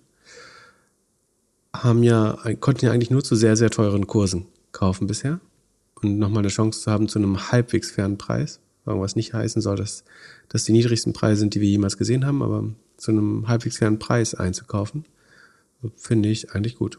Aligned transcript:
haben 1.72 2.02
ja, 2.02 2.36
konnten 2.60 2.84
ja 2.84 2.92
eigentlich 2.92 3.10
nur 3.10 3.24
zu 3.24 3.34
sehr, 3.34 3.56
sehr 3.56 3.70
teuren 3.70 4.06
Kursen 4.06 4.46
kaufen 4.72 5.06
bisher. 5.06 5.40
Und 5.94 6.18
nochmal 6.18 6.40
eine 6.40 6.48
Chance 6.48 6.82
zu 6.82 6.90
haben 6.90 7.08
zu 7.08 7.18
einem 7.18 7.50
halbwegs 7.50 7.90
fairen 7.90 8.18
Preis. 8.18 8.60
Was 8.84 9.16
nicht 9.16 9.34
heißen 9.34 9.60
soll, 9.60 9.76
dass 9.76 10.04
das 10.48 10.64
die 10.64 10.72
niedrigsten 10.72 11.12
Preise 11.12 11.40
sind, 11.40 11.54
die 11.54 11.60
wir 11.60 11.68
jemals 11.68 11.98
gesehen 11.98 12.24
haben, 12.24 12.42
aber 12.42 12.64
zu 12.98 13.12
einem 13.12 13.48
halbwegs 13.48 13.78
fairen 13.78 13.98
Preis 13.98 14.34
einzukaufen, 14.34 15.06
finde 15.96 16.28
ich 16.28 16.52
eigentlich 16.52 16.76
gut. 16.76 16.98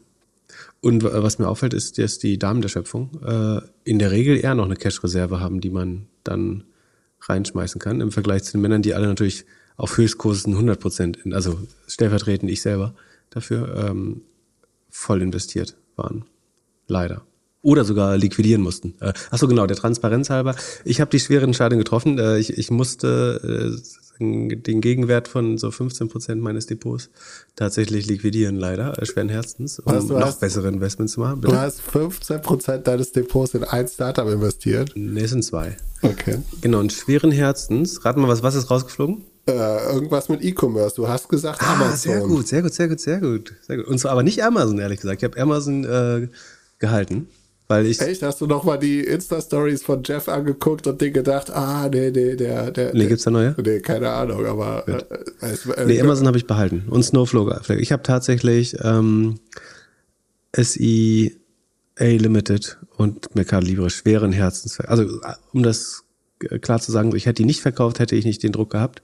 Und 0.81 1.03
was 1.03 1.38
mir 1.38 1.47
auffällt, 1.47 1.75
ist, 1.75 2.00
dass 2.00 2.17
die 2.17 2.39
Damen 2.39 2.61
der 2.61 2.69
Schöpfung 2.69 3.11
äh, 3.23 3.61
in 3.83 4.00
der 4.00 4.09
Regel 4.09 4.38
eher 4.38 4.55
noch 4.55 4.66
eine 4.66 4.75
Cash-Reserve 4.75 5.39
haben, 5.39 5.61
die 5.61 5.70
man 5.70 6.08
dann 6.23 6.64
reinschmeißen 7.22 7.80
kann, 7.80 8.02
im 8.02 8.11
Vergleich 8.11 8.44
zu 8.44 8.53
den 8.53 8.61
Männern, 8.61 8.82
die 8.82 8.95
alle 8.95 9.08
natürlich 9.08 9.45
auf 9.77 9.98
Höchstkursen 9.98 10.54
100 10.54 10.80
Prozent, 10.80 11.20
also 11.32 11.59
stellvertretend 11.88 12.49
ich 12.49 12.61
selber 12.61 12.95
dafür, 13.30 13.89
ähm, 13.89 14.21
voll 14.89 15.21
investiert 15.21 15.77
waren. 15.95 16.26
Leider 16.88 17.21
oder 17.61 17.83
sogar 17.83 18.17
liquidieren 18.17 18.61
mussten. 18.61 18.95
Äh, 18.99 19.14
Achso, 19.32 19.48
genau, 19.48 19.67
der 19.67 19.77
Transparenz 19.77 20.30
halber. 20.30 20.55
Ich 20.86 21.02
habe 21.02 21.11
die 21.11 21.20
schwere 21.20 21.43
Entscheidung 21.43 21.77
getroffen. 21.77 22.17
Äh, 22.17 22.39
ich, 22.39 22.58
ich 22.58 22.71
musste 22.71 23.76
äh, 23.77 24.08
den 24.19 24.81
Gegenwert 24.81 25.27
von 25.27 25.57
so 25.57 25.71
15 25.71 26.09
Prozent 26.09 26.41
meines 26.41 26.65
Depots 26.65 27.09
tatsächlich 27.55 28.05
liquidieren, 28.07 28.57
leider, 28.57 29.02
äh, 29.02 29.05
schweren 29.05 29.30
Herzens, 29.30 29.80
um 29.80 29.93
noch 30.07 30.21
hast, 30.21 30.41
bessere 30.41 30.67
Investments 30.67 31.13
zu 31.13 31.21
machen. 31.21 31.41
Bitte? 31.41 31.53
Du 31.53 31.59
hast 31.59 31.81
15 31.81 32.41
Prozent 32.41 32.87
deines 32.87 33.11
Depots 33.11 33.53
in 33.53 33.63
ein 33.63 33.87
Startup 33.87 34.27
investiert? 34.27 34.91
Nee, 34.95 35.21
es 35.21 35.31
sind 35.31 35.43
zwei. 35.43 35.77
Okay. 36.02 36.39
Genau, 36.61 36.79
und 36.79 36.91
schweren 36.91 37.31
Herzens. 37.31 38.03
Rat 38.03 38.17
mal, 38.17 38.27
was, 38.27 38.43
was 38.43 38.55
ist 38.55 38.69
rausgeflogen? 38.69 39.23
Äh, 39.47 39.93
irgendwas 39.93 40.29
mit 40.29 40.43
E-Commerce. 40.43 40.95
Du 40.95 41.08
hast 41.08 41.29
gesagt 41.29 41.61
ah, 41.63 41.73
Amazon. 41.73 41.97
Sehr 41.97 42.19
gut, 42.21 42.47
sehr 42.47 42.61
gut, 42.61 42.73
sehr 42.73 42.87
gut, 42.87 42.99
sehr 42.99 43.19
gut, 43.19 43.53
sehr 43.65 43.77
gut. 43.77 43.87
Und 43.87 43.97
zwar 43.97 44.11
aber 44.11 44.23
nicht 44.23 44.43
Amazon, 44.43 44.79
ehrlich 44.79 44.99
gesagt. 44.99 45.23
Ich 45.23 45.29
habe 45.29 45.41
Amazon 45.41 45.85
äh, 45.85 46.27
gehalten. 46.77 47.27
Weil 47.69 47.85
ich 47.85 48.02
Echt? 48.02 48.23
Hast 48.23 48.41
du 48.41 48.47
noch 48.47 48.63
mal 48.63 48.77
die 48.77 49.02
Insta-Stories 49.02 49.83
von 49.83 50.02
Jeff 50.03 50.27
angeguckt 50.27 50.87
und 50.87 50.99
dir 50.99 51.11
gedacht, 51.11 51.52
ah, 51.52 51.87
nee, 51.87 52.09
nee, 52.09 52.35
der, 52.35 52.71
der. 52.71 52.95
Nee, 52.95 53.05
gibt's 53.05 53.25
da 53.25 53.31
neue? 53.31 53.55
Nee, 53.63 53.80
keine 53.80 54.09
Ahnung, 54.09 54.43
aber. 54.47 54.87
Äh, 54.87 55.53
äh, 55.75 55.85
nee, 55.85 56.02
Amazon 56.02 56.25
habe 56.25 56.37
ich 56.39 56.47
behalten. 56.47 56.85
Und 56.89 57.03
Snowflow. 57.03 57.59
Ich 57.77 57.91
habe 57.91 58.02
tatsächlich 58.02 58.75
ähm, 58.81 59.35
SEA 60.52 61.29
Limited 61.99 62.79
und 62.97 63.35
Mercado 63.35 63.67
Libre 63.67 63.91
schweren 63.91 64.31
Herzens. 64.31 64.79
Also, 64.79 65.21
um 65.53 65.61
das 65.61 66.05
klar 66.61 66.81
zu 66.81 66.91
sagen, 66.91 67.15
ich 67.15 67.27
hätte 67.27 67.43
die 67.43 67.45
nicht 67.45 67.61
verkauft, 67.61 67.99
hätte 67.99 68.15
ich 68.15 68.25
nicht 68.25 68.41
den 68.41 68.52
Druck 68.52 68.71
gehabt. 68.71 69.03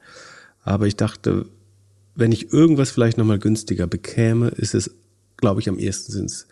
Aber 0.63 0.87
ich 0.87 0.95
dachte, 0.95 1.45
wenn 2.15 2.31
ich 2.31 2.51
irgendwas 2.51 2.89
vielleicht 2.89 3.19
nochmal 3.19 3.37
günstiger 3.37 3.85
bekäme, 3.85 4.47
ist 4.47 4.73
es, 4.73 4.89
glaube 5.37 5.61
ich, 5.61 5.69
am 5.69 5.77
ehesten 5.77 6.11
sind's 6.11 6.47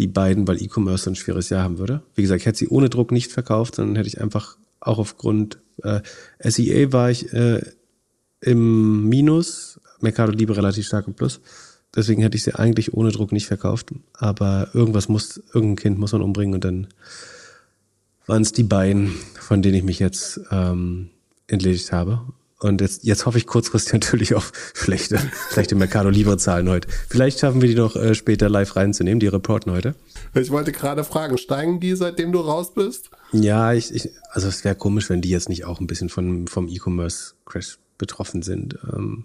die 0.00 0.06
beiden, 0.08 0.48
weil 0.48 0.62
E-Commerce 0.62 1.10
ein 1.10 1.14
schweres 1.14 1.50
Jahr 1.50 1.62
haben 1.62 1.78
würde. 1.78 2.02
Wie 2.14 2.22
gesagt, 2.22 2.40
ich 2.40 2.46
hätte 2.46 2.58
sie 2.58 2.68
ohne 2.68 2.88
Druck 2.88 3.12
nicht 3.12 3.30
verkauft, 3.30 3.76
sondern 3.76 3.96
hätte 3.96 4.08
ich 4.08 4.20
einfach 4.20 4.56
auch 4.80 4.98
aufgrund 4.98 5.58
äh, 5.82 6.00
SEA 6.42 6.92
war 6.92 7.10
ich 7.10 7.32
äh, 7.32 7.60
im 8.40 9.08
Minus, 9.08 9.80
Mercado 10.00 10.32
Libre 10.32 10.56
relativ 10.56 10.86
stark 10.86 11.06
im 11.06 11.14
Plus. 11.14 11.40
Deswegen 11.94 12.22
hätte 12.22 12.36
ich 12.36 12.44
sie 12.44 12.54
eigentlich 12.54 12.94
ohne 12.94 13.10
Druck 13.10 13.32
nicht 13.32 13.46
verkauft. 13.46 13.92
Aber 14.14 14.68
irgendwas 14.72 15.08
muss, 15.08 15.42
irgendein 15.52 15.76
Kind 15.76 15.98
muss 15.98 16.12
man 16.12 16.22
umbringen 16.22 16.54
und 16.54 16.64
dann 16.64 16.86
waren 18.26 18.42
es 18.42 18.52
die 18.52 18.62
beiden, 18.62 19.12
von 19.40 19.60
denen 19.60 19.74
ich 19.74 19.82
mich 19.82 19.98
jetzt 19.98 20.40
ähm, 20.50 21.10
entledigt 21.48 21.92
habe. 21.92 22.22
Und 22.60 22.82
jetzt, 22.82 23.04
jetzt 23.04 23.24
hoffe 23.24 23.38
ich 23.38 23.46
kurzfristig 23.46 23.92
natürlich 23.94 24.34
auf 24.34 24.52
schlechte, 24.74 25.18
schlechte 25.50 25.74
Mercado 25.74 26.10
Libre 26.10 26.36
Zahlen 26.36 26.68
heute. 26.68 26.88
Vielleicht 27.08 27.40
schaffen 27.40 27.62
wir 27.62 27.68
die 27.68 27.74
noch 27.74 27.96
äh, 27.96 28.14
später 28.14 28.48
live 28.48 28.76
reinzunehmen, 28.76 29.18
die 29.18 29.28
reporten 29.28 29.72
heute. 29.72 29.94
Ich 30.34 30.50
wollte 30.50 30.70
gerade 30.70 31.02
fragen, 31.02 31.38
steigen 31.38 31.80
die, 31.80 31.96
seitdem 31.96 32.32
du 32.32 32.40
raus 32.40 32.74
bist? 32.74 33.10
Ja, 33.32 33.72
ich, 33.72 33.94
ich 33.94 34.10
also 34.30 34.48
es 34.48 34.62
wäre 34.62 34.74
komisch, 34.74 35.08
wenn 35.08 35.22
die 35.22 35.30
jetzt 35.30 35.48
nicht 35.48 35.64
auch 35.64 35.80
ein 35.80 35.86
bisschen 35.86 36.10
von, 36.10 36.46
vom 36.46 36.68
E-Commerce 36.68 37.34
Crash 37.46 37.78
betroffen 37.96 38.42
sind. 38.42 38.78
Ähm, 38.92 39.24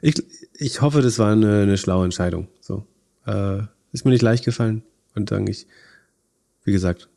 ich, 0.00 0.22
ich 0.54 0.80
hoffe, 0.80 1.02
das 1.02 1.18
war 1.18 1.32
eine, 1.32 1.62
eine 1.62 1.78
schlaue 1.78 2.04
Entscheidung. 2.04 2.46
So, 2.60 2.86
äh, 3.26 3.62
ist 3.92 4.04
mir 4.04 4.12
nicht 4.12 4.22
leicht 4.22 4.44
gefallen 4.44 4.82
und 5.14 5.32
dann 5.32 5.46
ich, 5.48 5.66
wie 6.64 6.72
gesagt, 6.72 7.08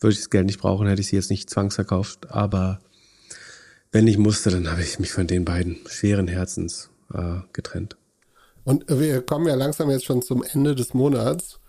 würde 0.00 0.12
ich 0.12 0.20
das 0.20 0.30
Geld 0.30 0.46
nicht 0.46 0.60
brauchen, 0.60 0.86
hätte 0.86 1.00
ich 1.00 1.08
sie 1.08 1.16
jetzt 1.16 1.30
nicht 1.30 1.50
zwangsverkauft, 1.50 2.30
aber 2.30 2.80
wenn 3.96 4.06
ich 4.06 4.18
musste, 4.18 4.50
dann 4.50 4.70
habe 4.70 4.82
ich 4.82 4.98
mich 4.98 5.10
von 5.10 5.26
den 5.26 5.46
beiden 5.46 5.78
schweren 5.86 6.28
Herzens 6.28 6.90
äh, 7.14 7.38
getrennt. 7.54 7.96
Und 8.62 8.84
wir 8.88 9.22
kommen 9.22 9.46
ja 9.46 9.54
langsam 9.54 9.88
jetzt 9.88 10.04
schon 10.04 10.20
zum 10.20 10.44
Ende 10.44 10.74
des 10.74 10.92
Monats. 10.92 11.60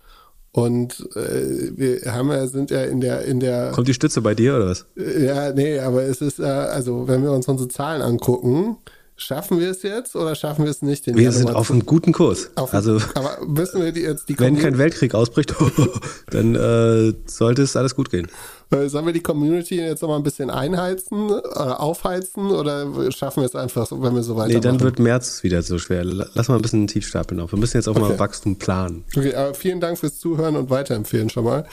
Und 0.52 1.08
äh, 1.16 1.72
wir 1.78 2.14
haben 2.14 2.30
ja, 2.30 2.46
sind 2.48 2.70
ja 2.70 2.84
in 2.84 3.00
der, 3.00 3.24
in 3.24 3.40
der. 3.40 3.72
Kommt 3.72 3.88
die 3.88 3.94
Stütze 3.94 4.20
bei 4.20 4.36
dir 4.36 4.58
oder 4.58 4.68
was? 4.68 4.86
Ja, 4.98 5.54
nee, 5.54 5.80
aber 5.80 6.04
es 6.04 6.20
ist, 6.20 6.40
äh, 6.40 6.44
also 6.44 7.08
wenn 7.08 7.24
wir 7.24 7.32
uns 7.32 7.48
unsere 7.48 7.70
Zahlen 7.70 8.02
angucken, 8.02 8.76
Schaffen 9.20 9.60
wir 9.60 9.72
es 9.72 9.82
jetzt 9.82 10.16
oder 10.16 10.36
schaffen 10.36 10.64
wir 10.66 10.70
es 10.70 10.84
nicht? 10.84 11.08
wir 11.08 11.16
Januar 11.16 11.32
sind 11.34 11.50
auf 11.50 11.72
einem 11.72 11.88
guten 11.88 12.12
Kurs. 12.12 12.52
Auf, 12.54 12.72
also, 12.72 13.02
aber 13.16 13.40
müssen 13.48 13.82
wir 13.82 13.92
die 13.92 14.02
jetzt 14.02 14.30
die 14.30 14.38
Wenn 14.38 14.60
kein 14.60 14.78
Weltkrieg 14.78 15.16
ausbricht, 15.16 15.56
dann 16.30 16.54
äh, 16.54 17.14
sollte 17.26 17.64
es 17.64 17.76
alles 17.76 17.96
gut 17.96 18.12
gehen. 18.12 18.28
Äh, 18.70 18.90
sollen 18.90 19.06
wir 19.06 19.14
die 19.14 19.22
Community 19.22 19.76
jetzt 19.76 20.02
noch 20.02 20.10
mal 20.10 20.18
ein 20.18 20.24
bisschen 20.24 20.50
einheizen, 20.50 21.30
äh, 21.30 21.58
aufheizen 21.58 22.52
oder 22.52 23.12
schaffen 23.12 23.42
wir 23.42 23.46
es 23.46 23.56
einfach, 23.56 23.90
wenn 23.92 24.14
wir 24.14 24.24
so 24.24 24.36
weitermachen? 24.36 24.54
Nee, 24.56 24.60
dann 24.60 24.80
wird 24.82 25.00
März 25.00 25.44
wieder 25.44 25.62
so 25.62 25.80
schwer. 25.80 26.04
Lass 26.04 26.50
mal 26.50 26.56
ein 26.56 26.62
bisschen 26.62 26.88
tief 26.88 27.08
stapeln 27.08 27.40
auf. 27.40 27.54
Wir 27.54 27.60
müssen 27.60 27.78
jetzt 27.78 27.88
auch 27.88 27.96
okay. 27.96 28.02
mal 28.02 28.20
Wachstum 28.20 28.58
planen. 28.58 29.06
Okay, 29.16 29.34
aber 29.34 29.54
vielen 29.54 29.80
Dank 29.80 29.98
fürs 29.98 30.20
Zuhören 30.20 30.58
und 30.58 30.70
weiterempfehlen 30.70 31.30
schon 31.30 31.46
mal. 31.46 31.66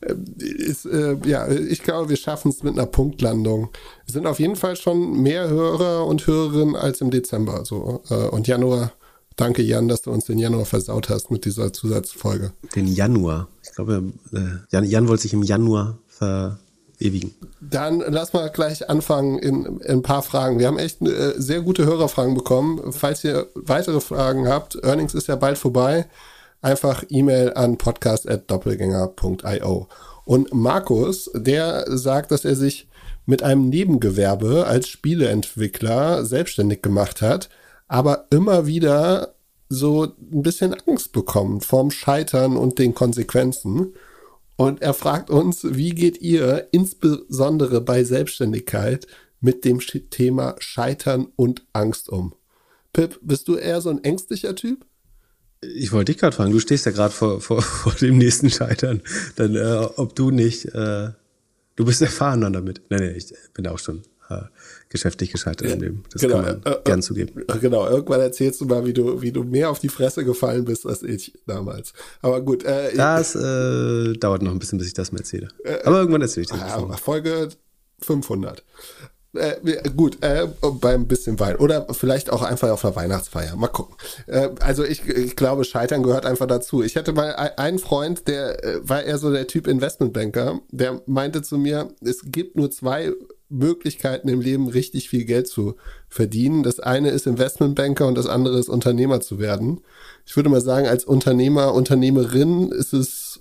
Äh, 0.00 0.14
ist, 0.38 0.86
äh, 0.86 1.16
ja, 1.24 1.48
ich 1.48 1.82
glaube, 1.82 2.08
wir 2.08 2.16
schaffen 2.16 2.50
es 2.50 2.62
mit 2.62 2.72
einer 2.72 2.86
Punktlandung. 2.86 3.68
Es 4.06 4.14
sind 4.14 4.26
auf 4.26 4.40
jeden 4.40 4.56
Fall 4.56 4.74
schon 4.74 5.22
mehr 5.22 5.48
Hörer 5.48 6.06
und 6.06 6.26
Hörerinnen 6.26 6.74
als 6.74 7.00
im 7.00 7.10
Dezember 7.10 7.64
so, 7.64 8.02
äh, 8.10 8.14
und 8.14 8.48
Januar 8.48 8.92
danke 9.36 9.62
Jan, 9.62 9.88
dass 9.88 10.02
du 10.02 10.10
uns 10.10 10.26
den 10.26 10.38
Januar 10.38 10.66
versaut 10.66 11.08
hast 11.08 11.30
mit 11.30 11.44
dieser 11.44 11.72
Zusatzfolge. 11.72 12.52
Den 12.74 12.86
Januar. 12.86 13.48
Ich 13.62 13.72
glaube, 13.72 14.12
äh, 14.32 14.38
Jan, 14.70 14.84
Jan 14.84 15.08
wollte 15.08 15.22
sich 15.22 15.32
im 15.32 15.42
Januar 15.42 15.98
verewigen. 16.20 17.34
Dann 17.60 18.02
lass 18.06 18.32
mal 18.32 18.48
gleich 18.50 18.88
anfangen 18.88 19.38
in, 19.38 19.64
in 19.64 19.98
ein 19.98 20.02
paar 20.02 20.22
Fragen. 20.22 20.58
Wir 20.58 20.66
haben 20.66 20.78
echt 20.78 21.00
äh, 21.02 21.34
sehr 21.36 21.60
gute 21.62 21.86
Hörerfragen 21.86 22.34
bekommen. 22.34 22.92
Falls 22.92 23.22
ihr 23.24 23.46
weitere 23.54 24.00
Fragen 24.00 24.48
habt, 24.48 24.76
Earnings 24.82 25.14
ist 25.14 25.28
ja 25.28 25.36
bald 25.36 25.58
vorbei. 25.58 26.06
Einfach 26.62 27.04
E-Mail 27.08 27.54
an 27.54 27.78
podcast.doppelgänger.io. 27.78 29.88
Und 30.24 30.52
Markus, 30.52 31.30
der 31.34 31.84
sagt, 31.88 32.30
dass 32.30 32.44
er 32.44 32.54
sich 32.54 32.88
mit 33.24 33.42
einem 33.42 33.68
Nebengewerbe 33.68 34.66
als 34.66 34.88
Spieleentwickler 34.88 36.24
selbstständig 36.24 36.82
gemacht 36.82 37.22
hat, 37.22 37.48
aber 37.88 38.26
immer 38.30 38.66
wieder 38.66 39.34
so 39.68 40.04
ein 40.04 40.42
bisschen 40.42 40.74
Angst 40.86 41.12
bekommt 41.12 41.64
vorm 41.64 41.90
Scheitern 41.90 42.56
und 42.56 42.78
den 42.78 42.94
Konsequenzen. 42.94 43.94
Und 44.60 44.82
er 44.82 44.92
fragt 44.92 45.30
uns, 45.30 45.60
wie 45.64 45.88
geht 45.88 46.20
ihr 46.20 46.68
insbesondere 46.70 47.80
bei 47.80 48.04
Selbstständigkeit 48.04 49.06
mit 49.40 49.64
dem 49.64 49.80
Thema 49.80 50.54
Scheitern 50.58 51.28
und 51.34 51.64
Angst 51.72 52.10
um? 52.10 52.34
Pip, 52.92 53.18
bist 53.22 53.48
du 53.48 53.56
eher 53.56 53.80
so 53.80 53.88
ein 53.88 54.04
ängstlicher 54.04 54.54
Typ? 54.54 54.84
Ich 55.62 55.92
wollte 55.92 56.12
dich 56.12 56.20
gerade 56.20 56.36
fragen, 56.36 56.52
du 56.52 56.60
stehst 56.60 56.84
ja 56.84 56.92
gerade 56.92 57.14
vor, 57.14 57.40
vor, 57.40 57.62
vor 57.62 57.94
dem 57.94 58.18
nächsten 58.18 58.50
Scheitern. 58.50 59.00
Dann, 59.36 59.56
äh, 59.56 59.88
ob 59.96 60.14
du 60.14 60.30
nicht, 60.30 60.66
äh, 60.66 61.08
du 61.76 61.84
bist 61.86 62.02
erfahrener 62.02 62.50
damit. 62.50 62.82
Nein, 62.90 63.00
nein, 63.00 63.14
ich 63.16 63.32
bin 63.54 63.66
auch 63.66 63.78
schon 63.78 64.02
äh, 64.28 64.42
geschäftlich 64.90 65.30
gescheitert 65.32 65.68
ja, 65.68 65.74
im 65.74 65.80
Leben. 65.80 66.02
Das 66.12 66.20
genau, 66.20 66.42
kann 66.42 66.60
man 66.64 66.72
äh, 66.72 66.76
gern 66.84 67.00
zugeben. 67.00 67.44
Äh, 67.48 67.58
genau, 67.58 67.88
irgendwann 67.88 68.20
erzählst 68.20 68.60
du 68.60 68.66
mal, 68.66 68.84
wie 68.84 68.92
du, 68.92 69.22
wie 69.22 69.32
du 69.32 69.44
mehr 69.44 69.70
auf 69.70 69.78
die 69.78 69.88
Fresse 69.88 70.24
gefallen 70.24 70.64
bist 70.64 70.84
als 70.84 71.02
ich 71.02 71.32
damals. 71.46 71.92
Aber 72.20 72.40
gut. 72.40 72.64
Äh, 72.64 72.94
das 72.96 73.34
äh, 73.36 74.12
dauert 74.14 74.42
noch 74.42 74.50
ein 74.50 74.58
bisschen, 74.58 74.78
bis 74.78 74.88
ich 74.88 74.94
das 74.94 75.12
mal 75.12 75.18
erzähle. 75.18 75.48
Äh, 75.64 75.78
Aber 75.84 76.00
irgendwann 76.00 76.22
erzähle 76.22 76.42
ich 76.42 76.50
dir 76.50 76.58
das. 76.58 77.00
Folge 77.00 77.48
500. 78.00 78.64
Äh, 79.32 79.88
gut, 79.90 80.18
äh, 80.24 80.48
beim 80.80 81.06
bisschen 81.06 81.38
Wein. 81.38 81.56
Oder 81.56 81.86
vielleicht 81.92 82.32
auch 82.32 82.42
einfach 82.42 82.70
auf 82.70 82.80
der 82.80 82.96
Weihnachtsfeier. 82.96 83.54
Mal 83.54 83.68
gucken. 83.68 83.94
Äh, 84.26 84.48
also 84.58 84.84
ich, 84.84 85.06
ich 85.08 85.36
glaube, 85.36 85.62
Scheitern 85.62 86.02
gehört 86.02 86.26
einfach 86.26 86.46
dazu. 86.46 86.82
Ich 86.82 86.96
hatte 86.96 87.12
mal 87.12 87.34
einen 87.34 87.78
Freund, 87.78 88.26
der 88.26 88.64
äh, 88.64 88.80
war 88.82 89.04
eher 89.04 89.18
so 89.18 89.30
der 89.30 89.46
Typ 89.46 89.68
Investmentbanker, 89.68 90.60
der 90.72 91.00
meinte 91.06 91.42
zu 91.42 91.58
mir, 91.58 91.94
es 92.00 92.22
gibt 92.24 92.56
nur 92.56 92.72
zwei 92.72 93.12
Möglichkeiten 93.50 94.28
im 94.28 94.40
Leben 94.40 94.68
richtig 94.68 95.08
viel 95.08 95.24
Geld 95.24 95.48
zu 95.48 95.74
verdienen. 96.08 96.62
Das 96.62 96.80
eine 96.80 97.10
ist 97.10 97.26
Investmentbanker 97.26 98.06
und 98.06 98.16
das 98.16 98.26
andere 98.26 98.58
ist 98.58 98.68
Unternehmer 98.68 99.20
zu 99.20 99.38
werden. 99.38 99.80
Ich 100.24 100.36
würde 100.36 100.48
mal 100.48 100.60
sagen, 100.60 100.86
als 100.86 101.04
Unternehmer, 101.04 101.74
Unternehmerin 101.74 102.70
ist 102.70 102.92
es 102.92 103.40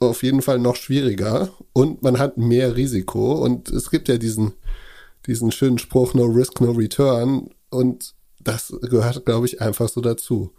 auf 0.00 0.22
jeden 0.22 0.42
Fall 0.42 0.58
noch 0.58 0.76
schwieriger 0.76 1.50
und 1.72 2.02
man 2.02 2.18
hat 2.18 2.36
mehr 2.36 2.76
Risiko 2.76 3.32
und 3.32 3.70
es 3.70 3.90
gibt 3.90 4.08
ja 4.08 4.18
diesen, 4.18 4.52
diesen 5.26 5.50
schönen 5.52 5.78
Spruch, 5.78 6.14
no 6.14 6.24
risk, 6.24 6.60
no 6.60 6.72
return 6.72 7.50
und 7.70 8.14
das 8.40 8.72
gehört, 8.82 9.24
glaube 9.24 9.46
ich, 9.46 9.60
einfach 9.60 9.88
so 9.88 10.00
dazu. 10.00 10.52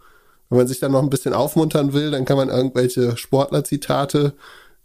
Wenn 0.48 0.58
man 0.58 0.68
sich 0.68 0.80
dann 0.80 0.92
noch 0.92 1.02
ein 1.02 1.10
bisschen 1.10 1.32
aufmuntern 1.32 1.92
will, 1.92 2.10
dann 2.10 2.24
kann 2.24 2.36
man 2.36 2.48
irgendwelche 2.48 3.16
Sportler-Zitate 3.16 4.34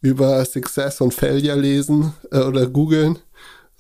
über 0.02 0.44
Success 0.46 1.02
und 1.02 1.14
Failure 1.14 1.60
lesen 1.60 2.14
äh, 2.32 2.40
oder 2.40 2.68
googeln 2.68 3.20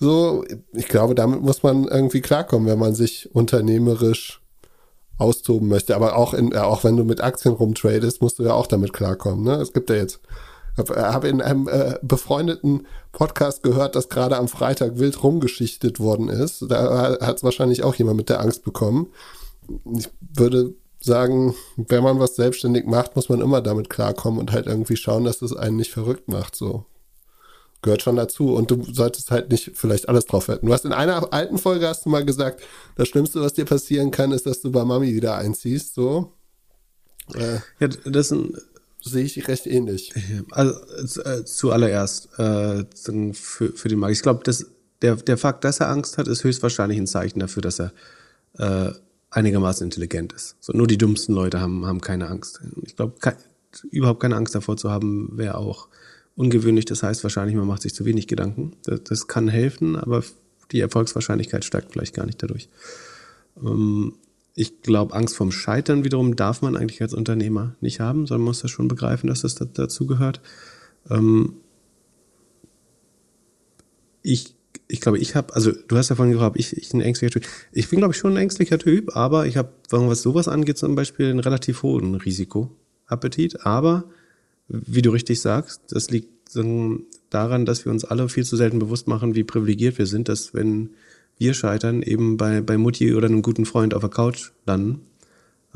so, 0.06 0.46
ich 0.72 0.88
glaube, 0.88 1.16
damit 1.16 1.42
muss 1.42 1.64
man 1.64 1.86
irgendwie 1.86 2.22
klarkommen, 2.22 2.68
wenn 2.68 2.78
man 2.78 2.94
sich 2.94 3.34
unternehmerisch 3.34 4.40
austoben 5.18 5.68
möchte. 5.68 5.96
Aber 5.96 6.16
auch, 6.16 6.34
in, 6.36 6.56
auch 6.56 6.84
wenn 6.84 6.96
du 6.96 7.04
mit 7.04 7.22
Aktien 7.22 7.56
rumtradest, 7.56 8.22
musst 8.22 8.38
du 8.38 8.44
ja 8.44 8.54
auch 8.54 8.68
damit 8.68 8.94
klarkommen. 8.94 9.44
Ne? 9.44 9.56
Es 9.56 9.74
gibt 9.74 9.90
ja 9.90 9.96
jetzt, 9.96 10.20
ich 10.78 10.90
habe 10.96 11.28
in 11.28 11.42
einem 11.42 11.68
äh, 11.68 11.98
befreundeten 12.04 12.86
Podcast 13.14 13.64
gehört, 13.64 13.96
dass 13.96 14.10
gerade 14.10 14.38
am 14.38 14.48
Freitag 14.48 15.00
wild 15.00 15.24
rumgeschichtet 15.24 16.00
worden 16.00 16.30
ist. 16.30 16.64
Da 16.70 17.18
hat 17.20 17.38
es 17.38 17.44
wahrscheinlich 17.44 17.84
auch 17.84 17.96
jemand 17.96 18.18
mit 18.18 18.30
der 18.30 18.42
Angst 18.42 18.64
bekommen. 18.64 19.08
Ich 19.98 20.10
würde 20.20 20.76
sagen, 21.00 21.56
wenn 21.78 22.04
man 22.04 22.20
was 22.20 22.36
selbstständig 22.36 22.86
macht, 22.86 23.16
muss 23.16 23.30
man 23.30 23.42
immer 23.42 23.62
damit 23.62 23.90
klarkommen 23.90 24.40
und 24.40 24.52
halt 24.52 24.68
irgendwie 24.68 24.98
schauen, 24.98 25.24
dass 25.24 25.40
das 25.40 25.56
einen 25.56 25.78
nicht 25.78 25.92
verrückt 25.92 26.28
macht. 26.28 26.56
So 26.56 26.86
gehört 27.86 28.02
schon 28.02 28.18
dazu. 28.18 28.54
Und 28.54 28.72
du 28.72 28.84
solltest 28.92 29.32
halt 29.32 29.50
nicht 29.50 29.72
vielleicht 29.76 30.10
alles 30.10 30.26
drauf 30.26 30.50
wetten. 30.50 30.66
Du 30.66 30.74
hast 30.74 30.84
in 30.84 30.92
einer 30.92 31.32
alten 31.32 31.58
Folge 31.58 31.88
hast 31.88 32.06
du 32.06 32.10
mal 32.10 32.26
gesagt, 32.26 32.62
das 32.96 33.08
Schlimmste, 33.08 33.40
was 33.40 33.54
dir 33.54 33.64
passieren 33.64 34.12
kann, 34.12 34.34
ist, 34.34 34.46
dass 34.46 34.60
du 34.60 34.72
bei 34.72 34.84
Mami 34.84 35.14
wieder 35.14 35.38
einziehst. 35.38 35.96
So. 35.96 36.34
Äh, 37.34 37.60
ja, 37.80 37.88
das 37.88 38.34
sehe 39.02 39.24
ich 39.24 39.48
recht 39.48 39.68
ähnlich. 39.68 40.14
Also 40.52 40.74
äh, 41.22 41.46
zuallererst 41.46 42.38
äh, 42.38 42.84
für, 43.34 43.72
für 43.72 43.88
den 43.88 44.00
Markt. 44.00 44.16
Ich 44.16 44.24
glaube, 44.24 44.44
der, 45.02 45.16
der 45.16 45.38
Fakt, 45.38 45.64
dass 45.64 45.80
er 45.80 45.90
Angst 45.90 46.18
hat, 46.18 46.28
ist 46.28 46.44
höchstwahrscheinlich 46.44 46.98
ein 46.98 47.08
Zeichen 47.08 47.40
dafür, 47.40 47.62
dass 47.62 47.80
er 47.80 47.94
äh, 48.58 48.92
einigermaßen 49.30 49.86
intelligent 49.86 50.34
ist. 50.34 50.56
So, 50.60 50.74
nur 50.74 50.88
die 50.88 50.98
dummsten 50.98 51.36
Leute 51.36 51.62
haben, 51.62 51.86
haben 51.86 52.02
keine 52.02 52.28
Angst. 52.28 52.62
Ich 52.84 52.96
glaube, 52.96 53.16
überhaupt 53.92 54.22
keine 54.22 54.36
Angst 54.36 54.56
davor 54.56 54.76
zu 54.76 54.90
haben, 54.90 55.30
wäre 55.34 55.58
auch 55.58 55.88
ungewöhnlich. 56.36 56.86
Das 56.86 57.04
heißt 57.04 57.24
wahrscheinlich, 57.24 57.56
man 57.56 57.68
macht 57.68 57.82
sich 57.82 57.94
zu 57.94 58.06
wenig 58.06 58.28
Gedanken. 58.28 58.74
Das, 58.84 59.04
das 59.04 59.28
kann 59.28 59.48
helfen, 59.48 59.96
aber 59.96 60.24
die 60.72 60.80
Erfolgswahrscheinlichkeit 60.80 61.64
steigt 61.66 61.92
vielleicht 61.92 62.14
gar 62.14 62.26
nicht 62.26 62.42
dadurch. 62.42 62.70
Ähm, 63.62 64.14
ich 64.56 64.82
glaube, 64.82 65.14
Angst 65.14 65.36
vorm 65.36 65.52
Scheitern 65.52 66.04
wiederum 66.04 66.36
darf 66.36 66.62
man 66.62 66.78
eigentlich 66.78 67.02
als 67.02 67.14
Unternehmer 67.14 67.76
nicht 67.82 68.00
haben, 68.00 68.26
sondern 68.26 68.42
man 68.42 68.52
muss 68.52 68.62
das 68.62 68.72
schon 68.72 68.88
begreifen, 68.88 69.28
dass 69.28 69.42
das 69.42 69.56
dazu 69.56 70.08
gehört. 70.08 70.42
Ähm, 71.10 71.56
ich, 74.22 74.56
ich 74.88 75.02
glaube, 75.02 75.20
ich 75.20 75.36
habe, 75.36 75.54
also 75.54 75.72
du 75.72 75.98
hast 75.98 76.10
ja 76.10 76.16
vorhin 76.16 76.34
gefragt, 76.34 76.56
ich, 76.58 76.76
ich 76.76 76.94
ein 76.94 77.02
ängstlicher 77.02 77.34
Typ. 77.34 77.48
Ich 77.74 77.90
bin, 77.90 78.00
glaube 78.00 78.14
ich, 78.14 78.18
schon 78.18 78.34
ein 78.34 78.38
ängstlicher 78.38 78.80
Typ, 78.80 79.16
aber 79.16 79.46
ich 79.46 79.58
habe, 79.58 79.70
was 79.90 80.22
sowas 80.22 80.48
angeht, 80.48 80.78
zum 80.78 80.96
Beispiel 80.96 81.30
einen 81.30 81.40
relativ 81.40 81.84
hohen 81.84 82.16
Risikoappetit. 82.16 83.66
Aber 83.66 84.06
wie 84.68 85.02
du 85.02 85.12
richtig 85.12 85.42
sagst, 85.42 85.82
das 85.90 86.10
liegt 86.10 86.30
daran, 87.30 87.66
dass 87.66 87.86
wir 87.86 87.92
uns 87.92 88.06
alle 88.06 88.30
viel 88.30 88.46
zu 88.46 88.56
selten 88.56 88.80
bewusst 88.80 89.08
machen, 89.08 89.36
wie 89.36 89.44
privilegiert 89.44 89.98
wir 89.98 90.06
sind, 90.06 90.30
dass 90.30 90.54
wenn 90.54 90.92
wir 91.38 91.54
scheitern, 91.54 92.02
eben 92.02 92.38
bei, 92.38 92.62
bei 92.62 92.78
Mutti 92.78 93.14
oder 93.14 93.28
einem 93.28 93.42
guten 93.42 93.66
Freund 93.66 93.94
auf 93.94 94.02
der 94.02 94.10
Couch 94.10 94.52
landen 94.66 95.02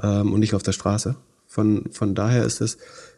ähm, 0.01 0.31
und 0.31 0.39
nicht 0.39 0.53
auf 0.53 0.63
der 0.63 0.71
Straße. 0.71 1.17
Von, 1.47 1.85
von 1.91 2.15
daher 2.15 2.45
ist 2.45 2.61
es 2.61 2.77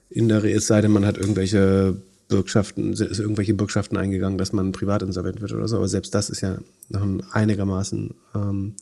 in 0.10 0.28
der 0.28 0.44
es 0.44 0.68
sei 0.68 0.82
denn, 0.82 0.92
man 0.92 1.06
hat 1.06 1.18
irgendwelche 1.18 1.96
Bürgschaften, 2.28 2.94
ist 2.94 3.20
irgendwelche 3.20 3.54
Bürgschaften 3.54 3.98
eingegangen, 3.98 4.38
dass 4.38 4.54
man 4.54 4.72
privat 4.72 5.04
insolvent 5.04 5.42
wird 5.42 5.54
oder 5.54 5.68
so, 5.68 5.78
aber 5.78 5.88
selbst 5.88 6.14
das 6.16 6.30
ist 6.30 6.42
ja 6.42 6.58
noch 6.90 7.02
ein 7.02 7.24
einigermaßen 7.32 8.14
ähm, 8.36 8.76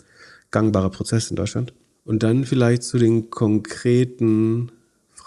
gangbarer 0.52 0.90
Prozess 0.90 1.30
in 1.30 1.36
Deutschland. 1.36 1.74
Und 2.06 2.24
dann 2.24 2.46
vielleicht 2.46 2.84
zu 2.84 2.98
den 2.98 3.30
konkreten 3.30 4.72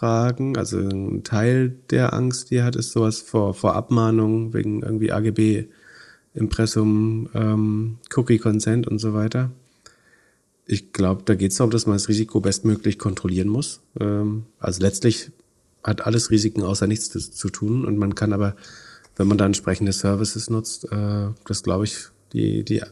Fragen. 0.02 0.56
Also 0.56 0.78
ein 0.78 1.22
Teil 1.22 1.76
der 1.90 2.12
Angst, 2.12 2.50
die 2.50 2.56
er 2.56 2.64
hat, 2.64 2.74
ist 2.74 2.90
sowas 2.90 3.20
vor, 3.20 3.54
vor 3.54 3.76
Abmahnung 3.76 4.52
wegen 4.52 4.82
irgendwie 4.82 5.12
AGB, 5.12 5.68
Impressum, 6.34 7.28
ähm, 7.34 7.98
Cookie 8.16 8.38
Consent 8.38 8.88
und 8.88 8.98
so 8.98 9.14
weiter. 9.14 9.52
Ich 10.66 10.92
glaube, 10.92 11.22
da 11.24 11.36
geht 11.36 11.52
es 11.52 11.58
darum, 11.58 11.70
dass 11.70 11.86
man 11.86 11.94
das 11.94 12.08
Risiko 12.08 12.40
bestmöglich 12.40 12.98
kontrollieren 12.98 13.46
muss. 13.46 13.80
Ähm, 14.00 14.46
also 14.58 14.82
letztlich 14.82 15.30
hat 15.84 16.04
alles 16.04 16.32
Risiken 16.32 16.64
außer 16.64 16.88
nichts 16.88 17.10
zu 17.30 17.48
tun 17.50 17.84
und 17.84 17.96
man 17.96 18.16
kann 18.16 18.32
aber, 18.32 18.56
wenn 19.14 19.28
man 19.28 19.38
da 19.38 19.46
entsprechende 19.46 19.92
Services 19.92 20.50
nutzt, 20.50 20.90
äh, 20.90 21.28
das 21.46 21.62
glaube 21.62 21.84
ich, 21.84 21.96
die, 22.32 22.64
die 22.64 22.82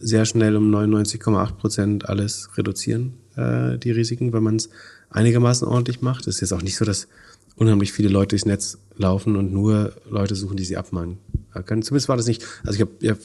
sehr 0.00 0.24
schnell 0.24 0.56
um 0.56 0.74
99,8 0.74 1.52
Prozent 1.56 2.08
alles 2.08 2.48
reduzieren, 2.56 3.12
äh, 3.36 3.76
die 3.76 3.90
Risiken, 3.90 4.32
wenn 4.32 4.42
man 4.42 4.56
es 4.56 4.70
einigermaßen 5.10 5.66
ordentlich 5.66 6.02
macht. 6.02 6.26
Es 6.26 6.36
ist 6.36 6.40
jetzt 6.40 6.52
auch 6.52 6.62
nicht 6.62 6.76
so, 6.76 6.84
dass 6.84 7.08
unheimlich 7.56 7.92
viele 7.92 8.08
Leute 8.08 8.28
durchs 8.30 8.44
Netz 8.44 8.78
laufen 8.96 9.36
und 9.36 9.52
nur 9.52 9.94
Leute 10.08 10.34
suchen, 10.34 10.56
die 10.56 10.64
sie 10.64 10.76
abmahnen 10.76 11.18
können. 11.64 11.82
Zumindest 11.82 12.08
war 12.08 12.16
das 12.16 12.26
nicht. 12.26 12.44
Also 12.64 12.74
ich 12.74 12.80
habe 12.82 12.92
ja, 13.00 13.16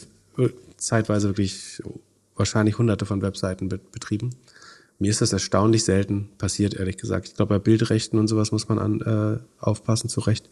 zeitweise 0.78 1.30
wirklich 1.30 1.82
wahrscheinlich 2.36 2.78
hunderte 2.78 3.06
von 3.06 3.22
Webseiten 3.22 3.70
betrieben. 3.70 4.32
Mir 5.00 5.10
ist 5.10 5.22
das 5.22 5.34
erstaunlich 5.34 5.84
selten 5.84 6.30
passiert, 6.38 6.76
ehrlich 6.76 6.98
gesagt. 6.98 7.28
Ich 7.28 7.36
glaube, 7.36 7.56
bei 7.56 7.60
Bildrechten 7.60 8.20
und 8.20 8.28
sowas 8.28 8.52
muss 8.52 8.70
man 8.70 8.80
an, 8.80 9.02
äh, 9.02 9.64
aufpassen, 9.64 10.10
zu 10.10 10.22
Recht. 10.22 10.50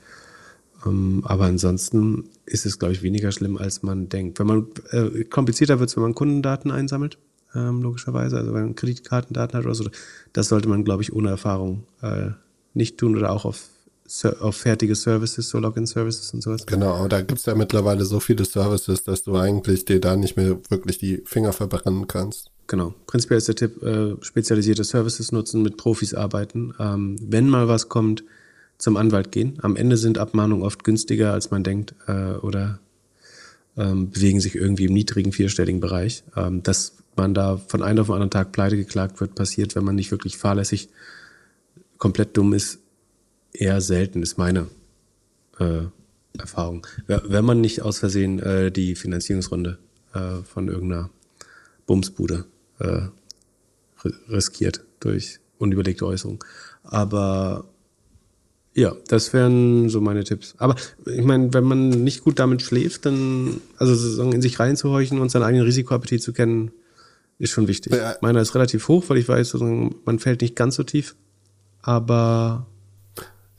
Ähm, 0.85 1.21
aber 1.25 1.45
ansonsten 1.45 2.29
ist 2.45 2.65
es, 2.65 2.79
glaube 2.79 2.93
ich, 2.93 3.03
weniger 3.03 3.31
schlimm, 3.31 3.57
als 3.57 3.83
man 3.83 4.09
denkt. 4.09 4.39
Wenn 4.39 4.47
man 4.47 4.67
äh, 4.91 5.23
komplizierter 5.25 5.79
wird, 5.79 5.95
wenn 5.95 6.03
man 6.03 6.15
Kundendaten 6.15 6.71
einsammelt 6.71 7.17
ähm, 7.55 7.81
logischerweise. 7.81 8.37
Also 8.37 8.53
wenn 8.53 8.63
man 8.63 8.75
Kreditkartendaten 8.75 9.57
hat 9.57 9.65
oder 9.65 9.75
so, 9.75 9.89
das 10.33 10.49
sollte 10.49 10.69
man, 10.69 10.83
glaube 10.83 11.03
ich, 11.03 11.13
ohne 11.13 11.29
Erfahrung 11.29 11.83
äh, 12.01 12.31
nicht 12.73 12.97
tun 12.97 13.15
oder 13.17 13.31
auch 13.31 13.45
auf 13.45 13.69
auf 14.39 14.55
fertige 14.55 14.95
Services, 14.95 15.49
so 15.49 15.59
Login-Services 15.59 16.33
und 16.33 16.41
sowas. 16.41 16.65
Genau, 16.65 17.07
da 17.07 17.21
gibt's 17.21 17.45
ja 17.45 17.53
mittlerweile 17.53 18.05
so 18.05 18.19
viele 18.19 18.43
Services, 18.43 19.03
dass 19.03 19.23
du 19.23 19.35
eigentlich 19.35 19.85
dir 19.85 20.01
da 20.01 20.15
nicht 20.15 20.35
mehr 20.35 20.57
wirklich 20.69 20.97
die 20.97 21.21
Finger 21.25 21.53
verbrennen 21.53 22.07
kannst. 22.07 22.49
Genau. 22.65 22.93
Prinzipiell 23.07 23.37
ist 23.37 23.47
der 23.47 23.55
Tipp, 23.55 23.83
äh, 23.83 24.15
spezialisierte 24.21 24.83
Services 24.83 25.31
nutzen, 25.31 25.61
mit 25.61 25.77
Profis 25.77 26.13
arbeiten. 26.13 26.73
Ähm, 26.79 27.17
wenn 27.21 27.49
mal 27.49 27.67
was 27.67 27.89
kommt, 27.89 28.23
zum 28.77 28.95
Anwalt 28.97 29.31
gehen. 29.31 29.57
Am 29.61 29.75
Ende 29.75 29.97
sind 29.97 30.17
Abmahnungen 30.17 30.63
oft 30.65 30.83
günstiger, 30.83 31.33
als 31.33 31.51
man 31.51 31.63
denkt, 31.63 31.93
äh, 32.07 32.33
oder 32.35 32.79
ähm, 33.79 34.11
bewegen 34.11 34.41
sich 34.41 34.55
irgendwie 34.55 34.85
im 34.85 34.93
niedrigen 34.93 35.31
vierstelligen 35.31 35.79
Bereich. 35.79 36.23
Ähm, 36.35 36.61
dass 36.61 36.97
man 37.15 37.33
da 37.33 37.57
von 37.57 37.81
einem 37.81 37.99
auf 37.99 38.07
den 38.07 38.13
anderen 38.13 38.29
Tag 38.29 38.51
pleite 38.51 38.77
geklagt 38.77 39.19
wird, 39.19 39.35
passiert, 39.35 39.75
wenn 39.75 39.83
man 39.83 39.95
nicht 39.95 40.11
wirklich 40.11 40.37
fahrlässig 40.37 40.89
komplett 41.97 42.37
dumm 42.37 42.53
ist, 42.53 42.79
eher 43.53 43.81
selten, 43.81 44.21
ist 44.21 44.37
meine 44.37 44.67
äh, 45.59 45.83
Erfahrung. 46.37 46.85
Wenn 47.07 47.45
man 47.45 47.61
nicht 47.61 47.81
aus 47.81 47.99
Versehen 47.99 48.39
äh, 48.39 48.71
die 48.71 48.95
Finanzierungsrunde 48.95 49.79
äh, 50.13 50.43
von 50.43 50.67
irgendeiner 50.67 51.09
Bumsbude 51.87 52.45
äh, 52.79 53.07
riskiert 54.29 54.85
durch 54.99 55.39
unüberlegte 55.57 56.05
Äußerungen. 56.05 56.39
Aber 56.83 57.65
ja, 58.79 58.95
das 59.07 59.33
wären 59.33 59.89
so 59.89 59.99
meine 60.01 60.23
Tipps. 60.23 60.55
Aber 60.57 60.75
ich 61.05 61.23
meine, 61.23 61.53
wenn 61.53 61.65
man 61.65 61.89
nicht 61.89 62.23
gut 62.23 62.39
damit 62.39 62.61
schläft, 62.61 63.05
dann, 63.05 63.61
also 63.77 63.93
sozusagen 63.93 64.31
in 64.31 64.41
sich 64.41 64.59
reinzuhorchen 64.59 65.19
und 65.19 65.29
seinen 65.29 65.43
eigenen 65.43 65.65
Risikoappetit 65.65 66.23
zu 66.23 66.33
kennen, 66.33 66.71
ist 67.37 67.51
schon 67.51 67.67
wichtig. 67.67 67.93
Ja. 67.93 68.15
Meiner 68.21 68.41
ist 68.41 68.55
relativ 68.55 68.87
hoch, 68.87 69.05
weil 69.07 69.17
ich 69.17 69.27
weiß, 69.27 69.53
man 69.53 70.19
fällt 70.19 70.41
nicht 70.41 70.55
ganz 70.55 70.75
so 70.75 70.83
tief. 70.83 71.15
Aber 71.81 72.67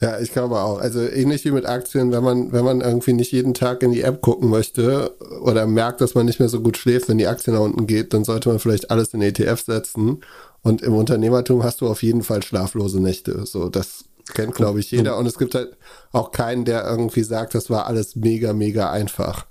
ja, 0.01 0.19
ich 0.19 0.33
glaube 0.33 0.59
auch. 0.59 0.81
Also 0.81 1.01
ähnlich 1.01 1.45
wie 1.45 1.51
mit 1.51 1.67
Aktien, 1.67 2.11
wenn 2.11 2.25
man, 2.25 2.53
wenn 2.53 2.65
man 2.65 2.81
irgendwie 2.81 3.13
nicht 3.13 3.33
jeden 3.33 3.53
Tag 3.53 3.83
in 3.83 3.93
die 3.93 4.01
App 4.01 4.23
gucken 4.23 4.49
möchte 4.49 5.15
oder 5.43 5.67
merkt, 5.67 6.01
dass 6.01 6.15
man 6.15 6.25
nicht 6.25 6.41
mehr 6.41 6.49
so 6.49 6.61
gut 6.61 6.79
schläft, 6.79 7.11
wenn 7.11 7.19
die 7.19 7.27
Aktie 7.27 7.53
nach 7.53 7.61
unten 7.61 7.87
geht, 7.87 8.15
dann 8.15 8.25
sollte 8.25 8.49
man 8.49 8.59
vielleicht 8.59 8.91
alles 8.91 9.13
in 9.13 9.21
ETF 9.21 9.61
setzen. 9.61 10.21
Und 10.63 10.81
im 10.81 10.95
Unternehmertum 10.95 11.63
hast 11.63 11.83
du 11.83 11.89
auf 11.89 12.03
jeden 12.03 12.23
Fall 12.23 12.43
schlaflose 12.43 13.01
Nächte. 13.01 13.45
So, 13.45 13.69
das 13.69 14.05
kennt, 14.35 14.55
glaube 14.55 14.81
ich, 14.81 14.91
jeder. 14.91 15.17
Und 15.17 15.27
es 15.27 15.39
gibt 15.39 15.55
halt 15.55 15.77
auch 16.13 16.33
keinen, 16.33 16.65
der 16.65 16.85
irgendwie 16.85 17.23
sagt, 17.23 17.55
das 17.55 17.71
war 17.71 17.87
alles 17.87 18.17
mega, 18.17 18.53
mega 18.53 18.91
einfach. 18.91 19.47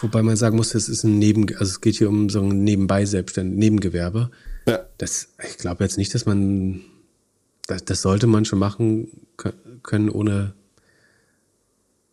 Wobei 0.00 0.22
man 0.22 0.36
sagen 0.36 0.56
muss, 0.56 0.74
es 0.74 0.88
ist 0.88 1.04
ein 1.04 1.18
Neben, 1.18 1.46
also 1.56 1.64
es 1.64 1.80
geht 1.80 1.96
hier 1.96 2.08
um 2.08 2.30
so 2.30 2.40
ein 2.40 2.64
nebenbei 2.64 3.04
Selbstständig, 3.04 3.58
Nebengewerbe. 3.58 4.30
Ja. 4.66 4.86
Das, 4.98 5.28
ich 5.48 5.58
glaube 5.58 5.84
jetzt 5.84 5.98
nicht, 5.98 6.14
dass 6.14 6.26
man, 6.26 6.82
das, 7.66 7.84
das 7.84 8.02
sollte 8.02 8.26
man 8.26 8.44
schon 8.44 8.58
machen 8.58 9.08
können, 9.82 10.08
ohne. 10.08 10.54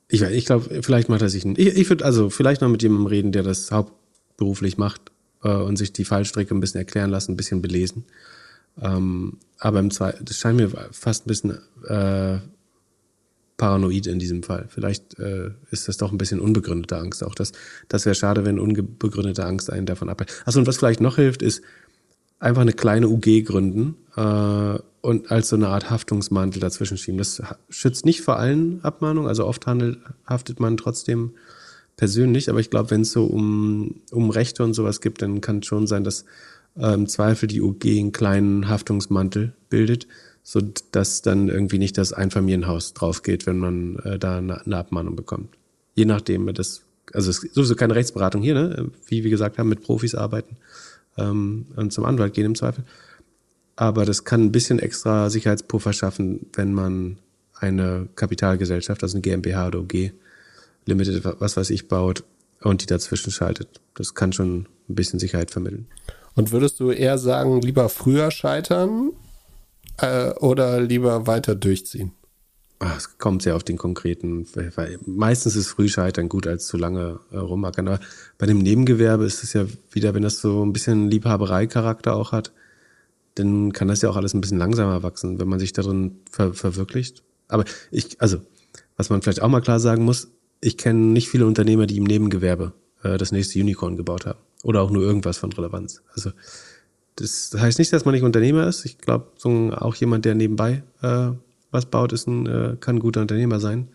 Ich, 0.10 0.22
ich 0.22 0.46
glaube, 0.46 0.82
vielleicht 0.84 1.10
macht 1.10 1.22
er 1.22 1.30
sich 1.30 1.46
ein. 1.46 1.56
Ich, 1.58 1.68
ich 1.68 1.90
würde 1.90 2.06
also 2.06 2.30
vielleicht 2.30 2.62
noch 2.62 2.70
mit 2.70 2.84
jemandem 2.84 3.08
reden, 3.08 3.32
der 3.32 3.44
das 3.44 3.72
hauptberuflich 3.72 4.78
macht 4.78 5.12
äh, 5.44 5.50
und 5.50 5.78
sich 5.78 5.94
die 5.94 6.06
Fallstrecke 6.06 6.54
ein 6.54 6.60
bisschen 6.60 6.80
erklären 6.80 7.10
lassen, 7.10 7.34
ein 7.34 7.38
bisschen 7.38 7.62
belesen. 7.62 8.06
Ähm, 8.82 9.38
aber 9.60 9.80
im 9.80 9.92
Zweifel, 9.92 10.24
das 10.24 10.38
scheint 10.38 10.58
mir 10.58 10.70
fast 10.92 11.26
ein 11.26 11.28
bisschen 11.28 11.58
äh, 11.88 12.40
paranoid 13.58 14.08
in 14.08 14.20
diesem 14.20 14.44
Fall. 14.44 14.66
Vielleicht 14.70 15.20
äh, 15.20 15.52
ist 15.72 15.88
das 15.88 15.98
doch 15.98 16.12
ein 16.12 16.18
bisschen 16.18 16.40
unbegründete 16.40 16.98
Angst. 16.98 17.24
Auch 17.24 17.36
das, 17.36 17.52
das 17.88 18.06
wäre 18.06 18.16
schade, 18.16 18.46
wenn 18.46 18.60
unbegründete 18.60 19.44
Angst 19.44 19.72
einen 19.72 19.88
davon 19.88 20.10
abhält. 20.10 20.32
Achso, 20.46 20.60
und 20.60 20.68
was 20.68 20.78
vielleicht 20.78 21.02
noch 21.02 21.16
hilft, 21.16 21.42
ist 21.42 21.62
einfach 22.40 22.62
eine 22.62 22.74
kleine 22.74 23.10
UG 23.10 23.46
gründen 23.46 23.96
äh, 24.16 24.80
und 25.02 25.32
als 25.32 25.50
so 25.50 25.56
eine 25.56 25.70
Art 25.70 25.90
Haftungsmantel 25.90 26.60
dazwischen 26.60 26.98
schieben. 26.98 27.18
Das 27.18 27.42
schützt 27.70 28.06
nicht 28.06 28.22
vor 28.22 28.38
allen 28.38 28.84
Abmahnungen, 28.84 29.28
also 29.28 29.46
oft 29.46 29.66
handelt, 29.66 30.00
haftet 30.26 30.60
man 30.60 30.78
trotzdem 30.78 31.32
persönlich, 31.96 32.50
aber 32.50 32.60
ich 32.60 32.70
glaube, 32.70 32.92
wenn 32.92 33.02
es 33.02 33.12
so 33.12 33.26
um, 33.26 34.02
um 34.12 34.30
Rechte 34.30 34.64
und 34.64 34.76
sowas 34.76 35.02
gibt, 35.02 35.24
dann 35.24 35.42
kann 35.42 35.60
es 35.60 35.66
schon 35.66 35.88
sein, 35.88 36.04
dass 36.04 36.26
im 36.80 37.08
Zweifel 37.08 37.48
die 37.48 37.62
UG 37.62 37.86
einen 37.86 38.12
kleinen 38.12 38.68
Haftungsmantel 38.68 39.54
bildet, 39.70 40.08
so 40.44 40.62
dass 40.92 41.22
dann 41.22 41.50
irgendwie 41.50 41.80
nicht 41.80 41.98
das 41.98 42.14
Einfamilienhaus 42.14 42.94
drauf 42.94 43.24
geht, 43.24 43.46
wenn 43.46 43.58
man 43.58 43.98
äh, 44.00 44.20
da 44.20 44.38
eine, 44.38 44.66
eine 44.66 44.78
Abmahnung 44.78 45.16
bekommt. 45.16 45.50
Je 45.96 46.06
nachdem, 46.06 46.54
das, 46.54 46.84
also 47.14 47.30
es 47.30 47.44
ist 47.44 47.56
sowieso 47.56 47.76
keine 47.76 47.96
Rechtsberatung 47.96 48.42
hier, 48.42 48.54
ne? 48.54 48.92
wie 49.08 49.24
wir 49.24 49.32
gesagt 49.32 49.58
haben, 49.58 49.70
mit 49.70 49.82
Profis 49.82 50.16
arbeiten 50.16 50.58
ähm, 51.18 51.66
und 51.76 51.92
zum 51.92 52.06
Anwalt 52.06 52.34
gehen 52.34 52.46
im 52.46 52.56
Zweifel. 52.56 52.84
Aber 53.76 54.06
das 54.06 54.24
kann 54.24 54.44
ein 54.44 54.52
bisschen 54.52 54.80
extra 54.80 55.30
Sicherheitspuffer 55.30 55.94
schaffen, 55.94 56.48
wenn 56.54 56.74
man 56.74 57.18
eine 57.54 58.08
Kapitalgesellschaft, 58.16 59.04
also 59.04 59.18
eine 59.18 59.22
GmbH 59.22 59.68
oder 59.68 59.80
OG 59.80 60.12
Limited, 60.86 61.24
was 61.40 61.58
weiß 61.58 61.70
ich, 61.72 61.88
baut 61.88 62.24
und 62.62 62.82
die 62.82 62.86
dazwischen 62.86 63.32
schaltet. 63.32 63.82
Das 63.96 64.16
kann 64.16 64.34
schon 64.34 64.68
ein 64.90 64.96
bisschen 64.96 65.20
Sicherheit 65.20 65.52
vermitteln. 65.52 65.88
Und 66.38 66.52
würdest 66.52 66.80
du 66.80 66.92
eher 66.92 67.18
sagen, 67.18 67.62
lieber 67.62 67.90
früher 67.90 68.30
scheitern 68.30 69.12
äh, 69.98 70.30
oder 70.36 70.80
lieber 70.80 71.26
weiter 71.26 71.56
durchziehen? 71.56 72.12
Ach, 72.78 72.96
es 72.96 73.18
kommt 73.18 73.42
sehr 73.42 73.56
auf 73.56 73.64
den 73.64 73.78
konkreten, 73.78 74.46
weil 74.54 75.00
meistens 75.04 75.56
ist 75.56 75.70
Frühscheitern 75.70 76.30
gut 76.30 76.46
als 76.46 76.68
zu 76.68 76.78
lange 76.78 77.20
äh, 77.32 77.38
rumackern. 77.38 77.88
Aber 77.88 78.00
bei 78.38 78.46
dem 78.46 78.60
Nebengewerbe 78.60 79.26
ist 79.26 79.44
es 79.44 79.54
ja 79.54 79.66
wieder, 79.92 80.14
wenn 80.14 80.22
das 80.22 80.40
so 80.40 80.64
ein 80.64 80.74
bisschen 80.74 81.10
Liebhaberei-Charakter 81.10 82.16
auch 82.16 82.32
hat, 82.34 82.52
dann 83.34 83.74
kann 83.74 83.88
das 83.88 84.04
ja 84.04 84.10
auch 84.12 84.16
alles 84.16 84.36
ein 84.36 84.42
bisschen 84.42 84.60
langsamer 84.60 85.02
wachsen, 85.02 85.40
wenn 85.40 85.48
man 85.48 85.58
sich 85.58 85.74
darin 85.74 86.20
ver 86.30 86.54
verwirklicht. 86.54 87.24
Aber 87.48 87.66
ich, 87.90 88.22
also, 88.22 88.38
was 88.96 89.10
man 89.10 89.24
vielleicht 89.24 89.42
auch 89.42 89.50
mal 89.50 89.62
klar 89.62 89.80
sagen 89.80 90.06
muss, 90.06 90.28
ich 90.62 90.78
kenne 90.78 91.00
nicht 91.00 91.30
viele 91.30 91.48
Unternehmer, 91.48 91.88
die 91.88 91.98
im 91.98 92.04
Nebengewerbe 92.04 92.74
äh, 93.02 93.18
das 93.18 93.32
nächste 93.32 93.60
Unicorn 93.60 93.98
gebaut 93.98 94.28
haben. 94.28 94.40
Oder 94.68 94.82
auch 94.82 94.92
nur 94.92 95.02
irgendwas 95.02 95.38
von 95.38 95.50
Relevanz. 95.54 96.02
Also 96.14 96.32
das 97.16 97.56
heißt 97.58 97.80
nicht, 97.80 97.94
dass 97.94 98.04
man 98.04 98.14
nicht 98.14 98.26
Unternehmer 98.26 98.68
ist. 98.68 98.84
Ich 98.84 98.98
glaube, 98.98 99.28
so 99.38 99.72
auch 99.72 99.96
jemand, 99.96 100.26
der 100.26 100.36
nebenbei 100.36 100.84
äh, 101.02 101.30
was 101.72 101.86
baut, 101.86 102.12
ist 102.12 102.28
ein, 102.28 102.46
äh, 102.48 102.76
kann 102.78 102.98
ein 102.98 103.00
guter 103.00 103.22
Unternehmer 103.22 103.62
sein. 103.62 103.88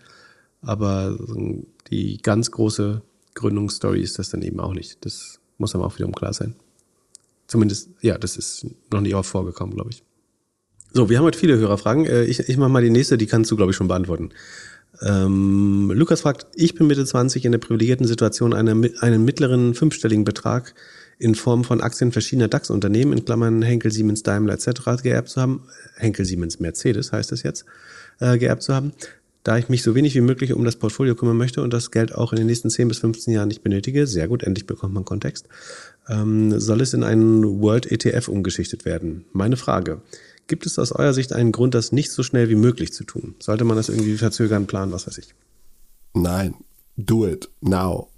Aber 0.62 1.14
so, 1.18 1.66
die 1.90 2.16
ganz 2.22 2.50
große 2.50 3.02
Gründungsstory 3.34 4.00
ist 4.00 4.18
das 4.18 4.30
dann 4.30 4.40
eben 4.40 4.60
auch 4.60 4.72
nicht. 4.72 5.04
Das 5.04 5.40
muss 5.58 5.74
aber 5.74 5.84
auch 5.84 5.96
wiederum 5.96 6.14
klar 6.14 6.32
sein. 6.32 6.54
Zumindest, 7.48 7.90
ja, 8.00 8.16
das 8.16 8.38
ist 8.38 8.66
noch 8.90 9.02
nicht 9.02 9.14
auch 9.14 9.26
vorgekommen, 9.26 9.74
glaube 9.74 9.90
ich. 9.90 10.02
So, 10.94 11.10
wir 11.10 11.18
haben 11.18 11.26
heute 11.26 11.38
viele 11.38 11.58
Hörerfragen. 11.58 12.06
Äh, 12.06 12.24
ich, 12.24 12.40
ich 12.40 12.56
mache 12.56 12.70
mal 12.70 12.82
die 12.82 12.88
nächste, 12.88 13.18
die 13.18 13.26
kannst 13.26 13.50
du, 13.50 13.56
glaube 13.56 13.72
ich, 13.72 13.76
schon 13.76 13.88
beantworten. 13.88 14.30
Ähm, 15.00 15.90
Lukas 15.94 16.20
fragt, 16.20 16.46
ich 16.54 16.74
bin 16.74 16.86
Mitte 16.86 17.04
20 17.04 17.44
in 17.44 17.52
der 17.52 17.58
privilegierten 17.58 18.06
Situation, 18.06 18.52
eine, 18.52 18.90
einen 19.00 19.24
mittleren 19.24 19.74
fünfstelligen 19.74 20.24
Betrag 20.24 20.74
in 21.18 21.34
Form 21.34 21.64
von 21.64 21.80
Aktien 21.80 22.12
verschiedener 22.12 22.48
DAX-Unternehmen, 22.48 23.12
in 23.12 23.24
Klammern 23.24 23.62
Henkel, 23.62 23.92
Siemens, 23.92 24.22
Daimler 24.22 24.54
etc. 24.54 25.02
geerbt 25.02 25.28
zu 25.28 25.40
haben. 25.40 25.62
Henkel, 25.96 26.24
Siemens, 26.24 26.60
Mercedes 26.60 27.12
heißt 27.12 27.32
es 27.32 27.42
jetzt, 27.42 27.64
äh, 28.20 28.38
geerbt 28.38 28.62
zu 28.62 28.74
haben 28.74 28.92
da 29.44 29.58
ich 29.58 29.68
mich 29.68 29.82
so 29.82 29.94
wenig 29.94 30.14
wie 30.14 30.20
möglich 30.20 30.52
um 30.52 30.64
das 30.64 30.76
Portfolio 30.76 31.14
kümmern 31.14 31.36
möchte 31.36 31.62
und 31.62 31.72
das 31.72 31.90
Geld 31.90 32.14
auch 32.14 32.32
in 32.32 32.38
den 32.38 32.46
nächsten 32.46 32.70
10 32.70 32.88
bis 32.88 32.98
15 32.98 33.34
Jahren 33.34 33.48
nicht 33.48 33.62
benötige, 33.62 34.06
sehr 34.06 34.28
gut, 34.28 34.42
endlich 34.42 34.66
bekommt 34.66 34.94
man 34.94 35.04
Kontext, 35.04 35.48
ähm, 36.08 36.58
soll 36.60 36.80
es 36.80 36.94
in 36.94 37.02
einen 37.02 37.60
World 37.60 37.90
ETF 37.90 38.28
umgeschichtet 38.28 38.84
werden. 38.84 39.24
Meine 39.32 39.56
Frage, 39.56 40.00
gibt 40.52 40.66
es 40.66 40.78
aus 40.78 40.92
eurer 40.92 41.14
Sicht 41.14 41.32
einen 41.32 41.50
Grund, 41.50 41.72
das 41.72 41.92
nicht 41.92 42.12
so 42.12 42.22
schnell 42.22 42.50
wie 42.50 42.56
möglich 42.56 42.92
zu 42.92 43.04
tun? 43.04 43.36
Sollte 43.38 43.64
man 43.64 43.74
das 43.74 43.88
irgendwie 43.88 44.18
verzögern, 44.18 44.66
planen, 44.66 44.92
was 44.92 45.06
weiß 45.06 45.16
ich? 45.16 45.34
Nein, 46.12 46.56
do 46.98 47.26
it 47.26 47.48
now. 47.62 48.10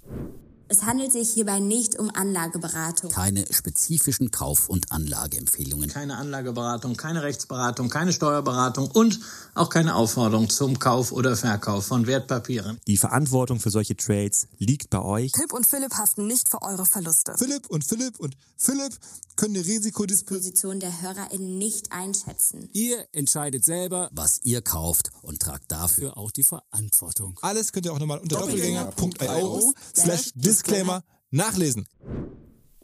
Es 0.67 0.83
handelt 0.83 1.13
sich 1.13 1.31
hierbei 1.31 1.61
nicht 1.61 1.97
um 1.97 2.11
Anlageberatung. 2.13 3.13
Keine 3.13 3.45
spezifischen 3.53 4.33
Kauf- 4.33 4.69
und 4.69 4.91
Anlageempfehlungen. 4.91 5.89
Keine 5.89 6.17
Anlageberatung, 6.17 6.97
keine 6.97 7.23
Rechtsberatung, 7.23 7.89
keine 7.89 8.13
Steuerberatung 8.13 8.91
und 8.91 9.21
auch 9.55 9.71
keine 9.71 9.95
Aufforderung 9.95 10.51
zum 10.51 10.81
Kauf 10.81 11.13
oder 11.13 11.37
Verkauf 11.37 11.87
von 11.87 12.09
Wertpapieren. 12.09 12.79
Die 12.89 12.97
Verantwortung 12.97 13.61
für 13.61 13.71
solche 13.71 13.95
Trades 13.95 14.49
liegt 14.59 14.91
bei 14.91 15.01
euch. 15.01 15.31
Philipp 15.37 15.53
und 15.53 15.67
Philipp 15.67 15.95
haften 15.95 16.27
nicht 16.27 16.49
für 16.49 16.63
eure 16.63 16.87
Verluste. 16.87 17.35
Philipp 17.39 17.69
und 17.69 17.85
Philipp 17.85 18.19
und 18.19 18.35
Philipp 18.57 18.95
können 19.37 19.55
die 19.55 19.61
Risikodisposition 19.61 20.81
der 20.81 21.03
HörerInnen 21.03 21.59
nicht 21.59 21.93
einschätzen. 21.93 22.69
Ihr 22.73 23.07
entscheidet 23.13 23.65
selber, 23.65 24.11
was 24.13 24.41
ihr 24.45 24.63
kauft 24.63 25.11
und 25.23 25.41
tragt 25.41 25.71
dafür 25.71 26.17
auch 26.17 26.31
die 26.31 26.45
Verantwortung. 26.45 27.39
Alles 27.43 27.73
könnt 27.73 27.87
ihr 27.87 27.93
auch 27.93 27.99
nochmal 27.99 28.19
unter 28.19 28.39
doppelgänger.io 28.39 29.75
slash 29.95 30.31
Disclaimer 30.35 31.03
nachlesen. 31.31 31.87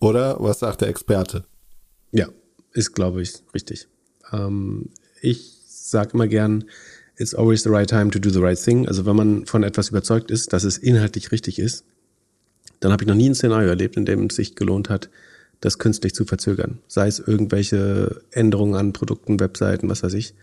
Oder 0.00 0.40
was 0.40 0.60
sagt 0.60 0.80
der 0.80 0.88
Experte? 0.88 1.44
Ja, 2.10 2.28
ist, 2.72 2.94
glaube 2.94 3.22
ich, 3.22 3.42
richtig. 3.54 3.88
Ähm, 4.32 4.90
ich 5.20 5.60
sage 5.66 6.12
immer 6.14 6.26
gern, 6.26 6.64
it's 7.16 7.34
always 7.34 7.62
the 7.62 7.68
right 7.68 7.88
time 7.88 8.10
to 8.10 8.18
do 8.18 8.30
the 8.30 8.40
right 8.40 8.60
thing. 8.60 8.88
Also 8.88 9.06
wenn 9.06 9.16
man 9.16 9.46
von 9.46 9.62
etwas 9.62 9.90
überzeugt 9.90 10.30
ist, 10.30 10.52
dass 10.52 10.64
es 10.64 10.78
inhaltlich 10.78 11.32
richtig 11.32 11.58
ist, 11.58 11.84
dann 12.80 12.92
habe 12.92 13.04
ich 13.04 13.08
noch 13.08 13.14
nie 13.14 13.28
ein 13.28 13.34
Szenario 13.34 13.68
erlebt, 13.68 13.96
in 13.96 14.06
dem 14.06 14.26
es 14.26 14.36
sich 14.36 14.56
gelohnt 14.56 14.88
hat, 14.88 15.10
das 15.60 15.78
künstlich 15.78 16.14
zu 16.14 16.24
verzögern. 16.24 16.78
Sei 16.88 17.06
es 17.06 17.18
irgendwelche 17.18 18.22
Änderungen 18.30 18.74
an 18.74 18.92
Produkten, 18.92 19.40
Webseiten, 19.40 19.88
was 19.88 20.02
weiß 20.02 20.14
ich. 20.14 20.34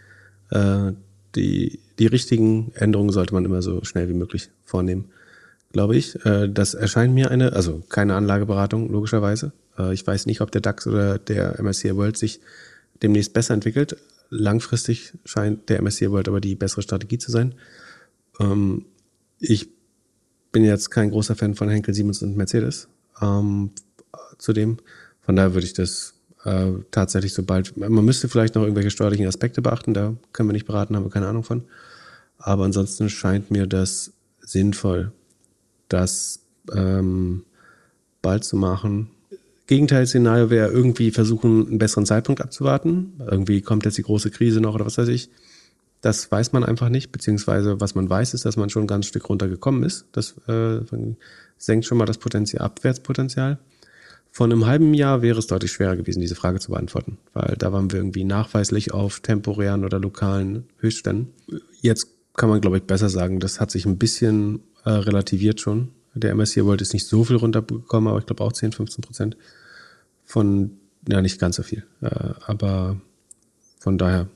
Äh, 0.52 0.94
die, 1.36 1.80
die 2.00 2.08
richtigen 2.08 2.72
Änderungen 2.76 3.12
sollte 3.12 3.34
man 3.34 3.46
immer 3.46 3.62
so 3.62 3.84
schnell 3.84 4.10
wie 4.10 4.14
möglich 4.14 4.50
vornehmen, 4.64 5.10
glaube 5.72 5.98
ich. 5.98 6.24
Äh, 6.26 6.50
das 6.50 6.74
erscheint 6.74 7.14
mir 7.14 7.32
eine, 7.32 7.54
also 7.54 7.84
keine 7.90 8.16
Anlageberatung, 8.16 8.90
logischerweise. 8.92 9.52
Äh, 9.78 9.94
ich 9.94 10.06
weiß 10.06 10.28
nicht, 10.28 10.42
ob 10.42 10.52
der 10.52 10.62
DAX 10.62 10.86
oder 10.88 11.18
der 11.18 11.62
MSCI 11.62 11.96
World 11.96 12.18
sich 12.18 12.40
demnächst 13.02 13.34
besser 13.34 13.54
entwickelt. 13.54 13.98
Langfristig 14.30 15.14
scheint 15.26 15.70
der 15.70 15.82
MSCI 15.82 16.12
World 16.12 16.28
aber 16.28 16.42
die 16.42 16.56
bessere 16.56 16.82
Strategie 16.82 17.18
zu 17.18 17.32
sein. 17.32 17.56
Ähm, 18.40 18.86
ich 19.40 19.70
bin 20.52 20.64
jetzt 20.64 20.90
kein 20.90 21.10
großer 21.10 21.36
Fan 21.36 21.56
von 21.56 21.70
Henkel, 21.70 21.94
Siemens 21.94 22.22
und 22.22 22.38
Mercedes. 22.38 22.88
Ähm, 23.22 23.72
zudem. 24.38 24.78
Von 25.28 25.36
daher 25.36 25.54
würde 25.54 25.68
ich 25.68 25.74
das 25.74 26.14
äh, 26.46 26.72
tatsächlich 26.90 27.34
sobald, 27.34 27.76
man 27.76 28.06
müsste 28.06 28.30
vielleicht 28.30 28.56
noch 28.56 28.62
irgendwelche 28.62 28.92
steuerlichen 28.92 29.28
Aspekte 29.28 29.62
beachten, 29.62 29.94
da 29.94 30.16
können 30.32 30.48
wir 30.48 30.54
nicht 30.54 30.66
beraten, 30.66 30.96
haben 30.96 31.04
wir 31.04 31.12
keine 31.12 31.28
Ahnung 31.28 31.44
von. 31.44 31.66
Aber 32.38 32.64
ansonsten 32.64 33.10
scheint 33.10 33.52
mir 33.52 33.68
das 33.68 34.14
sinnvoll, 34.40 35.12
das 35.90 36.40
ähm, 36.74 37.44
bald 38.22 38.46
zu 38.46 38.56
machen. 38.56 39.10
Gegenteilszenario 39.68 40.50
wäre 40.50 40.72
irgendwie 40.72 41.12
versuchen, 41.12 41.68
einen 41.68 41.78
besseren 41.78 42.06
Zeitpunkt 42.06 42.40
abzuwarten. 42.40 43.20
Irgendwie 43.20 43.62
kommt 43.62 43.84
jetzt 43.84 43.98
die 43.98 44.04
große 44.04 44.32
Krise 44.32 44.62
noch 44.62 44.76
oder 44.76 44.86
was 44.86 44.98
weiß 44.98 45.10
ich. 45.10 45.30
Das 46.00 46.32
weiß 46.32 46.54
man 46.54 46.64
einfach 46.64 46.88
nicht, 46.88 47.12
beziehungsweise 47.12 47.82
was 47.82 47.96
man 47.96 48.10
weiß, 48.10 48.34
ist, 48.34 48.46
dass 48.46 48.56
man 48.56 48.70
schon 48.70 48.84
ein 48.84 48.88
ganz 48.88 49.08
Stück 49.08 49.28
runtergekommen 49.28 49.84
ist. 49.84 50.06
Das 50.14 50.36
äh, 50.48 50.80
senkt 51.58 51.86
schon 51.86 51.98
mal 51.98 52.06
das 52.06 52.18
Potenzial, 52.18 52.64
Abwärtspotenzial. 52.64 53.60
Von 54.32 54.52
einem 54.52 54.66
halben 54.66 54.94
Jahr 54.94 55.22
wäre 55.22 55.40
es 55.40 55.48
deutlich 55.48 55.72
schwerer 55.72 55.96
gewesen, 55.96 56.22
diese 56.22 56.36
Frage 56.36 56.60
zu 56.60 56.72
beantworten, 56.72 57.18
weil 57.34 57.56
da 57.58 57.74
waren 57.74 57.92
wir 57.92 58.00
irgendwie 58.00 58.24
nachweislich 58.24 58.94
auf 58.94 59.20
temporären 59.20 59.84
oder 59.84 60.00
lokalen 60.00 60.66
Höchstständen. 60.78 61.34
Jetzt 61.82 62.10
kann 62.36 62.50
man, 62.50 62.62
glaube 62.62 62.78
ich, 62.78 62.84
besser 62.84 63.10
sagen, 63.10 63.40
das 63.40 63.60
hat 63.60 63.72
sich 63.72 63.86
ein 63.86 63.98
bisschen 63.98 64.62
äh, 64.86 64.92
relativiert 64.92 65.60
schon. 65.60 65.90
Der 66.14 66.34
MSCI 66.36 66.66
World 66.66 66.82
ist 66.82 66.94
nicht 66.94 67.08
so 67.08 67.24
viel 67.24 67.36
runtergekommen, 67.36 68.10
aber 68.10 68.20
ich 68.20 68.26
glaube 68.26 68.44
auch 68.44 68.54
10, 68.54 68.72
15 68.74 69.02
Prozent 69.02 69.38
von, 70.24 70.78
ja, 71.08 71.22
nicht 71.22 71.40
ganz 71.40 71.56
so 71.56 71.64
viel. 71.64 71.84
Äh, 72.02 72.34
aber 72.46 73.02
von 73.80 73.98
daher 73.98 74.28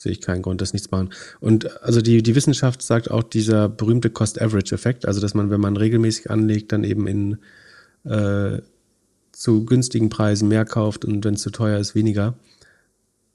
sehe 0.00 0.12
ich 0.12 0.20
keinen 0.20 0.42
Grund, 0.42 0.60
das 0.60 0.72
nicht 0.72 0.84
zu 0.84 0.90
machen. 0.90 1.10
Und 1.40 1.82
also 1.82 2.00
die, 2.00 2.22
die 2.22 2.34
Wissenschaft 2.34 2.82
sagt 2.82 3.10
auch 3.10 3.22
dieser 3.22 3.68
berühmte 3.68 4.10
Cost-Average-Effekt, 4.10 5.06
also 5.06 5.20
dass 5.20 5.34
man, 5.34 5.50
wenn 5.50 5.60
man 5.60 5.76
regelmäßig 5.76 6.30
anlegt, 6.30 6.72
dann 6.72 6.84
eben 6.84 7.06
in 7.06 7.38
äh, 8.04 8.60
zu 9.36 9.64
günstigen 9.64 10.08
Preisen 10.08 10.48
mehr 10.48 10.64
kauft 10.64 11.04
und 11.04 11.24
wenn 11.24 11.34
es 11.34 11.42
zu 11.42 11.50
teuer 11.50 11.78
ist, 11.78 11.94
weniger. 11.94 12.34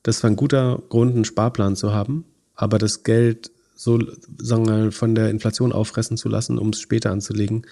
Das 0.04 0.24
war 0.24 0.30
ein 0.30 0.36
guter 0.36 0.82
Grund, 0.90 1.16
einen 1.16 1.26
Sparplan 1.26 1.76
zu 1.76 1.94
haben, 1.94 2.26
aber 2.56 2.78
das 2.78 3.04
Geld 3.04 3.52
so 3.80 3.98
sagen 4.38 4.68
wir, 4.68 4.92
von 4.92 5.16
der 5.16 5.30
Inflation 5.30 5.72
auffressen 5.72 6.18
zu 6.18 6.28
lassen, 6.28 6.58
um 6.58 6.70
es 6.70 6.82
später 6.82 7.12
anzulegen, 7.12 7.66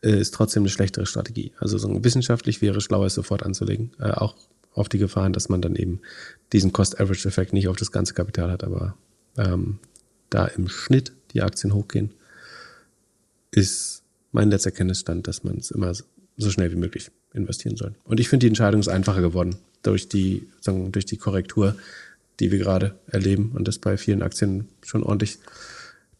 äh, 0.00 0.18
ist 0.18 0.32
trotzdem 0.32 0.62
eine 0.62 0.70
schlechtere 0.70 1.04
Strategie. 1.04 1.52
Also 1.58 1.76
so 1.76 2.02
wissenschaftlich 2.02 2.62
wäre 2.62 2.78
es 2.78 2.84
schlauer, 2.84 3.04
es 3.04 3.14
sofort 3.14 3.42
anzulegen, 3.42 3.92
äh, 3.98 4.12
auch 4.12 4.34
auf 4.72 4.88
die 4.88 4.96
Gefahren, 4.96 5.34
dass 5.34 5.50
man 5.50 5.60
dann 5.60 5.76
eben 5.76 6.00
diesen 6.54 6.72
Cost-Average-Effekt 6.72 7.52
nicht 7.52 7.68
auf 7.68 7.76
das 7.76 7.92
ganze 7.92 8.14
Kapital 8.14 8.50
hat, 8.50 8.64
aber 8.64 8.96
ähm, 9.36 9.78
da 10.30 10.46
im 10.46 10.68
Schnitt 10.68 11.12
die 11.34 11.42
Aktien 11.42 11.74
hochgehen, 11.74 12.14
ist 13.50 14.04
mein 14.32 14.50
letzter 14.50 14.70
Kenntnisstand, 14.70 15.28
dass 15.28 15.44
man 15.44 15.58
es 15.58 15.70
immer 15.70 15.92
so 15.92 16.50
schnell 16.50 16.72
wie 16.72 16.76
möglich 16.76 17.10
investieren 17.36 17.76
soll. 17.76 17.94
Und 18.04 18.20
ich 18.20 18.28
finde, 18.28 18.44
die 18.44 18.48
Entscheidung 18.48 18.80
ist 18.80 18.88
einfacher 18.88 19.20
geworden 19.20 19.56
durch 19.82 20.08
die, 20.08 20.48
sagen, 20.60 20.92
durch 20.92 21.06
die 21.06 21.16
Korrektur, 21.16 21.76
die 22.40 22.50
wir 22.50 22.58
gerade 22.58 22.94
erleben 23.06 23.52
und 23.54 23.68
dass 23.68 23.78
bei 23.78 23.96
vielen 23.96 24.22
Aktien 24.22 24.68
schon 24.84 25.02
ordentlich 25.02 25.38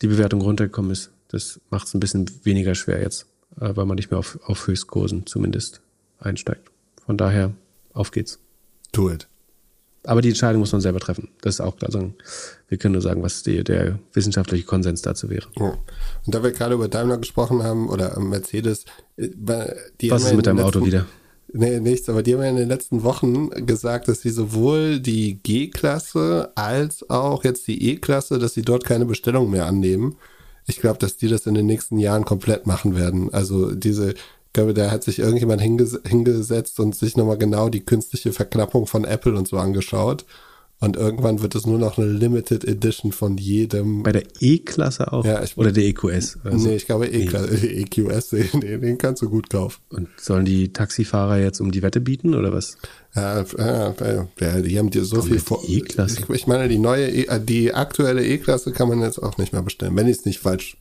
die 0.02 0.06
Bewertung 0.06 0.40
runtergekommen 0.40 0.90
ist. 0.90 1.10
Das 1.28 1.60
macht 1.70 1.88
es 1.88 1.94
ein 1.94 2.00
bisschen 2.00 2.30
weniger 2.44 2.74
schwer 2.74 3.00
jetzt, 3.00 3.26
äh, 3.60 3.74
weil 3.74 3.86
man 3.86 3.96
nicht 3.96 4.10
mehr 4.10 4.18
auf, 4.18 4.38
auf 4.44 4.66
Höchstkursen 4.66 5.26
zumindest 5.26 5.80
einsteigt. 6.18 6.70
Von 7.04 7.16
daher, 7.16 7.52
auf 7.92 8.10
geht's. 8.10 8.38
Do 8.92 9.10
it. 9.10 9.28
Aber 10.06 10.22
die 10.22 10.28
Entscheidung 10.28 10.60
muss 10.60 10.72
man 10.72 10.80
selber 10.80 11.00
treffen. 11.00 11.28
Das 11.40 11.56
ist 11.56 11.60
auch 11.60 11.76
klar. 11.76 11.88
Also 11.92 12.12
wir 12.68 12.78
können 12.78 12.92
nur 12.92 13.02
sagen, 13.02 13.22
was 13.22 13.42
die, 13.42 13.62
der 13.64 13.98
wissenschaftliche 14.12 14.64
Konsens 14.64 15.02
dazu 15.02 15.28
wäre. 15.28 15.46
Ja. 15.58 15.76
Und 16.24 16.34
da 16.34 16.42
wir 16.42 16.52
gerade 16.52 16.74
über 16.74 16.88
Daimler 16.88 17.18
gesprochen 17.18 17.62
haben 17.62 17.88
oder 17.88 18.18
Mercedes, 18.20 18.84
äh, 19.16 19.28
die 20.00 20.10
was 20.10 20.24
ist 20.24 20.34
mit 20.34 20.46
deinem 20.46 20.60
Auto 20.60 20.84
wieder? 20.84 21.06
Nee, 21.52 21.80
nichts, 21.80 22.08
aber 22.08 22.22
die 22.22 22.34
haben 22.34 22.42
ja 22.42 22.50
in 22.50 22.56
den 22.56 22.68
letzten 22.68 23.02
Wochen 23.02 23.50
gesagt, 23.66 24.08
dass 24.08 24.20
sie 24.20 24.30
sowohl 24.30 25.00
die 25.00 25.38
G-Klasse 25.42 26.52
als 26.54 27.08
auch 27.08 27.44
jetzt 27.44 27.66
die 27.68 27.90
E-Klasse, 27.90 28.38
dass 28.38 28.54
sie 28.54 28.62
dort 28.62 28.84
keine 28.84 29.06
Bestellung 29.06 29.50
mehr 29.50 29.66
annehmen. 29.66 30.16
Ich 30.66 30.80
glaube, 30.80 30.98
dass 30.98 31.16
die 31.16 31.28
das 31.28 31.46
in 31.46 31.54
den 31.54 31.66
nächsten 31.66 31.98
Jahren 31.98 32.24
komplett 32.24 32.66
machen 32.66 32.96
werden. 32.96 33.32
Also 33.32 33.74
diese 33.74 34.14
glaube, 34.56 34.74
da 34.74 34.90
hat 34.90 35.04
sich 35.04 35.18
irgendjemand 35.18 35.60
hinges 35.60 36.00
hingesetzt 36.04 36.80
und 36.80 36.96
sich 36.96 37.16
nochmal 37.16 37.38
genau 37.38 37.68
die 37.68 37.84
künstliche 37.84 38.32
Verknappung 38.32 38.86
von 38.86 39.04
Apple 39.04 39.36
und 39.36 39.46
so 39.46 39.58
angeschaut. 39.58 40.24
Und 40.78 40.96
irgendwann 40.96 41.40
wird 41.40 41.54
es 41.54 41.64
nur 41.64 41.78
noch 41.78 41.96
eine 41.96 42.06
Limited 42.06 42.64
Edition 42.64 43.10
von 43.10 43.38
jedem. 43.38 44.02
Bei 44.02 44.12
der 44.12 44.24
E-Klasse 44.40 45.10
auch? 45.10 45.24
Ja, 45.24 45.42
ich, 45.42 45.56
Oder 45.56 45.72
der 45.72 45.84
EQS? 45.84 46.38
Also 46.44 46.68
nee, 46.68 46.76
ich 46.76 46.84
glaube 46.84 47.06
E-Klasse, 47.06 47.66
e 47.66 47.82
EQS, 47.82 48.28
den, 48.60 48.80
den 48.82 48.98
kannst 48.98 49.22
du 49.22 49.30
gut 49.30 49.48
kaufen. 49.48 49.80
Und 49.88 50.08
sollen 50.18 50.44
die 50.44 50.72
Taxifahrer 50.72 51.38
jetzt 51.38 51.60
um 51.60 51.72
die 51.72 51.82
Wette 51.82 52.00
bieten 52.00 52.34
oder 52.34 52.52
was? 52.52 52.76
Ja, 53.14 53.42
ja, 53.58 53.94
ja 54.38 54.60
die 54.60 54.78
haben 54.78 54.90
dir 54.90 55.04
so 55.04 55.16
Komm, 55.16 55.28
viel 55.28 55.38
vor. 55.38 55.62
E-Klasse. 55.66 56.20
Ich, 56.20 56.28
ich, 56.28 56.46
meine, 56.46 56.68
die 56.68 56.78
neue, 56.78 57.08
e 57.08 57.40
die 57.40 57.72
aktuelle 57.72 58.26
E-Klasse 58.26 58.72
kann 58.72 58.88
man 58.88 59.00
jetzt 59.00 59.22
auch 59.22 59.38
nicht 59.38 59.54
mehr 59.54 59.62
bestellen, 59.62 59.96
wenn 59.96 60.08
ich 60.08 60.18
es 60.18 60.24
nicht 60.26 60.40
falsch 60.40 60.76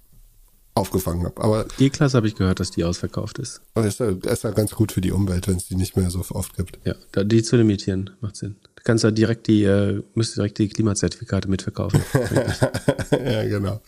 aufgefangen 0.76 1.24
habe. 1.24 1.42
Aber 1.42 1.66
E-Klasse 1.80 2.18
habe 2.18 2.28
ich 2.28 2.36
gehört, 2.36 2.60
dass 2.60 2.70
die 2.70 2.84
ausverkauft 2.84 3.40
ist. 3.40 3.62
Aber 3.74 3.88
ist 3.88 4.00
ja, 4.02 4.10
ist 4.10 4.44
ja 4.44 4.52
ganz 4.52 4.72
gut 4.72 4.92
für 4.92 5.02
die 5.02 5.12
Umwelt, 5.12 5.48
wenn 5.48 5.56
es 5.56 5.68
die 5.68 5.76
nicht 5.76 5.96
mehr 5.96 6.10
so 6.10 6.24
oft 6.32 6.56
gibt. 6.58 6.80
Ja, 6.84 7.24
die 7.24 7.42
zu 7.42 7.56
limitieren 7.56 8.12
macht 8.20 8.36
Sinn. 8.36 8.58
Du 8.76 8.84
kannst 8.84 9.06
ja 9.06 9.10
direkt 9.10 9.48
die, 9.48 9.64
äh, 9.64 10.04
müsst 10.14 10.36
direkt 10.36 10.58
die 10.58 10.68
Klimazertifikate 10.68 11.50
mitverkaufen. 11.50 12.02
ja, 13.12 13.44
genau. 13.46 13.80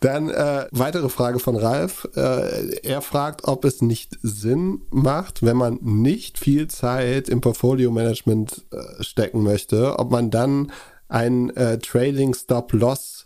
Dann 0.00 0.30
äh, 0.30 0.66
weitere 0.70 1.08
Frage 1.08 1.40
von 1.40 1.56
Ralf. 1.56 2.08
Äh, 2.14 2.78
er 2.82 3.02
fragt, 3.02 3.44
ob 3.44 3.64
es 3.64 3.82
nicht 3.82 4.16
Sinn 4.22 4.82
macht, 4.90 5.42
wenn 5.42 5.56
man 5.56 5.78
nicht 5.82 6.38
viel 6.38 6.68
Zeit 6.68 7.28
im 7.28 7.40
Portfolio-Management 7.40 8.64
äh, 8.70 9.02
stecken 9.02 9.42
möchte, 9.42 9.98
ob 9.98 10.12
man 10.12 10.30
dann 10.30 10.70
ein 11.08 11.50
äh, 11.56 11.78
Trailing 11.78 12.32
Stop 12.34 12.72
Loss 12.72 13.17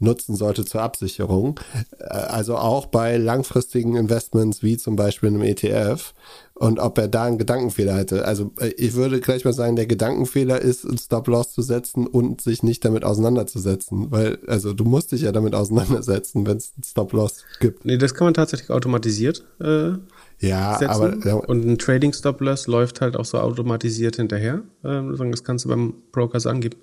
nutzen 0.00 0.34
sollte 0.34 0.64
zur 0.64 0.82
Absicherung. 0.82 1.60
Äh, 1.98 2.04
also 2.04 2.56
auch 2.56 2.86
bei 2.86 3.16
langfristigen 3.16 3.96
Investments 3.96 4.62
wie 4.62 4.76
zum 4.76 4.96
Beispiel 4.96 5.28
einem 5.28 5.42
ETF 5.42 6.14
und 6.54 6.78
ob 6.78 6.98
er 6.98 7.08
da 7.08 7.24
einen 7.24 7.38
Gedankenfehler 7.38 7.94
hätte. 7.94 8.26
Also 8.26 8.52
äh, 8.58 8.68
ich 8.76 8.94
würde 8.94 9.20
gleich 9.20 9.44
mal 9.44 9.52
sagen, 9.52 9.76
der 9.76 9.86
Gedankenfehler 9.86 10.60
ist, 10.60 10.84
einen 10.84 10.98
Stop-Loss 10.98 11.52
zu 11.52 11.62
setzen 11.62 12.06
und 12.06 12.42
sich 12.42 12.62
nicht 12.62 12.84
damit 12.84 13.04
auseinanderzusetzen, 13.04 14.10
weil 14.10 14.38
also 14.46 14.72
du 14.72 14.84
musst 14.84 15.12
dich 15.12 15.22
ja 15.22 15.32
damit 15.32 15.54
auseinandersetzen, 15.54 16.46
wenn 16.46 16.58
es 16.58 16.72
einen 16.76 16.84
Stop-Loss 16.84 17.44
gibt. 17.60 17.84
Nee, 17.84 17.96
das 17.96 18.14
kann 18.14 18.26
man 18.26 18.34
tatsächlich 18.34 18.70
automatisiert 18.70 19.44
äh, 19.60 19.92
ja, 20.38 20.78
setzen. 20.78 20.90
aber 20.90 21.26
ja. 21.26 21.34
und 21.34 21.66
ein 21.66 21.78
Trading 21.78 22.12
Stop-Loss 22.12 22.66
läuft 22.66 23.00
halt 23.00 23.16
auch 23.16 23.24
so 23.24 23.38
automatisiert 23.38 24.16
hinterher. 24.16 24.62
Ähm, 24.84 25.16
das 25.30 25.44
kannst 25.44 25.64
du 25.64 25.70
beim 25.70 25.94
Broker 26.12 26.40
so 26.40 26.50
angeben. 26.50 26.76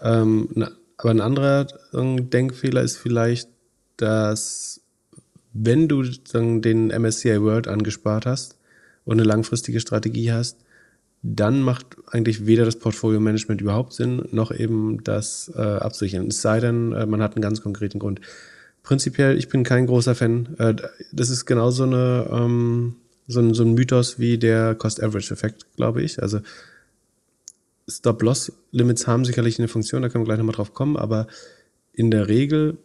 Ähm, 0.00 0.48
aber 0.98 1.10
ein 1.10 1.20
anderer 1.20 1.66
Denkfehler 1.92 2.82
ist 2.82 2.96
vielleicht, 2.96 3.48
dass 3.96 4.80
wenn 5.52 5.88
du 5.88 6.02
den 6.02 6.88
MSCI 6.88 7.40
World 7.40 7.68
angespart 7.68 8.26
hast 8.26 8.58
und 9.04 9.18
eine 9.18 9.28
langfristige 9.28 9.80
Strategie 9.80 10.32
hast, 10.32 10.58
dann 11.22 11.62
macht 11.62 11.96
eigentlich 12.10 12.46
weder 12.46 12.64
das 12.64 12.78
Portfolio-Management 12.78 13.60
überhaupt 13.60 13.92
Sinn, 13.94 14.28
noch 14.30 14.52
eben 14.52 15.02
das 15.02 15.50
äh, 15.56 15.60
Absichern. 15.60 16.28
Es 16.28 16.42
sei 16.42 16.60
denn, 16.60 16.92
äh, 16.92 17.06
man 17.06 17.22
hat 17.22 17.34
einen 17.34 17.42
ganz 17.42 17.62
konkreten 17.62 17.98
Grund. 17.98 18.20
Prinzipiell, 18.82 19.36
ich 19.36 19.48
bin 19.48 19.64
kein 19.64 19.86
großer 19.86 20.14
Fan. 20.14 20.54
Äh, 20.58 20.74
das 21.12 21.30
ist 21.30 21.46
genau 21.46 21.70
so, 21.70 21.84
eine, 21.84 22.28
ähm, 22.30 22.96
so, 23.26 23.40
ein, 23.40 23.54
so 23.54 23.64
ein 23.64 23.74
Mythos 23.74 24.18
wie 24.18 24.38
der 24.38 24.74
Cost-Average-Effekt, 24.74 25.66
glaube 25.76 26.02
ich. 26.02 26.22
Also 26.22 26.40
Stop-Loss-Limits 27.88 29.06
haben 29.06 29.24
sicherlich 29.24 29.58
eine 29.58 29.68
Funktion, 29.68 30.02
da 30.02 30.08
können 30.08 30.22
wir 30.22 30.26
gleich 30.26 30.38
nochmal 30.38 30.54
drauf 30.54 30.74
kommen, 30.74 30.96
aber 30.96 31.26
in 31.92 32.10
der 32.10 32.28
Regel 32.28 32.78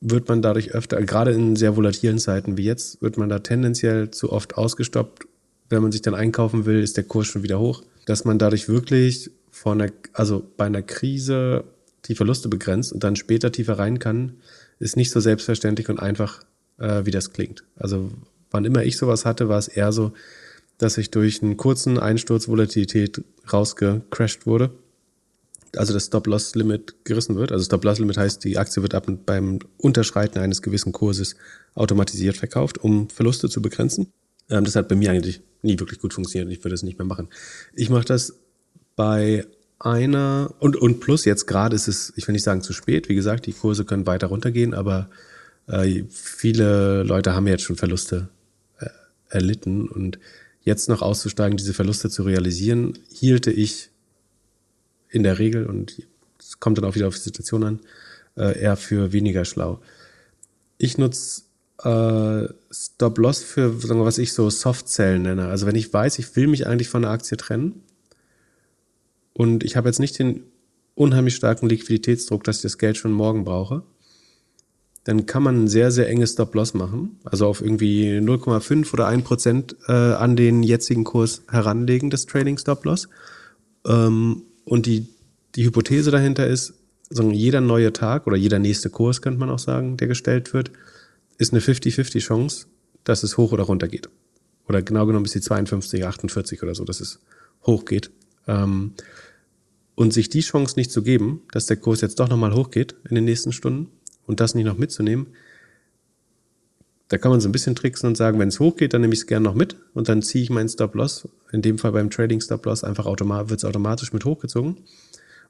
wird 0.00 0.28
man 0.28 0.42
dadurch 0.42 0.72
öfter, 0.72 1.00
gerade 1.02 1.32
in 1.32 1.56
sehr 1.56 1.76
volatilen 1.76 2.18
Zeiten 2.18 2.56
wie 2.56 2.64
jetzt, 2.64 3.02
wird 3.02 3.16
man 3.16 3.28
da 3.28 3.40
tendenziell 3.40 4.10
zu 4.10 4.32
oft 4.32 4.56
ausgestoppt. 4.56 5.26
Wenn 5.68 5.82
man 5.82 5.92
sich 5.92 6.02
dann 6.02 6.14
einkaufen 6.14 6.66
will, 6.66 6.82
ist 6.82 6.96
der 6.96 7.04
Kurs 7.04 7.26
schon 7.26 7.42
wieder 7.42 7.58
hoch. 7.58 7.82
Dass 8.06 8.24
man 8.24 8.38
dadurch 8.38 8.68
wirklich 8.68 9.30
vor 9.50 9.72
einer, 9.72 9.90
also 10.12 10.44
bei 10.56 10.66
einer 10.66 10.82
Krise 10.82 11.64
die 12.06 12.14
Verluste 12.14 12.48
begrenzt 12.48 12.92
und 12.92 13.04
dann 13.04 13.16
später 13.16 13.52
tiefer 13.52 13.78
rein 13.78 13.98
kann, 13.98 14.36
ist 14.78 14.96
nicht 14.96 15.10
so 15.10 15.20
selbstverständlich 15.20 15.88
und 15.88 15.98
einfach, 15.98 16.42
äh, 16.78 17.04
wie 17.04 17.10
das 17.10 17.32
klingt. 17.32 17.64
Also 17.76 18.10
wann 18.50 18.64
immer 18.64 18.84
ich 18.84 18.96
sowas 18.96 19.24
hatte, 19.24 19.48
war 19.48 19.58
es 19.58 19.68
eher 19.68 19.92
so, 19.92 20.12
dass 20.78 20.96
ich 20.96 21.10
durch 21.10 21.42
einen 21.42 21.56
kurzen 21.56 21.98
Einsturz 21.98 22.48
Volatilität 22.48 23.22
rausgecrashed 23.52 24.46
wurde. 24.46 24.70
also 25.76 25.92
das 25.92 26.06
Stop-Loss-Limit 26.06 27.04
gerissen 27.04 27.36
wird. 27.36 27.52
Also 27.52 27.64
Stop-Loss-Limit 27.64 28.16
heißt, 28.16 28.42
die 28.44 28.56
Aktie 28.58 28.82
wird 28.82 28.94
ab 28.94 29.06
beim 29.26 29.58
Unterschreiten 29.76 30.38
eines 30.38 30.62
gewissen 30.62 30.92
Kurses 30.92 31.36
automatisiert 31.74 32.36
verkauft, 32.36 32.78
um 32.78 33.10
Verluste 33.10 33.48
zu 33.48 33.60
begrenzen. 33.60 34.12
Ähm, 34.48 34.64
das 34.64 34.76
hat 34.76 34.88
bei 34.88 34.94
mir 34.94 35.10
eigentlich 35.10 35.42
nie 35.62 35.78
wirklich 35.78 36.00
gut 36.00 36.14
funktioniert. 36.14 36.50
Ich 36.50 36.64
würde 36.64 36.74
es 36.74 36.82
nicht 36.82 36.98
mehr 36.98 37.06
machen. 37.06 37.28
Ich 37.74 37.90
mache 37.90 38.04
das 38.04 38.34
bei 38.96 39.46
einer 39.78 40.54
und 40.58 40.76
und 40.76 41.00
plus 41.00 41.24
jetzt 41.24 41.46
gerade 41.46 41.76
ist 41.76 41.88
es, 41.88 42.12
ich 42.16 42.26
will 42.26 42.32
nicht 42.32 42.44
sagen 42.44 42.62
zu 42.62 42.72
spät. 42.72 43.08
Wie 43.08 43.14
gesagt, 43.14 43.46
die 43.46 43.52
Kurse 43.52 43.84
können 43.84 44.06
weiter 44.06 44.28
runtergehen, 44.28 44.74
aber 44.74 45.08
äh, 45.66 46.04
viele 46.10 47.02
Leute 47.04 47.34
haben 47.34 47.46
jetzt 47.46 47.62
schon 47.62 47.76
Verluste 47.76 48.28
äh, 48.80 48.86
erlitten 49.28 49.88
und 49.88 50.18
jetzt 50.68 50.88
noch 50.88 51.02
auszusteigen, 51.02 51.56
diese 51.56 51.74
Verluste 51.74 52.10
zu 52.10 52.22
realisieren, 52.22 52.98
hielte 53.10 53.50
ich 53.50 53.90
in 55.08 55.22
der 55.22 55.38
Regel 55.38 55.66
und 55.66 56.02
es 56.38 56.60
kommt 56.60 56.78
dann 56.78 56.84
auch 56.84 56.94
wieder 56.94 57.08
auf 57.08 57.14
die 57.14 57.22
Situation 57.22 57.64
an, 57.64 57.80
äh, 58.36 58.60
eher 58.60 58.76
für 58.76 59.12
weniger 59.12 59.44
schlau. 59.44 59.80
Ich 60.76 60.98
nutze 60.98 61.42
äh, 61.82 62.48
Stop-Loss 62.70 63.42
für, 63.42 63.72
sagen 63.80 64.00
wir, 64.00 64.04
was 64.04 64.18
ich 64.18 64.32
so 64.34 64.50
Soft-Sell 64.50 65.18
nenne. 65.18 65.48
Also 65.48 65.66
wenn 65.66 65.74
ich 65.74 65.92
weiß, 65.92 66.18
ich 66.18 66.36
will 66.36 66.46
mich 66.46 66.66
eigentlich 66.66 66.90
von 66.90 67.02
der 67.02 67.10
Aktie 67.12 67.38
trennen 67.38 67.82
und 69.32 69.64
ich 69.64 69.76
habe 69.76 69.88
jetzt 69.88 70.00
nicht 70.00 70.18
den 70.18 70.44
unheimlich 70.94 71.34
starken 71.34 71.68
Liquiditätsdruck, 71.68 72.44
dass 72.44 72.56
ich 72.56 72.62
das 72.62 72.78
Geld 72.78 72.98
schon 72.98 73.12
morgen 73.12 73.44
brauche, 73.44 73.84
dann 75.04 75.26
kann 75.26 75.42
man 75.42 75.64
ein 75.64 75.68
sehr, 75.68 75.90
sehr 75.90 76.08
enges 76.08 76.32
Stop-Loss 76.32 76.74
machen. 76.74 77.18
Also 77.24 77.46
auf 77.46 77.62
irgendwie 77.62 78.18
0,5 78.18 78.92
oder 78.92 79.06
1 79.06 79.24
Prozent 79.24 79.76
äh, 79.88 79.92
an 79.92 80.36
den 80.36 80.62
jetzigen 80.62 81.04
Kurs 81.04 81.42
heranlegen, 81.48 82.10
das 82.10 82.26
Trading 82.26 82.58
Stop-Loss. 82.58 83.08
Ähm, 83.86 84.42
und 84.64 84.86
die, 84.86 85.08
die 85.54 85.64
Hypothese 85.64 86.10
dahinter 86.10 86.46
ist, 86.46 86.74
sagen, 87.10 87.32
jeder 87.32 87.60
neue 87.60 87.92
Tag 87.92 88.26
oder 88.26 88.36
jeder 88.36 88.58
nächste 88.58 88.90
Kurs, 88.90 89.22
könnte 89.22 89.40
man 89.40 89.50
auch 89.50 89.58
sagen, 89.58 89.96
der 89.96 90.08
gestellt 90.08 90.52
wird, 90.52 90.72
ist 91.38 91.52
eine 91.52 91.62
50-50 91.62 92.18
Chance, 92.20 92.66
dass 93.04 93.22
es 93.22 93.38
hoch 93.38 93.52
oder 93.52 93.64
runter 93.64 93.88
geht. 93.88 94.10
Oder 94.68 94.82
genau 94.82 95.06
genommen 95.06 95.24
ist 95.24 95.34
die 95.34 95.40
52, 95.40 96.04
48 96.04 96.62
oder 96.62 96.74
so, 96.74 96.84
dass 96.84 97.00
es 97.00 97.20
hoch 97.64 97.86
geht. 97.86 98.10
Ähm, 98.46 98.92
und 99.94 100.12
sich 100.12 100.28
die 100.28 100.40
Chance 100.40 100.74
nicht 100.76 100.92
zu 100.92 101.02
geben, 101.02 101.42
dass 101.50 101.66
der 101.66 101.76
Kurs 101.76 102.02
jetzt 102.02 102.20
doch 102.20 102.28
nochmal 102.28 102.54
hochgeht 102.54 102.94
in 103.08 103.14
den 103.14 103.24
nächsten 103.24 103.52
Stunden 103.52 103.88
und 104.28 104.38
das 104.38 104.54
nicht 104.54 104.66
noch 104.66 104.78
mitzunehmen, 104.78 105.26
da 107.08 107.16
kann 107.16 107.30
man 107.30 107.40
so 107.40 107.48
ein 107.48 107.52
bisschen 107.52 107.74
tricksen 107.74 108.06
und 108.06 108.16
sagen, 108.16 108.38
wenn 108.38 108.48
es 108.48 108.60
hochgeht, 108.60 108.92
dann 108.92 109.00
nehme 109.00 109.14
ich 109.14 109.20
es 109.20 109.26
gerne 109.26 109.44
noch 109.44 109.54
mit 109.54 109.76
und 109.94 110.08
dann 110.08 110.22
ziehe 110.22 110.44
ich 110.44 110.50
meinen 110.50 110.68
Stop-Loss. 110.68 111.28
In 111.52 111.62
dem 111.62 111.78
Fall 111.78 111.92
beim 111.92 112.10
Trading 112.10 112.40
Stop-Loss 112.40 112.84
einfach 112.84 113.06
automatisch, 113.06 113.50
wird 113.50 113.60
es 113.60 113.64
automatisch 113.64 114.12
mit 114.12 114.24
hochgezogen. 114.24 114.76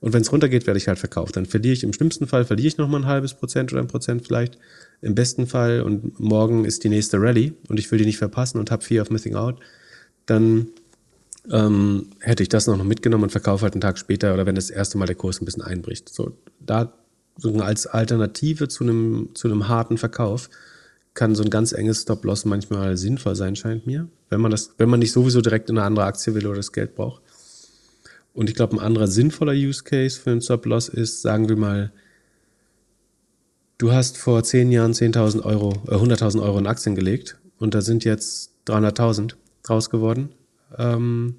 Und 0.00 0.12
wenn 0.12 0.22
es 0.22 0.30
runtergeht, 0.30 0.68
werde 0.68 0.78
ich 0.78 0.86
halt 0.86 1.00
verkauft. 1.00 1.36
Dann 1.36 1.46
verliere 1.46 1.72
ich 1.72 1.82
im 1.82 1.92
schlimmsten 1.92 2.28
Fall, 2.28 2.44
verliere 2.44 2.68
ich 2.68 2.78
nochmal 2.78 3.00
ein 3.00 3.06
halbes 3.06 3.34
Prozent 3.34 3.72
oder 3.72 3.82
ein 3.82 3.88
Prozent 3.88 4.24
vielleicht. 4.24 4.56
Im 5.02 5.16
besten 5.16 5.48
Fall 5.48 5.82
und 5.82 6.20
morgen 6.20 6.64
ist 6.64 6.84
die 6.84 6.88
nächste 6.88 7.20
Rallye 7.20 7.54
und 7.68 7.80
ich 7.80 7.90
will 7.90 7.98
die 7.98 8.06
nicht 8.06 8.18
verpassen 8.18 8.60
und 8.60 8.70
habe 8.70 8.84
Fear 8.84 9.02
of 9.02 9.10
Missing 9.10 9.34
Out, 9.34 9.58
dann 10.26 10.68
ähm, 11.50 12.10
hätte 12.20 12.44
ich 12.44 12.48
das 12.48 12.68
noch 12.68 12.82
mitgenommen 12.84 13.24
und 13.24 13.30
verkaufe 13.30 13.62
halt 13.62 13.74
einen 13.74 13.80
Tag 13.80 13.98
später 13.98 14.34
oder 14.34 14.46
wenn 14.46 14.54
das 14.54 14.70
erste 14.70 14.98
Mal 14.98 15.06
der 15.06 15.16
Kurs 15.16 15.40
ein 15.40 15.44
bisschen 15.44 15.62
einbricht. 15.62 16.08
So, 16.08 16.36
da 16.60 16.92
als 17.60 17.86
Alternative 17.86 18.68
zu 18.68 18.84
einem, 18.84 19.30
zu 19.34 19.48
einem 19.48 19.68
harten 19.68 19.98
Verkauf 19.98 20.50
kann 21.14 21.34
so 21.34 21.42
ein 21.42 21.50
ganz 21.50 21.72
enges 21.72 22.02
Stop-Loss 22.02 22.44
manchmal 22.44 22.96
sinnvoll 22.96 23.34
sein, 23.34 23.56
scheint 23.56 23.86
mir, 23.86 24.08
wenn 24.30 24.40
man 24.40 24.50
das, 24.50 24.74
wenn 24.78 24.88
man 24.88 25.00
nicht 25.00 25.12
sowieso 25.12 25.40
direkt 25.40 25.68
in 25.68 25.76
eine 25.76 25.86
andere 25.86 26.06
Aktie 26.06 26.34
will 26.34 26.46
oder 26.46 26.56
das 26.56 26.72
Geld 26.72 26.94
braucht. 26.94 27.22
Und 28.34 28.48
ich 28.48 28.54
glaube, 28.54 28.76
ein 28.76 28.80
anderer 28.80 29.08
sinnvoller 29.08 29.52
Use 29.52 29.82
Case 29.82 30.20
für 30.20 30.30
einen 30.30 30.40
Stop-Loss 30.40 30.88
ist, 30.88 31.22
sagen 31.22 31.48
wir 31.48 31.56
mal, 31.56 31.92
du 33.78 33.90
hast 33.92 34.16
vor 34.16 34.44
zehn 34.44 34.70
Jahren 34.70 34.92
10.000 34.92 35.44
Euro, 35.44 35.72
äh, 35.88 35.96
100.000 35.96 36.40
Euro 36.40 36.58
in 36.58 36.66
Aktien 36.66 36.94
gelegt 36.94 37.36
und 37.58 37.74
da 37.74 37.80
sind 37.80 38.04
jetzt 38.04 38.52
300.000 38.66 39.34
draus 39.64 39.90
geworden. 39.90 40.30
Ähm, 40.76 41.36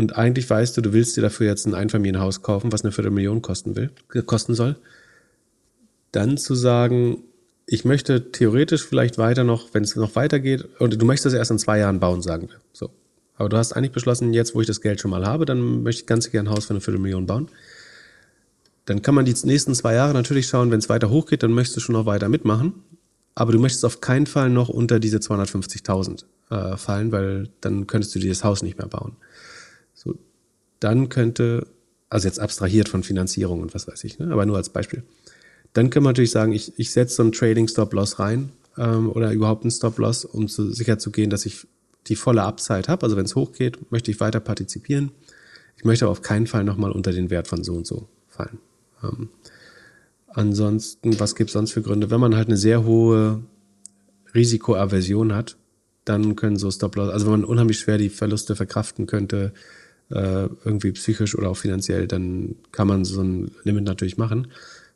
und 0.00 0.16
eigentlich 0.16 0.48
weißt 0.48 0.78
du, 0.78 0.80
du 0.80 0.94
willst 0.94 1.18
dir 1.18 1.20
dafür 1.20 1.46
jetzt 1.46 1.66
ein 1.66 1.74
Einfamilienhaus 1.74 2.40
kaufen, 2.40 2.72
was 2.72 2.82
eine 2.82 2.90
Viertelmillion 2.90 3.42
kosten 3.42 3.76
will, 3.76 3.90
kosten 4.24 4.54
soll. 4.54 4.76
Dann 6.10 6.38
zu 6.38 6.54
sagen, 6.54 7.18
ich 7.66 7.84
möchte 7.84 8.32
theoretisch 8.32 8.82
vielleicht 8.82 9.18
weiter 9.18 9.44
noch, 9.44 9.74
wenn 9.74 9.84
es 9.84 9.94
noch 9.96 10.16
weitergeht, 10.16 10.66
und 10.78 10.98
du 10.98 11.04
möchtest 11.04 11.26
das 11.26 11.34
erst 11.34 11.50
in 11.50 11.58
zwei 11.58 11.78
Jahren 11.80 12.00
bauen, 12.00 12.22
sagen 12.22 12.48
wir. 12.48 12.56
So. 12.72 12.88
Aber 13.36 13.50
du 13.50 13.58
hast 13.58 13.74
eigentlich 13.74 13.92
beschlossen, 13.92 14.32
jetzt, 14.32 14.54
wo 14.54 14.62
ich 14.62 14.66
das 14.66 14.80
Geld 14.80 15.02
schon 15.02 15.10
mal 15.10 15.26
habe, 15.26 15.44
dann 15.44 15.82
möchte 15.82 16.00
ich 16.00 16.06
ganz 16.06 16.30
gerne 16.30 16.48
ein 16.48 16.56
Haus 16.56 16.64
für 16.64 16.70
eine 16.70 16.80
Viertelmillion 16.80 17.26
bauen. 17.26 17.50
Dann 18.86 19.02
kann 19.02 19.14
man 19.14 19.26
die 19.26 19.34
nächsten 19.44 19.74
zwei 19.74 19.92
Jahre 19.92 20.14
natürlich 20.14 20.46
schauen, 20.46 20.70
wenn 20.70 20.78
es 20.78 20.88
weiter 20.88 21.10
hochgeht, 21.10 21.42
dann 21.42 21.52
möchtest 21.52 21.76
du 21.76 21.80
schon 21.80 21.92
noch 21.92 22.06
weiter 22.06 22.30
mitmachen. 22.30 22.72
Aber 23.34 23.52
du 23.52 23.58
möchtest 23.58 23.84
auf 23.84 24.00
keinen 24.00 24.26
Fall 24.26 24.48
noch 24.48 24.70
unter 24.70 24.98
diese 24.98 25.18
250.000 25.18 26.24
äh, 26.48 26.78
fallen, 26.78 27.12
weil 27.12 27.50
dann 27.60 27.86
könntest 27.86 28.14
du 28.14 28.18
dir 28.18 28.30
das 28.30 28.44
Haus 28.44 28.62
nicht 28.62 28.78
mehr 28.78 28.88
bauen. 28.88 29.16
Dann 30.80 31.08
könnte, 31.08 31.66
also 32.08 32.26
jetzt 32.26 32.40
abstrahiert 32.40 32.88
von 32.88 33.02
Finanzierung 33.02 33.60
und 33.60 33.74
was 33.74 33.86
weiß 33.86 34.02
ich, 34.04 34.18
ne? 34.18 34.32
aber 34.32 34.46
nur 34.46 34.56
als 34.56 34.70
Beispiel. 34.70 35.02
Dann 35.72 35.90
kann 35.90 36.02
man 36.02 36.10
natürlich 36.10 36.32
sagen, 36.32 36.52
ich, 36.52 36.72
ich 36.78 36.90
setze 36.90 37.16
so 37.16 37.22
einen 37.22 37.32
Trading 37.32 37.68
Stop 37.68 37.92
Loss 37.92 38.18
rein 38.18 38.50
ähm, 38.76 39.10
oder 39.10 39.32
überhaupt 39.32 39.62
einen 39.62 39.70
Stop 39.70 39.98
Loss, 39.98 40.24
um 40.24 40.48
zu, 40.48 40.72
sicher 40.72 40.98
zu 40.98 41.10
gehen, 41.12 41.30
dass 41.30 41.46
ich 41.46 41.66
die 42.08 42.16
volle 42.16 42.42
Upside 42.42 42.88
habe. 42.88 43.04
Also 43.04 43.16
wenn 43.16 43.26
es 43.26 43.36
hochgeht, 43.36 43.92
möchte 43.92 44.10
ich 44.10 44.20
weiter 44.20 44.40
partizipieren. 44.40 45.12
Ich 45.76 45.84
möchte 45.84 46.04
aber 46.04 46.12
auf 46.12 46.22
keinen 46.22 46.46
Fall 46.46 46.64
nochmal 46.64 46.90
unter 46.90 47.12
den 47.12 47.30
Wert 47.30 47.46
von 47.46 47.62
so 47.62 47.74
und 47.74 47.86
so 47.86 48.08
fallen. 48.28 48.58
Ähm, 49.02 49.28
ansonsten, 50.28 51.20
was 51.20 51.34
gibt 51.34 51.50
es 51.50 51.54
sonst 51.54 51.72
für 51.72 51.82
Gründe? 51.82 52.10
Wenn 52.10 52.20
man 52.20 52.36
halt 52.36 52.48
eine 52.48 52.56
sehr 52.56 52.84
hohe 52.84 53.42
Risikoaversion 54.34 55.34
hat, 55.34 55.56
dann 56.04 56.36
können 56.36 56.56
so 56.56 56.70
Stop-Loss, 56.70 57.10
also 57.10 57.26
wenn 57.26 57.40
man 57.40 57.44
unheimlich 57.44 57.78
schwer 57.78 57.98
die 57.98 58.08
Verluste 58.08 58.56
verkraften 58.56 59.06
könnte, 59.06 59.52
äh, 60.10 60.48
irgendwie 60.64 60.92
psychisch 60.92 61.36
oder 61.36 61.50
auch 61.50 61.56
finanziell, 61.56 62.06
dann 62.06 62.56
kann 62.72 62.88
man 62.88 63.04
so 63.04 63.22
ein 63.22 63.50
Limit 63.64 63.84
natürlich 63.84 64.16
machen 64.16 64.48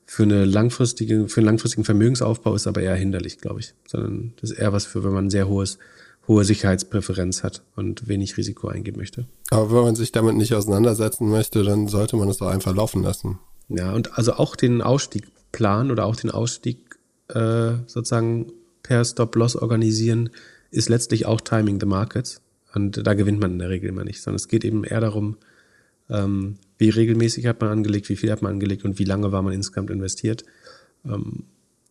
für 0.07 0.25
eine 0.25 0.45
langfristige, 0.45 1.29
für 1.29 1.41
einen 1.41 1.47
langfristigen 1.47 1.85
Vermögensaufbau 1.85 2.55
ist 2.55 2.67
aber 2.67 2.83
eher 2.83 2.95
hinderlich, 2.95 3.39
glaube 3.39 3.61
ich. 3.61 3.75
Sondern 3.87 4.35
das 4.41 4.51
ist 4.51 4.59
eher 4.59 4.73
was 4.73 4.85
für, 4.85 5.05
wenn 5.05 5.13
man 5.13 5.27
ein 5.27 5.31
sehr 5.31 5.49
hohes, 5.49 5.79
hohe 6.29 6.45
Sicherheitspräferenz 6.45 7.43
hat 7.43 7.63
und 7.77 8.07
wenig 8.09 8.37
Risiko 8.37 8.69
eingehen 8.69 8.97
möchte. 8.97 9.27
Aber 9.51 9.71
wenn 9.71 9.85
man 9.85 9.97
sich 9.97 10.13
damit 10.13 10.37
nicht 10.37 10.55
auseinandersetzen 10.55 11.29
möchte, 11.29 11.63
dann 11.63 11.89
sollte 11.89 12.17
man 12.17 12.29
es 12.29 12.39
doch 12.39 12.49
einfach 12.49 12.75
laufen 12.75 13.03
lassen. 13.03 13.39
Ja, 13.69 13.93
und 13.93 14.19
also 14.19 14.35
auch 14.35 14.57
den 14.57 14.83
Ausstieg 14.83 15.27
planen 15.53 15.91
oder 15.91 16.05
auch 16.05 16.17
den 16.17 16.31
Ausstieg 16.31 16.79
äh, 17.29 17.73
sozusagen 17.87 18.53
per 18.83 19.05
Stop-Loss 19.05 19.57
organisieren, 19.57 20.31
ist 20.71 20.89
letztlich 20.89 21.25
auch 21.25 21.41
Timing 21.41 21.81
the 21.81 21.87
Markets. 21.87 22.43
Und 22.75 23.07
da 23.07 23.15
gewinnt 23.15 23.41
man 23.41 23.53
in 23.53 23.59
der 23.61 23.71
Regel 23.71 23.89
immer 23.89 24.05
nicht, 24.05 24.21
sondern 24.21 24.37
es 24.37 24.49
geht 24.49 24.65
eben 24.65 24.85
eher 24.85 25.01
darum, 25.01 25.37
ähm, 26.11 26.57
wie 26.77 26.91
regelmäßig 26.91 27.47
hat 27.47 27.61
man 27.61 27.71
angelegt, 27.71 28.09
wie 28.09 28.17
viel 28.17 28.31
hat 28.31 28.43
man 28.43 28.53
angelegt 28.53 28.85
und 28.85 28.99
wie 28.99 29.05
lange 29.05 29.33
war 29.33 29.43
man 29.43 29.53
insgesamt 29.53 29.91
investiert. 29.91 30.45
Ähm, 31.05 31.45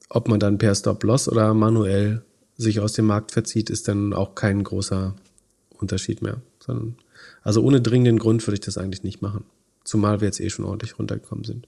ob 0.10 0.28
man 0.28 0.40
dann 0.40 0.58
per 0.58 0.76
Stop-Loss 0.76 1.30
oder 1.30 1.54
manuell 1.54 2.24
sich 2.58 2.80
aus 2.80 2.94
dem 2.94 3.06
Markt 3.06 3.32
verzieht, 3.32 3.70
ist 3.70 3.88
dann 3.88 4.14
auch 4.14 4.36
kein 4.36 4.64
großer 4.64 5.16
Unterschied 5.80 6.22
mehr. 6.22 6.42
Sondern, 6.60 6.96
also 7.42 7.64
ohne 7.64 7.82
dringenden 7.82 8.20
Grund 8.20 8.46
würde 8.46 8.56
ich 8.56 8.62
das 8.62 8.78
eigentlich 8.78 9.04
nicht 9.04 9.22
machen. 9.22 9.46
Zumal 9.84 10.22
wir 10.22 10.28
jetzt 10.28 10.40
eh 10.40 10.50
schon 10.50 10.66
ordentlich 10.66 11.00
runtergekommen 11.00 11.44
sind. 11.44 11.68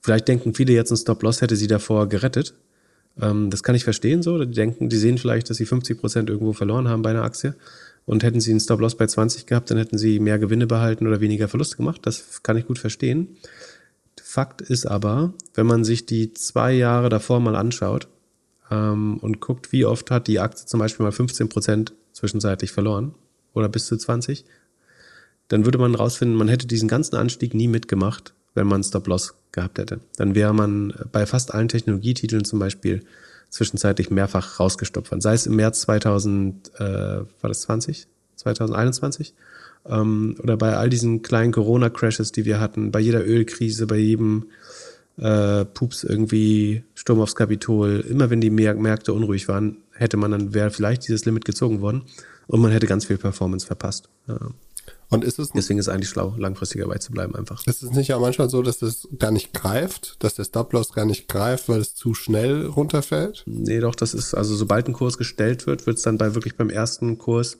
Vielleicht 0.00 0.26
denken 0.26 0.54
viele 0.54 0.72
jetzt, 0.72 0.90
ein 0.90 0.96
Stop-Loss 0.96 1.40
hätte 1.40 1.56
sie 1.56 1.66
davor 1.66 2.08
gerettet. 2.08 2.54
Ähm, 3.20 3.50
das 3.50 3.62
kann 3.62 3.74
ich 3.74 3.84
verstehen 3.84 4.22
so. 4.22 4.42
Die 4.42 4.54
denken, 4.54 4.88
die 4.88 4.96
sehen 4.96 5.18
vielleicht, 5.18 5.48
dass 5.50 5.58
sie 5.58 5.66
50 5.66 5.98
Prozent 6.00 6.30
irgendwo 6.30 6.52
verloren 6.52 6.88
haben 6.88 7.02
bei 7.02 7.10
einer 7.10 7.22
Aktie 7.22 7.54
und 8.06 8.22
hätten 8.22 8.40
sie 8.40 8.50
einen 8.50 8.60
Stop-Loss 8.60 8.96
bei 8.96 9.06
20 9.06 9.46
gehabt, 9.46 9.70
dann 9.70 9.78
hätten 9.78 9.98
sie 9.98 10.20
mehr 10.20 10.38
Gewinne 10.38 10.66
behalten 10.66 11.06
oder 11.06 11.20
weniger 11.20 11.48
Verluste 11.48 11.76
gemacht. 11.76 12.00
Das 12.04 12.42
kann 12.42 12.56
ich 12.56 12.66
gut 12.66 12.78
verstehen. 12.78 13.36
Fakt 14.22 14.60
ist 14.60 14.86
aber, 14.86 15.32
wenn 15.54 15.66
man 15.66 15.84
sich 15.84 16.06
die 16.06 16.34
zwei 16.34 16.72
Jahre 16.72 17.08
davor 17.08 17.40
mal 17.40 17.56
anschaut 17.56 18.08
ähm, 18.70 19.18
und 19.18 19.40
guckt, 19.40 19.72
wie 19.72 19.84
oft 19.84 20.10
hat 20.10 20.26
die 20.26 20.40
Aktie 20.40 20.66
zum 20.66 20.80
Beispiel 20.80 21.04
mal 21.04 21.12
15 21.12 21.48
Prozent 21.48 21.94
zwischenzeitlich 22.12 22.72
verloren 22.72 23.14
oder 23.52 23.68
bis 23.68 23.86
zu 23.86 23.96
20, 23.96 24.44
dann 25.48 25.64
würde 25.64 25.78
man 25.78 25.94
rausfinden, 25.94 26.36
man 26.36 26.48
hätte 26.48 26.66
diesen 26.66 26.88
ganzen 26.88 27.16
Anstieg 27.16 27.54
nie 27.54 27.68
mitgemacht, 27.68 28.34
wenn 28.54 28.66
man 28.66 28.82
Stop-Loss 28.82 29.34
gehabt 29.52 29.78
hätte. 29.78 30.00
Dann 30.16 30.34
wäre 30.34 30.54
man 30.54 30.94
bei 31.12 31.26
fast 31.26 31.54
allen 31.54 31.68
Technologietiteln 31.68 32.44
zum 32.44 32.58
Beispiel 32.58 33.04
zwischenzeitlich 33.54 34.10
mehrfach 34.10 34.58
rausgestopft 34.58 35.12
waren. 35.12 35.20
Sei 35.20 35.32
es 35.32 35.46
im 35.46 35.54
März 35.54 35.82
2000, 35.82 36.72
äh, 36.74 36.80
war 36.80 37.26
das 37.42 37.62
20? 37.62 38.08
2021? 38.34 39.32
Ähm, 39.86 40.36
oder 40.42 40.56
bei 40.56 40.76
all 40.76 40.90
diesen 40.90 41.22
kleinen 41.22 41.52
Corona-Crashes, 41.52 42.32
die 42.32 42.44
wir 42.44 42.58
hatten, 42.58 42.90
bei 42.90 42.98
jeder 42.98 43.24
Ölkrise, 43.24 43.86
bei 43.86 43.96
jedem 43.96 44.46
äh, 45.18 45.64
Pups 45.64 46.02
irgendwie, 46.02 46.82
Sturm 46.96 47.20
aufs 47.20 47.36
Kapitol, 47.36 48.04
immer 48.08 48.28
wenn 48.28 48.40
die 48.40 48.50
Märkte 48.50 49.12
unruhig 49.12 49.46
waren, 49.46 49.76
hätte 49.92 50.16
man 50.16 50.32
dann, 50.32 50.52
wäre 50.52 50.72
vielleicht 50.72 51.06
dieses 51.06 51.24
Limit 51.24 51.44
gezogen 51.44 51.80
worden 51.80 52.02
und 52.48 52.60
man 52.60 52.72
hätte 52.72 52.88
ganz 52.88 53.04
viel 53.04 53.18
Performance 53.18 53.66
verpasst. 53.66 54.08
Ja. 54.26 54.38
Und 55.14 55.22
ist 55.22 55.38
es 55.38 55.50
Deswegen 55.50 55.78
ist 55.78 55.86
es 55.86 55.94
eigentlich 55.94 56.08
schlau, 56.08 56.34
langfristig 56.36 56.80
dabei 56.80 56.98
zu 56.98 57.12
bleiben 57.12 57.36
einfach. 57.36 57.64
Ist 57.66 57.84
es 57.84 57.92
nicht 57.92 58.12
auch 58.12 58.20
manchmal 58.20 58.50
so, 58.50 58.62
dass 58.62 58.82
es 58.82 59.08
gar 59.16 59.30
nicht 59.30 59.54
greift, 59.54 60.16
dass 60.18 60.34
der 60.34 60.42
Stop-Loss 60.42 60.92
gar 60.92 61.04
nicht 61.04 61.28
greift, 61.28 61.68
weil 61.68 61.80
es 61.80 61.94
zu 61.94 62.14
schnell 62.14 62.66
runterfällt? 62.66 63.44
Nee, 63.46 63.78
doch, 63.78 63.94
das 63.94 64.12
ist, 64.12 64.34
also 64.34 64.56
sobald 64.56 64.88
ein 64.88 64.92
Kurs 64.92 65.16
gestellt 65.16 65.68
wird, 65.68 65.86
wird 65.86 65.98
es 65.98 66.02
dann 66.02 66.18
bei 66.18 66.34
wirklich 66.34 66.56
beim 66.56 66.68
ersten 66.68 67.18
Kurs, 67.18 67.58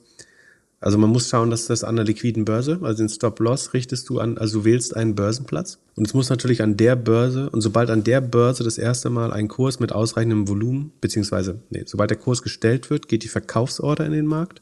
also 0.81 0.97
man 0.97 1.09
muss 1.09 1.29
schauen, 1.29 1.49
dass 1.49 1.67
das 1.67 1.85
an 1.85 1.95
der 1.95 2.03
liquiden 2.03 2.43
Börse, 2.43 2.79
also 2.81 3.01
den 3.01 3.09
Stop-Loss 3.09 3.73
richtest 3.73 4.09
du 4.09 4.19
an, 4.19 4.37
also 4.37 4.59
du 4.59 4.65
wählst 4.65 4.95
einen 4.95 5.15
Börsenplatz 5.15 5.79
und 5.95 6.05
es 6.05 6.13
muss 6.13 6.29
natürlich 6.29 6.61
an 6.61 6.75
der 6.75 6.97
Börse 6.97 7.49
und 7.49 7.61
sobald 7.61 7.89
an 7.89 8.03
der 8.03 8.19
Börse 8.19 8.65
das 8.65 8.77
erste 8.77 9.09
Mal 9.09 9.31
ein 9.31 9.47
Kurs 9.47 9.79
mit 9.79 9.93
ausreichendem 9.93 10.49
Volumen, 10.49 10.91
beziehungsweise, 10.99 11.61
nee, 11.69 11.83
sobald 11.85 12.09
der 12.09 12.17
Kurs 12.17 12.43
gestellt 12.43 12.89
wird, 12.89 13.07
geht 13.07 13.23
die 13.23 13.29
Verkaufsorder 13.29 14.05
in 14.05 14.11
den 14.11 14.25
Markt 14.25 14.61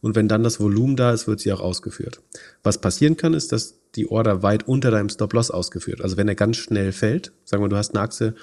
und 0.00 0.16
wenn 0.16 0.28
dann 0.28 0.42
das 0.42 0.60
Volumen 0.60 0.96
da 0.96 1.12
ist, 1.12 1.26
wird 1.26 1.40
sie 1.40 1.52
auch 1.52 1.60
ausgeführt. 1.60 2.20
Was 2.62 2.80
passieren 2.80 3.16
kann, 3.16 3.34
ist, 3.34 3.52
dass 3.52 3.80
die 3.94 4.10
Order 4.10 4.42
weit 4.42 4.66
unter 4.66 4.90
deinem 4.90 5.08
Stop-Loss 5.08 5.50
ausgeführt. 5.50 6.00
Also 6.00 6.16
wenn 6.16 6.28
er 6.28 6.34
ganz 6.34 6.56
schnell 6.56 6.92
fällt, 6.92 7.32
sagen 7.44 7.62
wir, 7.62 7.68
du 7.68 7.76
hast 7.76 7.94
eine 7.94 8.02
Aktie 8.02 8.34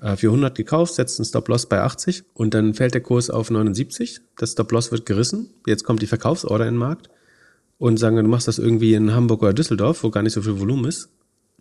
äh, 0.00 0.16
für 0.16 0.28
100 0.28 0.54
gekauft, 0.54 0.94
setzt 0.94 1.18
einen 1.18 1.26
Stop-Loss 1.26 1.66
bei 1.66 1.80
80 1.80 2.24
und 2.34 2.52
dann 2.52 2.74
fällt 2.74 2.94
der 2.94 3.00
Kurs 3.00 3.30
auf 3.30 3.50
79, 3.50 4.20
das 4.36 4.52
Stop-Loss 4.52 4.92
wird 4.92 5.06
gerissen, 5.06 5.50
jetzt 5.66 5.84
kommt 5.84 6.02
die 6.02 6.06
Verkaufsorder 6.06 6.66
in 6.66 6.74
den 6.74 6.78
Markt 6.78 7.08
und 7.78 7.98
sagen 7.98 8.16
wir, 8.16 8.22
du 8.22 8.28
machst 8.28 8.48
das 8.48 8.58
irgendwie 8.58 8.94
in 8.94 9.14
Hamburg 9.14 9.42
oder 9.42 9.54
Düsseldorf, 9.54 10.02
wo 10.02 10.10
gar 10.10 10.22
nicht 10.22 10.32
so 10.32 10.42
viel 10.42 10.58
Volumen 10.58 10.86
ist, 10.86 11.10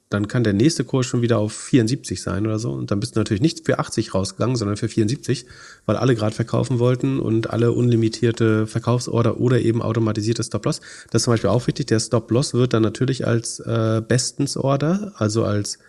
dann 0.09 0.27
kann 0.27 0.43
der 0.43 0.53
nächste 0.53 0.83
Kurs 0.83 1.07
schon 1.07 1.23
wieder 1.23 1.39
auf 1.39 1.53
74 1.53 2.21
sein 2.21 2.45
oder 2.45 2.59
so. 2.59 2.71
Und 2.71 2.91
dann 2.91 2.99
bist 2.99 3.15
du 3.15 3.19
natürlich 3.19 3.41
nicht 3.41 3.65
für 3.65 3.79
80 3.79 4.13
rausgegangen, 4.13 4.55
sondern 4.55 4.77
für 4.77 4.87
74, 4.87 5.45
weil 5.87 5.95
alle 5.95 6.15
gerade 6.15 6.35
verkaufen 6.35 6.77
wollten 6.77 7.19
und 7.19 7.49
alle 7.49 7.71
unlimitierte 7.71 8.67
Verkaufsorder 8.67 9.39
oder 9.39 9.59
eben 9.61 9.81
automatisierte 9.81 10.43
Stop-Loss. 10.43 10.81
Das 11.09 11.21
ist 11.21 11.23
zum 11.23 11.33
Beispiel 11.33 11.49
auch 11.49 11.65
wichtig. 11.65 11.87
Der 11.87 11.99
Stop-Loss 11.99 12.53
wird 12.53 12.73
dann 12.73 12.83
natürlich 12.83 13.25
als 13.25 13.59
äh, 13.61 14.01
Bestens-Order, 14.07 15.13
also 15.15 15.43
als 15.43 15.79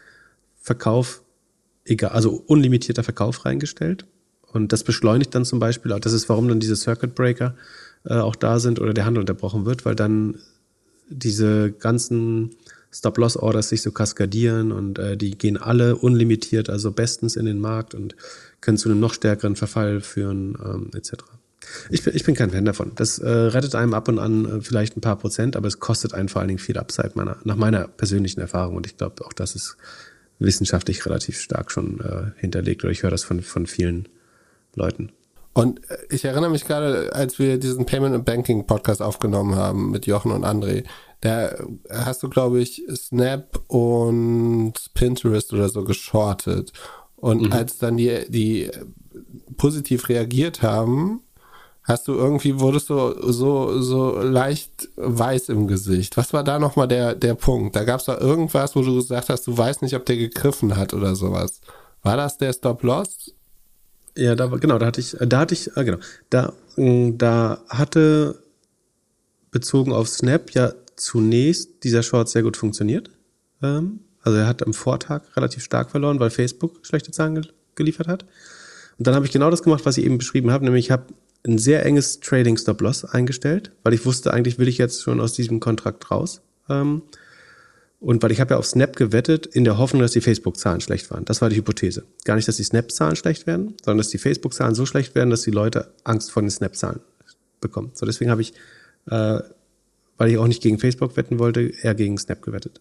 Verkauf, 0.61 1.23
egal, 1.85 2.11
also 2.11 2.43
unlimitierter 2.47 3.05
Verkauf 3.05 3.45
reingestellt. 3.45 4.07
Und 4.51 4.73
das 4.73 4.83
beschleunigt 4.83 5.35
dann 5.35 5.45
zum 5.45 5.59
Beispiel, 5.59 5.93
auch 5.93 6.01
das 6.01 6.15
ist, 6.15 6.31
warum 6.31 6.49
dann 6.49 6.61
diese 6.61 6.77
Circuit 6.77 7.15
Breaker 7.15 7.55
äh, 8.05 8.15
auch 8.15 8.35
da 8.35 8.61
sind 8.61 8.81
oder 8.81 8.95
der 8.95 9.05
Handel 9.05 9.21
unterbrochen 9.21 9.67
wird, 9.67 9.85
weil 9.85 9.95
dann 9.95 10.39
diese 11.09 11.71
ganzen 11.71 12.57
Stop-Loss-Orders 12.99 13.69
sich 13.69 13.83
so 13.83 13.91
kaskadieren 13.91 14.73
und 14.73 14.99
äh, 14.99 15.17
die 15.17 15.37
gehen 15.37 15.57
alle 15.57 15.97
unlimitiert, 15.97 16.71
also 16.71 16.93
bestens 16.93 17.37
in 17.37 17.47
den 17.47 17.59
Markt 17.59 17.95
und 17.95 18.17
können 18.61 18.79
zu 18.79 18.89
einem 18.89 19.01
noch 19.01 19.15
stärkeren 19.15 19.57
Verfall 19.57 20.01
führen, 20.01 20.57
ähm, 20.65 20.91
etc. 20.95 21.25
Ich 21.91 22.05
bin, 22.05 22.15
ich 22.15 22.25
bin 22.25 22.35
kein 22.35 22.51
Fan 22.51 22.65
davon. 22.65 22.93
Das 22.95 23.19
äh, 23.19 23.29
rettet 23.29 23.75
einem 23.75 23.95
ab 23.95 24.09
und 24.09 24.19
an 24.19 24.45
äh, 24.45 24.61
vielleicht 24.61 24.97
ein 24.97 25.01
paar 25.01 25.17
Prozent, 25.17 25.57
aber 25.57 25.69
es 25.69 25.81
kostet 25.81 26.15
einen 26.15 26.29
vor 26.29 26.41
allen 26.41 26.49
Dingen 26.49 26.59
viel 26.59 26.79
Upside 26.79 27.13
meiner, 27.15 27.37
nach 27.45 27.57
meiner 27.57 27.89
persönlichen 27.89 28.41
Erfahrung. 28.41 28.77
Und 28.77 28.87
ich 28.87 28.97
glaube, 28.97 29.25
auch 29.25 29.33
das 29.33 29.55
ist 29.55 29.77
wissenschaftlich 30.39 31.05
relativ 31.07 31.41
stark 31.41 31.71
schon 31.71 32.01
äh, 32.01 32.39
hinterlegt 32.41 32.85
oder 32.85 32.93
ich 32.93 33.03
höre 33.03 33.11
das 33.11 33.25
von, 33.25 33.43
von 33.43 33.67
vielen 33.67 34.09
Leuten. 34.75 35.11
Und 35.53 35.91
äh, 35.91 35.97
ich 36.11 36.25
erinnere 36.25 36.51
mich 36.51 36.67
gerade, 36.67 37.15
als 37.15 37.39
wir 37.39 37.59
diesen 37.59 37.87
Payment 37.87 38.15
and 38.15 38.25
Banking 38.25 38.67
Podcast 38.67 39.03
aufgenommen 39.03 39.57
haben 39.57 39.91
mit 39.91 40.07
Jochen 40.07 40.31
und 40.31 40.45
André, 40.45 40.85
da 41.21 41.55
hast 41.91 42.23
du, 42.23 42.29
glaube 42.29 42.61
ich, 42.61 42.83
Snap 42.95 43.61
und 43.69 44.75
Pinterest 44.95 45.53
oder 45.53 45.69
so 45.69 45.85
geschortet. 45.85 46.73
Und 47.17 47.43
mhm. 47.43 47.53
als 47.53 47.79
dann 47.79 47.97
die, 47.97 48.27
die 48.29 48.71
positiv 49.57 50.09
reagiert 50.09 50.63
haben, 50.63 51.23
hast 51.83 52.09
du 52.09 52.15
irgendwie, 52.15 52.59
wurdest 52.61 52.91
du 52.91 53.33
so, 53.33 53.81
so 53.81 54.21
leicht 54.21 54.89
weiß 54.97 55.49
im 55.49 55.69
Gesicht. 55.69 56.17
Was 56.17 56.33
war 56.33 56.45
da 56.45 56.59
nochmal 56.59 56.89
der, 56.89 57.15
der 57.15 57.35
Punkt? 57.35 57.77
Da 57.77 57.85
gab 57.85 58.01
es 58.01 58.07
da 58.07 58.19
irgendwas, 58.19 58.77
wo 58.77 58.83
du 58.83 58.97
gesagt 58.97 59.29
hast, 59.29 59.47
du 59.47 59.57
weißt 59.57 59.83
nicht, 59.83 59.95
ob 59.95 60.05
der 60.05 60.17
gegriffen 60.17 60.77
hat 60.77 60.93
oder 60.95 61.15
sowas. 61.15 61.61
War 62.03 62.17
das 62.17 62.39
der 62.39 62.53
Stop-Loss? 62.53 63.33
Ja, 64.17 64.35
da 64.35 64.47
genau, 64.47 64.79
da 64.79 64.87
hatte 64.87 65.01
ich, 65.01 65.17
da 65.21 65.39
hatte 65.39 65.55
ich, 65.55 65.77
ah, 65.77 65.83
genau, 65.83 65.99
da, 66.31 66.53
da 66.77 67.59
hatte 67.69 68.43
bezogen 69.51 69.93
auf 69.93 70.09
Snap 70.09 70.51
ja 70.53 70.73
zunächst 70.97 71.85
dieser 71.85 72.03
Short 72.03 72.29
sehr 72.29 72.43
gut 72.43 72.57
funktioniert. 72.57 73.11
Ähm, 73.63 74.01
also 74.23 74.39
er 74.39 74.47
hat 74.47 74.67
am 74.67 74.75
Vortag 74.75 75.23
relativ 75.37 75.63
stark 75.63 75.91
verloren, 75.91 76.19
weil 76.19 76.31
Facebook 76.31 76.85
schlechte 76.85 77.13
Zahlen 77.13 77.37
ge 77.37 77.45
geliefert 77.75 78.09
hat. 78.09 78.25
Und 78.99 79.07
dann 79.07 79.15
habe 79.15 79.27
ich 79.27 79.33
genau 79.33 79.51
das 79.51 79.63
gemacht, 79.63 79.85
was 79.85 79.99
ich 79.99 80.05
eben 80.07 80.17
beschrieben 80.17 80.51
habe, 80.51 80.65
nämlich 80.65 80.87
ich 80.87 80.91
habe 80.91 81.09
ein 81.47 81.59
sehr 81.59 81.85
enges 81.85 82.21
Trading 82.21 82.57
Stop 82.57 82.81
Loss 82.81 83.05
eingestellt, 83.05 83.71
weil 83.83 83.93
ich 83.93 84.07
wusste, 84.07 84.33
eigentlich 84.33 84.59
will 84.59 84.67
ich 84.67 84.79
jetzt 84.79 85.03
schon 85.03 85.21
aus 85.21 85.35
diesem 85.35 85.61
Kontrakt 85.61 86.11
raus. 86.11 86.41
Ähm, 86.71 87.03
und 88.01 88.23
weil 88.23 88.33
ich 88.33 88.41
habe 88.41 88.55
ja 88.55 88.59
auf 88.59 88.67
Snap 88.67 88.97
gewettet, 88.97 89.47
in 89.47 89.65
der 89.65 89.79
Hoffnung, 89.79 90.03
dass 90.03 90.13
die 90.13 90.21
Facebook-Zahlen 90.21 90.81
schlecht 90.81 91.11
waren. 91.11 91.25
Das 91.25 91.41
war 91.41 91.49
die 91.49 91.57
Hypothese. 91.57 92.05
Gar 92.25 92.37
nicht, 92.37 92.47
dass 92.47 92.57
die 92.57 92.65
Snap-Zahlen 92.65 93.17
schlecht 93.17 93.47
werden, 93.47 93.75
sondern 93.85 93.99
dass 93.99 94.09
die 94.09 94.19
Facebook-Zahlen 94.19 94.75
so 94.75 94.87
schlecht 94.87 95.15
werden, 95.15 95.31
dass 95.31 95.43
die 95.43 95.51
Leute 95.51 95.93
Angst 96.05 96.31
vor 96.31 96.43
den 96.43 96.51
Snap-Zahlen 96.51 97.01
bekommen. 97.61 97.93
So, 97.95 98.05
deswegen 98.07 98.31
habe 98.31 98.43
ich 98.43 98.53
äh, 99.11 99.41
weil 100.17 100.31
ich 100.31 100.39
auch 100.39 100.47
nicht 100.47 100.63
gegen 100.63 100.79
Facebook 100.79 101.17
wetten 101.17 101.39
wollte, 101.39 101.73
eher 101.83 101.95
gegen 101.95 102.19
Snap 102.19 102.43
gewettet. 102.43 102.81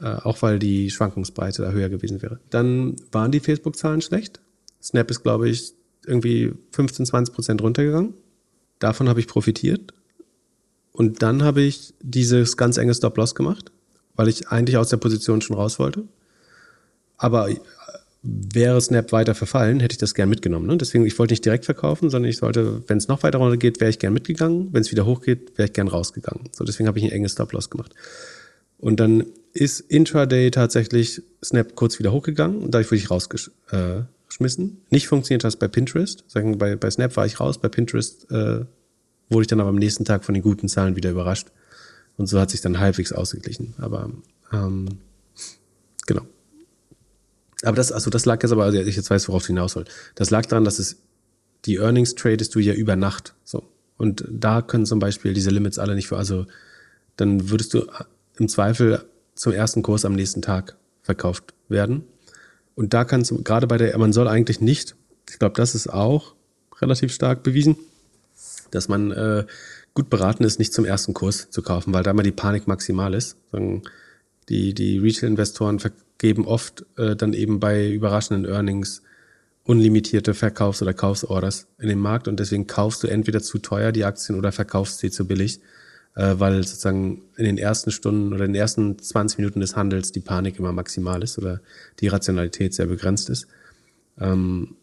Äh, 0.00 0.16
auch 0.16 0.42
weil 0.42 0.58
die 0.58 0.90
Schwankungsbreite 0.90 1.62
da 1.62 1.70
höher 1.70 1.88
gewesen 1.88 2.22
wäre. 2.22 2.40
Dann 2.50 2.96
waren 3.12 3.30
die 3.30 3.40
Facebook-Zahlen 3.40 4.02
schlecht. 4.02 4.40
Snap 4.82 5.10
ist, 5.10 5.22
glaube 5.22 5.48
ich, 5.48 5.74
irgendwie 6.06 6.52
15, 6.72 7.06
20 7.06 7.34
Prozent 7.34 7.62
runtergegangen. 7.62 8.14
Davon 8.78 9.08
habe 9.08 9.20
ich 9.20 9.28
profitiert. 9.28 9.94
Und 10.92 11.22
dann 11.22 11.42
habe 11.42 11.62
ich 11.62 11.94
dieses 12.02 12.56
ganz 12.56 12.76
enge 12.76 12.94
Stop-Loss 12.94 13.34
gemacht, 13.34 13.70
weil 14.14 14.28
ich 14.28 14.48
eigentlich 14.48 14.76
aus 14.76 14.88
der 14.88 14.96
Position 14.98 15.40
schon 15.40 15.56
raus 15.56 15.78
wollte. 15.78 16.04
Aber 17.16 17.48
wäre 18.22 18.80
Snap 18.80 19.10
weiter 19.10 19.34
verfallen, 19.34 19.80
hätte 19.80 19.94
ich 19.94 19.98
das 19.98 20.14
gern 20.14 20.28
mitgenommen. 20.28 20.66
Ne? 20.66 20.76
Deswegen, 20.76 21.04
ich 21.04 21.18
wollte 21.18 21.32
nicht 21.32 21.44
direkt 21.44 21.64
verkaufen, 21.64 22.08
sondern 22.08 22.30
ich 22.30 22.36
sollte, 22.38 22.82
wenn 22.86 22.98
es 22.98 23.08
noch 23.08 23.22
weiter 23.24 23.38
runter 23.38 23.56
geht, 23.56 23.80
wäre 23.80 23.90
ich 23.90 23.98
gern 23.98 24.12
mitgegangen. 24.12 24.68
Wenn 24.72 24.82
es 24.82 24.92
wieder 24.92 25.06
hochgeht, 25.06 25.58
wäre 25.58 25.66
ich 25.66 25.72
gern 25.72 25.88
rausgegangen. 25.88 26.48
So, 26.52 26.64
deswegen 26.64 26.86
habe 26.86 26.98
ich 26.98 27.04
ein 27.04 27.10
enges 27.10 27.32
Stop-Loss 27.32 27.68
gemacht. 27.68 27.92
Und 28.78 29.00
dann 29.00 29.26
ist 29.52 29.80
Intraday 29.80 30.50
tatsächlich 30.50 31.22
Snap 31.44 31.74
kurz 31.74 31.98
wieder 31.98 32.12
hochgegangen 32.12 32.62
und 32.62 32.72
dadurch 32.72 32.88
wurde 32.90 32.96
ich 32.96 33.10
rausgeschmissen. 33.10 34.68
Äh, 34.68 34.76
nicht 34.90 35.08
funktioniert 35.08 35.44
das 35.44 35.56
bei 35.56 35.68
Pinterest. 35.68 36.24
Sagen, 36.28 36.58
bei, 36.58 36.76
bei 36.76 36.90
Snap 36.90 37.16
war 37.16 37.26
ich 37.26 37.40
raus, 37.40 37.58
bei 37.58 37.68
Pinterest 37.68 38.30
äh, 38.30 38.64
wurde 39.30 39.42
ich 39.42 39.46
dann 39.48 39.60
aber 39.60 39.70
am 39.70 39.76
nächsten 39.76 40.04
Tag 40.04 40.24
von 40.24 40.34
den 40.34 40.42
guten 40.42 40.68
Zahlen 40.68 40.96
wieder 40.96 41.10
überrascht. 41.10 41.48
Und 42.16 42.26
so 42.26 42.38
hat 42.40 42.50
sich 42.50 42.60
dann 42.60 42.78
halbwegs 42.78 43.12
ausgeglichen. 43.12 43.74
Aber 43.78 44.10
ähm, 44.52 44.98
genau. 46.06 46.22
Aber 47.62 47.76
das, 47.76 47.92
also 47.92 48.10
das 48.10 48.24
lag 48.24 48.42
jetzt 48.42 48.52
aber, 48.52 48.64
also 48.64 48.78
ich 48.78 48.96
jetzt 48.96 49.10
weiß, 49.10 49.28
worauf 49.28 49.42
du 49.42 49.48
hinaus 49.48 49.72
soll. 49.72 49.84
Das 50.14 50.30
lag 50.30 50.46
daran, 50.46 50.64
dass 50.64 50.78
es 50.78 50.96
die 51.64 51.76
Earnings 51.76 52.14
tradest 52.14 52.54
du 52.54 52.58
ja 52.58 52.74
über 52.74 52.96
Nacht. 52.96 53.34
So. 53.44 53.62
Und 53.96 54.24
da 54.28 54.62
können 54.62 54.86
zum 54.86 54.98
Beispiel 54.98 55.32
diese 55.32 55.50
Limits 55.50 55.78
alle 55.78 55.94
nicht 55.94 56.08
für, 56.08 56.16
also 56.16 56.46
dann 57.16 57.50
würdest 57.50 57.74
du 57.74 57.86
im 58.38 58.48
Zweifel 58.48 59.04
zum 59.34 59.52
ersten 59.52 59.82
Kurs 59.82 60.04
am 60.04 60.14
nächsten 60.14 60.42
Tag 60.42 60.76
verkauft 61.02 61.54
werden. 61.68 62.04
Und 62.74 62.94
da 62.94 63.04
kann 63.04 63.20
es, 63.20 63.32
gerade 63.44 63.66
bei 63.66 63.76
der, 63.76 63.96
man 63.98 64.12
soll 64.12 64.28
eigentlich 64.28 64.60
nicht, 64.60 64.96
ich 65.28 65.38
glaube, 65.38 65.54
das 65.56 65.74
ist 65.74 65.88
auch 65.88 66.34
relativ 66.80 67.12
stark 67.12 67.42
bewiesen, 67.42 67.76
dass 68.70 68.88
man 68.88 69.12
äh, 69.12 69.46
gut 69.94 70.10
beraten 70.10 70.44
ist, 70.44 70.58
nicht 70.58 70.72
zum 70.72 70.84
ersten 70.84 71.14
Kurs 71.14 71.50
zu 71.50 71.62
kaufen, 71.62 71.92
weil 71.92 72.02
da 72.02 72.10
immer 72.10 72.22
die 72.22 72.32
Panik 72.32 72.66
maximal 72.66 73.14
ist. 73.14 73.36
Die, 74.48 74.74
die 74.74 74.98
Retail-Investoren 74.98 75.78
geben 76.18 76.46
oft 76.46 76.84
äh, 76.96 77.16
dann 77.16 77.32
eben 77.32 77.60
bei 77.60 77.90
überraschenden 77.90 78.50
Earnings 78.50 79.02
unlimitierte 79.64 80.34
Verkaufs- 80.34 80.82
oder 80.82 80.92
Kaufsorders 80.92 81.68
in 81.78 81.88
den 81.88 82.00
Markt 82.00 82.26
und 82.26 82.40
deswegen 82.40 82.66
kaufst 82.66 83.02
du 83.02 83.06
entweder 83.06 83.40
zu 83.40 83.58
teuer 83.58 83.92
die 83.92 84.04
Aktien 84.04 84.36
oder 84.36 84.50
verkaufst 84.50 84.98
sie 84.98 85.10
zu 85.10 85.26
billig, 85.26 85.60
äh, 86.16 86.34
weil 86.38 86.64
sozusagen 86.64 87.22
in 87.36 87.44
den 87.44 87.58
ersten 87.58 87.92
Stunden 87.92 88.32
oder 88.32 88.44
in 88.44 88.52
den 88.52 88.60
ersten 88.60 88.98
20 88.98 89.38
Minuten 89.38 89.60
des 89.60 89.76
Handels 89.76 90.10
die 90.10 90.20
Panik 90.20 90.58
immer 90.58 90.72
maximal 90.72 91.22
ist 91.22 91.38
oder 91.38 91.60
die 92.00 92.08
Rationalität 92.08 92.74
sehr 92.74 92.86
begrenzt 92.86 93.30
ist. 93.30 93.46
Ähm, 94.20 94.74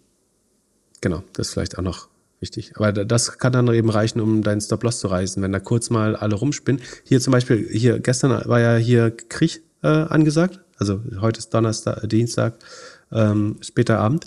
genau, 1.01 1.23
das 1.33 1.49
vielleicht 1.49 1.77
auch 1.77 1.83
noch 1.83 2.07
wichtig. 2.39 2.73
Aber 2.75 2.91
das 2.91 3.37
kann 3.37 3.53
dann 3.53 3.67
eben 3.73 3.89
reichen, 3.89 4.19
um 4.19 4.43
deinen 4.43 4.61
Stop-Loss 4.61 4.99
zu 4.99 5.07
reißen, 5.07 5.41
wenn 5.43 5.51
da 5.51 5.59
kurz 5.59 5.89
mal 5.89 6.15
alle 6.15 6.35
rumspinnen. 6.35 6.81
Hier 7.03 7.19
zum 7.19 7.31
Beispiel, 7.31 7.67
hier 7.71 7.99
gestern 7.99 8.47
war 8.47 8.59
ja 8.59 8.75
hier 8.77 9.11
Krieg 9.11 9.61
äh, 9.81 9.87
angesagt 9.87 10.59
also 10.79 11.01
heute 11.19 11.39
ist 11.39 11.53
Donnerstag, 11.53 12.09
Dienstag, 12.09 12.55
ähm, 13.11 13.57
später 13.61 13.99
Abend. 13.99 14.25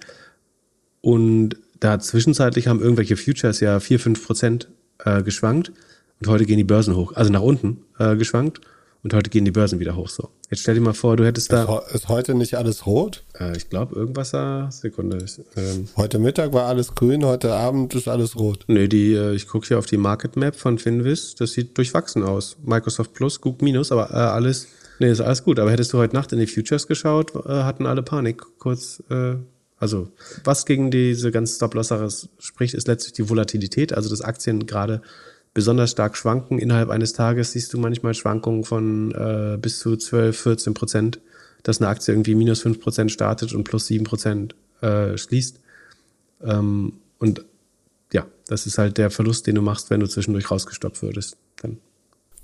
Und 1.00 1.56
da 1.80 1.98
zwischenzeitlich 1.98 2.68
haben 2.68 2.80
irgendwelche 2.80 3.16
Futures 3.16 3.58
ja 3.60 3.80
4, 3.80 3.98
5 3.98 4.26
Prozent 4.26 4.68
äh, 5.04 5.22
geschwankt. 5.22 5.72
Und 6.20 6.28
heute 6.28 6.44
gehen 6.44 6.58
die 6.58 6.64
Börsen 6.64 6.94
hoch, 6.94 7.14
also 7.16 7.32
nach 7.32 7.40
unten 7.40 7.78
äh, 7.98 8.16
geschwankt. 8.16 8.60
Und 9.02 9.14
heute 9.14 9.30
gehen 9.30 9.44
die 9.44 9.50
Börsen 9.50 9.80
wieder 9.80 9.96
hoch 9.96 10.08
so. 10.08 10.28
Jetzt 10.52 10.60
stell 10.60 10.74
dir 10.74 10.82
mal 10.82 10.92
vor, 10.92 11.16
du 11.16 11.24
hättest 11.24 11.50
da. 11.50 11.78
Ist, 11.94 12.10
heute 12.10 12.34
nicht 12.34 12.56
alles 12.56 12.84
rot? 12.84 13.24
Äh, 13.40 13.56
ich 13.56 13.70
glaube, 13.70 13.96
irgendwas 13.96 14.32
da. 14.32 14.70
Sekunde. 14.70 15.24
Ähm, 15.56 15.88
heute 15.96 16.18
Mittag 16.18 16.52
war 16.52 16.66
alles 16.66 16.94
grün, 16.94 17.24
heute 17.24 17.54
Abend 17.54 17.94
ist 17.94 18.06
alles 18.06 18.36
rot. 18.36 18.66
Nee, 18.66 18.86
die, 18.86 19.14
äh, 19.14 19.34
ich 19.34 19.48
gucke 19.48 19.66
hier 19.66 19.78
auf 19.78 19.86
die 19.86 19.96
Market 19.96 20.36
Map 20.36 20.54
von 20.54 20.78
Finvis. 20.78 21.36
Das 21.36 21.52
sieht 21.52 21.78
durchwachsen 21.78 22.22
aus. 22.22 22.58
Microsoft 22.66 23.14
Plus, 23.14 23.40
Google 23.40 23.64
Minus, 23.64 23.92
aber 23.92 24.10
äh, 24.10 24.16
alles. 24.16 24.68
Nee, 24.98 25.10
ist 25.10 25.22
alles 25.22 25.42
gut. 25.42 25.58
Aber 25.58 25.70
hättest 25.70 25.94
du 25.94 25.96
heute 25.96 26.14
Nacht 26.14 26.34
in 26.34 26.38
die 26.38 26.46
Futures 26.46 26.86
geschaut, 26.86 27.34
äh, 27.34 27.48
hatten 27.48 27.86
alle 27.86 28.02
Panik. 28.02 28.42
Kurz, 28.58 29.02
äh, 29.08 29.36
also, 29.78 30.08
was 30.44 30.66
gegen 30.66 30.90
diese 30.90 31.30
ganze 31.30 31.56
Stop-Loss-Sache 31.56 32.08
spricht, 32.38 32.74
ist 32.74 32.88
letztlich 32.88 33.14
die 33.14 33.30
Volatilität, 33.30 33.94
also 33.94 34.10
dass 34.10 34.20
Aktien 34.20 34.66
gerade 34.66 35.00
besonders 35.54 35.90
stark 35.90 36.16
schwanken. 36.16 36.58
Innerhalb 36.58 36.90
eines 36.90 37.12
Tages 37.12 37.52
siehst 37.52 37.72
du 37.72 37.78
manchmal 37.78 38.14
Schwankungen 38.14 38.64
von 38.64 39.12
äh, 39.12 39.58
bis 39.58 39.78
zu 39.78 39.96
12, 39.96 40.38
14 40.38 40.74
Prozent, 40.74 41.20
dass 41.62 41.80
eine 41.80 41.88
Aktie 41.88 42.12
irgendwie 42.12 42.34
minus 42.34 42.62
5 42.62 42.80
Prozent 42.80 43.12
startet 43.12 43.52
und 43.52 43.64
plus 43.64 43.86
7 43.86 44.04
Prozent 44.04 44.54
äh, 44.80 45.16
schließt. 45.16 45.60
Ähm, 46.42 46.94
und 47.18 47.44
ja, 48.12 48.26
das 48.46 48.66
ist 48.66 48.78
halt 48.78 48.98
der 48.98 49.10
Verlust, 49.10 49.46
den 49.46 49.54
du 49.54 49.62
machst, 49.62 49.90
wenn 49.90 50.00
du 50.00 50.06
zwischendurch 50.06 50.50
rausgestoppt 50.50 51.02
würdest. 51.02 51.36
Dann. 51.60 51.78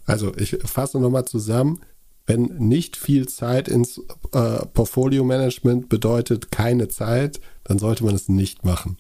Also 0.04 0.32
ich 0.36 0.58
fasse 0.64 0.98
nochmal 0.98 1.24
zusammen. 1.24 1.80
Wenn 2.26 2.42
nicht 2.58 2.96
viel 2.96 3.26
Zeit 3.26 3.68
ins 3.68 4.02
äh, 4.32 4.66
Portfolio-Management 4.66 5.88
bedeutet 5.88 6.50
keine 6.50 6.88
Zeit, 6.88 7.40
dann 7.64 7.78
sollte 7.78 8.04
man 8.04 8.14
es 8.14 8.28
nicht 8.28 8.64
machen. 8.66 8.98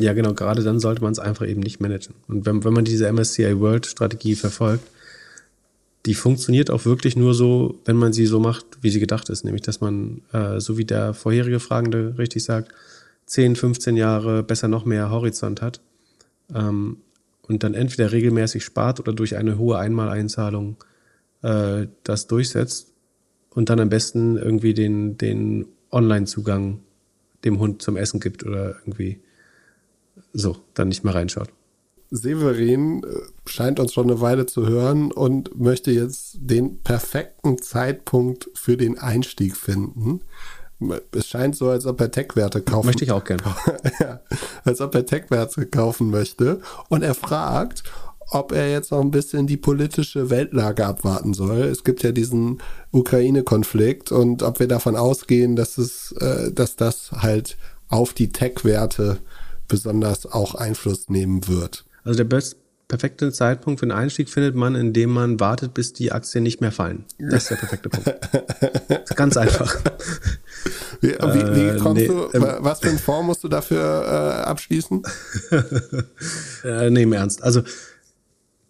Ja, 0.00 0.14
genau, 0.14 0.32
gerade 0.32 0.62
dann 0.62 0.80
sollte 0.80 1.02
man 1.02 1.12
es 1.12 1.18
einfach 1.18 1.46
eben 1.46 1.60
nicht 1.60 1.80
managen. 1.80 2.14
Und 2.26 2.46
wenn, 2.46 2.64
wenn 2.64 2.72
man 2.72 2.84
diese 2.84 3.12
MSCI 3.12 3.60
World 3.60 3.86
Strategie 3.86 4.34
verfolgt, 4.34 4.86
die 6.06 6.14
funktioniert 6.14 6.70
auch 6.70 6.86
wirklich 6.86 7.16
nur 7.16 7.34
so, 7.34 7.78
wenn 7.84 7.96
man 7.96 8.12
sie 8.14 8.24
so 8.24 8.40
macht, 8.40 8.64
wie 8.80 8.90
sie 8.90 9.00
gedacht 9.00 9.28
ist. 9.28 9.44
Nämlich, 9.44 9.62
dass 9.62 9.80
man, 9.82 10.22
äh, 10.32 10.58
so 10.58 10.78
wie 10.78 10.86
der 10.86 11.12
vorherige 11.12 11.60
Fragende 11.60 12.14
richtig 12.16 12.44
sagt, 12.44 12.72
10, 13.26 13.56
15 13.56 13.96
Jahre 13.96 14.42
besser 14.42 14.68
noch 14.68 14.84
mehr 14.84 15.10
Horizont 15.10 15.60
hat 15.60 15.80
ähm, 16.54 16.96
und 17.42 17.62
dann 17.62 17.74
entweder 17.74 18.12
regelmäßig 18.12 18.64
spart 18.64 18.98
oder 18.98 19.12
durch 19.12 19.36
eine 19.36 19.58
hohe 19.58 19.78
Einmaleinzahlung 19.78 20.76
äh, 21.42 21.86
das 22.02 22.26
durchsetzt 22.26 22.92
und 23.50 23.68
dann 23.68 23.78
am 23.78 23.90
besten 23.90 24.36
irgendwie 24.36 24.74
den, 24.74 25.18
den 25.18 25.66
Online-Zugang 25.92 26.80
dem 27.44 27.58
Hund 27.58 27.82
zum 27.82 27.96
Essen 27.96 28.20
gibt 28.20 28.44
oder 28.44 28.76
irgendwie 28.80 29.20
so 30.32 30.56
dann 30.74 30.88
nicht 30.88 31.04
mehr 31.04 31.14
reinschaut. 31.14 31.50
Severin 32.10 33.04
äh, 33.04 33.48
scheint 33.48 33.78
uns 33.78 33.92
schon 33.92 34.10
eine 34.10 34.20
Weile 34.20 34.46
zu 34.46 34.66
hören 34.66 35.12
und 35.12 35.58
möchte 35.58 35.92
jetzt 35.92 36.38
den 36.40 36.78
perfekten 36.78 37.58
Zeitpunkt 37.62 38.50
für 38.54 38.76
den 38.76 38.98
Einstieg 38.98 39.56
finden. 39.56 40.20
Es 41.12 41.28
scheint 41.28 41.56
so, 41.56 41.68
als 41.68 41.86
ob 41.86 42.00
er 42.00 42.10
Tech-Werte 42.10 42.62
kaufen 42.62 42.86
Möchte 42.86 43.04
ich 43.04 43.12
auch 43.12 43.22
gerne. 43.22 43.42
ja, 44.00 44.20
als 44.64 44.80
ob 44.80 44.94
er 44.94 45.06
Tech-Werte 45.06 45.66
kaufen 45.66 46.10
möchte. 46.10 46.60
Und 46.88 47.02
er 47.02 47.14
fragt, 47.14 47.84
ob 48.30 48.52
er 48.52 48.70
jetzt 48.70 48.90
noch 48.90 49.00
ein 49.00 49.10
bisschen 49.10 49.46
die 49.46 49.56
politische 49.56 50.30
Weltlage 50.30 50.86
abwarten 50.86 51.34
soll. 51.34 51.58
Es 51.58 51.84
gibt 51.84 52.02
ja 52.02 52.12
diesen 52.12 52.60
Ukraine-Konflikt 52.92 54.10
und 54.10 54.42
ob 54.42 54.58
wir 54.58 54.68
davon 54.68 54.96
ausgehen, 54.96 55.54
dass 55.54 55.78
es, 55.78 56.12
äh, 56.12 56.50
dass 56.50 56.76
das 56.76 57.12
halt 57.12 57.56
auf 57.88 58.14
die 58.14 58.32
Tech-Werte 58.32 59.18
besonders 59.70 60.26
auch 60.26 60.54
Einfluss 60.54 61.08
nehmen 61.08 61.48
wird. 61.48 61.86
Also 62.04 62.18
der 62.18 62.24
best 62.24 62.56
perfekte 62.88 63.32
Zeitpunkt 63.32 63.80
für 63.80 63.86
den 63.86 63.92
Einstieg 63.92 64.28
findet 64.28 64.56
man, 64.56 64.74
indem 64.74 65.10
man 65.10 65.38
wartet, 65.38 65.72
bis 65.72 65.92
die 65.92 66.12
Aktien 66.12 66.42
nicht 66.42 66.60
mehr 66.60 66.72
fallen. 66.72 67.04
Das 67.18 67.44
ist 67.44 67.50
der 67.52 67.56
perfekte 67.56 67.88
Punkt. 67.88 69.16
ganz 69.16 69.36
einfach. 69.36 69.76
Wie, 71.00 71.10
wie, 71.10 71.14
wie 71.14 71.78
kommst 71.78 72.02
äh, 72.02 72.08
nee, 72.08 72.08
du, 72.08 72.28
ähm, 72.34 72.56
was 72.58 72.80
für 72.80 72.88
einen 72.88 72.98
Fonds 72.98 73.26
musst 73.26 73.44
du 73.44 73.48
dafür 73.48 73.80
äh, 73.80 74.42
abschließen? 74.42 75.02
äh, 76.64 76.90
nee, 76.90 77.02
im 77.02 77.12
Ernst. 77.12 77.42
Also 77.42 77.62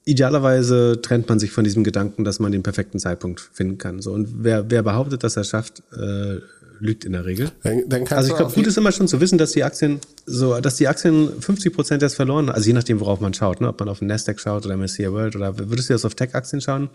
idealerweise 0.04 1.00
trennt 1.00 1.28
man 1.28 1.38
sich 1.38 1.50
von 1.50 1.64
diesem 1.64 1.82
Gedanken, 1.82 2.24
dass 2.24 2.40
man 2.40 2.52
den 2.52 2.62
perfekten 2.62 2.98
Zeitpunkt 2.98 3.40
finden 3.40 3.78
kann. 3.78 4.02
So, 4.02 4.12
und 4.12 4.44
wer, 4.44 4.70
wer 4.70 4.82
behauptet, 4.82 5.24
dass 5.24 5.36
er 5.36 5.44
schafft, 5.44 5.82
äh, 5.92 6.40
lügt 6.80 7.04
in 7.04 7.12
der 7.12 7.24
Regel. 7.24 7.52
Dann, 7.62 7.88
dann 7.88 8.06
also 8.08 8.30
ich 8.30 8.36
glaube, 8.36 8.52
gut 8.52 8.66
ist 8.66 8.76
immer 8.76 8.92
schon 8.92 9.06
zu 9.06 9.20
wissen, 9.20 9.38
dass 9.38 9.52
die 9.52 9.62
Aktien 9.62 10.00
so, 10.26 10.60
dass 10.60 10.76
die 10.76 10.88
Aktien 10.88 11.40
50 11.40 11.72
Prozent 11.72 12.02
jetzt 12.02 12.14
verloren, 12.14 12.48
also 12.48 12.66
je 12.66 12.72
nachdem, 12.72 13.00
worauf 13.00 13.20
man 13.20 13.34
schaut, 13.34 13.60
ne? 13.60 13.68
ob 13.68 13.78
man 13.78 13.88
auf 13.88 14.00
den 14.00 14.08
Nasdaq 14.08 14.40
schaut 14.40 14.64
oder 14.66 14.76
MSCI 14.76 15.12
World 15.12 15.36
oder 15.36 15.58
würdest 15.58 15.88
du 15.88 15.94
jetzt 15.94 16.04
auf 16.04 16.14
Tech-Aktien 16.14 16.60
schauen, 16.60 16.90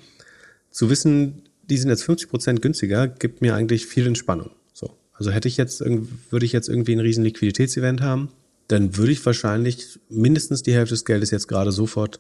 zu 0.72 0.90
wissen, 0.90 1.44
die 1.70 1.78
sind 1.78 1.90
jetzt 1.90 2.04
50 2.04 2.30
Prozent 2.30 2.62
günstiger, 2.62 3.08
gibt 3.08 3.42
mir 3.42 3.56
eigentlich 3.56 3.86
viel 3.86 4.08
Entspannung. 4.08 4.52
So, 4.74 4.92
also 5.14 5.32
hätte 5.32 5.48
ich 5.48 5.58
jetzt 5.58 5.82
würde 5.82 6.46
ich 6.46 6.52
jetzt 6.52 6.68
irgendwie 6.68 6.94
ein 6.94 7.00
riesen 7.00 7.24
Liquiditätsevent 7.24 8.02
haben, 8.02 8.30
dann 8.68 8.98
würde 8.98 9.12
ich 9.12 9.26
wahrscheinlich 9.26 10.00
mindestens 10.10 10.64
die 10.64 10.74
Hälfte 10.74 10.96
des 10.96 11.06
Geldes 11.06 11.32
jetzt 11.32 11.48
gerade 11.48 11.72
sofort 11.72 12.20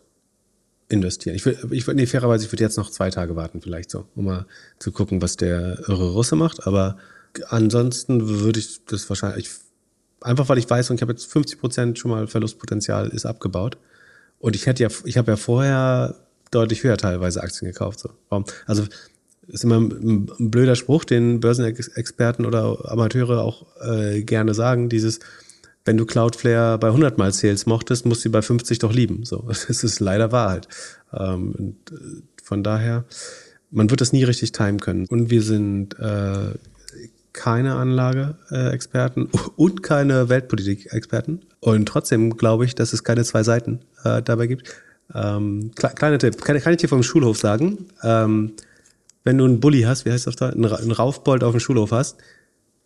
investieren. 0.89 1.35
Ich 1.35 1.45
würde, 1.45 1.67
ich 1.71 1.87
würde, 1.87 1.99
nee, 1.99 2.05
fairerweise, 2.05 2.45
ich 2.45 2.51
würde 2.51 2.63
jetzt 2.63 2.77
noch 2.77 2.91
zwei 2.91 3.09
Tage 3.09 3.35
warten, 3.35 3.61
vielleicht 3.61 3.89
so, 3.89 4.05
um 4.15 4.25
mal 4.25 4.45
zu 4.79 4.91
gucken, 4.91 5.21
was 5.21 5.35
der 5.35 5.79
irre 5.87 6.11
Russe 6.11 6.35
macht, 6.35 6.67
aber 6.67 6.97
ansonsten 7.49 8.41
würde 8.41 8.59
ich 8.59 8.85
das 8.85 9.09
wahrscheinlich, 9.09 9.49
einfach 10.21 10.49
weil 10.49 10.57
ich 10.57 10.69
weiß, 10.69 10.89
und 10.89 10.97
ich 10.97 11.01
habe 11.01 11.11
jetzt 11.11 11.31
50 11.31 11.59
Prozent 11.59 11.99
schon 11.99 12.11
mal 12.11 12.27
Verlustpotenzial 12.27 13.09
ist 13.09 13.25
abgebaut. 13.25 13.77
Und 14.39 14.55
ich 14.55 14.65
hätte 14.65 14.83
ja, 14.83 14.89
ich 15.05 15.17
habe 15.17 15.31
ja 15.31 15.37
vorher 15.37 16.15
deutlich 16.51 16.83
höher 16.83 16.97
teilweise 16.97 17.41
Aktien 17.41 17.71
gekauft. 17.71 17.99
So. 17.99 18.43
Also 18.65 18.85
ist 19.47 19.63
immer 19.63 19.77
ein, 19.77 20.29
blöder 20.39 20.75
Spruch, 20.75 21.05
den 21.05 21.39
Börsenexperten 21.39 22.45
oder 22.45 22.91
Amateure 22.91 23.41
auch 23.41 23.65
äh, 23.81 24.23
gerne 24.23 24.53
sagen, 24.53 24.89
dieses, 24.89 25.19
wenn 25.83 25.97
du 25.97 26.05
Cloudflare 26.05 26.77
bei 26.79 26.87
100 26.87 27.17
mal 27.17 27.31
Sales 27.31 27.65
mochtest, 27.65 28.05
musst 28.05 28.21
du 28.21 28.23
sie 28.23 28.29
bei 28.29 28.41
50 28.41 28.79
doch 28.79 28.93
lieben. 28.93 29.25
So, 29.25 29.45
das 29.47 29.83
ist 29.83 29.99
leider 29.99 30.31
Wahrheit. 30.31 30.67
Ähm, 31.13 31.53
und 31.57 31.91
äh, 31.91 32.21
von 32.43 32.63
daher, 32.63 33.05
man 33.71 33.89
wird 33.89 34.01
das 34.01 34.13
nie 34.13 34.23
richtig 34.23 34.51
timen 34.51 34.79
können. 34.79 35.05
Und 35.07 35.29
wir 35.29 35.41
sind 35.41 35.97
äh, 35.99 36.53
keine 37.35 37.75
Anlage-Experten 37.75 39.29
und 39.57 39.83
keine 39.83 40.29
Weltpolitik-Experten. 40.29 41.41
Und 41.59 41.85
trotzdem 41.85 42.37
glaube 42.37 42.65
ich, 42.65 42.75
dass 42.75 42.93
es 42.93 43.03
keine 43.03 43.23
zwei 43.25 43.43
Seiten 43.43 43.81
äh, 44.03 44.21
dabei 44.21 44.47
gibt. 44.47 44.73
Ähm, 45.13 45.71
kleiner 45.75 46.17
Tipp, 46.17 46.41
kann, 46.41 46.59
kann, 46.59 46.73
ich 46.73 46.79
dir 46.79 46.87
vom 46.87 47.03
Schulhof 47.03 47.37
sagen. 47.37 47.89
Ähm, 48.03 48.53
wenn 49.25 49.37
du 49.37 49.43
einen 49.43 49.59
Bulli 49.59 49.81
hast, 49.81 50.05
wie 50.05 50.11
heißt 50.11 50.27
das 50.27 50.37
da, 50.37 50.49
einen, 50.49 50.65
Raufbold 50.65 51.43
auf 51.43 51.51
dem 51.51 51.59
Schulhof 51.59 51.91
hast, 51.91 52.17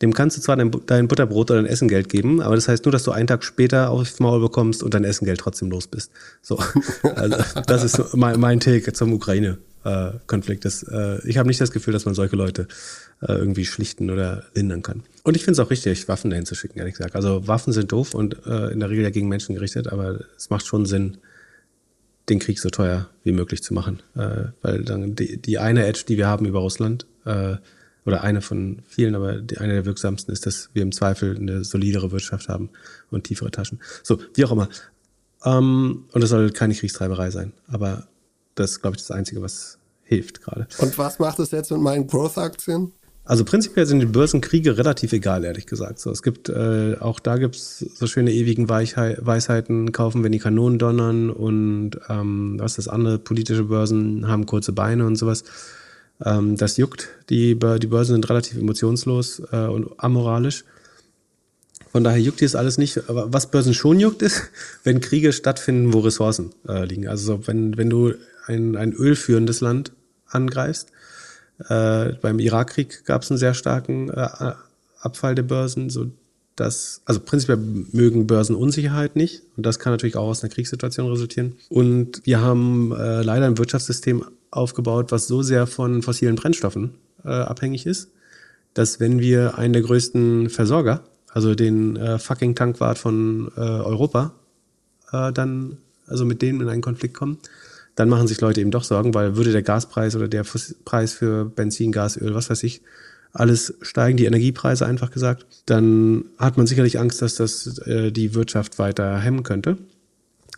dem 0.01 0.13
kannst 0.13 0.37
du 0.37 0.41
zwar 0.41 0.55
dein, 0.55 0.71
dein, 0.87 1.07
Butterbrot 1.07 1.51
oder 1.51 1.61
dein 1.61 1.71
Essengeld 1.71 2.09
geben, 2.09 2.41
aber 2.41 2.55
das 2.55 2.67
heißt 2.67 2.85
nur, 2.85 2.91
dass 2.91 3.03
du 3.03 3.11
einen 3.11 3.27
Tag 3.27 3.43
später 3.43 3.89
aufs 3.91 4.19
Maul 4.19 4.39
bekommst 4.39 4.81
und 4.81 4.93
dein 4.93 5.03
Essengeld 5.03 5.39
trotzdem 5.39 5.69
los 5.69 5.87
bist. 5.87 6.11
So, 6.41 6.57
also, 7.15 7.37
das 7.67 7.83
ist 7.83 8.15
mein, 8.15 8.39
mein 8.39 8.59
Take 8.59 8.93
zum 8.93 9.13
Ukraine-Konflikt. 9.13 9.68
Äh, 9.85 11.27
ich 11.27 11.37
habe 11.37 11.47
nicht 11.47 11.61
das 11.61 11.71
Gefühl, 11.71 11.93
dass 11.93 12.05
man 12.05 12.15
solche 12.15 12.35
Leute 12.35 12.67
äh, 13.21 13.33
irgendwie 13.33 13.65
schlichten 13.65 14.09
oder 14.09 14.43
lindern 14.53 14.81
kann. 14.81 15.03
Und 15.23 15.35
ich 15.35 15.43
finde 15.43 15.61
es 15.61 15.65
auch 15.65 15.71
richtig, 15.71 16.07
Waffen 16.07 16.29
dahin 16.29 16.45
zu 16.45 16.55
schicken, 16.55 16.79
ehrlich 16.79 16.95
gesagt. 16.95 17.15
Also 17.15 17.47
Waffen 17.47 17.73
sind 17.73 17.91
doof 17.91 18.13
und 18.13 18.45
äh, 18.45 18.71
in 18.71 18.79
der 18.79 18.89
Regel 18.89 19.03
ja 19.03 19.09
gegen 19.09 19.27
Menschen 19.27 19.55
gerichtet, 19.55 19.87
aber 19.87 20.19
es 20.37 20.49
macht 20.49 20.65
schon 20.65 20.85
Sinn, 20.85 21.17
den 22.29 22.39
Krieg 22.39 22.59
so 22.59 22.69
teuer 22.69 23.09
wie 23.23 23.31
möglich 23.31 23.63
zu 23.63 23.73
machen. 23.73 24.01
Äh, 24.15 24.45
weil 24.61 24.83
dann 24.83 25.15
die, 25.15 25.37
die 25.37 25.57
eine 25.57 25.85
Edge, 25.85 26.03
die 26.07 26.17
wir 26.17 26.27
haben 26.27 26.45
über 26.45 26.59
Russland, 26.59 27.05
äh, 27.25 27.57
oder 28.05 28.23
eine 28.23 28.41
von 28.41 28.81
vielen, 28.87 29.15
aber 29.15 29.35
die, 29.35 29.57
eine 29.57 29.73
der 29.73 29.85
wirksamsten 29.85 30.33
ist, 30.33 30.45
dass 30.45 30.69
wir 30.73 30.81
im 30.81 30.91
Zweifel 30.91 31.35
eine 31.35 31.63
solidere 31.63 32.11
Wirtschaft 32.11 32.49
haben 32.49 32.69
und 33.11 33.25
tiefere 33.25 33.51
Taschen. 33.51 33.79
So, 34.03 34.19
wie 34.33 34.45
auch 34.45 34.51
immer. 34.51 34.69
Ähm, 35.43 36.05
und 36.11 36.23
es 36.23 36.29
soll 36.29 36.51
keine 36.51 36.73
Kriegstreiberei 36.73 37.29
sein. 37.29 37.53
Aber 37.67 38.07
das 38.59 38.71
ist, 38.71 38.81
glaube 38.81 38.97
ich, 38.97 39.03
das 39.03 39.11
Einzige, 39.11 39.41
was 39.41 39.77
hilft 40.03 40.41
gerade. 40.41 40.67
Und 40.79 40.97
was 40.97 41.19
macht 41.19 41.39
es 41.39 41.51
jetzt 41.51 41.71
mit 41.71 41.81
meinen 41.81 42.07
Growth-Aktien? 42.07 42.91
Also 43.29 43.45
prinzipiell 43.45 43.85
sind 43.85 43.99
die 43.99 44.07
Börsenkriege 44.07 44.75
relativ 44.79 45.13
egal, 45.13 45.43
ehrlich 45.43 45.67
gesagt. 45.67 45.99
So, 45.99 46.09
es 46.09 46.23
gibt 46.23 46.49
äh, 46.49 46.95
auch 46.99 47.19
da 47.19 47.37
gibt's 47.37 47.77
so 47.77 48.07
schöne 48.07 48.31
ewigen 48.31 48.69
Weichheit, 48.69 49.23
Weisheiten, 49.23 49.91
kaufen, 49.91 50.23
wenn 50.23 50.31
die 50.31 50.39
Kanonen 50.39 50.79
donnern 50.79 51.29
und 51.29 51.91
ähm, 52.09 52.55
was 52.59 52.77
das 52.77 52.87
andere, 52.87 53.19
politische 53.19 53.65
Börsen 53.65 54.27
haben 54.27 54.47
kurze 54.47 54.71
Beine 54.71 55.05
und 55.05 55.15
sowas. 55.15 55.43
Ähm, 56.25 56.57
das 56.57 56.77
juckt. 56.77 57.09
Die, 57.29 57.53
die 57.53 57.87
Börsen 57.87 58.13
sind 58.13 58.29
relativ 58.29 58.57
emotionslos 58.57 59.43
äh, 59.51 59.67
und 59.67 59.91
amoralisch. 59.97 60.65
Von 61.91 62.03
daher 62.03 62.19
juckt 62.19 62.41
dies 62.41 62.55
alles 62.55 62.79
nicht. 62.79 63.09
Aber 63.09 63.31
was 63.31 63.51
Börsen 63.51 63.75
schon 63.75 63.99
juckt, 63.99 64.23
ist, 64.23 64.41
wenn 64.83 65.01
Kriege 65.01 65.33
stattfinden, 65.33 65.93
wo 65.93 65.99
Ressourcen 65.99 66.49
äh, 66.67 66.83
liegen. 66.85 67.07
Also 67.07 67.45
wenn, 67.47 67.77
wenn 67.77 67.91
du 67.91 68.15
ein, 68.49 68.75
ein 68.75 68.93
ölführendes 68.93 69.61
Land 69.61 69.93
angreifst, 70.27 70.91
äh, 71.67 72.13
beim 72.21 72.39
Irakkrieg 72.39 73.05
gab 73.05 73.23
es 73.23 73.31
einen 73.31 73.37
sehr 73.37 73.53
starken 73.53 74.09
äh, 74.09 74.53
Abfall 75.01 75.35
der 75.35 75.43
Börsen, 75.43 75.89
so 75.89 76.11
dass, 76.55 77.01
also 77.05 77.21
prinzipiell 77.21 77.57
mögen 77.57 78.27
Börsen 78.27 78.55
Unsicherheit 78.55 79.15
nicht 79.15 79.43
und 79.55 79.65
das 79.65 79.79
kann 79.79 79.93
natürlich 79.93 80.17
auch 80.17 80.27
aus 80.27 80.43
einer 80.43 80.51
Kriegssituation 80.51 81.09
resultieren. 81.09 81.55
Und 81.69 82.21
wir 82.25 82.41
haben 82.41 82.91
äh, 82.91 83.21
leider 83.21 83.45
ein 83.45 83.57
Wirtschaftssystem 83.57 84.25
aufgebaut, 84.51 85.11
was 85.11 85.27
so 85.27 85.41
sehr 85.41 85.67
von 85.67 86.01
fossilen 86.01 86.35
Brennstoffen 86.35 86.95
äh, 87.23 87.29
abhängig 87.29 87.85
ist, 87.85 88.09
dass 88.73 88.99
wenn 88.99 89.19
wir 89.19 89.57
einen 89.57 89.73
der 89.73 89.83
größten 89.83 90.49
Versorger, 90.49 91.03
also 91.29 91.55
den 91.55 91.95
äh, 91.95 92.19
fucking 92.19 92.55
Tankwart 92.55 92.97
von 92.97 93.51
äh, 93.55 93.59
Europa, 93.59 94.33
dann, 95.11 95.77
also 96.05 96.23
mit 96.23 96.43
denen 96.43 96.61
in 96.61 96.69
einen 96.69 96.83
Konflikt 96.83 97.15
kommen, 97.15 97.39
dann 97.99 98.07
machen 98.07 98.27
sich 98.27 98.39
Leute 98.39 98.61
eben 98.61 98.71
doch 98.71 98.85
Sorgen, 98.85 99.13
weil 99.13 99.35
würde 99.35 99.51
der 99.51 99.61
Gaspreis 99.61 100.15
oder 100.15 100.29
der 100.29 100.45
Preis 100.85 101.11
für 101.11 101.43
Benzin, 101.43 101.91
Gas, 101.91 102.15
Öl, 102.15 102.33
was 102.33 102.49
weiß 102.49 102.63
ich, 102.63 102.81
alles 103.33 103.73
steigen, 103.81 104.15
die 104.15 104.23
Energiepreise 104.23 104.85
einfach 104.85 105.11
gesagt, 105.11 105.45
dann 105.65 106.23
hat 106.37 106.55
man 106.55 106.65
sicherlich 106.65 106.97
Angst, 106.97 107.21
dass 107.21 107.35
das 107.35 107.77
äh, 107.79 108.13
die 108.13 108.35
Wirtschaft 108.35 108.79
weiter 108.79 109.19
hemmen 109.19 109.43
könnte. 109.43 109.77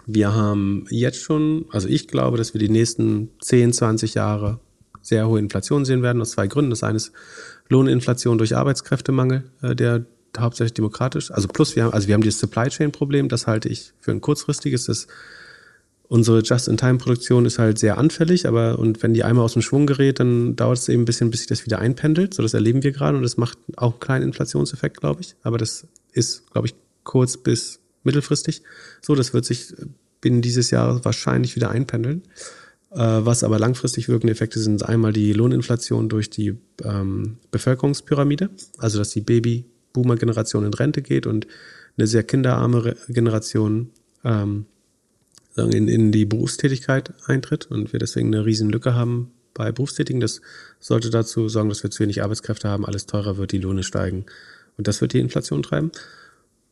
Wir 0.05 0.35
haben 0.35 0.85
jetzt 0.91 1.17
schon, 1.17 1.65
also 1.71 1.87
ich 1.87 2.07
glaube, 2.07 2.37
dass 2.37 2.53
wir 2.53 2.59
die 2.59 2.69
nächsten 2.69 3.31
10, 3.41 3.73
20 3.73 4.13
Jahre 4.13 4.59
sehr 5.01 5.27
hohe 5.27 5.39
Inflation 5.39 5.83
sehen 5.83 6.03
werden, 6.03 6.21
aus 6.21 6.31
zwei 6.31 6.45
Gründen. 6.45 6.69
Das 6.69 6.83
eine 6.83 6.97
ist 6.97 7.11
Lohninflation 7.69 8.37
durch 8.37 8.55
Arbeitskräftemangel, 8.55 9.45
äh, 9.63 9.75
der 9.75 10.05
hauptsächlich 10.37 10.75
demokratisch, 10.75 11.31
also 11.31 11.47
plus 11.47 11.75
wir 11.75 11.85
haben, 11.85 11.93
also 11.93 12.07
wir 12.07 12.13
haben 12.13 12.21
dieses 12.21 12.39
Supply 12.39 12.69
Chain 12.69 12.91
Problem, 12.91 13.29
das 13.29 13.47
halte 13.47 13.67
ich 13.67 13.93
für 13.99 14.11
ein 14.11 14.21
kurzfristiges, 14.21 14.85
das 14.85 15.07
unsere 16.11 16.41
Just-in-Time-Produktion 16.41 17.45
ist 17.45 17.57
halt 17.57 17.79
sehr 17.79 17.97
anfällig, 17.97 18.45
aber 18.45 18.77
und 18.77 19.01
wenn 19.01 19.13
die 19.13 19.23
einmal 19.23 19.45
aus 19.45 19.53
dem 19.53 19.61
Schwung 19.61 19.87
gerät, 19.87 20.19
dann 20.19 20.57
dauert 20.57 20.77
es 20.77 20.89
eben 20.89 21.03
ein 21.03 21.05
bisschen, 21.05 21.31
bis 21.31 21.39
sich 21.39 21.47
das 21.47 21.65
wieder 21.65 21.79
einpendelt. 21.79 22.33
So, 22.33 22.43
das 22.43 22.53
erleben 22.53 22.83
wir 22.83 22.91
gerade 22.91 23.15
und 23.15 23.23
das 23.23 23.37
macht 23.37 23.57
auch 23.77 23.93
einen 23.93 23.99
kleinen 24.01 24.25
Inflationseffekt, 24.25 24.99
glaube 24.99 25.21
ich. 25.21 25.37
Aber 25.41 25.57
das 25.57 25.87
ist, 26.11 26.51
glaube 26.51 26.67
ich, 26.67 26.75
kurz 27.05 27.37
bis 27.37 27.79
mittelfristig. 28.03 28.61
So, 29.01 29.15
das 29.15 29.33
wird 29.33 29.45
sich 29.45 29.73
binnen 30.19 30.41
dieses 30.41 30.69
Jahres 30.69 31.05
wahrscheinlich 31.05 31.55
wieder 31.55 31.71
einpendeln. 31.71 32.23
Äh, 32.91 32.97
was 32.97 33.45
aber 33.45 33.57
langfristig 33.57 34.09
wirkende 34.09 34.33
Effekte 34.33 34.59
sind 34.59 34.83
einmal 34.83 35.13
die 35.13 35.31
Lohninflation 35.31 36.09
durch 36.09 36.29
die 36.29 36.57
ähm, 36.83 37.37
Bevölkerungspyramide, 37.51 38.49
also 38.79 38.99
dass 38.99 39.11
die 39.11 39.21
Baby-Boomer-Generation 39.21 40.65
in 40.65 40.73
Rente 40.73 41.03
geht 41.03 41.25
und 41.25 41.47
eine 41.97 42.05
sehr 42.05 42.23
kinderarme 42.23 42.97
Generation 43.07 43.91
ähm, 44.25 44.65
in, 45.55 45.87
in 45.87 46.11
die 46.11 46.25
Berufstätigkeit 46.25 47.13
eintritt 47.25 47.65
und 47.67 47.93
wir 47.93 47.99
deswegen 47.99 48.33
eine 48.33 48.45
riesen 48.45 48.69
Lücke 48.69 48.93
haben 48.95 49.31
bei 49.53 49.71
Berufstätigen. 49.71 50.21
Das 50.21 50.41
sollte 50.79 51.09
dazu 51.09 51.49
sorgen, 51.49 51.69
dass 51.69 51.83
wir 51.83 51.91
zu 51.91 52.01
wenig 52.01 52.23
Arbeitskräfte 52.23 52.69
haben, 52.69 52.85
alles 52.85 53.05
teurer 53.05 53.37
wird, 53.37 53.51
die 53.51 53.59
Lohne 53.59 53.83
steigen. 53.83 54.25
Und 54.77 54.87
das 54.87 55.01
wird 55.01 55.13
die 55.13 55.19
Inflation 55.19 55.63
treiben. 55.63 55.91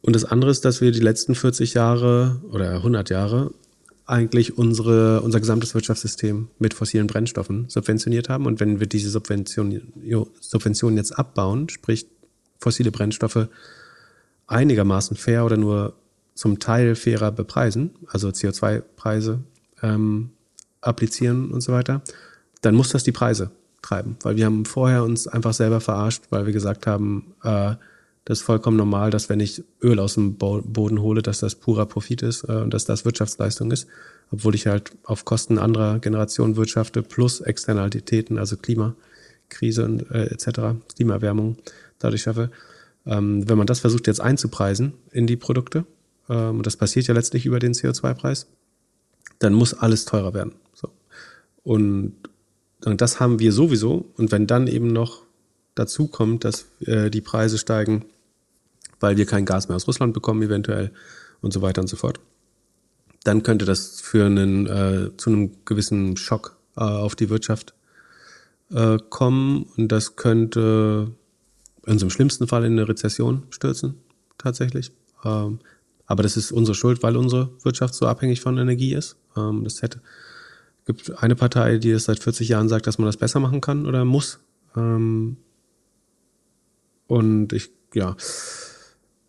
Und 0.02 0.16
das 0.16 0.26
andere 0.26 0.52
ist, 0.52 0.64
dass 0.64 0.82
wir 0.82 0.92
die 0.92 1.02
letzten 1.02 1.36
40 1.36 1.74
Jahre 1.74 2.42
oder 2.52 2.76
100 2.76 3.10
Jahre 3.10 3.54
eigentlich 4.06 4.58
unsere, 4.58 5.22
unser 5.22 5.40
gesamtes 5.40 5.76
Wirtschaftssystem 5.76 6.48
mit 6.58 6.74
fossilen 6.74 7.06
Brennstoffen 7.06 7.70
subventioniert 7.70 8.30
haben. 8.30 8.46
Und 8.46 8.60
wenn 8.60 8.80
wir 8.80 8.88
diese 8.88 9.10
Subvention, 9.10 9.82
Subventionen 10.40 10.98
jetzt 10.98 11.12
abbauen, 11.12 11.70
sprich 11.70 12.08
fossile 12.58 12.92
Brennstoffe 12.92 13.48
einigermaßen 14.48 15.16
fair 15.16 15.46
oder 15.46 15.58
nur 15.58 15.94
zum 16.40 16.58
Teil 16.58 16.96
fairer 16.96 17.34
bepreisen, 17.34 17.92
also 18.08 18.30
CO2-Preise 18.30 19.40
ähm, 19.82 20.30
applizieren 20.80 21.52
und 21.52 21.60
so 21.60 21.74
weiter, 21.74 22.02
dann 22.62 22.76
muss 22.76 22.92
das 22.92 23.04
die 23.04 23.12
Preise 23.12 23.52
treiben. 23.82 24.16
Weil 24.22 24.38
wir 24.38 24.46
haben 24.46 24.64
vorher 24.64 25.04
uns 25.04 25.28
einfach 25.28 25.52
selber 25.52 25.82
verarscht, 25.82 26.24
weil 26.30 26.46
wir 26.46 26.54
gesagt 26.54 26.88
haben, 26.88 27.34
äh, 27.44 27.76
das 28.24 28.40
ist 28.40 28.46
vollkommen 28.46 28.78
normal, 28.78 29.12
dass 29.12 29.28
wenn 29.28 29.42
ich 29.42 29.66
Öl 29.84 30.00
aus 30.00 30.14
dem 30.14 30.36
Boden 30.36 31.02
hole, 31.02 31.22
dass 31.22 31.40
das 31.42 31.56
purer 31.56 31.86
Profit 31.86 32.22
ist 32.22 32.46
äh, 32.46 32.54
und 32.54 32.74
dass 32.74 32.86
das 32.86 33.04
Wirtschaftsleistung 33.04 33.70
ist, 33.72 33.88
obwohl 34.32 34.56
ich 34.56 34.66
halt 34.66 34.94
auf 35.04 35.26
Kosten 35.26 35.58
anderer 35.58 36.00
Generationen 36.00 36.56
wirtschafte 36.56 37.04
plus 37.04 37.42
Externalitäten, 37.42 38.38
also 38.38 38.56
Klimakrise 38.56 39.84
und 39.84 40.10
äh, 40.10 40.28
etc., 40.28 40.80
Klimaerwärmung 40.96 41.58
dadurch 41.98 42.22
schaffe. 42.22 42.50
Ähm, 43.06 43.50
wenn 43.50 43.58
man 43.58 43.68
das 43.68 43.82
versucht 43.82 44.08
jetzt 44.08 44.22
einzupreisen 44.22 44.94
in 45.12 45.28
die 45.28 45.36
Produkte, 45.36 45.84
ähm, 46.30 46.58
und 46.58 46.66
das 46.66 46.78
passiert 46.78 47.08
ja 47.08 47.14
letztlich 47.14 47.46
über 47.46 47.60
den 47.60 47.74
CO2-Preis, 47.74 48.48
dann 49.40 49.54
muss 49.54 49.74
alles 49.74 50.06
teurer 50.06 50.34
werden. 50.34 50.54
So. 50.74 50.90
Und, 51.64 52.16
und 52.86 53.02
das 53.02 53.20
haben 53.20 53.40
wir 53.40 53.52
sowieso. 53.52 54.06
Und 54.18 54.32
wenn 54.32 54.48
dann 54.48 54.68
eben 54.68 54.88
noch 54.88 55.24
dazu 55.76 56.08
kommt, 56.08 56.46
dass 56.46 56.66
äh, 56.86 57.10
die 57.10 57.22
Preise 57.22 57.58
steigen, 57.58 58.06
weil 59.00 59.18
wir 59.18 59.26
kein 59.26 59.46
Gas 59.46 59.68
mehr 59.68 59.78
aus 59.78 59.88
Russland 59.88 60.14
bekommen, 60.14 60.42
eventuell 60.42 60.92
und 61.42 61.54
so 61.54 61.62
weiter 61.62 61.82
und 61.82 61.88
so 61.88 61.96
fort, 61.96 62.20
dann 63.24 63.44
könnte 63.44 63.66
das 63.66 64.02
für 64.02 64.26
einen, 64.26 64.68
äh, 64.68 65.12
zu 65.18 65.30
einem 65.30 65.52
gewissen 65.66 66.18
Schock 66.18 66.58
äh, 66.76 66.82
auf 66.82 67.16
die 67.16 67.30
Wirtschaft 67.30 67.74
äh, 68.72 68.98
kommen. 69.10 69.66
Und 69.78 69.92
das 69.92 70.16
könnte 70.16 71.12
in 71.86 72.00
so 72.00 72.06
einem 72.06 72.12
schlimmsten 72.12 72.48
Fall 72.48 72.66
in 72.66 72.74
eine 72.74 72.88
Rezession 72.88 73.44
stürzen, 73.50 73.96
tatsächlich. 74.38 74.92
Ähm, 75.24 75.60
aber 76.10 76.24
das 76.24 76.36
ist 76.36 76.52
unsere 76.52 76.74
Schuld, 76.74 77.04
weil 77.04 77.16
unsere 77.16 77.52
Wirtschaft 77.62 77.94
so 77.94 78.08
abhängig 78.08 78.42
von 78.42 78.58
Energie 78.58 78.96
ist. 78.96 79.16
Ähm, 79.38 79.64
das 79.64 79.84
hätte, 79.84 80.02
gibt 80.88 81.22
eine 81.22 81.36
Partei, 81.36 81.78
die 81.78 81.92
es 81.92 82.06
seit 82.06 82.18
40 82.18 82.50
Jahren 82.50 82.68
sagt, 82.68 82.88
dass 82.88 82.98
man 82.98 83.06
das 83.06 83.16
besser 83.16 83.40
machen 83.40 83.62
kann 83.62 83.86
oder 83.86 84.04
muss. 84.06 84.40
Ähm, 84.76 85.38
und 87.06 87.54
ich, 87.54 87.70
ja, 87.94 88.18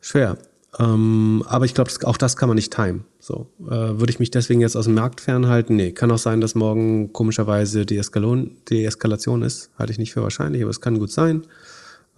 schwer. 0.00 0.38
Ähm, 0.78 1.44
aber 1.46 1.66
ich 1.66 1.74
glaube, 1.74 1.90
auch 2.04 2.16
das 2.16 2.38
kann 2.38 2.48
man 2.48 2.56
nicht 2.56 2.74
timen. 2.74 3.04
So, 3.18 3.50
äh, 3.66 3.68
würde 3.68 4.10
ich 4.10 4.18
mich 4.18 4.30
deswegen 4.30 4.62
jetzt 4.62 4.76
aus 4.76 4.86
dem 4.86 4.94
Markt 4.94 5.20
fernhalten? 5.20 5.76
Nee, 5.76 5.92
kann 5.92 6.10
auch 6.10 6.18
sein, 6.18 6.40
dass 6.40 6.54
morgen 6.54 7.12
komischerweise 7.12 7.84
die, 7.84 7.98
Eskalon, 7.98 8.56
die 8.70 8.86
Eskalation 8.86 9.42
ist. 9.42 9.70
Halte 9.78 9.92
ich 9.92 9.98
nicht 9.98 10.14
für 10.14 10.22
wahrscheinlich, 10.22 10.62
aber 10.62 10.70
es 10.70 10.80
kann 10.80 10.98
gut 10.98 11.12
sein. 11.12 11.46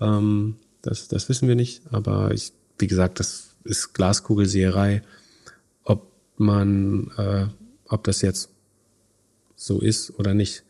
Ähm, 0.01 0.55
das, 0.83 1.09
das 1.09 1.29
wissen 1.29 1.49
wir 1.49 1.57
nicht. 1.57 1.83
Aber 1.91 2.31
ich, 2.33 2.53
wie 2.79 2.87
gesagt, 2.87 3.19
das 3.19 3.51
ist 3.65 3.95
Glaskugelseherei, 3.95 5.03
ob 5.85 6.11
man, 6.37 7.11
äh, 7.17 7.47
ob 7.89 8.05
das 8.05 8.23
jetzt 8.23 8.51
so 9.57 9.81
ist 9.81 10.19
oder 10.19 10.35
nicht. 10.35 10.65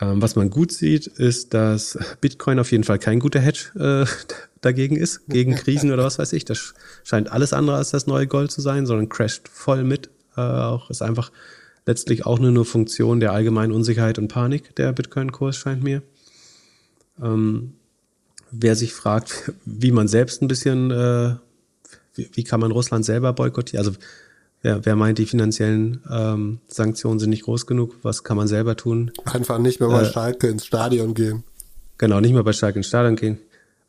Ähm, 0.00 0.20
was 0.20 0.36
man 0.36 0.50
gut 0.50 0.72
sieht, 0.72 1.06
ist, 1.06 1.54
dass 1.54 1.98
Bitcoin 2.20 2.58
auf 2.58 2.72
jeden 2.72 2.84
Fall 2.84 2.98
kein 2.98 3.20
guter 3.20 3.40
Hedge 3.40 3.70
äh, 3.78 4.06
dagegen 4.60 4.96
ist, 4.96 5.26
gegen 5.28 5.54
Krisen 5.54 5.92
oder 5.92 6.04
was 6.04 6.18
weiß 6.18 6.32
ich. 6.32 6.44
Das 6.44 6.74
scheint 7.04 7.30
alles 7.30 7.52
andere 7.52 7.76
als 7.76 7.90
das 7.90 8.06
neue 8.06 8.26
Gold 8.26 8.50
zu 8.50 8.60
sein, 8.60 8.86
sondern 8.86 9.08
crasht 9.08 9.48
voll 9.48 9.84
mit. 9.84 10.10
Äh, 10.36 10.40
auch 10.40 10.90
ist 10.90 11.02
einfach 11.02 11.30
letztlich 11.86 12.26
auch 12.26 12.38
nur 12.38 12.50
eine 12.50 12.64
Funktion 12.64 13.20
der 13.20 13.32
allgemeinen 13.32 13.72
Unsicherheit 13.72 14.18
und 14.18 14.28
Panik, 14.28 14.74
der 14.76 14.92
Bitcoin-Kurs 14.92 15.56
scheint 15.56 15.82
mir. 15.82 16.02
Ähm, 17.22 17.74
wer 18.50 18.74
sich 18.74 18.92
fragt, 18.94 19.52
wie 19.64 19.92
man 19.92 20.08
selbst 20.08 20.42
ein 20.42 20.48
bisschen 20.48 20.90
äh, 20.90 21.36
wie, 22.14 22.30
wie 22.32 22.44
kann 22.44 22.60
man 22.60 22.70
Russland 22.70 23.04
selber 23.04 23.32
boykottieren? 23.32 23.86
Also 23.86 23.98
wer, 24.62 24.84
wer 24.84 24.96
meint, 24.96 25.18
die 25.18 25.26
finanziellen 25.26 26.00
ähm, 26.10 26.58
Sanktionen 26.68 27.18
sind 27.18 27.30
nicht 27.30 27.44
groß 27.44 27.66
genug, 27.66 27.96
was 28.02 28.24
kann 28.24 28.36
man 28.36 28.48
selber 28.48 28.76
tun? 28.76 29.12
Einfach 29.24 29.58
nicht 29.58 29.80
mehr 29.80 29.88
bei 29.88 30.02
äh, 30.02 30.10
Schalke 30.10 30.48
ins 30.48 30.66
Stadion 30.66 31.14
gehen. 31.14 31.44
Genau, 31.98 32.20
nicht 32.20 32.32
mehr 32.32 32.42
bei 32.42 32.52
Schalke 32.52 32.78
ins 32.78 32.88
Stadion 32.88 33.16
gehen. 33.16 33.38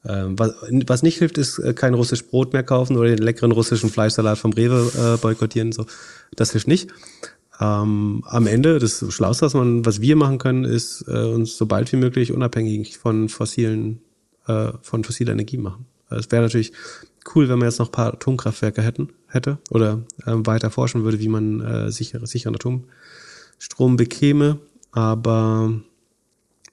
Ähm, 0.08 0.38
was, 0.38 0.54
was 0.86 1.02
nicht 1.02 1.18
hilft, 1.18 1.38
ist 1.38 1.58
äh, 1.60 1.74
kein 1.74 1.96
russisch 1.96 2.28
Brot 2.28 2.54
mehr 2.54 2.64
kaufen 2.64 2.96
oder 2.98 3.10
den 3.10 3.24
leckeren 3.24 3.52
russischen 3.52 3.90
Fleischsalat 3.90 4.38
vom 4.38 4.54
Rewe 4.54 4.92
äh, 4.96 5.18
boykottieren. 5.18 5.72
So, 5.72 5.86
das 6.36 6.52
hilft 6.52 6.68
nicht. 6.68 6.90
Ähm, 7.60 8.24
am 8.28 8.48
Ende, 8.48 8.80
das 8.80 9.04
Schlauste, 9.10 9.46
was 9.46 9.54
man, 9.54 9.86
was 9.86 10.02
wir 10.02 10.16
machen 10.16 10.38
können, 10.38 10.66
ist 10.66 11.06
äh, 11.08 11.24
uns 11.24 11.58
so 11.58 11.66
bald 11.66 11.92
wie 11.92 11.98
möglich 11.98 12.32
unabhängig 12.32 12.98
von 12.98 13.30
fossilen, 13.30 14.02
äh, 14.48 14.74
von 14.82 15.04
fossiler 15.04 15.32
Energie 15.32 15.58
machen. 15.58 15.86
Es 16.10 16.32
wäre 16.32 16.44
natürlich 16.44 16.74
cool, 17.34 17.50
wenn 17.50 17.60
man 17.60 17.68
jetzt 17.68 17.80
noch 17.80 17.88
ein 17.88 17.92
paar 17.92 18.14
Atomkraftwerke 18.14 18.82
hätten, 18.82 19.10
hätte 19.28 19.58
oder 19.70 20.02
ähm, 20.26 20.46
weiter 20.46 20.70
forschen 20.72 21.04
würde, 21.04 21.20
wie 21.20 21.28
man 21.28 21.62
äh, 21.62 21.92
sicher, 21.92 22.26
sicheren 22.26 22.56
Atomstrom 22.56 23.98
bekäme. 23.98 24.60
Aber 24.92 25.74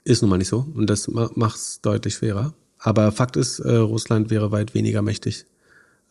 ist 0.05 0.23
nun 0.23 0.31
mal 0.31 0.39
nicht 0.39 0.49
so 0.49 0.67
und 0.75 0.89
das 0.89 1.09
macht 1.09 1.57
es 1.57 1.81
deutlich 1.81 2.15
schwerer. 2.15 2.55
Aber 2.79 3.13
Fakt 3.13 3.37
ist, 3.37 3.61
äh, 3.61 3.77
Russland 3.77 4.31
wäre 4.31 4.51
weit 4.51 4.75
weniger 4.75 5.03
mächtig, 5.03 5.47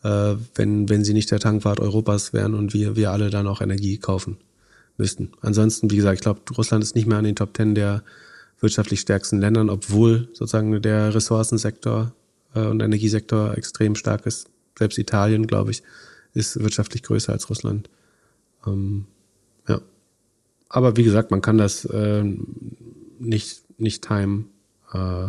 äh, 0.02 0.36
wenn, 0.54 0.88
wenn 0.88 1.04
sie 1.04 1.12
nicht 1.12 1.30
der 1.30 1.40
Tankwart 1.40 1.80
Europas 1.80 2.32
wären 2.32 2.54
und 2.54 2.72
wir, 2.72 2.96
wir 2.96 3.10
alle 3.10 3.30
dann 3.30 3.46
auch 3.46 3.60
Energie 3.60 3.98
kaufen 3.98 4.38
müssten. 4.96 5.32
Ansonsten, 5.40 5.90
wie 5.90 5.96
gesagt, 5.96 6.16
ich 6.16 6.22
glaube, 6.22 6.40
Russland 6.56 6.82
ist 6.82 6.94
nicht 6.94 7.06
mehr 7.06 7.18
an 7.18 7.24
den 7.24 7.36
Top 7.36 7.54
Ten 7.54 7.74
der 7.74 8.02
wirtschaftlich 8.60 9.00
stärksten 9.00 9.40
Ländern, 9.40 9.68
obwohl 9.68 10.28
sozusagen 10.32 10.80
der 10.80 11.14
Ressourcensektor 11.14 12.12
und 12.60 12.80
Energiesektor 12.80 13.56
extrem 13.56 13.94
stark 13.94 14.26
ist. 14.26 14.48
Selbst 14.78 14.98
Italien, 14.98 15.46
glaube 15.46 15.70
ich, 15.70 15.82
ist 16.34 16.58
wirtschaftlich 16.60 17.02
größer 17.02 17.32
als 17.32 17.48
Russland. 17.50 17.88
Ähm, 18.66 19.06
ja. 19.68 19.80
Aber 20.68 20.96
wie 20.96 21.04
gesagt, 21.04 21.30
man 21.30 21.42
kann 21.42 21.58
das 21.58 21.84
äh, 21.84 22.24
nicht, 23.18 23.62
nicht 23.78 24.06
timen. 24.06 24.48
Äh, 24.92 25.28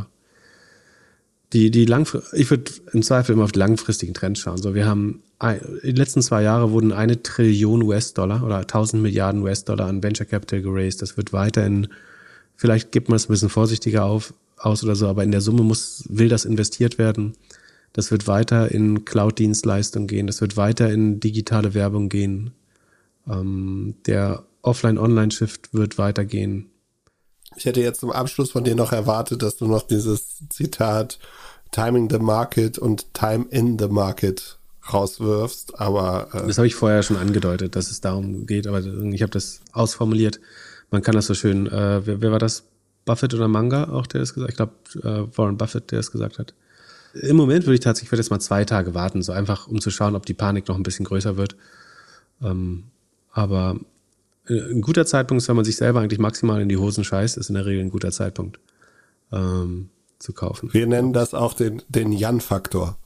die, 1.51 1.69
die 1.69 1.85
langfr 1.85 2.23
ich 2.33 2.49
würde 2.49 2.71
im 2.93 3.03
Zweifel 3.03 3.33
immer 3.33 3.43
auf 3.43 3.51
die 3.51 3.59
langfristigen 3.59 4.13
Trends 4.13 4.39
schauen. 4.39 4.57
So, 4.57 4.73
wir 4.73 4.87
haben 4.87 5.21
in 5.41 5.89
den 5.89 5.95
letzten 5.97 6.21
zwei 6.21 6.41
Jahren 6.41 6.71
wurden 6.71 6.93
eine 6.93 7.21
Trillion 7.21 7.83
US-Dollar 7.83 8.43
oder 8.43 8.59
1000 8.59 9.03
Milliarden 9.03 9.41
US-Dollar 9.41 9.87
an 9.87 10.01
Venture 10.01 10.25
Capital 10.25 10.61
geraced. 10.61 11.01
Das 11.01 11.17
wird 11.17 11.33
weiterhin, 11.33 11.89
vielleicht 12.55 12.93
gibt 12.93 13.09
man 13.09 13.17
es 13.17 13.25
ein 13.25 13.33
bisschen 13.33 13.49
vorsichtiger 13.49 14.05
auf, 14.05 14.33
aus 14.57 14.83
oder 14.83 14.95
so, 14.95 15.07
aber 15.07 15.23
in 15.23 15.31
der 15.31 15.41
Summe 15.41 15.63
muss, 15.63 16.03
will 16.09 16.29
das 16.29 16.45
investiert 16.45 16.97
werden. 16.97 17.35
Das 17.93 18.09
wird 18.09 18.27
weiter 18.27 18.71
in 18.71 19.05
Cloud-Dienstleistungen 19.05 20.07
gehen, 20.07 20.27
das 20.27 20.41
wird 20.41 20.57
weiter 20.57 20.91
in 20.91 21.19
digitale 21.19 21.73
Werbung 21.73 22.09
gehen. 22.09 22.51
Ähm, 23.27 23.95
der 24.07 24.43
Offline-Online-Shift 24.63 25.73
wird 25.73 25.97
weitergehen. 25.97 26.69
Ich 27.55 27.65
hätte 27.65 27.81
jetzt 27.81 27.99
zum 27.99 28.11
Abschluss 28.11 28.51
von 28.51 28.63
dir 28.63 28.75
noch 28.75 28.91
erwartet, 28.91 29.43
dass 29.43 29.57
du 29.57 29.67
noch 29.67 29.83
dieses 29.83 30.39
Zitat 30.49 31.19
Timing 31.71 32.09
the 32.09 32.19
Market 32.19 32.77
und 32.77 33.13
Time 33.13 33.45
in 33.49 33.77
the 33.77 33.87
Market 33.87 34.57
rauswirfst, 34.91 35.79
aber 35.79 36.27
äh 36.33 36.47
das 36.47 36.57
habe 36.57 36.67
ich 36.67 36.75
vorher 36.75 37.03
schon 37.03 37.17
angedeutet, 37.17 37.75
dass 37.75 37.89
es 37.89 38.01
darum 38.01 38.45
geht, 38.45 38.67
aber 38.67 38.79
ich 38.79 39.21
habe 39.21 39.31
das 39.31 39.61
ausformuliert. 39.71 40.39
Man 40.91 41.01
kann 41.01 41.15
das 41.15 41.27
so 41.27 41.33
schön. 41.33 41.67
Äh, 41.67 42.05
wer, 42.05 42.21
wer, 42.21 42.31
war 42.31 42.39
das? 42.39 42.63
Buffett 43.05 43.33
oder 43.33 43.47
Manga 43.47 43.89
auch, 43.89 44.07
der 44.07 44.21
das 44.21 44.33
gesagt? 44.33 44.51
Ich 44.51 44.57
glaube 44.57 44.73
äh, 45.01 45.37
Warren 45.37 45.57
Buffett, 45.57 45.91
der 45.91 45.99
es 45.99 46.11
gesagt 46.11 46.39
hat. 46.39 46.53
Im 47.13 47.35
Moment 47.35 47.65
würde 47.65 47.75
ich 47.75 47.79
tatsächlich, 47.79 48.07
ich 48.07 48.11
würde 48.11 48.21
jetzt 48.21 48.31
mal 48.31 48.39
zwei 48.39 48.65
Tage 48.65 48.93
warten, 48.95 49.21
so 49.21 49.31
einfach, 49.31 49.67
um 49.67 49.79
zu 49.79 49.91
schauen, 49.91 50.15
ob 50.15 50.25
die 50.25 50.33
Panik 50.33 50.67
noch 50.67 50.75
ein 50.75 50.83
bisschen 50.83 51.05
größer 51.05 51.37
wird. 51.37 51.55
Ähm, 52.41 52.85
aber 53.31 53.77
äh, 54.47 54.71
ein 54.71 54.81
guter 54.81 55.05
Zeitpunkt 55.05 55.43
ist, 55.43 55.49
wenn 55.49 55.55
man 55.55 55.65
sich 55.65 55.75
selber 55.75 55.99
eigentlich 55.99 56.19
maximal 56.19 56.61
in 56.61 56.69
die 56.69 56.77
Hosen 56.77 57.03
scheißt, 57.03 57.37
ist 57.37 57.49
in 57.49 57.55
der 57.55 57.65
Regel 57.65 57.83
ein 57.83 57.91
guter 57.91 58.11
Zeitpunkt 58.11 58.59
ähm, 59.31 59.89
zu 60.19 60.33
kaufen. 60.33 60.73
Wir 60.73 60.87
nennen 60.87 61.13
das 61.13 61.33
auch 61.33 61.53
den, 61.53 61.81
den 61.87 62.11
Jan-Faktor. 62.11 62.97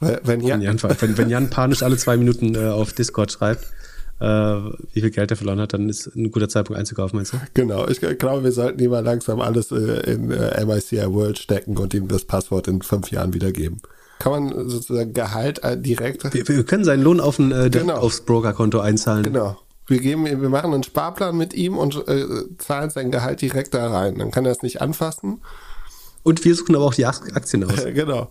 Wenn 0.00 0.40
Jan, 0.40 0.62
wenn, 0.62 1.16
wenn 1.16 1.30
Jan 1.30 1.48
panisch 1.48 1.84
alle 1.84 1.96
zwei 1.96 2.16
Minuten 2.16 2.56
äh, 2.56 2.70
auf 2.70 2.92
Discord 2.92 3.30
schreibt, 3.30 3.68
wie 4.20 5.00
viel 5.00 5.10
Geld 5.10 5.32
er 5.32 5.36
verloren 5.36 5.60
hat, 5.60 5.72
dann 5.72 5.88
ist 5.88 6.14
ein 6.14 6.30
guter 6.30 6.48
Zeitpunkt 6.48 6.78
einzukaufen, 6.78 7.16
meinst 7.16 7.32
du? 7.32 7.38
Genau, 7.54 7.88
ich 7.88 7.98
glaube, 8.00 8.44
wir 8.44 8.52
sollten 8.52 8.80
ihm 8.80 8.90
mal 8.90 9.04
langsam 9.04 9.40
alles 9.40 9.72
äh, 9.72 10.12
in 10.12 10.30
äh, 10.30 10.64
MICI 10.64 11.12
World 11.12 11.38
stecken 11.38 11.76
und 11.76 11.92
ihm 11.92 12.06
das 12.06 12.24
Passwort 12.24 12.68
in 12.68 12.82
fünf 12.82 13.10
Jahren 13.10 13.34
wiedergeben. 13.34 13.80
Kann 14.20 14.32
man 14.32 14.68
sozusagen 14.68 15.12
Gehalt 15.12 15.64
äh, 15.64 15.76
direkt. 15.76 16.32
Wir, 16.32 16.46
wir, 16.46 16.62
können 16.62 16.84
seinen 16.84 17.02
Lohn 17.02 17.18
auf 17.18 17.40
ein, 17.40 17.50
äh, 17.50 17.70
genau. 17.70 17.96
aufs 17.96 18.20
Brokerkonto 18.20 18.78
einzahlen. 18.78 19.24
Genau. 19.24 19.58
Wir, 19.88 19.98
geben, 19.98 20.24
wir 20.24 20.48
machen 20.48 20.72
einen 20.72 20.84
Sparplan 20.84 21.36
mit 21.36 21.54
ihm 21.54 21.76
und 21.76 22.06
äh, 22.06 22.24
zahlen 22.58 22.90
sein 22.90 23.10
Gehalt 23.10 23.40
direkt 23.40 23.74
da 23.74 23.90
rein. 23.90 24.18
Dann 24.18 24.30
kann 24.30 24.44
er 24.44 24.52
es 24.52 24.62
nicht 24.62 24.80
anfassen. 24.80 25.40
Und 26.22 26.44
wir 26.44 26.54
suchen 26.54 26.76
aber 26.76 26.84
auch 26.84 26.94
die 26.94 27.06
Aktien 27.06 27.64
aus. 27.64 27.84
genau. 27.94 28.30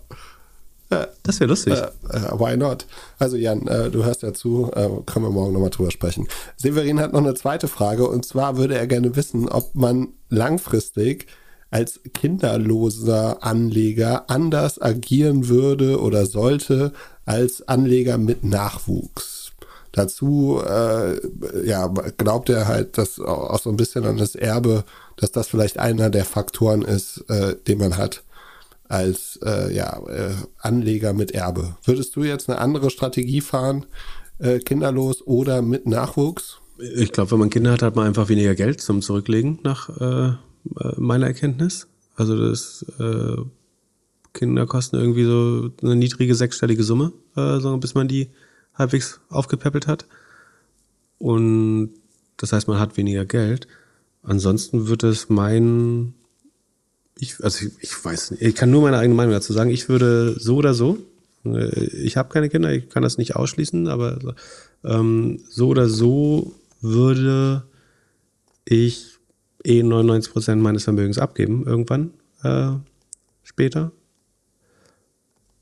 Das 1.23 1.39
wäre 1.39 1.49
lustig. 1.49 1.73
Äh, 1.73 2.17
äh, 2.17 2.39
why 2.39 2.57
not? 2.57 2.85
Also 3.17 3.37
Jan, 3.37 3.67
äh, 3.67 3.89
du 3.89 4.03
hörst 4.03 4.23
ja 4.23 4.33
zu, 4.33 4.71
äh, 4.73 4.89
können 5.05 5.25
wir 5.25 5.29
morgen 5.29 5.53
nochmal 5.53 5.69
drüber 5.69 5.91
sprechen. 5.91 6.27
Severin 6.57 6.99
hat 6.99 7.13
noch 7.13 7.21
eine 7.21 7.33
zweite 7.33 7.67
Frage 7.67 8.07
und 8.07 8.25
zwar 8.25 8.57
würde 8.57 8.77
er 8.77 8.87
gerne 8.87 9.15
wissen, 9.15 9.47
ob 9.47 9.73
man 9.75 10.09
langfristig 10.29 11.27
als 11.69 12.01
kinderloser 12.13 13.43
Anleger 13.43 14.29
anders 14.29 14.81
agieren 14.81 15.47
würde 15.47 16.01
oder 16.01 16.25
sollte 16.25 16.91
als 17.25 17.65
Anleger 17.67 18.17
mit 18.17 18.43
Nachwuchs. 18.43 19.51
Dazu 19.93 20.61
äh, 20.65 21.65
ja, 21.65 21.87
glaubt 22.17 22.49
er 22.49 22.67
halt, 22.67 22.97
dass 22.97 23.19
auch 23.19 23.59
so 23.59 23.69
ein 23.69 23.77
bisschen 23.77 24.05
an 24.05 24.17
das 24.17 24.35
Erbe, 24.35 24.83
dass 25.15 25.31
das 25.31 25.47
vielleicht 25.47 25.79
einer 25.79 26.09
der 26.09 26.25
Faktoren 26.25 26.81
ist, 26.81 27.23
den 27.67 27.77
man 27.77 27.97
hat 27.97 28.23
als 28.91 29.39
äh, 29.43 29.73
ja, 29.73 30.01
äh, 30.07 30.35
Anleger 30.57 31.13
mit 31.13 31.31
Erbe. 31.31 31.77
Würdest 31.85 32.15
du 32.15 32.23
jetzt 32.23 32.49
eine 32.49 32.59
andere 32.59 32.89
Strategie 32.89 33.39
fahren, 33.39 33.85
äh, 34.37 34.59
kinderlos 34.59 35.25
oder 35.25 35.61
mit 35.61 35.87
Nachwuchs? 35.87 36.57
Ich 36.95 37.13
glaube, 37.13 37.31
wenn 37.31 37.39
man 37.39 37.49
Kinder 37.49 37.71
hat, 37.71 37.83
hat 37.83 37.95
man 37.95 38.07
einfach 38.07 38.27
weniger 38.27 38.53
Geld 38.53 38.81
zum 38.81 39.01
Zurücklegen, 39.01 39.59
nach 39.63 39.89
äh, 40.01 40.29
äh, 40.29 40.35
meiner 40.97 41.27
Erkenntnis. 41.27 41.87
Also 42.15 42.37
das 42.37 42.85
äh, 42.99 43.37
Kinder 44.33 44.65
kosten 44.65 44.97
irgendwie 44.97 45.23
so 45.23 45.69
eine 45.81 45.95
niedrige 45.95 46.35
sechsstellige 46.35 46.83
Summe, 46.83 47.13
äh, 47.37 47.77
bis 47.77 47.93
man 47.93 48.09
die 48.09 48.29
halbwegs 48.73 49.21
aufgepäppelt 49.29 49.87
hat. 49.87 50.05
Und 51.17 51.93
das 52.35 52.51
heißt, 52.51 52.67
man 52.67 52.79
hat 52.79 52.97
weniger 52.97 53.25
Geld. 53.25 53.67
Ansonsten 54.21 54.89
wird 54.89 55.03
es 55.03 55.29
mein 55.29 56.13
ich, 57.21 57.43
also 57.43 57.67
ich, 57.67 57.71
ich 57.81 58.03
weiß 58.03 58.31
nicht, 58.31 58.41
ich 58.41 58.55
kann 58.55 58.71
nur 58.71 58.81
meine 58.81 58.97
eigene 58.97 59.13
Meinung 59.13 59.31
dazu 59.31 59.53
sagen. 59.53 59.69
Ich 59.69 59.89
würde 59.89 60.35
so 60.39 60.55
oder 60.55 60.73
so, 60.73 60.97
äh, 61.45 61.85
ich 61.85 62.17
habe 62.17 62.29
keine 62.29 62.49
Kinder, 62.49 62.73
ich 62.73 62.89
kann 62.89 63.03
das 63.03 63.19
nicht 63.19 63.35
ausschließen, 63.35 63.87
aber 63.87 64.35
ähm, 64.83 65.39
so 65.47 65.67
oder 65.67 65.87
so 65.87 66.55
würde 66.81 67.63
ich 68.65 69.19
eh 69.63 69.83
99 69.83 70.33
Prozent 70.33 70.61
meines 70.63 70.83
Vermögens 70.83 71.19
abgeben, 71.19 71.63
irgendwann 71.67 72.11
äh, 72.41 72.71
später. 73.43 73.91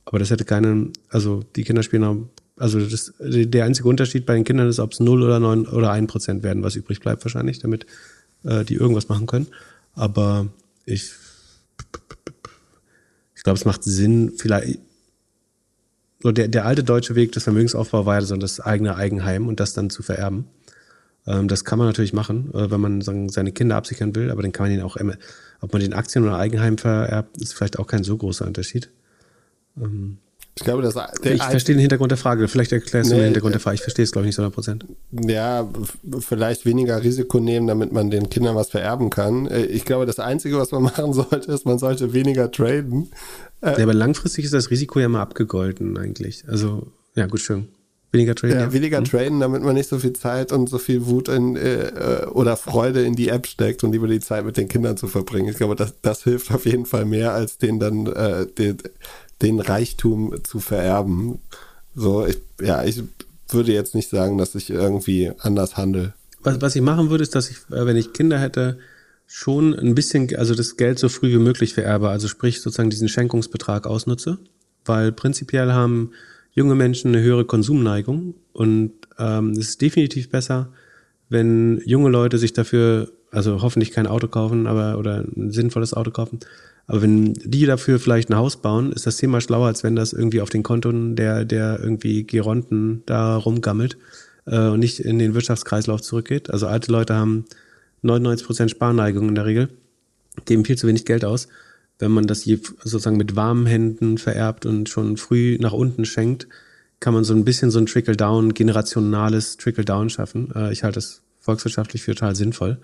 Aber 0.05 0.17
das 0.17 0.31
hätte 0.31 0.45
keinen, 0.45 0.93
also 1.09 1.43
die 1.57 1.65
Kinder 1.65 1.83
spielen 1.83 2.05
auch, 2.05 2.15
also 2.55 2.79
das, 2.79 3.13
der 3.19 3.65
einzige 3.65 3.89
Unterschied 3.89 4.25
bei 4.25 4.33
den 4.33 4.45
Kindern 4.45 4.69
ist, 4.69 4.79
ob 4.79 4.93
es 4.93 5.01
0 5.01 5.23
oder 5.23 5.41
9 5.41 5.67
oder 5.67 5.91
1 5.91 6.09
Prozent 6.09 6.41
werden, 6.41 6.63
was 6.63 6.77
übrig 6.77 7.01
bleibt 7.01 7.25
wahrscheinlich, 7.25 7.59
damit 7.59 7.85
äh, 8.43 8.63
die 8.63 8.75
irgendwas 8.75 9.09
machen 9.09 9.27
können. 9.27 9.47
Aber 9.93 10.47
ich 10.85 11.11
ich 13.39 13.43
glaube, 13.43 13.57
es 13.57 13.63
macht 13.63 13.85
Sinn, 13.85 14.33
vielleicht, 14.35 14.79
so 16.21 16.33
der, 16.33 16.49
der 16.49 16.65
alte 16.65 16.83
deutsche 16.83 17.15
Weg 17.15 17.31
des 17.31 17.43
Vermögensaufbaus 17.43 18.05
war 18.05 18.15
ja 18.15 18.21
so 18.21 18.35
das 18.35 18.59
eigene 18.59 18.97
Eigenheim 18.97 19.47
und 19.47 19.61
das 19.61 19.71
dann 19.71 19.89
zu 19.89 20.03
vererben. 20.03 20.47
Ähm, 21.25 21.47
das 21.47 21.63
kann 21.63 21.79
man 21.79 21.87
natürlich 21.87 22.11
machen, 22.11 22.53
äh, 22.53 22.69
wenn 22.69 22.81
man 22.81 22.99
sagen, 22.99 23.29
seine 23.29 23.53
Kinder 23.53 23.77
absichern 23.77 24.13
will, 24.13 24.29
aber 24.29 24.41
dann 24.41 24.51
kann 24.51 24.65
man 24.65 24.73
ihn 24.73 24.81
auch, 24.81 24.97
ob 25.61 25.71
man 25.71 25.81
den 25.81 25.93
Aktien 25.93 26.25
oder 26.25 26.37
Eigenheim 26.37 26.77
vererbt, 26.77 27.37
ist 27.37 27.53
vielleicht 27.53 27.79
auch 27.79 27.87
kein 27.87 28.03
so 28.03 28.17
großer 28.17 28.45
Unterschied. 28.45 28.89
Ähm, 29.77 30.17
ich 30.59 30.65
glaube, 30.65 30.81
das 30.81 30.95
ich 31.23 31.41
verstehe 31.41 31.75
den 31.75 31.79
Hintergrund 31.79 32.11
der 32.11 32.17
Frage. 32.17 32.49
Vielleicht 32.49 32.73
erklärst 32.73 33.09
du 33.09 33.13
nee, 33.13 33.21
den 33.21 33.25
Hintergrund 33.27 33.53
der 33.53 33.61
Frage. 33.61 33.75
Ich 33.75 33.81
verstehe 33.81 34.03
es, 34.03 34.11
glaube 34.11 34.25
ich, 34.25 34.27
nicht 34.27 34.35
so 34.35 34.41
100 34.41 34.53
Prozent. 34.53 34.85
Ja, 35.11 35.69
vielleicht 36.19 36.65
weniger 36.65 37.01
Risiko 37.01 37.39
nehmen, 37.39 37.65
damit 37.65 37.93
man 37.93 38.11
den 38.11 38.29
Kindern 38.29 38.57
was 38.57 38.69
vererben 38.69 39.09
kann. 39.09 39.47
Äh, 39.47 39.65
ich 39.67 39.85
glaube, 39.85 40.05
das 40.05 40.19
Einzige, 40.19 40.57
was 40.57 40.71
man 40.71 40.83
machen 40.83 41.13
sollte, 41.13 41.49
ist, 41.49 41.65
man 41.65 41.79
sollte 41.79 42.11
weniger 42.11 42.51
traden. 42.51 43.09
Äh, 43.61 43.77
ja, 43.77 43.83
aber 43.83 43.93
langfristig 43.93 44.43
ist 44.43 44.53
das 44.53 44.69
Risiko 44.69 44.99
ja 44.99 45.07
mal 45.07 45.21
abgegolten 45.21 45.97
eigentlich. 45.97 46.43
Also, 46.49 46.87
ja, 47.15 47.25
gut, 47.27 47.39
schön. 47.39 47.69
Weniger 48.11 48.35
traden. 48.35 48.57
Ja, 48.57 48.65
ja. 48.65 48.73
weniger 48.73 48.97
hm. 48.97 49.05
traden, 49.05 49.39
damit 49.39 49.63
man 49.63 49.75
nicht 49.75 49.87
so 49.87 49.97
viel 49.97 50.13
Zeit 50.13 50.51
und 50.51 50.67
so 50.67 50.77
viel 50.77 51.05
Wut 51.05 51.29
in, 51.29 51.55
äh, 51.55 52.25
oder 52.31 52.57
Freude 52.57 53.03
in 53.03 53.15
die 53.15 53.29
App 53.29 53.47
steckt 53.47 53.85
und 53.85 53.93
lieber 53.93 54.07
die 54.07 54.19
Zeit 54.19 54.45
mit 54.45 54.57
den 54.57 54.67
Kindern 54.67 54.97
zu 54.97 55.07
verbringen. 55.07 55.47
Ich 55.47 55.57
glaube, 55.57 55.75
das, 55.75 55.93
das 56.01 56.23
hilft 56.23 56.51
auf 56.51 56.65
jeden 56.65 56.85
Fall 56.85 57.05
mehr, 57.05 57.33
als 57.33 57.59
den 57.59 57.79
dann 57.79 58.07
äh, 58.07 58.45
den, 58.47 58.77
den 59.41 59.59
Reichtum 59.59 60.43
zu 60.43 60.59
vererben. 60.59 61.39
So, 61.95 62.25
ich, 62.25 62.37
ja, 62.61 62.83
ich 62.83 63.01
würde 63.49 63.71
jetzt 63.71 63.95
nicht 63.95 64.09
sagen, 64.09 64.37
dass 64.37 64.55
ich 64.55 64.69
irgendwie 64.69 65.31
anders 65.39 65.77
handle. 65.77 66.13
Was, 66.43 66.61
was 66.61 66.75
ich 66.75 66.81
machen 66.81 67.09
würde, 67.09 67.23
ist, 67.23 67.35
dass 67.35 67.49
ich, 67.49 67.57
äh, 67.71 67.85
wenn 67.85 67.97
ich 67.97 68.13
Kinder 68.13 68.39
hätte, 68.39 68.79
schon 69.31 69.75
ein 69.75 69.93
bisschen, 69.93 70.35
also 70.35 70.55
das 70.55 70.75
Geld 70.75 70.97
so 70.97 71.07
früh 71.07 71.31
wie 71.31 71.37
möglich 71.37 71.75
vererbe, 71.75 72.09
also 72.09 72.27
sprich 72.27 72.61
sozusagen 72.61 72.89
diesen 72.89 73.07
Schenkungsbetrag 73.07 73.85
ausnutze, 73.85 74.39
weil 74.85 75.11
prinzipiell 75.11 75.71
haben 75.71 76.11
junge 76.53 76.73
Menschen 76.73 77.13
eine 77.13 77.23
höhere 77.23 77.45
Konsumneigung 77.45 78.33
und 78.53 78.93
ähm, 79.19 79.51
es 79.51 79.69
ist 79.69 79.81
definitiv 79.81 80.29
besser, 80.29 80.69
wenn 81.29 81.79
junge 81.85 82.09
Leute 82.09 82.39
sich 82.39 82.53
dafür, 82.53 83.11
also 83.29 83.61
hoffentlich 83.61 83.91
kein 83.91 84.07
Auto 84.07 84.27
kaufen, 84.27 84.65
aber 84.65 84.97
oder 84.97 85.17
ein 85.17 85.51
sinnvolles 85.51 85.93
Auto 85.93 86.09
kaufen, 86.09 86.39
aber 86.89 87.03
wenn 87.03 87.33
die 87.35 87.67
dafür 87.67 87.99
vielleicht 87.99 88.31
ein 88.31 88.35
Haus 88.35 88.57
bauen, 88.57 88.91
ist 88.91 89.05
das 89.05 89.17
Thema 89.17 89.41
schlauer, 89.41 89.67
als 89.67 89.83
wenn 89.83 89.95
das 89.95 90.11
irgendwie 90.11 90.41
auf 90.41 90.49
den 90.49 90.63
Konten 90.63 91.15
der, 91.15 91.45
der 91.45 91.79
irgendwie 91.79 92.23
Geronten 92.23 93.03
da 93.05 93.35
rumgammelt 93.35 93.95
äh, 94.47 94.69
und 94.69 94.79
nicht 94.79 94.99
in 94.99 95.19
den 95.19 95.35
Wirtschaftskreislauf 95.35 96.01
zurückgeht. 96.01 96.49
Also 96.49 96.65
alte 96.65 96.91
Leute 96.91 97.13
haben 97.13 97.45
99 98.01 98.47
Prozent 98.47 98.71
Sparneigung 98.71 99.29
in 99.29 99.35
der 99.35 99.45
Regel, 99.45 99.69
geben 100.45 100.65
viel 100.65 100.79
zu 100.79 100.87
wenig 100.87 101.05
Geld 101.05 101.23
aus. 101.25 101.47
Wenn 101.99 102.09
man 102.09 102.25
das 102.25 102.45
sozusagen 102.45 103.17
mit 103.17 103.35
warmen 103.35 103.67
Händen 103.67 104.17
vererbt 104.17 104.65
und 104.65 104.89
schon 104.89 105.17
früh 105.17 105.59
nach 105.61 105.73
unten 105.73 106.05
schenkt, 106.05 106.47
kann 106.99 107.13
man 107.13 107.23
so 107.23 107.35
ein 107.35 107.45
bisschen 107.45 107.69
so 107.69 107.77
ein 107.77 107.85
Trickle-Down, 107.85 108.55
generationales 108.55 109.57
Trickle-Down 109.57 110.09
schaffen. 110.09 110.51
Äh, 110.55 110.73
ich 110.73 110.83
halte 110.83 110.95
das 110.95 111.21
volkswirtschaftlich 111.39 112.01
für 112.01 112.15
total 112.15 112.35
sinnvoll, 112.35 112.79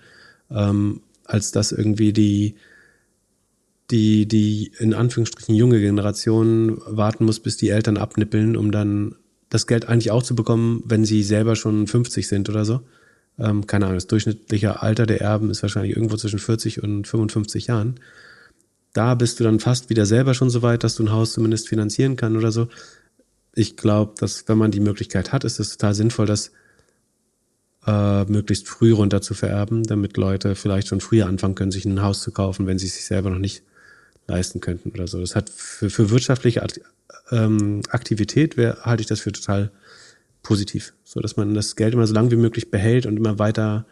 ähm, 0.51 1.01
als 1.23 1.51
dass 1.51 1.71
irgendwie 1.71 2.13
die 2.13 2.53
die, 3.91 4.27
die 4.27 4.71
in 4.79 4.93
Anführungsstrichen 4.93 5.55
junge 5.55 5.79
Generation 5.79 6.81
warten 6.85 7.25
muss, 7.25 7.39
bis 7.39 7.57
die 7.57 7.69
Eltern 7.69 7.97
abnippeln, 7.97 8.57
um 8.57 8.71
dann 8.71 9.15
das 9.49 9.67
Geld 9.67 9.87
eigentlich 9.87 10.11
auch 10.11 10.23
zu 10.23 10.35
bekommen, 10.35 10.83
wenn 10.85 11.05
sie 11.05 11.23
selber 11.23 11.55
schon 11.55 11.87
50 11.87 12.27
sind 12.27 12.49
oder 12.49 12.65
so. 12.65 12.81
Ähm, 13.37 13.67
keine 13.67 13.85
Ahnung, 13.85 13.97
das 13.97 14.07
durchschnittliche 14.07 14.81
Alter 14.81 15.05
der 15.05 15.21
Erben 15.21 15.49
ist 15.49 15.61
wahrscheinlich 15.61 15.95
irgendwo 15.95 16.17
zwischen 16.17 16.39
40 16.39 16.81
und 16.81 17.07
55 17.07 17.67
Jahren. 17.67 17.99
Da 18.93 19.13
bist 19.13 19.39
du 19.39 19.43
dann 19.43 19.59
fast 19.59 19.89
wieder 19.89 20.05
selber 20.05 20.33
schon 20.33 20.49
so 20.49 20.61
weit, 20.61 20.83
dass 20.83 20.95
du 20.95 21.03
ein 21.03 21.11
Haus 21.11 21.33
zumindest 21.33 21.67
finanzieren 21.67 22.15
kann 22.15 22.37
oder 22.37 22.51
so. 22.51 22.69
Ich 23.53 23.77
glaube, 23.77 24.13
dass 24.17 24.47
wenn 24.47 24.57
man 24.57 24.71
die 24.71 24.79
Möglichkeit 24.79 25.31
hat, 25.31 25.43
ist 25.43 25.59
es 25.59 25.77
total 25.77 25.93
sinnvoll, 25.93 26.25
das 26.25 26.51
äh, 27.85 28.23
möglichst 28.25 28.67
früh 28.67 28.93
runter 28.93 29.21
zu 29.21 29.33
vererben, 29.33 29.83
damit 29.83 30.17
Leute 30.17 30.55
vielleicht 30.55 30.87
schon 30.87 31.01
früher 31.01 31.27
anfangen 31.27 31.55
können, 31.55 31.71
sich 31.71 31.85
ein 31.85 32.01
Haus 32.01 32.21
zu 32.21 32.31
kaufen, 32.31 32.67
wenn 32.67 32.79
sie 32.79 32.87
sich 32.87 33.05
selber 33.05 33.29
noch 33.29 33.39
nicht 33.39 33.63
leisten 34.27 34.59
könnten 34.59 34.91
oder 34.91 35.07
so. 35.07 35.19
Das 35.19 35.35
hat 35.35 35.49
für, 35.49 35.89
für 35.89 36.09
wirtschaftliche 36.09 36.65
ähm, 37.31 37.81
Aktivität 37.89 38.57
wär, 38.57 38.77
halte 38.83 39.01
ich 39.01 39.07
das 39.07 39.19
für 39.19 39.31
total 39.31 39.71
positiv, 40.43 40.93
so 41.03 41.19
dass 41.19 41.37
man 41.37 41.53
das 41.53 41.75
Geld 41.75 41.93
immer 41.93 42.07
so 42.07 42.13
lange 42.13 42.31
wie 42.31 42.35
möglich 42.35 42.71
behält 42.71 43.05
und 43.05 43.17
immer 43.17 43.39
weiter 43.39 43.85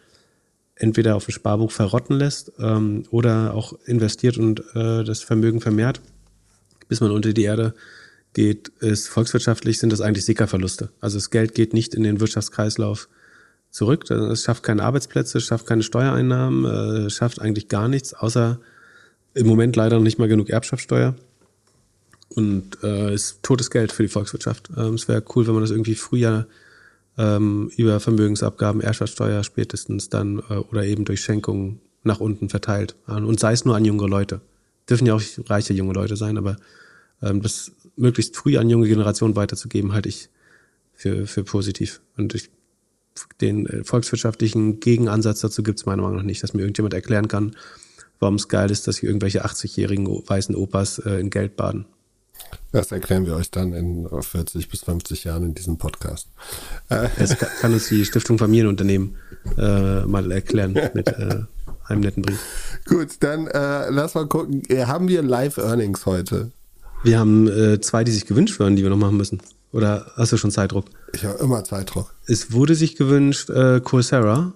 entweder 0.76 1.16
auf 1.16 1.26
dem 1.26 1.32
Sparbuch 1.32 1.72
verrotten 1.72 2.18
lässt 2.18 2.52
ähm, 2.60 3.04
oder 3.10 3.54
auch 3.54 3.74
investiert 3.86 4.38
und 4.38 4.64
äh, 4.76 5.04
das 5.04 5.22
Vermögen 5.22 5.62
vermehrt, 5.62 6.02
bis 6.88 7.02
man 7.02 7.12
unter 7.12 7.34
die 7.34 7.44
Erde 7.44 7.74
geht, 8.34 8.70
ist 8.80 9.08
volkswirtschaftlich 9.08 9.80
sind 9.80 9.94
das 9.94 10.02
eigentlich 10.02 10.26
Sickerverluste. 10.26 10.90
Also 11.00 11.18
das 11.18 11.30
Geld 11.30 11.54
geht 11.54 11.74
nicht 11.74 11.94
in 11.94 12.04
den 12.04 12.20
Wirtschaftskreislauf 12.20 13.08
zurück. 13.70 14.10
Es 14.10 14.44
schafft 14.44 14.64
keine 14.64 14.84
Arbeitsplätze, 14.84 15.40
schafft 15.40 15.68
keine 15.68 15.84
Steuereinnahmen, 15.84 17.06
äh, 17.06 17.10
schafft 17.10 17.42
eigentlich 17.42 17.68
gar 17.68 17.88
nichts, 17.88 18.14
außer 18.14 18.60
im 19.34 19.48
Moment 19.48 19.76
leider 19.76 19.98
noch 19.98 20.04
nicht 20.04 20.20
mal 20.20 20.28
genug 20.28 20.50
Erbschaftssteuer. 20.50 21.16
Und 22.30 22.80
äh, 22.84 23.14
ist 23.14 23.44
totes 23.44 23.70
Geld 23.70 23.92
für 23.92 24.04
die 24.04 24.10
Volkswirtschaft. 24.10 24.72
Ähm, 24.76 24.96
es 24.96 25.08
wäre 25.08 25.24
cool, 25.36 25.46
wenn 25.46 25.54
man 25.54 25.64
das 25.64 25.72
irgendwie 25.72 25.96
früher 25.96 26.48
ähm, 27.18 27.72
über 27.78 28.00
Vermögensabgaben, 28.00 28.82
Erbschaftssteuer 28.82 29.44
spätestens 29.44 30.10
dann 30.10 30.40
äh, 30.50 30.56
oder 30.56 30.84
eben 30.84 31.06
durch 31.06 31.22
Schenkungen 31.22 31.80
nach 32.04 32.20
unten 32.20 32.50
verteilt. 32.50 32.96
Und 33.08 33.40
sei 33.40 33.54
es 33.54 33.66
nur 33.66 33.76
an 33.76 33.86
junge 33.86 34.08
Leute. 34.08 34.42
Dürfen 34.90 35.08
ja 35.08 35.14
auch 35.14 35.22
reiche 35.48 35.74
junge 35.74 35.94
Leute 35.94 36.18
sein, 36.18 36.38
aber 36.38 36.58
ähm, 37.22 37.42
das 37.42 37.72
möglichst 37.96 38.36
früh 38.36 38.58
an 38.58 38.70
junge 38.70 38.88
Generationen 38.88 39.36
weiterzugeben, 39.36 39.94
halte 39.94 40.10
ich 40.10 40.30
für, 40.94 41.28
für 41.28 41.44
positiv. 41.44 42.02
Und 42.18 42.36
ich, 42.36 42.50
den 43.42 43.68
äh, 43.68 43.84
volkswirtschaftlichen 43.84 44.80
Gegenansatz 44.80 45.42
dazu 45.42 45.64
gibt 45.64 45.80
es 45.80 45.86
meiner 45.86 46.02
Meinung 46.02 46.18
nach 46.18 46.24
nicht, 46.24 46.44
dass 46.44 46.54
mir 46.54 46.62
irgendjemand 46.62 46.94
erklären 46.94 47.28
kann, 47.28 47.56
warum 48.24 48.36
es 48.36 48.47
geil 48.47 48.71
ist, 48.71 48.88
dass 48.88 48.97
hier 48.97 49.09
irgendwelche 49.09 49.45
80-jährigen 49.45 50.07
weißen 50.07 50.55
Opas 50.55 50.97
äh, 50.99 51.19
in 51.19 51.30
Geld 51.30 51.55
baden. 51.55 51.86
Das 52.71 52.91
erklären 52.91 53.26
wir 53.26 53.36
euch 53.36 53.51
dann 53.51 53.74
in 53.74 54.07
40 54.09 54.67
bis 54.67 54.82
50 54.82 55.26
Jahren 55.26 55.43
in 55.43 55.53
diesem 55.53 55.78
Podcast. 55.78 56.28
Das 56.89 57.38
kann 57.38 57.74
uns 57.74 57.88
die 57.88 58.03
Stiftung 58.03 58.38
Familienunternehmen 58.38 59.15
äh, 59.57 60.01
mal 60.05 60.32
erklären 60.32 60.74
mit 60.93 61.07
äh, 61.07 61.43
einem 61.86 62.01
netten 62.01 62.24
Brief. 62.24 62.39
Gut, 62.86 63.09
dann 63.19 63.47
äh, 63.47 63.89
lass 63.89 64.15
mal 64.15 64.28
gucken. 64.28 64.63
Haben 64.88 65.07
wir 65.07 65.21
Live-Earnings 65.21 66.05
heute? 66.05 66.51
Wir 67.03 67.19
haben 67.19 67.47
äh, 67.47 67.80
zwei, 67.82 68.03
die 68.03 68.11
sich 68.11 68.26
gewünscht 68.26 68.59
werden, 68.59 68.76
die 68.76 68.84
wir 68.84 68.89
noch 68.89 68.97
machen 68.97 69.17
müssen. 69.17 69.41
Oder 69.71 70.11
hast 70.15 70.32
du 70.32 70.38
schon 70.38 70.51
Zeitdruck? 70.51 70.86
Ich 71.13 71.26
habe 71.26 71.38
immer 71.39 71.63
Zeitdruck. 71.63 72.13
Es 72.26 72.53
wurde 72.53 72.76
sich 72.76 72.95
gewünscht, 72.95 73.49
äh, 73.49 73.82
Coursera. 73.82 74.53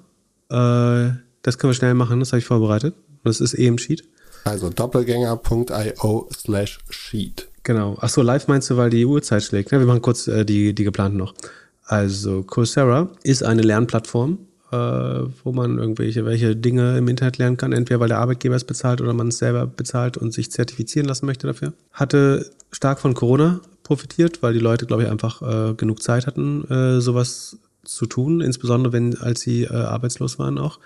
Äh, 0.50 1.12
das 1.42 1.58
können 1.58 1.72
wir 1.72 1.76
schnell 1.76 1.94
machen, 1.94 2.20
das 2.20 2.32
habe 2.32 2.40
ich 2.40 2.46
vorbereitet. 2.46 2.96
Das 3.28 3.42
ist 3.42 3.54
eh 3.54 3.68
im 3.68 3.78
Sheet. 3.78 4.04
Also 4.44 4.70
doppelgänger.io 4.70 6.30
slash 6.34 6.80
sheet. 6.90 7.48
Genau. 7.64 7.98
Achso, 8.00 8.22
live 8.22 8.48
meinst 8.48 8.70
du, 8.70 8.78
weil 8.78 8.90
die 8.90 9.06
Uhrzeit 9.06 9.44
schlägt. 9.44 9.72
Ja, 9.72 9.80
wir 9.80 9.86
machen 9.86 10.02
kurz 10.02 10.28
äh, 10.28 10.46
die, 10.46 10.74
die 10.74 10.86
geplanten 10.86 11.18
noch. 11.18 11.34
Also 11.84 12.44
Coursera 12.44 13.10
ist 13.24 13.44
eine 13.44 13.62
Lernplattform, 13.62 14.38
äh, 14.72 14.76
wo 14.76 15.52
man 15.52 15.78
irgendwelche 15.78 16.26
welche 16.26 16.56
Dinge 16.56 16.98
im 16.98 17.08
Internet 17.08 17.38
lernen 17.38 17.58
kann, 17.58 17.74
entweder 17.74 18.00
weil 18.00 18.08
der 18.08 18.20
Arbeitgeber 18.20 18.56
es 18.56 18.64
bezahlt 18.64 19.02
oder 19.02 19.14
man 19.14 19.30
es 19.30 19.38
selber 19.38 19.68
bezahlt 19.68 20.18
und 20.18 20.34
sich 20.34 20.52
zertifizieren 20.52 21.08
lassen 21.08 21.26
möchte 21.26 21.48
dafür. 21.48 21.74
Hatte 21.92 22.50
stark 22.72 23.00
von 23.00 23.14
Corona 23.14 23.62
profitiert, 23.84 24.44
weil 24.44 24.54
die 24.54 24.60
Leute, 24.60 24.86
glaube 24.86 25.04
ich, 25.04 25.10
einfach 25.10 25.42
äh, 25.42 25.74
genug 25.74 26.02
Zeit 26.02 26.28
hatten, 26.28 26.64
äh, 26.70 27.02
sowas 27.02 27.58
zu 27.84 28.06
tun, 28.06 28.42
insbesondere 28.42 28.94
wenn, 28.94 29.18
als 29.18 29.42
sie 29.42 29.64
äh, 29.64 29.74
arbeitslos 29.74 30.40
waren 30.40 30.58
auch. 30.58 30.80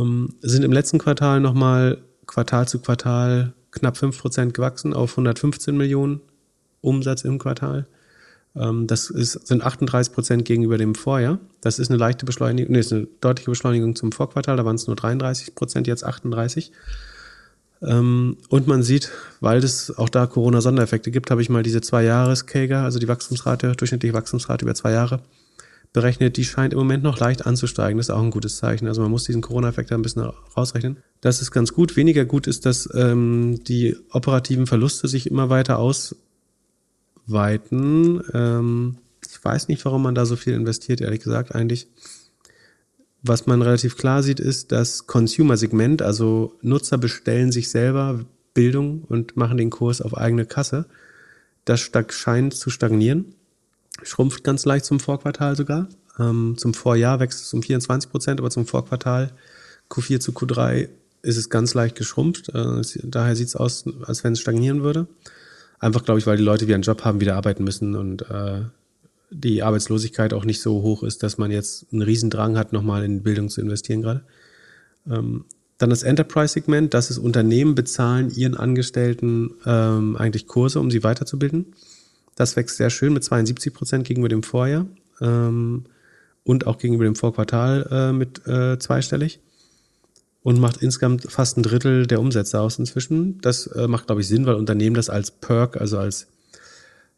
Ähm, 0.00 0.34
sind 0.40 0.64
im 0.64 0.72
letzten 0.72 0.98
Quartal 0.98 1.40
nochmal 1.40 1.98
Quartal 2.26 2.66
zu 2.66 2.78
Quartal 2.78 3.52
knapp 3.70 3.96
5% 3.96 4.52
gewachsen 4.52 4.94
auf 4.94 5.12
115 5.12 5.76
Millionen 5.76 6.20
Umsatz 6.80 7.22
im 7.22 7.38
Quartal. 7.38 7.86
Ähm, 8.56 8.86
das 8.86 9.10
ist, 9.10 9.46
sind 9.46 9.62
38 9.62 10.12
Prozent 10.12 10.44
gegenüber 10.44 10.78
dem 10.78 10.94
Vorjahr. 10.94 11.38
Das 11.60 11.78
ist 11.78 11.90
eine 11.90 11.98
leichte 11.98 12.24
Beschleunigung, 12.24 12.72
nee, 12.72 12.80
ist 12.80 12.92
eine 12.92 13.06
deutliche 13.20 13.50
Beschleunigung 13.50 13.94
zum 13.94 14.12
Vorquartal. 14.12 14.56
Da 14.56 14.64
waren 14.64 14.76
es 14.76 14.86
nur 14.86 14.96
33 14.96 15.54
Prozent, 15.54 15.86
jetzt 15.86 16.04
38. 16.04 16.72
Ähm, 17.82 18.36
und 18.48 18.66
man 18.66 18.82
sieht, 18.82 19.10
weil 19.40 19.62
es 19.62 19.96
auch 19.96 20.08
da 20.08 20.26
Corona-Sondereffekte 20.26 21.10
gibt, 21.10 21.30
habe 21.30 21.42
ich 21.42 21.48
mal 21.48 21.62
diese 21.62 21.80
zwei 21.80 22.02
jahres 22.04 22.44
also 22.52 22.98
die 22.98 23.08
Wachstumsrate, 23.08 23.72
durchschnittliche 23.72 24.14
Wachstumsrate 24.14 24.64
über 24.64 24.74
zwei 24.74 24.92
Jahre 24.92 25.20
berechnet, 25.92 26.36
die 26.36 26.44
scheint 26.44 26.72
im 26.72 26.78
Moment 26.78 27.02
noch 27.02 27.18
leicht 27.18 27.46
anzusteigen. 27.46 27.98
Das 27.98 28.06
ist 28.06 28.14
auch 28.14 28.22
ein 28.22 28.30
gutes 28.30 28.58
Zeichen. 28.58 28.86
Also 28.86 29.02
man 29.02 29.10
muss 29.10 29.24
diesen 29.24 29.42
Corona-Effekt 29.42 29.90
ein 29.92 30.02
bisschen 30.02 30.30
rausrechnen. 30.56 30.98
Das 31.20 31.42
ist 31.42 31.50
ganz 31.50 31.72
gut. 31.72 31.96
Weniger 31.96 32.24
gut 32.24 32.46
ist, 32.46 32.64
dass 32.64 32.88
ähm, 32.94 33.62
die 33.64 33.96
operativen 34.12 34.66
Verluste 34.66 35.08
sich 35.08 35.28
immer 35.28 35.50
weiter 35.50 35.78
ausweiten. 35.78 36.22
Ähm, 38.32 38.98
ich 39.28 39.44
weiß 39.44 39.68
nicht, 39.68 39.84
warum 39.84 40.02
man 40.02 40.14
da 40.14 40.26
so 40.26 40.36
viel 40.36 40.54
investiert, 40.54 41.00
ehrlich 41.00 41.22
gesagt, 41.22 41.54
eigentlich. 41.54 41.88
Was 43.22 43.46
man 43.46 43.60
relativ 43.60 43.98
klar 43.98 44.22
sieht, 44.22 44.40
ist, 44.40 44.72
dass 44.72 45.06
Consumer-Segment, 45.06 46.00
also 46.00 46.54
Nutzer 46.62 46.96
bestellen 46.96 47.52
sich 47.52 47.68
selber 47.68 48.24
Bildung 48.54 49.02
und 49.02 49.36
machen 49.36 49.58
den 49.58 49.68
Kurs 49.68 50.00
auf 50.00 50.16
eigene 50.16 50.46
Kasse. 50.46 50.86
Das 51.66 51.80
scheint 51.80 52.54
zu 52.54 52.70
stagnieren 52.70 53.34
schrumpft 54.02 54.44
ganz 54.44 54.64
leicht 54.64 54.84
zum 54.84 55.00
Vorquartal 55.00 55.56
sogar. 55.56 55.88
Ähm, 56.18 56.54
zum 56.56 56.74
Vorjahr 56.74 57.20
wächst 57.20 57.42
es 57.42 57.54
um 57.54 57.62
24 57.62 58.10
Prozent, 58.10 58.40
aber 58.40 58.50
zum 58.50 58.66
Vorquartal 58.66 59.32
Q4 59.90 60.20
zu 60.20 60.32
Q3 60.32 60.88
ist 61.22 61.36
es 61.36 61.50
ganz 61.50 61.74
leicht 61.74 61.96
geschrumpft. 61.96 62.48
Äh, 62.50 62.82
daher 63.04 63.36
sieht 63.36 63.48
es 63.48 63.56
aus, 63.56 63.84
als 64.06 64.24
wenn 64.24 64.32
es 64.32 64.40
stagnieren 64.40 64.82
würde. 64.82 65.06
Einfach, 65.78 66.04
glaube 66.04 66.20
ich, 66.20 66.26
weil 66.26 66.36
die 66.36 66.42
Leute, 66.42 66.66
die 66.66 66.74
einen 66.74 66.82
Job 66.82 67.04
haben, 67.04 67.20
wieder 67.20 67.36
arbeiten 67.36 67.64
müssen 67.64 67.94
und 67.94 68.22
äh, 68.30 68.62
die 69.30 69.62
Arbeitslosigkeit 69.62 70.34
auch 70.34 70.44
nicht 70.44 70.60
so 70.60 70.82
hoch 70.82 71.02
ist, 71.02 71.22
dass 71.22 71.38
man 71.38 71.50
jetzt 71.50 71.86
einen 71.92 72.02
Riesendrang 72.02 72.58
hat, 72.58 72.72
nochmal 72.72 73.04
in 73.04 73.22
Bildung 73.22 73.48
zu 73.48 73.60
investieren 73.60 74.02
gerade. 74.02 74.22
Ähm, 75.08 75.44
dann 75.78 75.90
das 75.90 76.02
Enterprise-Segment, 76.02 76.92
das 76.92 77.10
ist 77.10 77.16
Unternehmen 77.16 77.74
bezahlen 77.74 78.30
ihren 78.30 78.54
Angestellten 78.54 79.52
ähm, 79.64 80.16
eigentlich 80.16 80.46
Kurse, 80.46 80.78
um 80.78 80.90
sie 80.90 81.02
weiterzubilden. 81.02 81.74
Das 82.40 82.56
wächst 82.56 82.78
sehr 82.78 82.88
schön 82.88 83.12
mit 83.12 83.22
72 83.22 83.74
Prozent 83.74 84.06
gegenüber 84.06 84.30
dem 84.30 84.42
Vorjahr 84.42 84.86
ähm, 85.20 85.84
und 86.42 86.66
auch 86.66 86.78
gegenüber 86.78 87.04
dem 87.04 87.14
Vorquartal 87.14 87.86
äh, 87.90 88.12
mit 88.14 88.46
äh, 88.46 88.78
zweistellig 88.78 89.40
und 90.42 90.58
macht 90.58 90.78
insgesamt 90.78 91.30
fast 91.30 91.58
ein 91.58 91.62
Drittel 91.62 92.06
der 92.06 92.18
Umsätze 92.18 92.58
aus 92.58 92.78
inzwischen. 92.78 93.38
Das 93.42 93.66
äh, 93.66 93.88
macht, 93.88 94.06
glaube 94.06 94.22
ich, 94.22 94.28
Sinn, 94.28 94.46
weil 94.46 94.54
Unternehmen 94.54 94.96
das 94.96 95.10
als 95.10 95.32
Perk, 95.32 95.78
also 95.78 95.98
als 95.98 96.28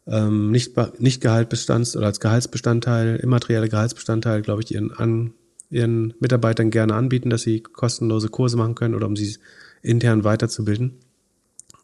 ähm, 0.07 0.51
nicht, 0.51 0.73
nicht 0.99 1.23
Gehaltbestands- 1.23 1.95
oder 1.95 2.07
als 2.07 2.19
Gehaltsbestandteil, 2.19 3.15
immaterielle 3.15 3.69
Gehaltsbestandteil, 3.69 4.41
glaube 4.41 4.63
ich, 4.63 4.73
ihren, 4.73 4.91
an, 4.91 5.31
ihren 5.69 6.13
Mitarbeitern 6.19 6.69
gerne 6.69 6.95
anbieten, 6.95 7.29
dass 7.29 7.43
sie 7.43 7.61
kostenlose 7.61 8.27
Kurse 8.27 8.57
machen 8.57 8.75
können 8.75 8.93
oder 8.93 9.07
um 9.07 9.15
sie 9.15 9.37
intern 9.83 10.25
weiterzubilden. 10.25 10.95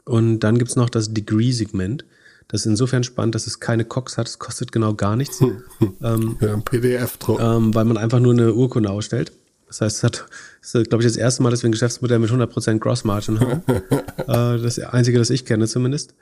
Und 0.04 0.42
dann 0.42 0.58
gibt's 0.58 0.76
noch 0.76 0.90
das 0.90 1.14
Degree-Segment. 1.14 2.04
Das 2.50 2.62
ist 2.62 2.66
insofern 2.66 3.04
spannend, 3.04 3.36
dass 3.36 3.48
es 3.48 3.60
keine 3.60 3.86
Cox 3.86 4.18
hat. 4.18 4.28
Es 4.28 4.40
kostet 4.40 4.72
genau 4.72 4.96
gar 4.96 5.16
nichts. 5.16 5.40
ähm, 5.40 6.38
ja, 6.42 6.54
ein 6.54 6.64
PDF-Druck. 6.64 7.40
Ähm, 7.40 7.74
weil 7.76 7.86
man 7.86 7.98
einfach 7.98 8.20
nur 8.20 8.34
eine 8.34 8.54
Urkunde 8.54 8.90
ausstellt. 8.90 9.32
Das 9.68 9.82
heißt, 9.82 9.98
es 9.98 10.04
hat, 10.04 10.26
ist, 10.62 10.90
glaube 10.90 11.04
ich, 11.04 11.08
das 11.08 11.16
erste 11.16 11.44
Mal, 11.44 11.52
dass 11.52 11.62
wir 11.62 11.70
ein 11.70 11.74
Geschäftsmodell 11.74 12.18
mit 12.18 12.32
100% 12.32 12.80
Gross 12.80 13.04
Margin 13.04 13.40
haben. 13.40 13.62
äh, 14.28 14.62
das 14.62 14.80
einzige, 14.80 15.20
das 15.20 15.30
ich 15.30 15.46
kenne 15.46 15.68
zumindest. 15.68 16.16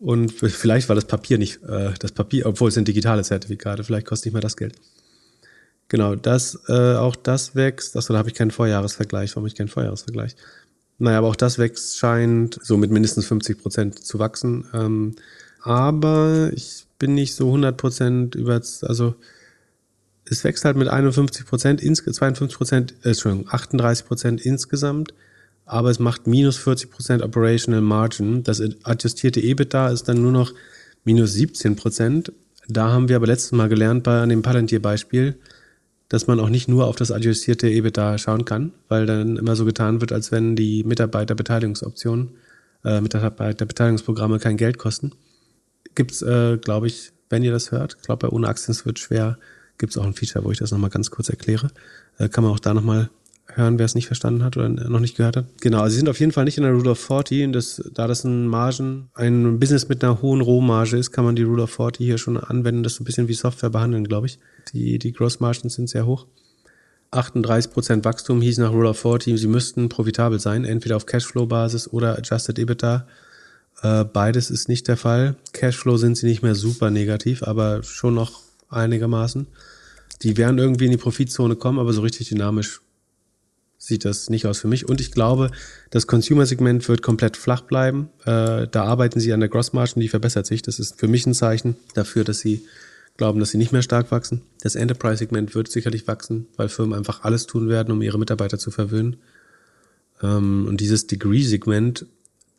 Und 0.00 0.32
vielleicht 0.32 0.88
war 0.88 0.96
das 0.96 1.04
Papier 1.04 1.38
nicht, 1.38 1.62
äh, 1.62 1.92
das 2.00 2.10
Papier, 2.10 2.46
obwohl 2.46 2.68
es 2.68 2.74
sind 2.74 2.88
digitale 2.88 3.22
Zertifikate, 3.22 3.84
vielleicht 3.84 4.06
kostet 4.06 4.26
nicht 4.26 4.32
mehr 4.32 4.42
das 4.42 4.56
Geld. 4.56 4.74
Genau, 5.86 6.16
das, 6.16 6.58
äh, 6.68 6.94
auch 6.94 7.14
das 7.14 7.54
wächst. 7.54 7.96
Achso, 7.96 8.12
da 8.12 8.18
habe 8.18 8.28
ich 8.28 8.34
keinen 8.34 8.50
Vorjahresvergleich. 8.50 9.30
Warum 9.32 9.42
habe 9.42 9.48
ich 9.48 9.56
keinen 9.56 9.68
Vorjahresvergleich? 9.68 10.34
Naja, 10.98 11.18
aber 11.18 11.28
auch 11.28 11.36
das 11.36 11.58
wächst, 11.58 11.96
scheint 11.98 12.58
so 12.62 12.76
mit 12.76 12.90
mindestens 12.90 13.26
50 13.26 13.58
Prozent 13.58 14.04
zu 14.04 14.18
wachsen. 14.18 14.66
Ähm, 14.72 15.16
aber 15.62 16.50
ich 16.54 16.86
bin 16.98 17.14
nicht 17.14 17.34
so 17.34 17.52
100% 17.52 18.36
über, 18.36 18.54
also 18.54 19.14
es 20.24 20.44
wächst 20.44 20.64
halt 20.64 20.76
mit 20.76 20.88
51 20.88 21.44
Prozent, 21.46 21.80
52 21.80 22.56
Prozent, 22.56 22.94
äh, 23.02 23.08
Entschuldigung, 23.08 23.48
38 23.50 24.06
Prozent 24.06 24.40
insgesamt, 24.40 25.12
aber 25.66 25.90
es 25.90 25.98
macht 25.98 26.26
minus 26.26 26.56
40 26.56 26.90
Prozent 26.90 27.22
Operational 27.22 27.80
Margin. 27.80 28.42
Das 28.42 28.62
adjustierte 28.84 29.40
EBITDA 29.40 29.90
ist 29.90 30.08
dann 30.08 30.22
nur 30.22 30.32
noch 30.32 30.52
minus 31.04 31.32
17 31.32 31.76
Prozent. 31.76 32.32
Da 32.68 32.90
haben 32.90 33.08
wir 33.08 33.16
aber 33.16 33.26
letztes 33.26 33.52
Mal 33.52 33.68
gelernt 33.68 34.04
bei 34.04 34.24
dem 34.26 34.42
Palantir-Beispiel, 34.42 35.36
dass 36.08 36.26
man 36.26 36.38
auch 36.40 36.48
nicht 36.48 36.68
nur 36.68 36.86
auf 36.86 36.96
das 36.96 37.10
adjustierte 37.10 37.68
EBITDA 37.68 38.18
schauen 38.18 38.44
kann, 38.44 38.72
weil 38.88 39.06
dann 39.06 39.36
immer 39.36 39.56
so 39.56 39.64
getan 39.64 40.00
wird, 40.00 40.12
als 40.12 40.30
wenn 40.32 40.54
die 40.56 40.84
Mitarbeiterbeteiligungsoptionen, 40.84 42.30
äh, 42.84 43.00
Mitarbeiterbeteiligungsprogramme 43.00 44.38
kein 44.38 44.56
Geld 44.56 44.78
kosten 44.78 45.12
gibt's, 45.94 46.22
äh, 46.22 46.58
glaube 46.58 46.86
ich, 46.86 47.12
wenn 47.28 47.42
ihr 47.42 47.52
das 47.52 47.70
hört, 47.70 48.02
glaube, 48.02 48.28
bei 48.28 48.32
ohne 48.34 48.48
Aktien 48.48 48.72
es 48.72 48.84
wird 48.84 48.98
schwer 48.98 49.38
gibt 49.80 49.94
es 49.94 49.98
auch 49.98 50.04
ein 50.04 50.14
Feature, 50.14 50.44
wo 50.44 50.52
ich 50.52 50.58
das 50.58 50.70
nochmal 50.70 50.90
ganz 50.90 51.10
kurz 51.10 51.28
erkläre. 51.28 51.70
Äh, 52.18 52.28
kann 52.28 52.44
man 52.44 52.52
auch 52.52 52.60
da 52.60 52.74
nochmal 52.74 53.10
hören, 53.46 53.78
wer 53.80 53.86
es 53.86 53.96
nicht 53.96 54.06
verstanden 54.06 54.44
hat 54.44 54.56
oder 54.56 54.68
noch 54.68 55.00
nicht 55.00 55.16
gehört 55.16 55.36
hat. 55.36 55.46
Genau, 55.60 55.80
also 55.80 55.94
sie 55.94 55.98
sind 55.98 56.08
auf 56.08 56.20
jeden 56.20 56.30
Fall 56.30 56.44
nicht 56.44 56.58
in 56.58 56.62
der 56.62 56.72
Rule 56.72 56.90
of 56.90 57.00
40. 57.00 57.44
Und 57.46 57.52
das, 57.52 57.82
da 57.94 58.06
das 58.06 58.22
ein 58.22 58.46
Margen, 58.46 59.08
ein 59.14 59.58
Business 59.58 59.88
mit 59.88 60.04
einer 60.04 60.22
hohen 60.22 60.40
Rohmarge 60.40 60.96
ist, 60.96 61.10
kann 61.10 61.24
man 61.24 61.34
die 61.34 61.42
Rule 61.42 61.64
of 61.64 61.70
40 61.70 62.06
hier 62.06 62.18
schon 62.18 62.36
anwenden, 62.36 62.84
das 62.84 62.94
so 62.94 63.02
ein 63.02 63.06
bisschen 63.06 63.26
wie 63.26 63.34
Software 63.34 63.70
behandeln, 63.70 64.04
glaube 64.06 64.28
ich. 64.28 64.38
Die, 64.72 64.98
die 64.98 65.12
Gross 65.12 65.40
Margins 65.40 65.74
sind 65.74 65.88
sehr 65.88 66.06
hoch. 66.06 66.26
38% 67.10 68.04
Wachstum 68.04 68.40
hieß 68.40 68.58
nach 68.58 68.70
Rule 68.70 68.90
of 68.90 69.00
40, 69.00 69.40
sie 69.40 69.48
müssten 69.48 69.88
profitabel 69.88 70.38
sein, 70.38 70.64
entweder 70.64 70.94
auf 70.94 71.06
Cashflow-Basis 71.06 71.88
oder 71.88 72.16
Adjusted 72.16 72.56
EBITDA. 72.56 73.08
Äh, 73.82 74.04
beides 74.04 74.50
ist 74.50 74.68
nicht 74.68 74.88
der 74.88 74.96
Fall. 74.96 75.36
Cashflow 75.52 75.96
sind 75.96 76.16
sie 76.16 76.26
nicht 76.26 76.42
mehr 76.42 76.54
super 76.54 76.90
negativ, 76.90 77.42
aber 77.42 77.82
schon 77.82 78.14
noch 78.14 78.42
einigermaßen. 78.68 79.46
Die 80.22 80.36
werden 80.36 80.58
irgendwie 80.58 80.86
in 80.86 80.90
die 80.90 80.96
Profitzone 80.96 81.56
kommen, 81.56 81.78
aber 81.78 81.92
so 81.92 82.02
richtig 82.02 82.28
dynamisch 82.28 82.80
sieht 83.78 84.04
das 84.04 84.28
nicht 84.28 84.46
aus 84.46 84.60
für 84.60 84.68
mich. 84.68 84.88
Und 84.88 85.00
ich 85.00 85.10
glaube, 85.10 85.50
das 85.88 86.06
Consumer-Segment 86.06 86.86
wird 86.88 87.00
komplett 87.00 87.38
flach 87.38 87.62
bleiben. 87.62 88.10
Äh, 88.26 88.68
da 88.68 88.84
arbeiten 88.84 89.20
sie 89.20 89.32
an 89.32 89.40
der 89.40 89.48
Grossmargin, 89.48 90.02
die 90.02 90.08
verbessert 90.08 90.46
sich. 90.46 90.60
Das 90.60 90.78
ist 90.78 91.00
für 91.00 91.08
mich 91.08 91.26
ein 91.26 91.32
Zeichen 91.32 91.76
dafür, 91.94 92.22
dass 92.24 92.40
sie 92.40 92.66
glauben, 93.16 93.40
dass 93.40 93.50
sie 93.50 93.58
nicht 93.58 93.72
mehr 93.72 93.82
stark 93.82 94.10
wachsen. 94.10 94.42
Das 94.60 94.74
Enterprise-Segment 94.74 95.54
wird 95.54 95.70
sicherlich 95.70 96.06
wachsen, 96.06 96.46
weil 96.56 96.68
Firmen 96.68 96.98
einfach 96.98 97.24
alles 97.24 97.46
tun 97.46 97.70
werden, 97.70 97.90
um 97.90 98.02
ihre 98.02 98.18
Mitarbeiter 98.18 98.58
zu 98.58 98.70
verwöhnen. 98.70 99.16
Ähm, 100.22 100.66
und 100.68 100.80
dieses 100.80 101.06
Degree-Segment, 101.06 102.04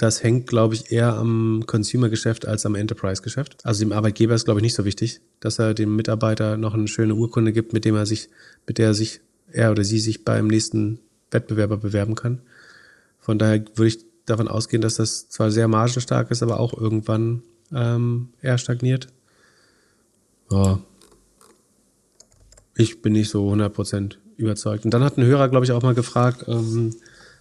das 0.02 0.24
hängt, 0.24 0.48
glaube 0.48 0.74
ich, 0.74 0.92
eher 0.92 1.14
am 1.14 1.64
Consumer-Geschäft 1.68 2.48
als 2.48 2.66
am 2.66 2.74
Enterprise-Geschäft. 2.74 3.64
Also 3.64 3.82
dem 3.86 3.92
Arbeitgeber 3.92 4.34
ist, 4.34 4.46
glaube 4.46 4.60
ich, 4.60 4.64
nicht 4.64 4.74
so 4.74 4.84
wichtig, 4.84 5.22
dass 5.42 5.60
er 5.60 5.76
dem 5.76 5.96
Mitarbeiter 5.96 6.58
noch 6.58 6.74
eine 6.74 6.88
schöne 6.88 7.14
Urkunde 7.14 7.54
gibt, 7.54 7.72
mit 7.72 7.86
dem 7.86 7.96
er 7.96 8.08
sich, 8.08 8.30
mit 8.66 8.80
der 8.80 8.88
er 8.88 8.94
sich, 8.96 9.22
er 9.52 9.70
oder 9.70 9.84
sie 9.84 10.00
sich 10.00 10.26
beim 10.26 10.48
nächsten 10.48 10.98
Wettbewerber 11.30 11.78
bewerben 11.78 12.16
kann. 12.16 12.42
Von 13.20 13.38
daher 13.38 13.64
würde 13.76 13.90
ich 13.90 14.00
davon 14.26 14.48
ausgehen, 14.48 14.82
dass 14.82 14.96
das 14.96 15.30
zwar 15.30 15.52
sehr 15.52 15.68
margenstark 15.68 16.32
ist, 16.32 16.42
aber 16.42 16.60
auch 16.60 16.74
irgendwann 16.74 17.44
ähm, 17.72 18.30
eher 18.42 18.58
stagniert. 18.58 19.08
Ja. 20.50 20.80
Ich 22.76 23.04
bin 23.04 23.14
nicht 23.14 23.30
so 23.30 23.48
100% 23.54 24.16
überzeugt. 24.38 24.84
Und 24.84 24.96
dann 24.96 25.04
hat 25.04 25.20
ein 25.20 25.26
Hörer, 25.26 25.48
glaube 25.50 25.68
ich, 25.68 25.72
auch 25.72 25.84
mal 25.84 25.94
gefragt, 25.94 26.46
ähm, 26.48 26.96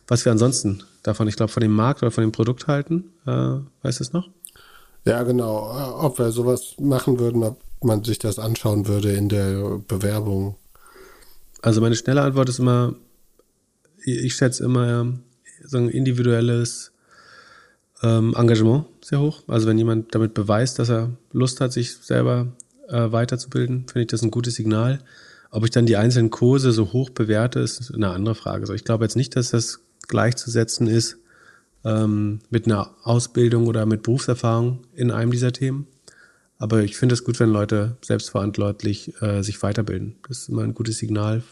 was 0.06 0.26
wir 0.26 0.32
ansonsten 0.32 0.82
davon, 1.02 1.28
ich 1.28 1.36
glaube, 1.36 1.52
von 1.52 1.62
dem 1.62 1.72
Markt 1.72 2.02
oder 2.02 2.10
von 2.10 2.22
dem 2.22 2.32
Produkt 2.32 2.66
halten. 2.66 3.12
Äh, 3.26 3.58
weißt 3.82 4.00
du 4.00 4.04
es 4.04 4.12
noch? 4.12 4.28
Ja, 5.04 5.22
genau. 5.22 5.98
Ob 6.00 6.18
wir 6.18 6.30
sowas 6.30 6.74
machen 6.78 7.18
würden, 7.18 7.42
ob 7.42 7.58
man 7.82 8.04
sich 8.04 8.18
das 8.18 8.38
anschauen 8.38 8.86
würde 8.86 9.12
in 9.12 9.28
der 9.28 9.80
Bewerbung. 9.88 10.56
Also 11.62 11.80
meine 11.80 11.96
schnelle 11.96 12.22
Antwort 12.22 12.48
ist 12.48 12.58
immer, 12.58 12.94
ich 14.04 14.34
schätze 14.34 14.64
immer 14.64 15.12
so 15.64 15.78
ein 15.78 15.88
individuelles 15.88 16.92
ähm, 18.02 18.34
Engagement 18.36 18.86
sehr 19.02 19.20
hoch. 19.20 19.42
Also 19.46 19.66
wenn 19.66 19.78
jemand 19.78 20.14
damit 20.14 20.34
beweist, 20.34 20.78
dass 20.78 20.90
er 20.90 21.10
Lust 21.32 21.60
hat, 21.60 21.72
sich 21.72 21.96
selber 21.96 22.48
äh, 22.88 23.12
weiterzubilden, 23.12 23.86
finde 23.86 24.02
ich 24.02 24.06
das 24.08 24.22
ein 24.22 24.30
gutes 24.30 24.54
Signal. 24.54 25.00
Ob 25.50 25.64
ich 25.64 25.70
dann 25.70 25.86
die 25.86 25.96
einzelnen 25.96 26.30
Kurse 26.30 26.72
so 26.72 26.92
hoch 26.92 27.10
bewerte, 27.10 27.60
ist 27.60 27.92
eine 27.92 28.10
andere 28.10 28.34
Frage. 28.34 28.62
Also 28.62 28.74
ich 28.74 28.84
glaube 28.84 29.04
jetzt 29.04 29.16
nicht, 29.16 29.36
dass 29.36 29.50
das 29.50 29.80
gleichzusetzen 30.10 30.86
ist 30.86 31.16
ähm, 31.84 32.40
mit 32.50 32.66
einer 32.66 32.94
Ausbildung 33.02 33.66
oder 33.66 33.86
mit 33.86 34.02
Berufserfahrung 34.02 34.80
in 34.94 35.10
einem 35.10 35.30
dieser 35.30 35.52
Themen. 35.52 35.86
Aber 36.58 36.82
ich 36.82 36.98
finde 36.98 37.14
es 37.14 37.24
gut, 37.24 37.40
wenn 37.40 37.48
Leute 37.48 37.96
selbstverantwortlich 38.02 39.14
äh, 39.22 39.42
sich 39.42 39.62
weiterbilden. 39.62 40.16
Das 40.28 40.40
ist 40.40 40.48
immer 40.50 40.62
ein 40.62 40.74
gutes 40.74 40.98
Signal 40.98 41.42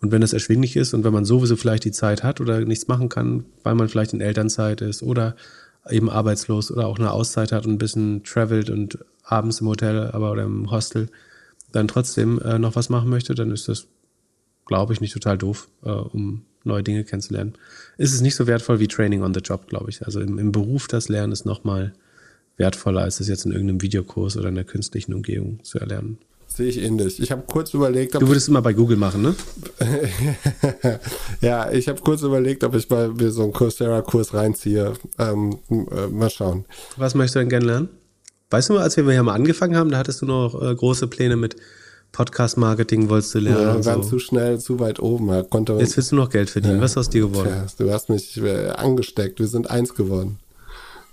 und 0.00 0.12
wenn 0.12 0.20
das 0.20 0.32
erschwinglich 0.32 0.76
ist 0.76 0.94
und 0.94 1.04
wenn 1.04 1.12
man 1.12 1.24
sowieso 1.24 1.56
vielleicht 1.56 1.84
die 1.84 1.92
Zeit 1.92 2.22
hat 2.22 2.40
oder 2.40 2.60
nichts 2.60 2.88
machen 2.88 3.08
kann, 3.08 3.46
weil 3.62 3.74
man 3.74 3.88
vielleicht 3.88 4.12
in 4.12 4.20
Elternzeit 4.20 4.80
ist 4.80 5.02
oder 5.02 5.34
eben 5.90 6.10
arbeitslos 6.10 6.70
oder 6.70 6.86
auch 6.86 6.98
eine 6.98 7.10
Auszeit 7.10 7.52
hat 7.52 7.66
und 7.66 7.72
ein 7.72 7.78
bisschen 7.78 8.22
travelt 8.22 8.70
und 8.70 8.98
abends 9.24 9.60
im 9.60 9.68
Hotel 9.68 10.10
aber 10.12 10.32
oder 10.32 10.44
im 10.44 10.70
Hostel 10.70 11.08
dann 11.72 11.88
trotzdem 11.88 12.38
äh, 12.40 12.58
noch 12.58 12.76
was 12.76 12.88
machen 12.88 13.10
möchte, 13.10 13.34
dann 13.34 13.50
ist 13.50 13.68
das, 13.68 13.86
glaube 14.66 14.92
ich, 14.92 15.00
nicht 15.00 15.12
total 15.12 15.36
doof, 15.36 15.68
äh, 15.84 15.90
um 15.90 16.44
neue 16.68 16.82
Dinge 16.82 17.04
kennenzulernen. 17.04 17.54
Ist 17.96 18.14
es 18.14 18.20
nicht 18.20 18.36
so 18.36 18.46
wertvoll 18.46 18.78
wie 18.80 18.88
Training 18.88 19.22
on 19.22 19.34
the 19.34 19.40
Job, 19.40 19.66
glaube 19.66 19.90
ich. 19.90 20.04
Also 20.04 20.20
im, 20.20 20.38
im 20.38 20.52
Beruf 20.52 20.86
das 20.86 21.08
Lernen 21.08 21.32
ist 21.32 21.44
nochmal 21.44 21.92
wertvoller, 22.56 23.02
als 23.02 23.20
es 23.20 23.28
jetzt 23.28 23.46
in 23.46 23.52
irgendeinem 23.52 23.82
Videokurs 23.82 24.36
oder 24.36 24.48
in 24.48 24.54
der 24.54 24.64
künstlichen 24.64 25.14
Umgebung 25.14 25.62
zu 25.64 25.78
erlernen. 25.78 26.18
Sehe 26.46 26.68
ich 26.68 26.82
ähnlich. 26.82 27.20
Ich 27.20 27.30
habe 27.30 27.42
kurz 27.46 27.74
überlegt, 27.74 28.16
ob. 28.16 28.20
Du 28.20 28.28
würdest 28.28 28.48
immer 28.48 28.62
bei 28.62 28.72
Google 28.72 28.96
machen, 28.96 29.22
ne? 29.22 29.34
ja, 31.40 31.70
ich 31.70 31.88
habe 31.88 32.00
kurz 32.00 32.22
überlegt, 32.22 32.64
ob 32.64 32.74
ich 32.74 32.88
mal 32.88 33.10
mir 33.10 33.30
so 33.30 33.42
einen 33.42 33.52
Coursera-Kurs 33.52 34.32
reinziehe. 34.32 34.94
Ähm, 35.18 35.58
äh, 35.70 36.06
mal 36.08 36.30
schauen. 36.30 36.64
Was 36.96 37.14
möchtest 37.14 37.36
du 37.36 37.38
denn 37.40 37.48
gerne 37.50 37.66
lernen? 37.66 37.88
Weißt 38.50 38.70
du 38.70 38.72
mal, 38.72 38.82
als 38.82 38.96
wir 38.96 39.04
hier 39.04 39.22
mal 39.22 39.34
angefangen 39.34 39.76
haben, 39.76 39.90
da 39.90 39.98
hattest 39.98 40.22
du 40.22 40.26
noch 40.26 40.60
äh, 40.60 40.74
große 40.74 41.06
Pläne 41.06 41.36
mit 41.36 41.56
Podcast-Marketing, 42.12 43.08
wolltest 43.08 43.34
du 43.34 43.40
lernen. 43.40 43.62
Ja, 43.62 43.84
waren 43.84 44.02
so. 44.02 44.10
zu 44.10 44.18
schnell, 44.18 44.58
zu 44.58 44.80
weit 44.80 45.00
oben. 45.00 45.48
Konnte 45.50 45.74
Jetzt 45.74 45.96
willst 45.96 46.12
du 46.12 46.16
noch 46.16 46.30
Geld 46.30 46.50
verdienen. 46.50 46.76
Ja. 46.76 46.82
Was 46.82 46.92
ist 46.92 46.98
aus 46.98 47.10
dir 47.10 47.22
geworden? 47.22 47.50
Ja, 47.50 47.66
du 47.78 47.92
hast 47.92 48.08
mich 48.08 48.36
äh, 48.38 48.70
angesteckt. 48.70 49.38
Wir 49.38 49.46
sind 49.46 49.70
eins 49.70 49.94
geworden. 49.94 50.38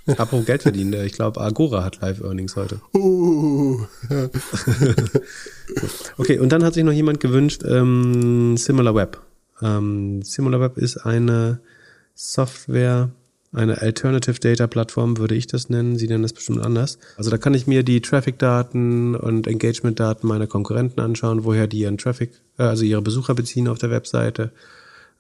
Apropos 0.18 0.46
Geld 0.46 0.62
verdienen, 0.62 0.94
ich 1.06 1.14
glaube, 1.14 1.42
Agora 1.42 1.84
hat 1.84 2.02
Live-Earnings 2.02 2.56
heute. 2.56 2.80
Uh, 2.94 3.80
okay, 6.18 6.40
und 6.40 6.52
dann 6.52 6.64
hat 6.64 6.76
sich 6.76 6.84
noch 6.84 6.92
jemand 6.92 7.20
gewünscht, 7.20 7.64
ähm, 7.68 8.56
SimilarWeb. 8.56 9.20
Ähm, 9.62 10.22
SimilarWeb 10.22 10.78
ist 10.78 10.98
eine 10.98 11.60
Software, 12.14 13.10
eine 13.56 13.82
Alternative 13.82 14.40
Data 14.40 14.68
Plattform, 14.68 15.18
würde 15.18 15.36
ich 15.36 15.48
das 15.48 15.70
nennen. 15.70 15.98
Sie 15.98 16.08
nennen 16.08 16.24
das 16.24 16.34
bestimmt 16.34 16.62
anders. 16.62 16.98
Also 17.18 17.30
da 17.30 17.38
kann 17.38 17.54
ich 17.54 17.68
mir 17.68 17.84
die 17.84 18.02
Traffic-Daten 18.02 19.16
und 19.16 19.48
Engagement-Daten 19.48 20.28
meiner 20.28 20.48
Konkurrenten 20.48 21.00
anschauen, 21.00 21.44
woher 21.44 21.68
die 21.68 21.80
ihren 21.80 21.98
Traffic, 21.98 22.32
äh, 22.58 22.64
also 22.64 22.84
ihre 22.84 23.02
Besucher 23.02 23.34
beziehen 23.34 23.68
auf 23.68 23.78
der 23.78 23.90
Webseite 23.90 24.52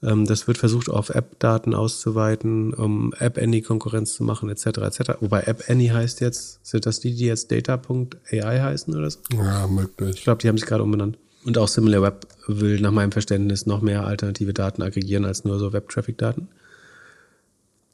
ähm, 0.03 0.25
das 0.25 0.47
wird 0.47 0.57
versucht, 0.57 0.89
auf 0.89 1.09
App-Daten 1.09 1.73
auszuweiten, 1.73 2.73
um 2.73 3.13
App-Any-Konkurrenz 3.17 4.15
zu 4.15 4.23
machen, 4.23 4.49
etc. 4.49 4.65
etc. 4.65 4.99
Wobei 5.19 5.41
App-Any 5.41 5.88
heißt 5.88 6.21
jetzt, 6.21 6.65
sind 6.65 6.86
das 6.86 6.99
die, 6.99 7.15
die 7.15 7.25
jetzt 7.25 7.51
Data.ai 7.51 8.59
heißen 8.59 8.95
oder 8.95 9.09
so? 9.09 9.19
Ja, 9.33 9.67
möglich. 9.67 10.17
Ich 10.17 10.23
glaube, 10.23 10.41
die 10.41 10.47
haben 10.47 10.57
sich 10.57 10.67
gerade 10.67 10.83
umbenannt. 10.83 11.17
Und 11.43 11.57
auch 11.57 11.67
SimilarWeb 11.67 12.27
will 12.47 12.79
nach 12.79 12.91
meinem 12.91 13.11
Verständnis 13.11 13.65
noch 13.65 13.81
mehr 13.81 14.05
alternative 14.05 14.53
Daten 14.53 14.81
aggregieren 14.81 15.25
als 15.25 15.43
nur 15.43 15.59
so 15.59 15.73
Web-Traffic-Daten. 15.73 16.47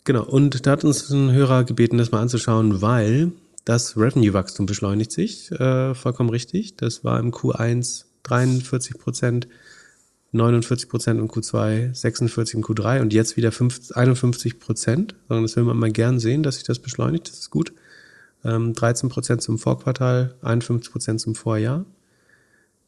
Genau, 0.04 0.24
und 0.24 0.66
da 0.66 0.72
hat 0.72 0.84
uns 0.84 1.10
ein 1.10 1.32
Hörer 1.32 1.64
gebeten, 1.64 1.98
das 1.98 2.12
mal 2.12 2.22
anzuschauen, 2.22 2.82
weil 2.82 3.32
das 3.66 3.96
Revenue-Wachstum 3.98 4.66
beschleunigt 4.66 5.12
sich, 5.12 5.52
äh, 5.52 5.94
vollkommen 5.94 6.30
richtig. 6.32 6.76
Das 6.76 7.04
war 7.04 7.20
im 7.20 7.32
Q1 7.32 8.06
43 8.24 8.98
Prozent 8.98 9.48
49 10.32 10.90
Prozent 10.90 11.20
im 11.20 11.28
Q2, 11.28 11.94
46 11.94 12.56
im 12.56 12.64
Q3 12.64 13.02
und 13.02 13.14
jetzt 13.14 13.36
wieder 13.36 13.52
5, 13.52 13.92
51 13.92 14.60
Prozent. 14.60 15.16
Das 15.28 15.56
will 15.56 15.66
man 15.66 15.78
mal 15.78 15.92
gern 15.92 16.20
sehen, 16.20 16.42
dass 16.42 16.56
sich 16.56 16.64
das 16.64 16.80
beschleunigt. 16.80 17.28
Das 17.28 17.40
ist 17.40 17.50
gut. 17.50 17.74
Ähm, 18.44 18.74
13 18.74 19.10
Prozent 19.10 19.42
zum 19.42 19.60
Vorquartal, 19.60 20.36
51 20.42 20.92
Prozent 20.92 21.20
zum 21.20 21.36
Vorjahr. 21.36 21.86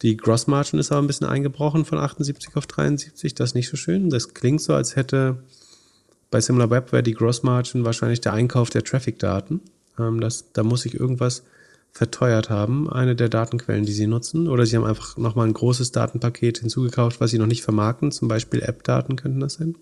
Die 0.02 0.18
Gross 0.18 0.48
Margin 0.48 0.80
ist 0.80 0.92
aber 0.92 1.02
ein 1.02 1.08
bisschen 1.08 1.28
eingebrochen 1.28 1.86
von 1.86 1.98
78 1.98 2.56
auf 2.56 2.66
73. 2.66 3.36
Das 3.36 3.52
ist 3.52 3.56
nicht 3.56 3.70
so 3.70 3.78
schön. 3.78 4.10
Das 4.10 4.34
klingt 4.34 4.62
so, 4.62 4.74
als 4.74 4.96
hätte 4.96 5.38
bei 6.34 6.42
SimilarWeb 6.42 6.92
wäre 6.92 7.04
die 7.04 7.14
Gross 7.14 7.44
Margin 7.44 7.86
wahrscheinlich 7.86 8.20
der 8.20 8.34
Einkauf 8.34 8.72
der 8.72 8.84
Traffic-Daten. 8.84 9.62
Ähm, 10.00 10.20
das, 10.20 10.52
da 10.52 10.64
muss 10.64 10.84
ich 10.84 11.00
irgendwas 11.00 11.44
verteuert 11.92 12.50
haben, 12.50 12.92
eine 12.92 13.16
der 13.16 13.30
Datenquellen, 13.30 13.86
die 13.86 13.94
sie 13.94 14.08
nutzen. 14.08 14.48
Oder 14.48 14.66
sie 14.66 14.76
haben 14.76 14.84
einfach 14.84 15.16
nochmal 15.16 15.46
ein 15.46 15.54
großes 15.54 15.92
Datenpaket 15.92 16.58
hinzugekauft, 16.58 17.22
was 17.22 17.30
sie 17.30 17.38
noch 17.38 17.46
nicht 17.46 17.62
vermarkten. 17.62 18.12
Zum 18.12 18.30
Beispiel 18.30 18.64
App-Daten 18.64 19.16
könnten 19.16 19.42
das 19.42 19.54
sein. 19.54 19.76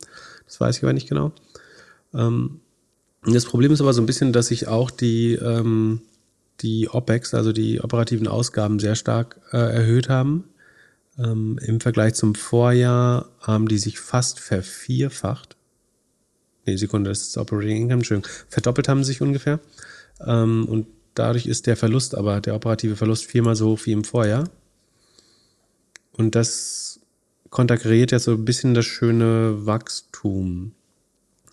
Das 0.46 0.60
weiß 0.60 0.76
ich 0.76 0.84
aber 0.84 0.92
nicht 0.92 1.08
genau. 1.08 1.32
Ähm, 2.14 2.60
das 3.24 3.46
Problem 3.46 3.72
ist 3.72 3.80
aber 3.80 3.94
so 3.94 4.02
ein 4.02 4.06
bisschen, 4.06 4.34
dass 4.34 4.48
sich 4.48 4.68
auch 4.68 4.92
die, 4.92 5.36
ähm, 5.36 6.02
die 6.60 6.90
OPEX, 6.90 7.34
also 7.34 7.54
die 7.54 7.80
operativen 7.80 8.28
Ausgaben, 8.28 8.80
sehr 8.80 8.96
stark 8.96 9.40
äh, 9.54 9.58
erhöht 9.58 10.10
haben. 10.10 10.44
Ähm, 11.18 11.58
Im 11.66 11.80
Vergleich 11.80 12.16
zum 12.16 12.36
Vorjahr 12.36 13.30
haben 13.40 13.70
die 13.70 13.78
sich 13.78 14.02
fast 14.02 14.42
vervierfacht. 14.42 15.56
Nee, 16.66 16.78
Sekunde, 16.78 17.10
das 17.10 17.22
ist 17.22 17.38
Operating 17.38 17.78
Income, 17.78 18.00
Entschuldigung. 18.00 18.32
Verdoppelt 18.50 18.88
haben 18.88 19.04
sich 19.04 19.22
ungefähr. 19.22 19.60
Ähm, 20.26 20.66
und 20.66 20.88
Dadurch 21.16 21.46
ist 21.46 21.68
der 21.68 21.76
Verlust 21.76 22.16
aber, 22.16 22.40
der 22.40 22.56
operative 22.56 22.96
Verlust 22.96 23.26
viermal 23.26 23.56
so 23.56 23.72
hoch 23.72 23.82
wie 23.86 23.92
im 23.92 24.04
Vorjahr. 24.04 24.50
Und 26.14 26.36
das 26.36 27.00
konterkariert 27.50 28.12
jetzt 28.12 28.26
so 28.26 28.32
ein 28.32 28.46
bisschen 28.46 28.74
das 28.74 28.86
schöne 28.86 29.66
Wachstum. 29.66 30.74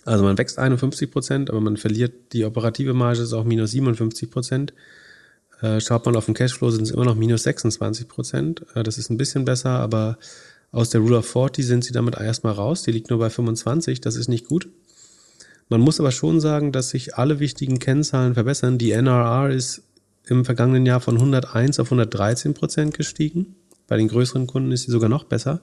Also 0.04 0.24
man 0.24 0.38
wächst 0.38 0.58
51 0.58 1.10
Prozent, 1.10 1.50
aber 1.50 1.60
man 1.60 1.76
verliert 1.76 2.32
die 2.32 2.44
operative 2.44 2.94
Marge, 2.94 3.22
ist 3.22 3.32
auch 3.32 3.44
minus 3.44 3.72
57 3.72 4.30
Prozent. 4.30 4.74
Äh, 5.60 5.80
schaut 5.80 6.06
man 6.06 6.14
auf 6.14 6.26
den 6.26 6.34
Cashflow, 6.34 6.70
sind 6.70 6.82
es 6.82 6.92
immer 6.92 7.04
noch 7.04 7.16
minus 7.16 7.42
26 7.42 8.06
Prozent. 8.06 8.64
Äh, 8.74 8.84
das 8.84 8.96
ist 8.96 9.10
ein 9.10 9.16
bisschen 9.16 9.44
besser, 9.44 9.70
aber 9.70 10.18
aus 10.70 10.90
der 10.90 11.00
Rule 11.00 11.18
of 11.18 11.28
40 11.28 11.66
sind 11.66 11.82
sie 11.82 11.92
damit 11.92 12.16
erstmal 12.16 12.52
raus. 12.52 12.84
Die 12.84 12.92
liegt 12.92 13.10
nur 13.10 13.18
bei 13.18 13.28
25, 13.28 14.00
das 14.00 14.14
ist 14.14 14.28
nicht 14.28 14.46
gut. 14.46 14.68
Man 15.68 15.80
muss 15.80 16.00
aber 16.00 16.12
schon 16.12 16.40
sagen, 16.40 16.72
dass 16.72 16.90
sich 16.90 17.16
alle 17.16 17.40
wichtigen 17.40 17.78
Kennzahlen 17.78 18.34
verbessern. 18.34 18.78
Die 18.78 18.92
NRR 18.92 19.50
ist 19.50 19.82
im 20.26 20.44
vergangenen 20.44 20.86
Jahr 20.86 21.00
von 21.00 21.16
101 21.16 21.78
auf 21.78 21.88
113 21.88 22.54
Prozent 22.54 22.94
gestiegen. 22.94 23.54
Bei 23.86 23.96
den 23.96 24.08
größeren 24.08 24.46
Kunden 24.46 24.72
ist 24.72 24.84
sie 24.84 24.90
sogar 24.90 25.08
noch 25.08 25.24
besser. 25.24 25.60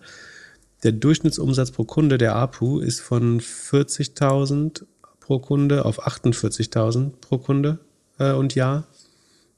Der 0.84 0.91
Durchschnittsumsatz 0.91 1.72
pro 1.72 1.84
Kunde, 1.84 2.18
der 2.18 2.36
APU, 2.36 2.80
ist 2.80 2.99
von 2.99 3.39
40.000 3.39 4.84
pro 5.20 5.39
Kunde 5.39 5.86
auf 5.86 6.06
48.000 6.06 7.12
pro 7.22 7.38
Kunde 7.39 7.80
äh, 8.20 8.34
und 8.34 8.53
Jahr 8.53 8.88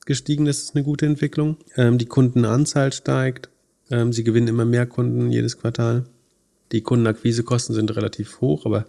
gestiegen. 0.06 0.46
Das 0.46 0.60
ist 0.60 0.76
eine 0.76 0.86
gute 0.86 1.06
Entwicklung. 1.06 1.58
Ähm, 1.76 1.98
die 1.98 2.06
Kundenanzahl 2.06 2.94
steigt. 2.94 3.50
Ähm, 3.90 4.14
sie 4.14 4.24
gewinnen 4.24 4.48
immer 4.48 4.66
mehr 4.66 4.86
Kunden 4.86 5.30
jedes 5.32 5.58
Quartal. 5.58 6.06
Die 6.72 6.82
Kundenakquisekosten 6.82 7.76
sind 7.76 7.96
relativ 7.96 8.42
hoch, 8.42 8.66
aber 8.66 8.86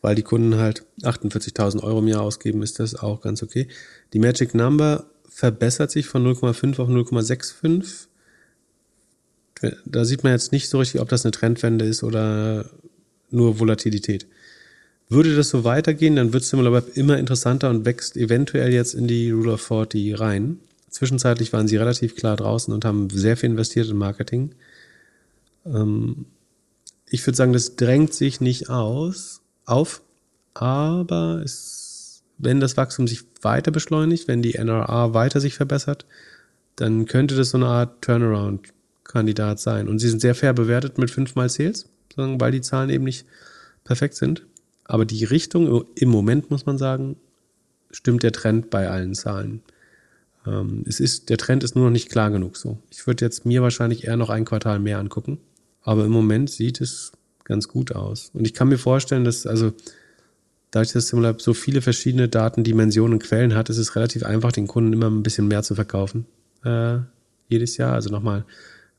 weil 0.00 0.14
die 0.14 0.22
Kunden 0.22 0.56
halt 0.56 0.84
48.000 1.02 1.82
Euro 1.82 1.98
im 1.98 2.08
Jahr 2.08 2.22
ausgeben, 2.22 2.62
ist 2.62 2.78
das 2.78 2.94
auch 2.94 3.20
ganz 3.20 3.42
okay. 3.42 3.68
Die 4.12 4.18
Magic 4.18 4.54
Number 4.54 5.06
verbessert 5.28 5.90
sich 5.90 6.06
von 6.06 6.26
0,5 6.26 6.80
auf 6.80 6.88
0,65. 6.88 8.06
Da 9.84 10.04
sieht 10.04 10.22
man 10.22 10.32
jetzt 10.32 10.52
nicht 10.52 10.68
so 10.68 10.78
richtig, 10.78 11.00
ob 11.00 11.08
das 11.08 11.24
eine 11.24 11.32
Trendwende 11.32 11.84
ist 11.84 12.04
oder 12.04 12.70
nur 13.30 13.58
Volatilität. 13.58 14.26
Würde 15.08 15.34
das 15.34 15.48
so 15.48 15.64
weitergehen, 15.64 16.16
dann 16.16 16.32
wird 16.32 16.44
Similarweb 16.44 16.96
immer 16.96 17.18
interessanter 17.18 17.70
und 17.70 17.84
wächst 17.84 18.16
eventuell 18.16 18.72
jetzt 18.72 18.94
in 18.94 19.08
die 19.08 19.30
Rule 19.30 19.52
of 19.52 19.62
40 19.62 20.20
rein. 20.20 20.58
Zwischenzeitlich 20.90 21.52
waren 21.52 21.66
sie 21.66 21.76
relativ 21.76 22.14
klar 22.14 22.36
draußen 22.36 22.72
und 22.72 22.84
haben 22.84 23.08
sehr 23.10 23.36
viel 23.36 23.50
investiert 23.50 23.88
in 23.88 23.96
Marketing. 23.96 24.54
Ähm, 25.64 26.26
ich 27.08 27.26
würde 27.26 27.36
sagen, 27.36 27.52
das 27.52 27.76
drängt 27.76 28.12
sich 28.12 28.40
nicht 28.40 28.68
aus, 28.68 29.40
auf, 29.68 30.02
aber 30.54 31.42
es, 31.44 32.22
wenn 32.38 32.60
das 32.60 32.76
Wachstum 32.76 33.06
sich 33.06 33.22
weiter 33.42 33.70
beschleunigt, 33.70 34.28
wenn 34.28 34.42
die 34.42 34.54
NRA 34.54 35.14
weiter 35.14 35.40
sich 35.40 35.54
verbessert, 35.54 36.06
dann 36.76 37.06
könnte 37.06 37.36
das 37.36 37.50
so 37.50 37.58
eine 37.58 37.66
Art 37.66 38.02
Turnaround-Kandidat 38.02 39.60
sein. 39.60 39.88
Und 39.88 39.98
sie 39.98 40.08
sind 40.08 40.20
sehr 40.20 40.34
fair 40.34 40.52
bewertet 40.52 40.98
mit 40.98 41.10
fünfmal 41.10 41.48
Sales, 41.48 41.86
weil 42.16 42.52
die 42.52 42.60
Zahlen 42.60 42.90
eben 42.90 43.04
nicht 43.04 43.26
perfekt 43.84 44.14
sind. 44.14 44.44
Aber 44.84 45.04
die 45.04 45.24
Richtung 45.24 45.84
im 45.94 46.08
Moment, 46.08 46.50
muss 46.50 46.66
man 46.66 46.78
sagen, 46.78 47.16
stimmt 47.90 48.22
der 48.22 48.32
Trend 48.32 48.70
bei 48.70 48.88
allen 48.88 49.14
Zahlen. 49.14 49.62
Ähm, 50.46 50.84
es 50.86 51.00
ist, 51.00 51.30
der 51.30 51.36
Trend 51.36 51.64
ist 51.64 51.74
nur 51.74 51.86
noch 51.86 51.92
nicht 51.92 52.10
klar 52.10 52.30
genug 52.30 52.56
so. 52.56 52.78
Ich 52.90 53.06
würde 53.06 53.24
jetzt 53.24 53.44
mir 53.44 53.62
wahrscheinlich 53.62 54.06
eher 54.06 54.16
noch 54.16 54.30
ein 54.30 54.44
Quartal 54.44 54.78
mehr 54.78 54.98
angucken. 54.98 55.38
Aber 55.82 56.04
im 56.04 56.10
Moment 56.10 56.50
sieht 56.50 56.80
es 56.80 57.12
ganz 57.48 57.68
gut 57.68 57.94
aus. 57.94 58.30
Und 58.34 58.46
ich 58.46 58.54
kann 58.54 58.68
mir 58.68 58.78
vorstellen, 58.78 59.24
dass, 59.24 59.46
also, 59.46 59.72
dadurch, 60.70 60.92
dass 60.92 61.08
Simulab 61.08 61.40
so 61.40 61.54
viele 61.54 61.82
verschiedene 61.82 62.28
Datendimensionen 62.28 63.14
und 63.14 63.22
Quellen 63.22 63.54
hat, 63.54 63.70
ist 63.70 63.78
es 63.78 63.96
relativ 63.96 64.22
einfach, 64.22 64.52
den 64.52 64.66
Kunden 64.66 64.92
immer 64.92 65.10
ein 65.10 65.22
bisschen 65.22 65.48
mehr 65.48 65.62
zu 65.62 65.74
verkaufen. 65.74 66.26
Äh, 66.64 66.98
jedes 67.48 67.76
Jahr. 67.76 67.94
Also 67.94 68.10
nochmal 68.10 68.44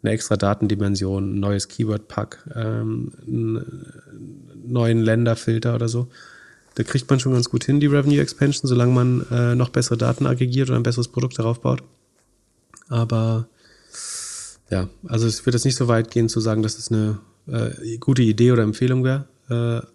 eine 0.02 0.12
extra 0.12 0.36
Datendimension, 0.36 1.36
ein 1.36 1.39
neues 1.39 1.68
Keyword-Pack, 1.68 2.50
ähm, 2.56 3.12
einen 3.26 3.86
neuen 4.66 5.02
Länderfilter 5.02 5.76
oder 5.76 5.88
so 5.88 6.10
da 6.80 6.84
kriegt 6.84 7.10
man 7.10 7.20
schon 7.20 7.34
ganz 7.34 7.50
gut 7.50 7.66
hin, 7.66 7.82
die 7.82 7.88
Revenue 7.88 8.22
Expansion, 8.22 8.66
solange 8.70 8.93
man 8.93 9.26
äh, 9.32 9.54
noch 9.54 9.68
bessere 9.68 9.97
Daten 9.97 10.26
aggregiert 10.26 10.70
oder 10.70 10.80
ein 10.80 10.84
besseres 10.84 11.10
Produkt 11.10 11.38
darauf 11.38 11.60
baut. 11.60 11.84
Aber 12.88 13.50
ja, 14.70 14.88
also 15.06 15.28
es 15.28 15.45
wird 15.45 15.56
jetzt 15.56 15.66
nicht 15.66 15.76
so 15.76 15.89
weit 15.89 16.10
gehen 16.10 16.30
zu 16.30 16.39
sagen, 16.39 16.64
dass 16.64 16.78
es 16.78 16.89
eine 16.89 17.20
äh, 17.52 17.97
gute 17.97 18.22
Idee 18.22 18.52
oder 18.52 18.64
Empfehlung 18.64 19.04
wäre. 19.04 19.28
Äh, 19.50 19.86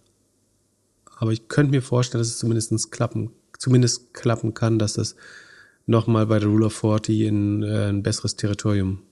aber 1.16 1.32
ich 1.32 1.48
könnte 1.48 1.70
mir 1.70 1.82
vorstellen, 1.82 2.20
dass 2.20 2.28
es 2.28 2.38
zumindest 2.38 2.90
klappen, 2.90 3.30
zumindest 3.58 4.14
klappen 4.14 4.54
kann, 4.54 4.78
dass 4.78 4.94
das 4.94 5.16
nochmal 5.86 6.26
bei 6.26 6.38
der 6.38 6.48
Rule 6.48 6.66
of 6.66 6.74
40 6.74 7.20
in 7.20 7.62
äh, 7.62 7.88
ein 7.88 8.02
besseres 8.02 8.36
Territorium 8.36 9.02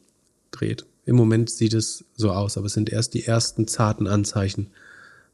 dreht. 0.50 0.86
Im 1.04 1.16
Moment 1.16 1.50
sieht 1.50 1.74
es 1.74 2.04
so 2.16 2.30
aus, 2.30 2.56
aber 2.56 2.66
es 2.66 2.74
sind 2.74 2.90
erst 2.90 3.14
die 3.14 3.24
ersten 3.24 3.66
zarten 3.66 4.06
Anzeichen 4.06 4.70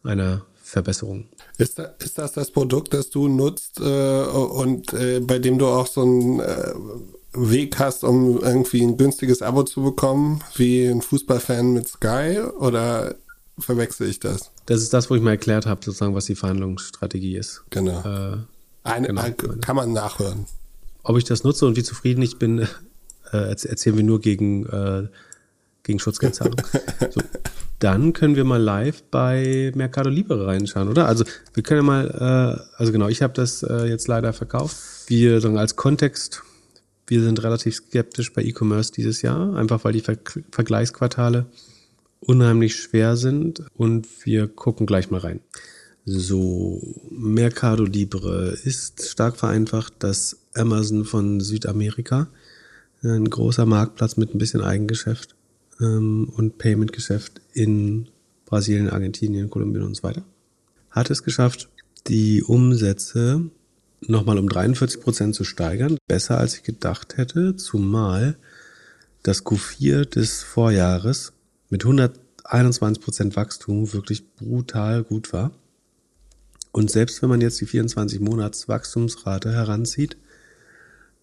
einer 0.03 0.47
Verbesserung. 0.63 1.29
Ist, 1.57 1.79
da, 1.79 1.95
ist 1.99 2.19
das 2.19 2.33
das 2.33 2.51
Produkt, 2.51 2.95
das 2.95 3.11
du 3.11 3.29
nutzt 3.29 3.81
äh, 3.81 4.23
und 4.23 4.93
äh, 4.93 5.21
bei 5.21 5.39
dem 5.39 5.59
du 5.59 5.67
auch 5.67 5.87
so 5.87 6.03
einen 6.03 6.41
äh, 6.41 6.75
Weg 7.33 7.79
hast, 7.79 8.05
um 8.05 8.41
irgendwie 8.41 8.83
ein 8.83 8.97
günstiges 8.97 9.43
Abo 9.43 9.63
zu 9.63 9.83
bekommen, 9.83 10.43
wie 10.57 10.87
ein 10.87 11.03
Fußballfan 11.03 11.73
mit 11.73 11.89
Sky? 11.89 12.41
Oder 12.59 13.17
verwechsel 13.59 14.09
ich 14.09 14.21
das? 14.21 14.51
Das 14.67 14.83
ist 14.83 14.93
das, 14.93 15.11
wo 15.11 15.15
ich 15.15 15.23
mal 15.23 15.33
erklärt 15.33 15.67
habe, 15.67 15.85
sozusagen, 15.85 16.15
was 16.15 16.27
die 16.27 16.35
Verhandlungsstrategie 16.35 17.37
ist. 17.37 17.65
Genau. 17.71 18.01
Äh, 18.01 18.39
Eine, 18.83 19.09
genau. 19.09 19.23
Kann 19.61 19.77
man 19.77 19.93
nachhören. 19.93 20.47
Ob 21.03 21.17
ich 21.17 21.25
das 21.25 21.45
nutze 21.45 21.67
und 21.67 21.77
wie 21.77 21.83
zufrieden 21.83 22.23
ich 22.23 22.39
bin, 22.39 22.61
äh, 23.33 23.51
erzählen 23.51 23.97
wir 23.97 24.05
nur 24.05 24.21
gegen, 24.21 24.67
äh, 24.67 25.09
gegen 25.83 25.99
Schutzgeldzahlung. 25.99 26.61
so 27.11 27.21
dann 27.79 28.13
können 28.13 28.35
wir 28.35 28.45
mal 28.45 28.61
live 28.61 29.03
bei 29.05 29.73
Mercado 29.75 30.11
Libre 30.11 30.47
reinschauen, 30.47 30.89
oder? 30.89 31.07
Also 31.07 31.25
wir 31.55 31.63
können 31.63 31.81
ja 31.81 31.85
mal, 31.85 32.59
äh, 32.59 32.77
also 32.77 32.93
genau, 32.93 33.09
ich 33.09 33.23
habe 33.23 33.35
das 33.35 33.63
äh, 33.63 33.85
jetzt 33.85 34.09
leider 34.09 34.33
verkauft. 34.33 34.77
Wir 35.07 35.41
sagen 35.41 35.59
als 35.59 35.77
Kontext, 35.77 36.43
wir 37.09 37.23
sind 37.23 37.43
relativ 37.43 37.75
skeptisch 37.75 38.33
bei 38.33 38.43
E-Commerce 38.43 38.93
dieses 38.93 39.23
Jahr, 39.23 39.57
einfach 39.57 39.85
weil 39.85 39.93
die 39.93 40.01
Ver 40.01 40.19
Vergleichsquartale 40.51 41.47
unheimlich 42.21 42.77
schwer 42.77 43.17
sind 43.17 43.63
und 43.77 44.07
wir 44.25 44.49
gucken 44.49 44.87
gleich 44.87 45.11
mal 45.11 45.21
rein. 45.21 45.41
So, 46.05 46.81
Mercado 47.11 47.85
Libre 47.85 48.57
ist 48.65 49.09
stark 49.09 49.37
vereinfacht 49.37 49.95
das 49.99 50.39
Amazon 50.55 51.05
von 51.05 51.41
Südamerika. 51.41 52.29
Ein 53.03 53.29
großer 53.29 53.67
Marktplatz 53.67 54.17
mit 54.17 54.35
ein 54.35 54.39
bisschen 54.39 54.63
Eigengeschäft 54.63 55.35
ähm, 55.81 56.33
und 56.35 56.59
Payment-Geschäft 56.59 57.41
in 57.53 58.09
Brasilien, 58.47 58.89
Argentinien, 58.89 59.51
Kolumbien 59.51 59.85
und 59.85 59.97
so 59.97 60.03
weiter. 60.03 60.25
Hat 60.91 61.11
es 61.11 61.23
geschafft, 61.23 61.69
die 62.07 62.43
Umsätze 62.43 63.51
nochmal 64.01 64.39
um 64.39 64.49
43 64.49 65.01
Prozent 65.01 65.35
zu 65.35 65.45
steigern. 65.45 65.99
Besser 66.07 66.39
als 66.39 66.57
ich 66.57 66.63
gedacht 66.63 67.17
hätte, 67.17 67.57
zumal 67.57 68.37
das 69.23 69.45
Q4 69.45 70.05
des 70.05 70.43
Vorjahres 70.43 71.33
mit 71.71 71.85
121 71.85 73.03
Prozent 73.03 73.37
Wachstum 73.37 73.93
wirklich 73.93 74.35
brutal 74.35 75.03
gut 75.03 75.33
war. 75.33 75.53
Und 76.73 76.91
selbst 76.91 77.23
wenn 77.23 77.29
man 77.29 77.41
jetzt 77.41 77.61
die 77.61 77.67
24 77.67 78.21
Monats 78.21 78.69
Wachstumsrate 78.69 79.53
heranzieht, 79.53 80.17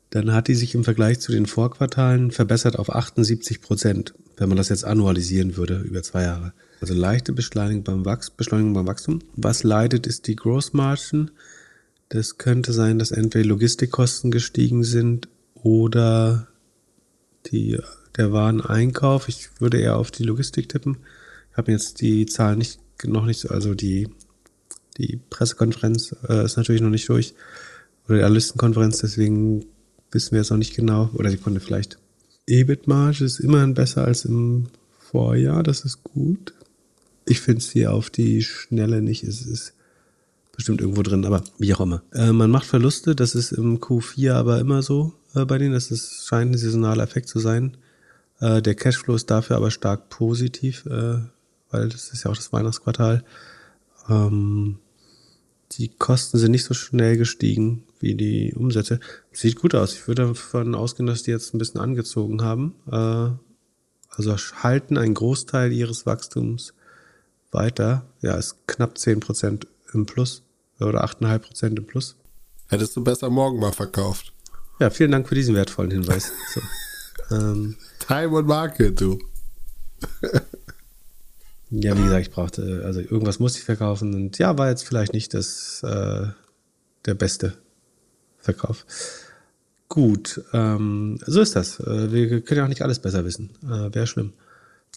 dann 0.10 0.34
hat 0.34 0.48
die 0.48 0.56
sich 0.56 0.76
im 0.76 0.84
Vergleich 0.84 1.20
zu 1.20 1.32
den 1.32 1.46
Vorquartalen 1.46 2.32
verbessert 2.32 2.78
auf 2.78 2.94
78 2.94 3.62
Prozent 3.62 4.14
wenn 4.38 4.50
man 4.50 4.58
das 4.58 4.70
jetzt 4.70 4.86
annualisieren 4.86 5.58
würde 5.58 5.80
über 5.80 6.04
zwei 6.04 6.24
Jahre. 6.24 6.54
Also 6.82 6.94
leichte 6.94 7.34
Beschleunigung 7.34 7.84
beim, 7.84 8.06
Wachs 8.06 8.30
Beschleunigung 8.30 8.74
beim 8.74 8.88
Wachstum. 8.88 9.20
Was 9.36 9.64
leidet, 9.64 10.08
ist 10.08 10.28
die 10.28 10.36
Gross 10.36 10.74
Margin. 10.74 11.32
Das 12.10 12.38
könnte 12.38 12.72
sein, 12.74 13.00
dass 13.00 13.12
entweder 13.12 13.48
Logistikkosten 13.48 14.32
gestiegen 14.32 14.84
sind 14.84 15.28
oder 15.56 16.48
die, 17.48 17.80
der 18.18 18.32
Wareneinkauf. 18.32 19.28
Ich 19.28 19.50
würde 19.60 19.80
eher 19.80 19.98
auf 19.98 20.12
die 20.12 20.24
Logistik 20.24 20.70
tippen. 20.70 20.98
Ich 21.52 21.58
habe 21.58 21.72
jetzt 21.72 22.02
die 22.02 22.26
Zahlen 22.26 22.60
nicht, 22.60 22.80
noch 23.04 23.26
nicht, 23.26 23.50
also 23.50 23.74
die, 23.74 24.10
die 24.98 25.20
Pressekonferenz 25.30 26.16
äh, 26.28 26.46
ist 26.46 26.58
natürlich 26.58 26.82
noch 26.82 26.90
nicht 26.90 27.10
durch. 27.10 27.34
Oder 28.08 28.18
die 28.18 28.24
Analystenkonferenz, 28.24 29.00
deswegen 29.00 29.66
wissen 30.12 30.32
wir 30.32 30.40
jetzt 30.40 30.52
noch 30.52 30.58
nicht 30.58 30.76
genau. 30.76 31.10
Oder 31.14 31.30
die 31.30 31.38
Kunde 31.38 31.60
vielleicht 31.60 31.98
EBIT-Marge 32.48 33.26
ist 33.26 33.40
immerhin 33.40 33.74
besser 33.74 34.06
als 34.06 34.26
im 34.26 34.68
Vorjahr, 35.00 35.64
das 35.64 35.84
ist 35.84 36.04
gut. 36.04 36.54
Ich 37.28 37.42
finde 37.42 37.60
es 37.60 37.72
hier 37.72 37.92
auf 37.94 38.10
die 38.10 38.44
Schnelle 38.44 39.02
nicht, 39.02 39.24
es 39.24 39.42
ist 39.42 39.74
bestimmt 40.56 40.82
irgendwo 40.82 41.04
drin, 41.04 41.26
aber 41.26 41.44
wie 41.58 41.74
auch 41.74 41.82
immer. 41.82 42.02
Äh, 42.14 42.32
man 42.32 42.50
macht 42.50 42.66
Verluste, 42.66 43.16
das 43.16 43.36
ist 43.36 43.52
im 43.52 43.80
Q4 43.80 44.34
aber 44.34 44.60
immer 44.60 44.82
so 44.82 45.14
äh, 45.36 45.46
bei 45.46 45.58
denen, 45.58 45.74
das 45.74 45.92
ist, 45.92 46.28
scheint 46.28 46.52
ein 46.52 46.58
saisonaler 46.58 47.04
Effekt 47.04 47.28
zu 47.30 47.40
sein. 47.40 47.78
Äh, 48.40 48.62
der 48.62 48.76
Cashflow 48.76 49.16
ist 49.16 49.30
dafür 49.30 49.58
aber 49.58 49.72
stark 49.72 50.10
positiv, 50.10 50.86
äh, 50.86 51.20
weil 51.70 51.90
das 51.90 52.10
ist 52.10 52.24
ja 52.24 52.32
auch 52.32 52.36
das 52.36 52.54
Weihnachtsquartal. 52.54 53.24
Ähm, 54.10 54.80
die 55.74 55.90
Kosten 55.90 56.38
sind 56.38 56.52
nicht 56.52 56.64
so 56.64 56.74
schnell 56.74 57.18
gestiegen 57.18 57.84
wie 58.00 58.16
die 58.16 58.54
Umsätze. 58.54 59.00
Sieht 59.32 59.58
gut 59.58 59.76
aus. 59.76 59.94
Ich 59.94 60.08
würde 60.08 60.28
davon 60.28 60.76
ausgehen, 60.76 61.08
dass 61.08 61.24
die 61.24 61.32
jetzt 61.32 61.54
ein 61.54 61.58
bisschen 61.58 61.82
angezogen 61.82 62.42
haben. 62.44 62.76
Äh, 62.90 63.32
also 64.10 64.36
halten 64.64 64.98
einen 64.98 65.14
Großteil 65.14 65.74
ihres 65.74 66.06
Wachstums 66.06 66.74
weiter. 67.52 68.06
Ja, 68.22 68.36
ist 68.36 68.68
knapp 68.68 68.96
10% 68.96 69.68
im 69.94 70.06
Plus 70.06 70.45
oder 70.80 71.06
8,5% 71.06 71.78
im 71.78 71.86
Plus. 71.86 72.16
Hättest 72.68 72.96
du 72.96 73.04
besser 73.04 73.30
morgen 73.30 73.60
mal 73.60 73.72
verkauft. 73.72 74.34
Ja, 74.80 74.90
vielen 74.90 75.12
Dank 75.12 75.28
für 75.28 75.36
diesen 75.36 75.56
wertvollen 75.56 75.92
Hinweis. 75.92 76.32
So. 76.54 76.62
Ähm, 77.36 77.76
Time 78.06 78.30
und 78.30 78.46
Market, 78.46 79.02
du. 79.02 79.18
ja, 81.72 81.98
wie 81.98 82.04
gesagt, 82.04 82.22
ich 82.22 82.32
brauchte, 82.32 82.84
also 82.86 83.00
irgendwas 83.00 83.40
musste 83.40 83.58
ich 83.58 83.66
verkaufen 83.66 84.14
und 84.14 84.38
ja, 84.38 84.56
war 84.60 84.70
jetzt 84.70 84.86
vielleicht 84.86 85.14
nicht 85.14 85.34
das 85.34 85.82
äh, 85.82 86.28
der 87.06 87.14
beste 87.16 87.58
Verkauf. 88.38 88.86
Gut, 89.90 90.42
ähm, 90.54 91.20
so 91.26 91.42
ist 91.42 91.56
das. 91.56 91.80
Äh, 91.80 92.12
wir 92.12 92.42
können 92.42 92.60
ja 92.60 92.64
auch 92.66 92.70
nicht 92.70 92.82
alles 92.84 93.00
besser 93.00 93.26
wissen. 93.26 93.52
Äh, 93.64 93.94
Wäre 93.94 94.08
schlimm. 94.08 94.34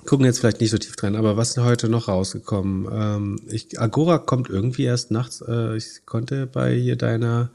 Gucken 0.06 0.26
jetzt 0.26 0.38
vielleicht 0.38 0.60
nicht 0.60 0.70
so 0.70 0.78
tief 0.78 0.96
drin, 0.96 1.16
aber 1.16 1.36
was 1.36 1.50
ist 1.50 1.58
heute 1.58 1.88
noch 1.88 2.08
rausgekommen? 2.08 2.88
Ähm, 2.90 3.40
ich, 3.48 3.80
Agora 3.80 4.18
kommt 4.18 4.48
irgendwie 4.48 4.84
erst 4.84 5.10
nachts. 5.10 5.42
Äh, 5.46 5.76
ich 5.76 6.06
konnte 6.06 6.46
bei 6.46 6.74
hier 6.74 6.96
deiner 6.96 7.50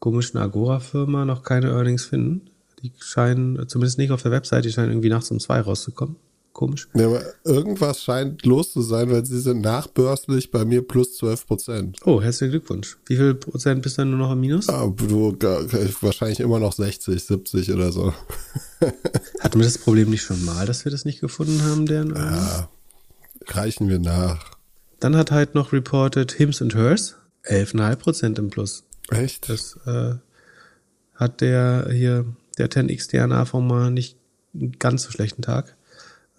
komischen 0.00 0.40
Agora-Firma 0.40 1.24
noch 1.24 1.42
keine 1.42 1.68
Earnings 1.68 2.04
finden. 2.04 2.50
Die 2.82 2.92
scheinen, 2.98 3.68
zumindest 3.68 3.98
nicht 3.98 4.10
auf 4.10 4.22
der 4.22 4.32
Website, 4.32 4.64
die 4.64 4.72
scheinen 4.72 4.90
irgendwie 4.90 5.10
nachts 5.10 5.30
um 5.30 5.38
zwei 5.38 5.60
rauszukommen. 5.60 6.16
Komisch. 6.52 6.88
Ja, 6.94 7.06
aber 7.06 7.22
irgendwas 7.44 8.02
scheint 8.02 8.44
los 8.44 8.72
zu 8.72 8.82
sein, 8.82 9.10
weil 9.10 9.24
sie 9.24 9.40
sind 9.40 9.62
nachbörslich 9.62 10.50
bei 10.50 10.64
mir 10.66 10.86
plus 10.86 11.16
12 11.16 11.46
Prozent. 11.46 11.98
Oh, 12.04 12.20
herzlichen 12.20 12.50
Glückwunsch. 12.50 12.98
Wie 13.06 13.16
viel 13.16 13.34
Prozent 13.34 13.80
bist 13.82 13.96
du 13.96 14.02
dann 14.02 14.10
nur 14.10 14.18
noch 14.18 14.32
im 14.32 14.40
Minus? 14.40 14.68
Ah, 14.68 14.86
du, 14.94 15.34
wahrscheinlich 16.02 16.40
immer 16.40 16.58
noch 16.58 16.74
60, 16.74 17.24
70 17.24 17.72
oder 17.72 17.90
so. 17.90 18.12
Hatten 19.40 19.58
wir 19.58 19.64
das 19.64 19.78
Problem 19.78 20.10
nicht 20.10 20.22
schon 20.22 20.44
mal, 20.44 20.66
dass 20.66 20.84
wir 20.84 20.92
das 20.92 21.06
nicht 21.06 21.20
gefunden 21.20 21.62
haben, 21.62 21.86
deren? 21.86 22.14
Ja, 22.14 22.68
reichen 23.46 23.88
wir 23.88 23.98
nach. 23.98 24.52
Dann 25.00 25.16
hat 25.16 25.30
halt 25.30 25.54
noch 25.54 25.72
reported 25.72 26.32
Hims 26.32 26.60
and 26.60 26.74
Hers 26.74 27.16
11,5 27.44 27.96
Prozent 27.96 28.38
im 28.38 28.50
Plus. 28.50 28.84
Echt? 29.10 29.48
Das 29.48 29.78
äh, 29.86 30.14
hat 31.14 31.40
der 31.40 31.88
hier, 31.90 32.26
der 32.58 32.70
10x 32.70 33.08
DNA-Fonds 33.08 33.68
mal 33.68 33.90
nicht 33.90 34.16
einen 34.54 34.78
ganz 34.78 35.04
so 35.04 35.10
schlechten 35.10 35.42
Tag. 35.42 35.76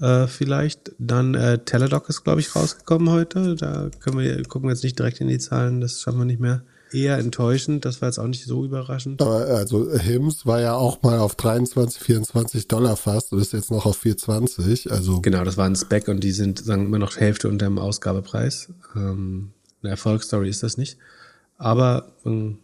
Äh, 0.03 0.27
vielleicht. 0.27 0.91
Dann 0.99 1.33
äh, 1.33 1.59
Teladoc 1.59 2.09
ist, 2.09 2.25
glaube 2.25 2.41
ich, 2.41 2.53
rausgekommen 2.53 3.09
heute. 3.09 3.55
Da 3.55 3.89
können 4.01 4.19
wir, 4.19 4.43
gucken 4.43 4.67
wir 4.67 4.73
jetzt 4.73 4.83
nicht 4.83 4.99
direkt 4.99 5.21
in 5.21 5.29
die 5.29 5.39
Zahlen, 5.39 5.79
das 5.79 6.01
schaffen 6.01 6.19
wir 6.19 6.25
nicht 6.25 6.41
mehr. 6.41 6.61
Eher 6.91 7.17
enttäuschend, 7.17 7.85
das 7.85 8.01
war 8.01 8.09
jetzt 8.09 8.19
auch 8.19 8.27
nicht 8.27 8.43
so 8.43 8.65
überraschend. 8.65 9.21
Aber 9.21 9.45
also 9.45 9.89
Hims 9.97 10.45
war 10.45 10.59
ja 10.59 10.75
auch 10.75 11.01
mal 11.03 11.19
auf 11.19 11.35
23, 11.35 12.03
24 12.03 12.67
Dollar 12.67 12.97
fast 12.97 13.31
und 13.31 13.39
ist 13.39 13.53
jetzt 13.53 13.71
noch 13.71 13.85
auf 13.85 13.95
420. 13.97 14.91
Also 14.91 15.21
Genau, 15.21 15.45
das 15.45 15.55
war 15.55 15.67
ein 15.67 15.75
Spec 15.75 16.09
und 16.09 16.21
die 16.21 16.33
sind, 16.33 16.59
sagen 16.59 16.85
immer 16.85 16.99
noch 16.99 17.15
Hälfte 17.15 17.47
unter 17.47 17.65
dem 17.65 17.79
Ausgabepreis. 17.79 18.73
Ähm, 18.97 19.51
eine 19.81 19.91
Erfolgsstory 19.91 20.49
ist 20.49 20.63
das 20.63 20.77
nicht. 20.77 20.97
Aber 21.57 22.11
ähm, 22.25 22.59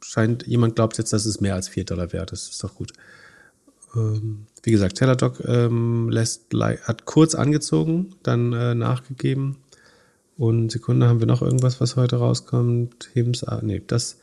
scheint, 0.00 0.46
jemand 0.46 0.76
glaubt 0.76 0.96
jetzt, 0.96 1.12
dass 1.12 1.26
es 1.26 1.40
mehr 1.40 1.56
als 1.56 1.68
4 1.68 1.84
Dollar 1.84 2.12
wert 2.12 2.30
ist. 2.30 2.50
Ist 2.50 2.62
doch 2.62 2.76
gut. 2.76 2.92
Ähm, 3.94 4.46
wie 4.62 4.70
gesagt, 4.70 4.96
Teladoc 4.96 5.40
ähm, 5.46 6.10
lässt, 6.10 6.52
hat 6.54 7.06
kurz 7.06 7.34
angezogen, 7.34 8.14
dann 8.22 8.52
äh, 8.52 8.74
nachgegeben. 8.74 9.56
Und 10.36 10.72
Sekunde, 10.72 11.06
haben 11.06 11.20
wir 11.20 11.26
noch 11.26 11.42
irgendwas, 11.42 11.80
was 11.80 11.96
heute 11.96 12.16
rauskommt? 12.16 13.10
Hims, 13.12 13.44
ah, 13.44 13.60
nee, 13.62 13.82
das 13.86 14.18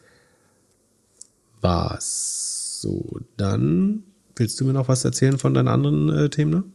war's. 1.62 2.82
So, 2.82 3.20
dann 3.38 4.04
willst 4.36 4.60
du 4.60 4.66
mir 4.66 4.74
noch 4.74 4.88
was 4.88 5.06
erzählen 5.06 5.38
von 5.38 5.54
deinen 5.54 5.68
anderen 5.68 6.10
äh, 6.10 6.30
Themen? 6.30 6.74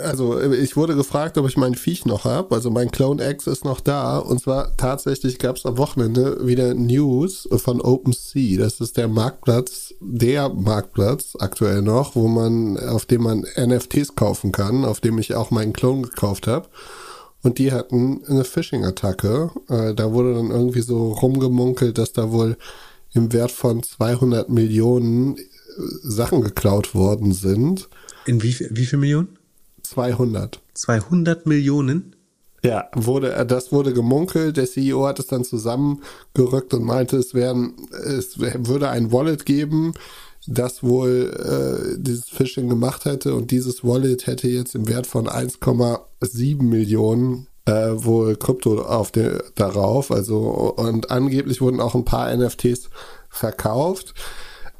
Also 0.00 0.40
ich 0.40 0.76
wurde 0.76 0.94
gefragt, 0.94 1.36
ob 1.38 1.48
ich 1.48 1.56
mein 1.56 1.74
Viech 1.74 2.06
noch 2.06 2.24
habe. 2.24 2.54
Also 2.54 2.70
mein 2.70 2.90
Clone 2.90 3.28
X 3.30 3.46
ist 3.46 3.64
noch 3.64 3.80
da. 3.80 4.18
Und 4.18 4.40
zwar 4.40 4.76
tatsächlich 4.76 5.38
gab 5.38 5.56
es 5.56 5.66
am 5.66 5.76
Wochenende 5.78 6.46
wieder 6.46 6.74
News 6.74 7.48
von 7.56 7.80
OpenSea. 7.80 8.58
Das 8.58 8.80
ist 8.80 8.96
der 8.96 9.08
Marktplatz, 9.08 9.94
der 10.00 10.48
Marktplatz 10.48 11.34
aktuell 11.38 11.82
noch, 11.82 12.14
wo 12.14 12.28
man, 12.28 12.78
auf 12.78 13.06
dem 13.06 13.22
man 13.22 13.44
NFTs 13.56 14.14
kaufen 14.14 14.52
kann, 14.52 14.84
auf 14.84 15.00
dem 15.00 15.18
ich 15.18 15.34
auch 15.34 15.50
meinen 15.50 15.72
Clone 15.72 16.02
gekauft 16.02 16.46
habe. 16.46 16.68
Und 17.42 17.58
die 17.58 17.72
hatten 17.72 18.22
eine 18.28 18.44
Phishing-Attacke. 18.44 19.50
Äh, 19.68 19.94
da 19.94 20.12
wurde 20.12 20.34
dann 20.34 20.50
irgendwie 20.50 20.82
so 20.82 21.12
rumgemunkelt, 21.12 21.98
dass 21.98 22.12
da 22.12 22.30
wohl 22.30 22.56
im 23.14 23.32
Wert 23.32 23.50
von 23.50 23.82
200 23.82 24.48
Millionen 24.48 25.36
äh, 25.36 25.42
Sachen 26.02 26.42
geklaut 26.42 26.94
worden 26.94 27.32
sind. 27.32 27.88
In 28.26 28.42
wie, 28.42 28.56
wie 28.70 28.86
viel 28.86 28.98
Millionen? 28.98 29.36
200. 29.92 30.60
200 30.74 31.46
Millionen? 31.46 32.16
Ja, 32.64 32.88
wurde, 32.94 33.34
äh, 33.34 33.46
das 33.46 33.72
wurde 33.72 33.92
gemunkelt. 33.92 34.56
Der 34.56 34.66
CEO 34.66 35.06
hat 35.06 35.18
es 35.18 35.26
dann 35.26 35.44
zusammengerückt 35.44 36.72
und 36.74 36.84
meinte, 36.84 37.16
es 37.16 37.34
wären, 37.34 37.74
es 37.90 38.38
würde 38.38 38.88
ein 38.88 39.12
Wallet 39.12 39.44
geben, 39.44 39.94
das 40.46 40.82
wohl 40.82 41.94
äh, 41.96 42.00
dieses 42.00 42.28
Phishing 42.28 42.68
gemacht 42.68 43.04
hätte 43.04 43.34
und 43.34 43.50
dieses 43.50 43.84
Wallet 43.84 44.26
hätte 44.26 44.48
jetzt 44.48 44.74
im 44.74 44.88
Wert 44.88 45.06
von 45.06 45.26
1,7 45.28 46.62
Millionen 46.62 47.48
äh, 47.64 47.90
wohl 47.94 48.36
Krypto 48.36 48.82
auf 48.82 49.10
der, 49.10 49.44
darauf. 49.54 50.10
Also 50.10 50.38
und 50.76 51.10
angeblich 51.10 51.60
wurden 51.60 51.80
auch 51.80 51.94
ein 51.94 52.04
paar 52.04 52.34
NFTs 52.34 52.90
verkauft. 53.28 54.14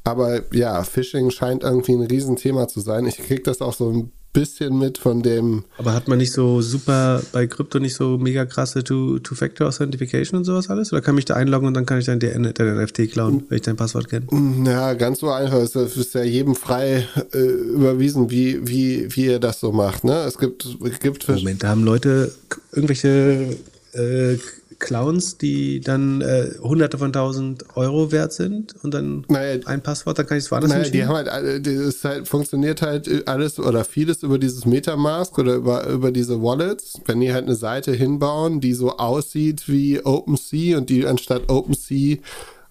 Aber 0.05 0.53
ja, 0.55 0.83
Phishing 0.83 1.31
scheint 1.31 1.63
irgendwie 1.63 1.93
ein 1.93 2.03
Riesenthema 2.03 2.67
zu 2.67 2.81
sein. 2.81 3.07
Ich 3.07 3.19
krieg 3.19 3.45
das 3.45 3.61
auch 3.61 3.75
so 3.75 3.91
ein 3.91 4.13
bisschen 4.33 4.79
mit 4.79 4.99
von 4.99 5.23
dem 5.23 5.65
Aber 5.77 5.93
hat 5.93 6.09
man 6.09 6.19
nicht 6.19 6.33
so 6.33 6.63
super 6.63 7.23
bei 7.33 7.47
Krypto 7.47 7.79
nicht 7.79 7.95
so 7.95 8.17
mega 8.19 8.45
krasse 8.47 8.83
Two- 8.83 9.19
Two-Factor-Authentification 9.19 10.39
und 10.39 10.45
sowas 10.45 10.71
alles? 10.71 10.93
Oder 10.93 11.03
kann 11.03 11.15
mich 11.15 11.25
da 11.27 11.35
einloggen 11.35 11.69
und 11.69 11.75
dann 11.75 11.85
kann 11.87 11.99
ich 11.99 12.07
dann 12.07 12.19
den, 12.19 12.43
den 12.55 12.77
NFT 12.83 13.11
klauen, 13.13 13.45
wenn 13.49 13.57
ich 13.57 13.63
dein 13.63 13.77
Passwort 13.77 14.09
kenne? 14.09 14.27
Ja, 14.65 14.95
ganz 14.95 15.21
so 15.21 15.31
einfach. 15.31 15.59
Es 15.59 15.75
ist 15.77 16.15
ja 16.15 16.23
jedem 16.23 16.55
frei 16.55 17.07
äh, 17.35 17.39
überwiesen, 17.39 18.31
wie, 18.31 18.67
wie, 18.67 19.15
wie 19.15 19.27
ihr 19.27 19.39
das 19.39 19.61
so 19.61 19.73
macht. 19.73 20.05
Ne? 20.05 20.15
Es 20.25 20.39
gibt, 20.39 20.65
es 20.65 20.99
gibt 21.01 21.29
Moment, 21.29 21.63
da 21.63 21.69
haben 21.69 21.85
Leute 21.85 22.33
irgendwelche 22.73 23.57
äh, 23.93 24.37
Clowns, 24.83 25.39
die 25.39 25.81
dann 25.81 26.21
äh, 26.21 26.51
hunderte 26.61 26.99
von 26.99 27.13
tausend 27.13 27.65
Euro 27.77 28.13
wert 28.13 28.33
sind 28.35 28.75
und 28.83 28.93
dann 28.93 29.25
ein 29.65 29.83
Passwort, 29.83 30.19
dann 30.19 30.27
kann 30.27 30.37
ich 30.37 30.45
es 30.45 30.51
woanders 30.51 30.71
Naja, 30.73 30.91
die 30.91 31.05
haben 31.07 31.15
halt, 31.15 31.29
alle- 31.29 31.61
das 31.63 32.05
halt, 32.05 32.29
funktioniert 32.29 32.83
halt 32.83 33.27
alles 33.27 33.59
oder 33.59 33.85
vieles 33.85 34.23
über 34.23 34.39
dieses 34.39 34.67
Metamask 34.67 35.39
oder 35.39 35.55
über, 35.55 35.87
über 35.89 36.13
diese 36.13 36.43
Wallets. 36.43 37.01
Wenn 37.07 37.21
die 37.21 37.33
halt 37.33 37.45
eine 37.47 37.55
Seite 37.55 37.93
hinbauen, 37.93 38.61
die 38.61 38.75
so 38.75 38.97
aussieht 38.99 39.69
wie 39.69 40.05
OpenSea 40.05 40.77
und 40.77 40.91
die 40.91 41.07
anstatt 41.07 41.49
OpenSea 41.49 42.19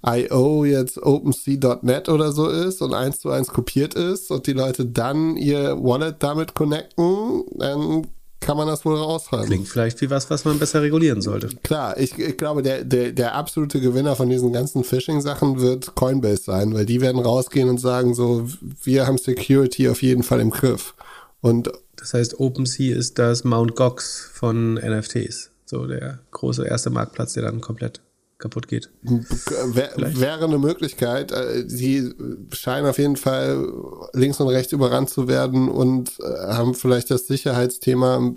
IO 0.05 0.65
jetzt 0.65 0.97
OpenSea.net 1.01 2.09
oder 2.09 2.31
so 2.31 2.47
ist 2.49 2.81
und 2.81 2.93
eins 2.93 3.19
zu 3.19 3.29
eins 3.29 3.47
kopiert 3.49 3.93
ist 3.93 4.31
und 4.31 4.47
die 4.47 4.53
Leute 4.53 4.85
dann 4.85 5.37
ihr 5.37 5.77
Wallet 5.81 6.15
damit 6.19 6.55
connecten, 6.55 7.43
dann 7.57 8.07
kann 8.41 8.57
man 8.57 8.67
das 8.67 8.83
wohl 8.83 8.97
raushalten. 8.97 9.47
Klingt 9.47 9.67
vielleicht 9.67 10.01
wie 10.01 10.09
was, 10.09 10.29
was 10.29 10.43
man 10.43 10.59
besser 10.59 10.81
regulieren 10.81 11.21
sollte. 11.21 11.49
Klar, 11.63 11.97
ich, 11.97 12.17
ich 12.17 12.37
glaube, 12.37 12.63
der, 12.63 12.83
der, 12.83 13.11
der 13.11 13.35
absolute 13.35 13.79
Gewinner 13.79 14.15
von 14.15 14.29
diesen 14.29 14.51
ganzen 14.51 14.83
Phishing-Sachen 14.83 15.61
wird 15.61 15.95
Coinbase 15.95 16.43
sein, 16.43 16.73
weil 16.73 16.85
die 16.85 16.99
werden 16.99 17.21
rausgehen 17.21 17.69
und 17.69 17.77
sagen 17.77 18.13
so, 18.15 18.49
wir 18.83 19.07
haben 19.07 19.17
Security 19.17 19.87
auf 19.87 20.01
jeden 20.01 20.23
Fall 20.23 20.41
im 20.41 20.49
Griff. 20.49 20.95
Und 21.39 21.71
Das 21.95 22.13
heißt, 22.13 22.39
OpenSea 22.39 22.97
ist 22.97 23.19
das 23.19 23.43
Mount 23.43 23.75
Gox 23.75 24.29
von 24.33 24.73
NFTs. 24.73 25.51
So 25.65 25.85
der 25.85 26.19
große 26.31 26.65
erste 26.65 26.89
Marktplatz, 26.89 27.33
der 27.33 27.43
dann 27.43 27.61
komplett 27.61 28.01
kaputt 28.41 28.67
geht. 28.67 28.89
wär, 29.01 29.91
wäre 29.97 30.43
eine 30.43 30.57
Möglichkeit, 30.57 31.31
äh, 31.31 31.65
die 31.65 32.13
scheinen 32.51 32.87
auf 32.87 32.97
jeden 32.97 33.15
Fall 33.15 33.65
links 34.13 34.39
und 34.41 34.49
rechts 34.49 34.73
überrannt 34.73 35.09
zu 35.09 35.27
werden 35.27 35.69
und 35.69 36.19
äh, 36.19 36.53
haben 36.53 36.73
vielleicht 36.73 37.09
das 37.11 37.27
Sicherheitsthema 37.27 38.35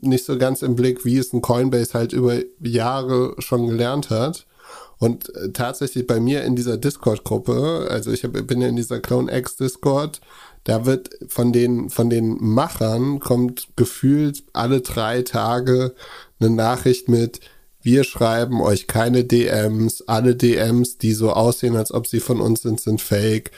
nicht 0.00 0.24
so 0.24 0.36
ganz 0.36 0.62
im 0.62 0.76
Blick, 0.76 1.04
wie 1.04 1.18
es 1.18 1.32
ein 1.32 1.40
Coinbase 1.40 1.94
halt 1.94 2.12
über 2.12 2.36
Jahre 2.60 3.34
schon 3.38 3.66
gelernt 3.66 4.10
hat. 4.10 4.46
Und 4.98 5.34
äh, 5.34 5.50
tatsächlich 5.52 6.06
bei 6.06 6.20
mir 6.20 6.44
in 6.44 6.56
dieser 6.56 6.76
Discord-Gruppe, 6.76 7.88
also 7.90 8.10
ich 8.10 8.24
hab, 8.24 8.32
bin 8.32 8.60
ja 8.60 8.68
in 8.68 8.76
dieser 8.76 9.00
Clone 9.00 9.36
X 9.36 9.56
Discord, 9.56 10.20
da 10.64 10.86
wird 10.86 11.10
von 11.28 11.52
den, 11.52 11.90
von 11.90 12.08
den 12.08 12.38
Machern 12.40 13.20
kommt 13.20 13.68
gefühlt 13.76 14.44
alle 14.52 14.80
drei 14.80 15.22
Tage 15.22 15.94
eine 16.40 16.50
Nachricht 16.50 17.08
mit, 17.08 17.40
wir 17.84 18.04
schreiben 18.04 18.60
euch 18.60 18.86
keine 18.86 19.24
DMs, 19.24 20.02
alle 20.06 20.34
DMs, 20.34 20.98
die 20.98 21.12
so 21.12 21.32
aussehen, 21.32 21.76
als 21.76 21.92
ob 21.92 22.06
sie 22.06 22.20
von 22.20 22.40
uns 22.40 22.62
sind, 22.62 22.80
sind 22.80 23.00
fake. 23.00 23.50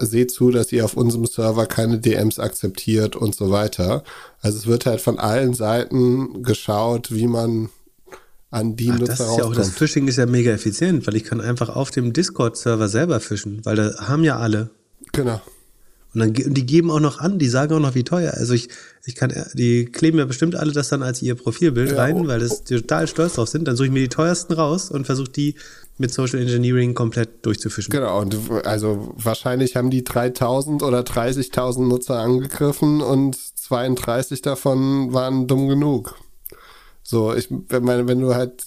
Seht 0.00 0.32
zu, 0.32 0.50
dass 0.50 0.72
ihr 0.72 0.84
auf 0.84 0.96
unserem 0.96 1.26
Server 1.26 1.66
keine 1.66 2.00
DMs 2.00 2.40
akzeptiert 2.40 3.14
und 3.14 3.34
so 3.36 3.50
weiter. 3.50 4.02
Also 4.40 4.58
es 4.58 4.66
wird 4.66 4.84
halt 4.84 5.00
von 5.00 5.18
allen 5.18 5.54
Seiten 5.54 6.42
geschaut, 6.42 7.14
wie 7.14 7.28
man 7.28 7.70
an 8.50 8.74
die 8.74 8.90
Ach, 8.90 8.98
Nutzer 8.98 9.16
das 9.16 9.20
ist 9.20 9.38
ja 9.38 9.44
auch, 9.44 9.50
das 9.50 9.58
rauskommt. 9.58 9.78
Phishing 9.78 10.08
ist 10.08 10.16
ja 10.16 10.26
mega 10.26 10.50
effizient, 10.50 11.06
weil 11.06 11.14
ich 11.14 11.24
kann 11.24 11.40
einfach 11.40 11.68
auf 11.68 11.92
dem 11.92 12.12
Discord-Server 12.12 12.88
selber 12.88 13.20
fischen, 13.20 13.64
weil 13.64 13.76
da 13.76 14.08
haben 14.08 14.24
ja 14.24 14.38
alle. 14.38 14.70
Genau. 15.12 15.40
Und 16.16 16.20
dann, 16.20 16.46
und 16.46 16.54
die 16.54 16.64
geben 16.64 16.90
auch 16.90 17.00
noch 17.00 17.18
an, 17.18 17.38
die 17.38 17.48
sagen 17.48 17.74
auch 17.74 17.80
noch, 17.80 17.94
wie 17.94 18.02
teuer. 18.02 18.32
Also 18.32 18.54
ich, 18.54 18.70
ich 19.04 19.16
kann, 19.16 19.34
die 19.52 19.84
kleben 19.84 20.18
ja 20.18 20.24
bestimmt 20.24 20.56
alle 20.56 20.72
das 20.72 20.88
dann 20.88 21.02
als 21.02 21.20
ihr 21.20 21.34
Profilbild 21.34 21.90
Ja, 21.90 21.98
rein, 21.98 22.16
oh, 22.16 22.26
weil 22.26 22.40
das 22.40 22.64
die 22.64 22.76
total 22.76 23.06
stolz 23.06 23.34
drauf 23.34 23.50
sind. 23.50 23.68
Dann 23.68 23.76
suche 23.76 23.88
ich 23.88 23.92
mir 23.92 24.00
die 24.00 24.08
teuersten 24.08 24.54
raus 24.54 24.90
und 24.90 25.04
versuche 25.04 25.28
die 25.28 25.56
mit 25.98 26.14
Social 26.14 26.40
Engineering 26.40 26.94
komplett 26.94 27.44
durchzufischen. 27.44 27.90
Genau, 27.90 28.22
und 28.22 28.34
also 28.64 29.12
wahrscheinlich 29.18 29.76
haben 29.76 29.90
die 29.90 30.04
3000 30.04 30.82
oder 30.82 31.00
30.000 31.00 31.86
Nutzer 31.86 32.18
angegriffen 32.18 33.02
und 33.02 33.36
32 33.36 34.40
davon 34.40 35.12
waren 35.12 35.46
dumm 35.46 35.68
genug. 35.68 36.16
So, 37.02 37.34
ich 37.34 37.50
meine, 37.50 38.08
wenn 38.08 38.20
du 38.20 38.34
halt, 38.34 38.64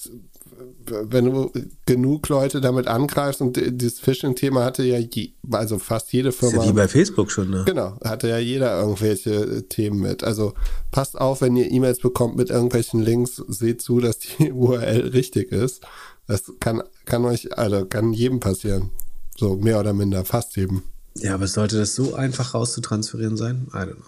wenn 0.86 1.26
du 1.26 1.52
genug 1.86 2.30
Leute 2.30 2.62
damit 2.62 2.88
angreifst 2.88 3.42
und 3.42 3.58
dieses 3.58 4.00
Phishing-Thema 4.00 4.64
hatte 4.64 4.84
ja, 4.84 4.98
je, 4.98 5.34
also 5.52 5.80
fast 5.80 6.12
jede 6.14 6.32
Firma. 6.32 6.58
Ist 6.58 6.64
ja 6.64 6.70
wie 6.70 6.76
bei 6.76 6.88
Facebook 6.88 7.32
schon, 7.32 7.50
ne? 7.50 7.64
Genau, 7.66 7.98
hatte 8.04 8.30
ja 8.30 8.38
jeder 8.38 8.80
irgendwelche 8.80 9.68
Themen 9.68 10.00
mit. 10.02 10.24
Also 10.24 10.54
passt 10.92 11.20
auf, 11.20 11.42
wenn 11.42 11.56
ihr 11.56 11.72
E-Mails 11.72 12.00
bekommt 12.00 12.36
mit 12.36 12.50
irgendwelchen 12.50 13.02
Links, 13.02 13.38
seht 13.48 13.82
zu, 13.82 14.00
dass 14.00 14.20
die 14.20 14.52
URL 14.52 15.10
richtig 15.10 15.52
ist. 15.52 15.84
Das 16.28 16.52
kann, 16.60 16.84
kann 17.06 17.26
euch, 17.26 17.58
also 17.58 17.86
kann 17.86 18.14
jedem 18.14 18.40
passieren. 18.40 18.92
So 19.38 19.56
mehr 19.56 19.80
oder 19.80 19.94
minder, 19.94 20.26
fast 20.26 20.56
jedem. 20.56 20.84
Ja, 21.16 21.34
aber 21.34 21.48
sollte 21.48 21.78
das 21.78 21.96
so 21.96 22.14
einfach 22.14 22.54
rauszutransferieren 22.54 23.38
sein? 23.38 23.68
I 23.74 23.78
don't 23.78 23.96
know. 23.96 24.04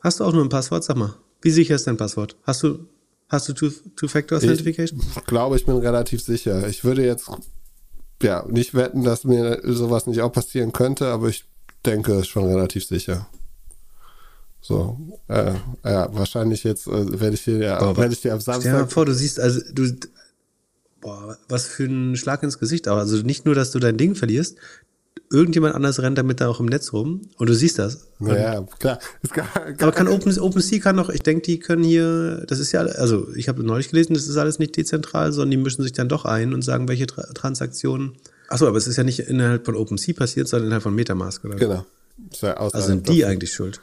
Hast 0.00 0.20
du 0.20 0.24
auch 0.24 0.32
nur 0.32 0.44
ein 0.44 0.48
Passwort? 0.48 0.84
Sag 0.84 0.96
mal. 0.96 1.14
Wie 1.42 1.50
sicher 1.50 1.74
ist 1.74 1.86
dein 1.86 1.96
Passwort? 1.96 2.36
Hast 2.42 2.62
du, 2.62 2.86
hast 3.28 3.48
du 3.48 3.52
Two-Factor 3.52 4.38
Authentication? 4.38 5.00
Ich 5.16 5.24
glaube, 5.24 5.56
ich 5.56 5.66
bin 5.66 5.76
relativ 5.76 6.22
sicher. 6.22 6.66
Ich 6.68 6.84
würde 6.84 7.04
jetzt 7.04 7.30
ja 8.22 8.44
nicht 8.48 8.74
wetten, 8.74 9.04
dass 9.04 9.24
mir 9.24 9.60
sowas 9.64 10.06
nicht 10.06 10.20
auch 10.20 10.32
passieren 10.32 10.72
könnte, 10.72 11.08
aber 11.08 11.28
ich 11.28 11.44
denke, 11.84 12.12
es 12.14 12.20
ist 12.22 12.28
schon 12.28 12.46
relativ 12.46 12.84
sicher. 12.86 13.28
So, 14.60 14.98
äh, 15.28 15.54
ja, 15.84 16.12
wahrscheinlich 16.12 16.64
jetzt 16.64 16.88
äh, 16.88 17.20
werde 17.20 17.34
ich 17.34 17.44
dir 17.44 17.58
ja, 17.58 17.78
Aber 17.78 17.96
werde 17.96 18.12
ich 18.12 18.20
dir 18.20 18.32
am 18.32 18.40
Stell 18.40 18.54
dir 18.54 18.62
Samstag. 18.62 18.80
mal 18.80 18.88
vor, 18.88 19.06
du 19.06 19.14
siehst, 19.14 19.38
also 19.38 19.60
du, 19.72 19.94
boah, 21.00 21.38
was 21.48 21.66
für 21.66 21.84
ein 21.84 22.16
Schlag 22.16 22.42
ins 22.42 22.58
Gesicht. 22.58 22.88
Aber 22.88 23.00
also 23.00 23.18
nicht 23.18 23.46
nur, 23.46 23.54
dass 23.54 23.70
du 23.70 23.78
dein 23.78 23.96
Ding 23.96 24.14
verlierst, 24.14 24.56
irgendjemand 25.30 25.74
anders 25.74 26.00
rennt 26.00 26.18
damit 26.18 26.40
da 26.40 26.48
auch 26.48 26.60
im 26.60 26.66
Netz 26.66 26.92
rum 26.92 27.28
und 27.36 27.48
du 27.48 27.54
siehst 27.54 27.78
das. 27.78 28.08
Und, 28.18 28.28
Ja, 28.28 28.62
klar. 28.78 28.98
Es 29.22 29.30
kann, 29.30 29.46
aber 29.78 29.92
kann 29.92 30.08
Open, 30.08 30.38
OpenSea 30.38 30.80
kann 30.80 30.96
doch, 30.96 31.10
ich 31.10 31.22
denke, 31.22 31.42
die 31.42 31.58
können 31.58 31.84
hier, 31.84 32.44
das 32.46 32.58
ist 32.58 32.72
ja, 32.72 32.80
also 32.80 33.28
ich 33.34 33.48
habe 33.48 33.62
neulich 33.62 33.90
gelesen, 33.90 34.14
das 34.14 34.26
ist 34.26 34.36
alles 34.36 34.58
nicht 34.58 34.76
dezentral, 34.76 35.32
sondern 35.32 35.50
die 35.50 35.56
mischen 35.58 35.82
sich 35.82 35.92
dann 35.92 36.08
doch 36.08 36.24
ein 36.24 36.54
und 36.54 36.62
sagen, 36.62 36.88
welche 36.88 37.06
Tra 37.06 37.22
Transaktionen. 37.34 38.16
Achso, 38.48 38.66
aber 38.66 38.78
es 38.78 38.86
ist 38.86 38.96
ja 38.96 39.04
nicht 39.04 39.20
innerhalb 39.20 39.66
von 39.66 39.76
OpenSea 39.76 40.14
passiert, 40.14 40.48
sondern 40.48 40.66
innerhalb 40.68 40.82
von 40.82 40.94
Metamask, 40.94 41.44
oder? 41.44 41.56
Genau. 41.56 41.86
Ja 42.40 42.54
Also 42.56 42.80
sind 42.80 43.08
die 43.08 43.24
eigentlich 43.24 43.52
schuld. 43.52 43.80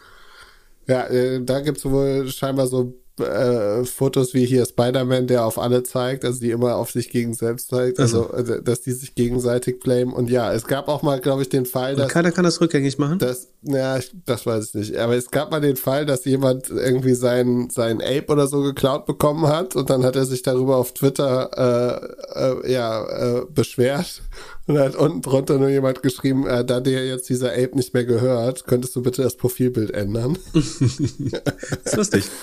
Ja, 0.88 1.08
äh, 1.08 1.44
da 1.44 1.62
gibt's 1.62 1.86
wohl 1.86 2.28
scheinbar 2.30 2.68
so 2.68 2.96
äh, 3.20 3.84
Fotos 3.86 4.34
wie 4.34 4.46
hier 4.46 4.66
Spider-Man, 4.66 5.28
der 5.28 5.46
auf 5.46 5.58
alle 5.58 5.84
zeigt, 5.84 6.26
also 6.26 6.40
die 6.40 6.52
immer 6.52 6.76
auf 6.76 6.92
sich 6.92 7.10
gegen 7.10 7.34
selbst 7.34 7.70
zeigt, 7.70 8.00
also 8.00 8.32
äh, 8.34 8.62
dass 8.62 8.82
die 8.82 8.92
sich 8.92 9.16
gegenseitig 9.16 9.80
blamen. 9.80 10.14
Und 10.14 10.30
ja, 10.30 10.54
es 10.54 10.66
gab 10.66 10.88
auch 10.88 11.02
mal, 11.02 11.20
glaube 11.20 11.42
ich, 11.42 11.50
den 11.50 11.66
Fall, 11.66 11.94
Und 11.94 12.00
dass 12.00 12.12
keiner 12.12 12.32
kann 12.32 12.44
das 12.44 12.60
rückgängig 12.62 12.98
machen? 12.98 13.20
das, 13.20 13.50
ja, 13.62 14.00
das 14.26 14.46
weiß 14.46 14.68
ich 14.68 14.74
nicht. 14.74 14.98
Aber 14.98 15.16
es 15.16 15.32
gab 15.32 15.52
mal 15.52 15.62
den 15.62 15.76
Fall, 15.76 16.06
dass 16.06 16.26
jemand 16.26 16.70
irgendwie 16.70 17.16
sein, 17.16 17.70
sein 17.72 18.02
Ape 18.02 18.28
oder 18.28 18.48
so 18.48 18.62
geklaut 18.62 19.06
bekommen 19.06 19.48
hat 19.48 19.76
und 19.76 19.90
dann 19.90 20.04
hat 20.04 20.16
er 20.16 20.26
sich 20.26 20.42
darüber 20.42 20.78
auf 20.78 20.94
Twitter 20.94 21.50
äh, 22.36 22.40
äh, 22.40 22.72
ja, 22.72 23.40
äh, 23.40 23.46
beschwert 23.50 24.22
und 24.68 24.80
hat 24.80 24.96
unten 24.96 25.22
drunter 25.22 25.60
nur 25.60 25.70
jemand 25.70 26.02
geschrieben, 26.02 26.48
äh, 26.48 26.66
da 26.66 26.80
dir 26.80 27.06
jetzt 27.06 27.30
dieser 27.30 27.52
Ape 27.52 27.76
nicht 27.76 27.94
mehr 27.94 28.06
gehört, 28.06 28.66
könntest 28.66 28.96
du 28.96 29.04
bitte 29.04 29.22
das 29.22 29.36
Profilbild 29.36 29.92
ändern. 29.92 30.38
Das 30.54 30.82
ist 30.82 31.96
lustig. 31.96 32.26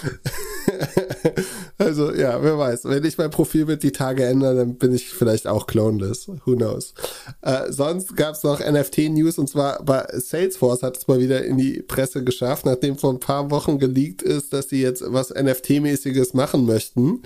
Also 1.78 2.12
ja, 2.12 2.40
wer 2.42 2.58
weiß. 2.58 2.84
Wenn 2.84 3.04
ich 3.04 3.18
mein 3.18 3.30
Profilbild 3.30 3.82
die 3.82 3.90
Tage 3.90 4.24
ändere, 4.24 4.54
dann 4.54 4.76
bin 4.76 4.94
ich 4.94 5.08
vielleicht 5.08 5.48
auch 5.48 5.66
cloneless. 5.66 6.28
Who 6.44 6.54
knows? 6.54 6.94
Äh, 7.40 7.72
sonst 7.72 8.16
gab 8.16 8.34
es 8.34 8.44
noch 8.44 8.60
NFT-News 8.60 9.38
und 9.38 9.48
zwar 9.48 9.82
bei 9.84 10.06
Salesforce 10.12 10.82
hat 10.82 10.96
es 10.96 11.08
mal 11.08 11.18
wieder 11.18 11.44
in 11.44 11.56
die 11.56 11.82
Presse 11.82 12.22
geschafft, 12.22 12.66
nachdem 12.66 12.96
vor 12.96 13.12
ein 13.12 13.20
paar 13.20 13.50
Wochen 13.50 13.78
geleakt 13.78 14.22
ist, 14.22 14.52
dass 14.52 14.68
sie 14.68 14.80
jetzt 14.80 15.02
was 15.06 15.34
NFT-mäßiges 15.34 16.36
machen 16.36 16.66
möchten 16.66 17.22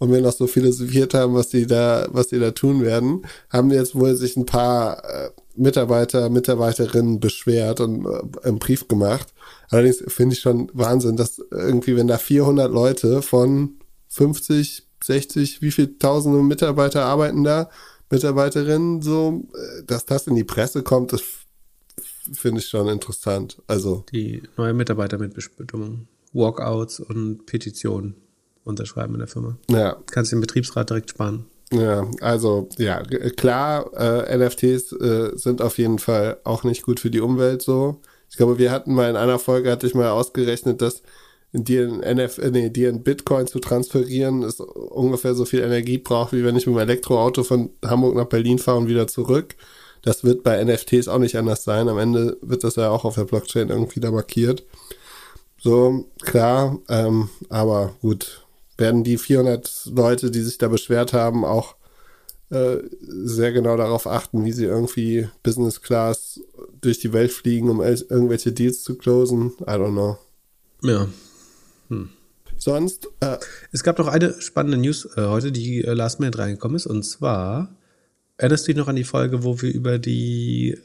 und 0.00 0.10
wir 0.10 0.20
noch 0.22 0.32
so 0.32 0.46
philosophiert 0.46 1.12
haben, 1.12 1.34
was 1.34 1.50
sie 1.50 1.66
da, 1.66 2.08
was 2.10 2.30
sie 2.30 2.40
da 2.40 2.50
tun 2.52 2.82
werden, 2.82 3.26
haben 3.50 3.70
jetzt 3.70 3.94
wohl 3.94 4.16
sich 4.16 4.34
ein 4.34 4.46
paar 4.46 5.04
äh, 5.04 5.30
Mitarbeiter, 5.54 6.30
Mitarbeiterinnen 6.30 7.20
beschwert 7.20 7.80
und 7.80 8.06
äh, 8.06 8.48
einen 8.48 8.58
Brief 8.58 8.88
gemacht. 8.88 9.28
Allerdings 9.68 10.02
finde 10.08 10.34
ich 10.34 10.40
schon 10.40 10.70
Wahnsinn, 10.72 11.16
dass 11.16 11.38
irgendwie, 11.50 11.96
wenn 11.96 12.08
da 12.08 12.16
400 12.16 12.72
Leute 12.72 13.20
von 13.20 13.74
50, 14.08 14.86
60, 15.04 15.60
wie 15.60 15.70
viel 15.70 15.98
tausende 15.98 16.42
Mitarbeiter 16.42 17.04
arbeiten 17.04 17.44
da, 17.44 17.68
Mitarbeiterinnen, 18.08 19.02
so, 19.02 19.44
äh, 19.54 19.84
dass 19.84 20.06
das 20.06 20.26
in 20.26 20.34
die 20.34 20.44
Presse 20.44 20.82
kommt, 20.82 21.12
das 21.12 21.20
finde 22.32 22.60
ich 22.60 22.68
schon 22.68 22.88
interessant. 22.88 23.60
Also, 23.66 24.06
Die 24.12 24.42
neue 24.56 24.72
Mitarbeitermitbestimmung. 24.72 26.08
Walkouts 26.32 27.00
und 27.00 27.44
Petitionen 27.44 28.14
unterschreiben 28.64 29.14
in 29.14 29.20
der 29.20 29.28
Firma. 29.28 29.56
ja, 29.70 29.96
Kannst 30.10 30.32
den 30.32 30.40
Betriebsrat 30.40 30.90
direkt 30.90 31.10
sparen. 31.10 31.46
Ja, 31.72 32.08
also 32.20 32.68
ja, 32.78 33.02
klar, 33.36 33.92
äh, 33.94 34.36
NFTs 34.36 34.92
äh, 34.92 35.30
sind 35.36 35.62
auf 35.62 35.78
jeden 35.78 36.00
Fall 36.00 36.38
auch 36.42 36.64
nicht 36.64 36.82
gut 36.82 36.98
für 36.98 37.10
die 37.10 37.20
Umwelt 37.20 37.62
so. 37.62 38.00
Ich 38.28 38.36
glaube, 38.36 38.58
wir 38.58 38.72
hatten 38.72 38.94
mal 38.94 39.08
in 39.08 39.16
einer 39.16 39.38
Folge, 39.38 39.70
hatte 39.70 39.86
ich 39.86 39.94
mal 39.94 40.10
ausgerechnet, 40.10 40.82
dass 40.82 41.02
dir 41.52 41.86
ein 41.86 42.02
NF, 42.02 42.38
äh, 42.38 42.50
nee, 42.50 42.70
dir 42.70 42.88
ein 42.88 43.02
Bitcoin 43.02 43.46
zu 43.46 43.60
transferieren, 43.60 44.42
ist 44.42 44.60
ungefähr 44.60 45.34
so 45.34 45.44
viel 45.44 45.60
Energie 45.60 45.98
braucht, 45.98 46.32
wie 46.32 46.44
wenn 46.44 46.56
ich 46.56 46.66
mit 46.66 46.74
dem 46.74 46.80
Elektroauto 46.80 47.44
von 47.44 47.70
Hamburg 47.84 48.16
nach 48.16 48.26
Berlin 48.26 48.58
fahre 48.58 48.78
und 48.78 48.88
wieder 48.88 49.06
zurück. 49.06 49.54
Das 50.02 50.24
wird 50.24 50.42
bei 50.42 50.62
NFTs 50.64 51.08
auch 51.08 51.18
nicht 51.18 51.36
anders 51.36 51.64
sein. 51.64 51.88
Am 51.88 51.98
Ende 51.98 52.38
wird 52.40 52.64
das 52.64 52.76
ja 52.76 52.90
auch 52.90 53.04
auf 53.04 53.16
der 53.16 53.24
Blockchain 53.24 53.68
irgendwie 53.68 54.00
da 54.00 54.10
markiert. 54.10 54.64
So, 55.58 56.06
klar, 56.22 56.78
ähm, 56.88 57.28
aber 57.48 57.94
gut. 58.00 58.39
Werden 58.80 59.04
die 59.04 59.16
400 59.18 59.90
Leute, 59.94 60.30
die 60.32 60.40
sich 60.42 60.58
da 60.58 60.66
beschwert 60.68 61.12
haben, 61.12 61.44
auch 61.44 61.76
äh, 62.50 62.78
sehr 62.98 63.52
genau 63.52 63.76
darauf 63.76 64.06
achten, 64.08 64.44
wie 64.44 64.52
sie 64.52 64.64
irgendwie 64.64 65.28
Business 65.44 65.80
Class 65.82 66.40
durch 66.80 66.98
die 66.98 67.12
Welt 67.12 67.30
fliegen, 67.30 67.68
um 67.70 67.80
el- 67.80 68.04
irgendwelche 68.08 68.50
Deals 68.52 68.82
zu 68.82 68.96
closen? 68.96 69.52
I 69.60 69.70
don't 69.70 69.92
know. 69.92 70.18
Ja. 70.82 71.06
Sonst, 72.56 73.08
äh, 73.20 73.38
Es 73.72 73.82
gab 73.82 73.98
noch 73.98 74.06
eine 74.08 74.40
spannende 74.40 74.78
News 74.78 75.06
äh, 75.16 75.22
heute, 75.26 75.50
die 75.52 75.82
äh, 75.84 75.92
last 75.94 76.20
minute 76.20 76.38
reingekommen 76.38 76.76
ist. 76.76 76.86
Und 76.86 77.04
zwar, 77.04 77.74
erinnerst 78.36 78.64
du 78.66 78.72
dich 78.72 78.76
noch 78.76 78.88
an 78.88 78.96
die 78.96 79.04
Folge, 79.04 79.44
wo 79.44 79.60
wir 79.62 79.72
über 79.72 79.98
die 79.98 80.76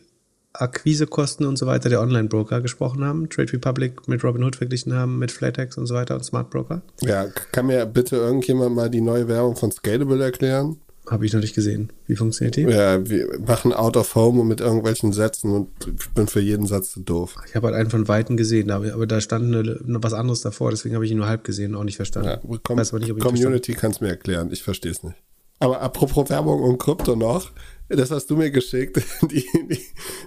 Akquisekosten 0.61 1.45
und 1.45 1.57
so 1.57 1.65
weiter 1.65 1.89
der 1.89 2.01
Online-Broker 2.01 2.61
gesprochen 2.61 3.03
haben? 3.03 3.29
Trade 3.29 3.53
Republic 3.53 4.07
mit 4.07 4.23
Robinhood 4.23 4.55
verglichen 4.55 4.93
haben, 4.93 5.19
mit 5.19 5.31
Flatex 5.31 5.77
und 5.77 5.85
so 5.85 5.95
weiter 5.95 6.15
und 6.15 6.23
Smart 6.23 6.49
Broker? 6.49 6.81
ja, 7.01 7.25
kann 7.51 7.67
mir 7.67 7.85
bitte 7.85 8.15
irgendjemand 8.15 8.75
mal 8.75 8.89
die 8.89 9.01
neue 9.01 9.27
Werbung 9.27 9.55
von 9.55 9.71
Scalable 9.71 10.23
erklären? 10.23 10.77
Habe 11.09 11.25
ich 11.25 11.33
noch 11.33 11.41
nicht 11.41 11.53
gesehen. 11.53 11.91
Wie 12.07 12.15
funktioniert 12.15 12.55
die? 12.55 12.61
Ja, 12.61 13.07
wir 13.07 13.39
machen 13.45 13.73
Out 13.73 13.95
of 13.95 14.15
Home 14.15 14.43
mit 14.43 14.59
irgendwelchen 14.59 15.13
Sätzen 15.13 15.51
und 15.51 15.67
ich 15.85 16.09
bin 16.09 16.27
für 16.27 16.39
jeden 16.39 16.65
Satz 16.65 16.91
zu 16.91 17.01
doof. 17.01 17.35
Ich 17.47 17.55
habe 17.55 17.67
halt 17.67 17.75
einen 17.75 17.91
von 17.91 18.07
Weitem 18.07 18.37
gesehen, 18.37 18.71
aber, 18.71 19.05
da 19.05 19.21
stand 19.21 19.53
eine, 19.53 19.79
noch 19.85 20.01
was 20.01 20.13
anderes 20.13 20.41
davor, 20.41 20.71
deswegen 20.71 20.95
habe 20.95 21.05
ich 21.05 21.11
ihn 21.11 21.17
nur 21.17 21.27
halb 21.27 21.43
gesehen 21.43 21.75
und 21.75 21.81
auch 21.81 21.83
nicht 21.83 21.97
verstanden. 21.97 22.29
Ja, 22.29 22.39
aber 22.43 22.99
nicht, 22.99 23.19
Community 23.19 23.73
kann 23.73 23.91
es 23.91 24.01
mir 24.01 24.09
erklären, 24.09 24.49
ich 24.51 24.63
verstehe 24.63 24.91
es 24.91 25.03
nicht. 25.03 25.15
Aber 25.59 25.81
apropos 25.81 26.29
Werbung 26.29 26.63
und 26.63 26.79
Krypto 26.79 27.15
noch, 27.15 27.51
das 27.89 28.11
hast 28.11 28.27
du 28.29 28.35
mir 28.37 28.51
geschickt. 28.51 29.01
Die, 29.31 29.45
die, 29.69 29.79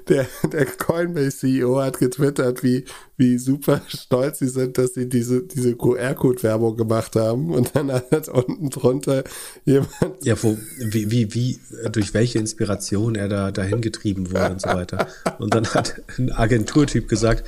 der, 0.09 0.27
der 0.53 0.67
Coinbase-CEO 0.67 1.81
hat 1.81 1.99
getwittert, 1.99 2.63
wie, 2.63 2.85
wie 3.17 3.39
super 3.39 3.81
stolz 3.89 4.39
sie 4.41 4.49
sind, 4.49 4.79
dass 4.79 4.95
sie 4.95 5.09
diese, 5.09 5.43
diese 5.43 5.75
QR-Code-Werbung 5.77 6.77
gemacht 6.77 7.17
haben. 7.17 7.51
Und 7.53 7.75
dann 7.75 7.91
hat 7.93 8.29
unten 8.29 8.71
drunter 8.71 9.25
jemand 9.65 9.89
Ja, 10.23 10.35
wo, 10.43 10.57
wie, 10.79 11.11
wie, 11.11 11.35
wie, 11.35 11.59
durch 11.93 12.15
welche 12.15 12.39
Inspiration 12.39 13.15
er 13.15 13.29
da 13.29 13.51
dahin 13.51 13.81
getrieben 13.81 14.31
wurde 14.31 14.51
und 14.51 14.61
so 14.63 14.69
weiter. 14.69 15.07
Und 15.39 15.55
dann 15.55 15.67
hat 15.69 16.01
ein 16.19 16.33
Agenturtyp 16.33 17.09
gesagt, 17.09 17.45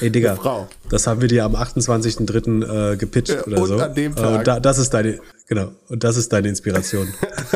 ey 0.00 0.10
Digga, 0.10 0.38
das 0.90 1.06
haben 1.06 1.20
wir 1.20 1.28
dir 1.28 1.44
am 1.44 1.54
28.03. 1.54 2.92
Äh, 2.92 2.96
gepitcht 2.96 3.30
Ja, 3.34 3.44
oder 3.46 3.60
und 3.62 3.68
so. 3.68 3.78
an 3.78 3.94
dem 3.94 4.12
Äh, 4.12 4.16
Tag. 4.16 4.38
Und 4.38 4.46
da, 4.46 4.60
das 4.60 4.78
ist 4.78 4.90
deine, 4.90 5.20
genau, 5.50 5.72
und 5.88 6.02
das 6.02 6.16
ist 6.16 6.32
deine 6.32 6.48
Inspiration. 6.48 7.12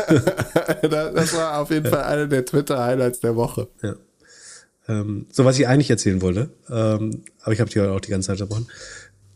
das 0.83 1.35
war 1.35 1.59
auf 1.59 1.71
jeden 1.71 1.89
Fall 1.89 2.03
einer 2.03 2.27
der 2.27 2.45
Twitter-Highlights 2.45 3.21
der 3.21 3.35
Woche. 3.35 3.67
ja. 3.81 3.95
ähm, 4.87 5.25
so, 5.31 5.43
was 5.43 5.57
ich 5.57 5.67
eigentlich 5.67 5.89
erzählen 5.89 6.21
wollte, 6.21 6.49
ähm, 6.69 7.23
aber 7.41 7.53
ich 7.53 7.59
habe 7.59 7.71
die 7.71 7.79
auch 7.81 7.99
die 7.99 8.11
ganze 8.11 8.27
Zeit 8.27 8.41
unterbrochen. 8.41 8.67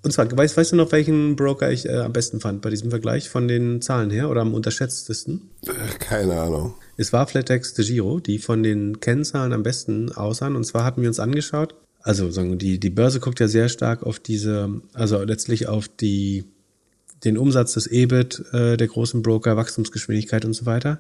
Und 0.01 0.11
zwar, 0.11 0.31
weißt, 0.31 0.55
weißt 0.55 0.71
du 0.71 0.75
noch, 0.75 0.91
welchen 0.91 1.35
Broker 1.35 1.71
ich 1.71 1.85
äh, 1.85 1.97
am 1.97 2.13
besten 2.13 2.39
fand 2.39 2.61
bei 2.61 2.69
diesem 2.69 2.89
Vergleich 2.89 3.29
von 3.29 3.47
den 3.47 3.81
Zahlen 3.81 4.11
her 4.11 4.29
oder 4.29 4.41
am 4.41 4.53
unterschätztesten? 4.53 5.49
Keine 5.99 6.39
Ahnung. 6.39 6.75
Es 6.95 7.11
war 7.11 7.27
Flatex 7.27 7.73
de 7.73 7.85
Giro, 7.85 8.19
die 8.19 8.39
von 8.39 8.63
den 8.63 9.01
Kennzahlen 9.01 9.51
am 9.51 9.63
besten 9.63 10.11
aussahen. 10.13 10.55
Und 10.55 10.63
zwar 10.63 10.85
hatten 10.85 11.01
wir 11.01 11.09
uns 11.09 11.19
angeschaut, 11.19 11.75
also 12.01 12.31
sagen 12.31 12.51
wir, 12.51 12.57
die, 12.57 12.79
die 12.79 12.89
Börse 12.89 13.19
guckt 13.19 13.39
ja 13.39 13.47
sehr 13.47 13.69
stark 13.69 14.03
auf 14.03 14.19
diese, 14.19 14.81
also 14.93 15.21
letztlich 15.23 15.67
auf 15.67 15.87
die, 15.87 16.45
den 17.23 17.37
Umsatz 17.37 17.73
des 17.73 17.87
EBIT 17.87 18.43
äh, 18.53 18.77
der 18.77 18.87
großen 18.87 19.21
Broker, 19.21 19.57
Wachstumsgeschwindigkeit 19.57 20.45
und 20.45 20.53
so 20.53 20.65
weiter. 20.65 20.99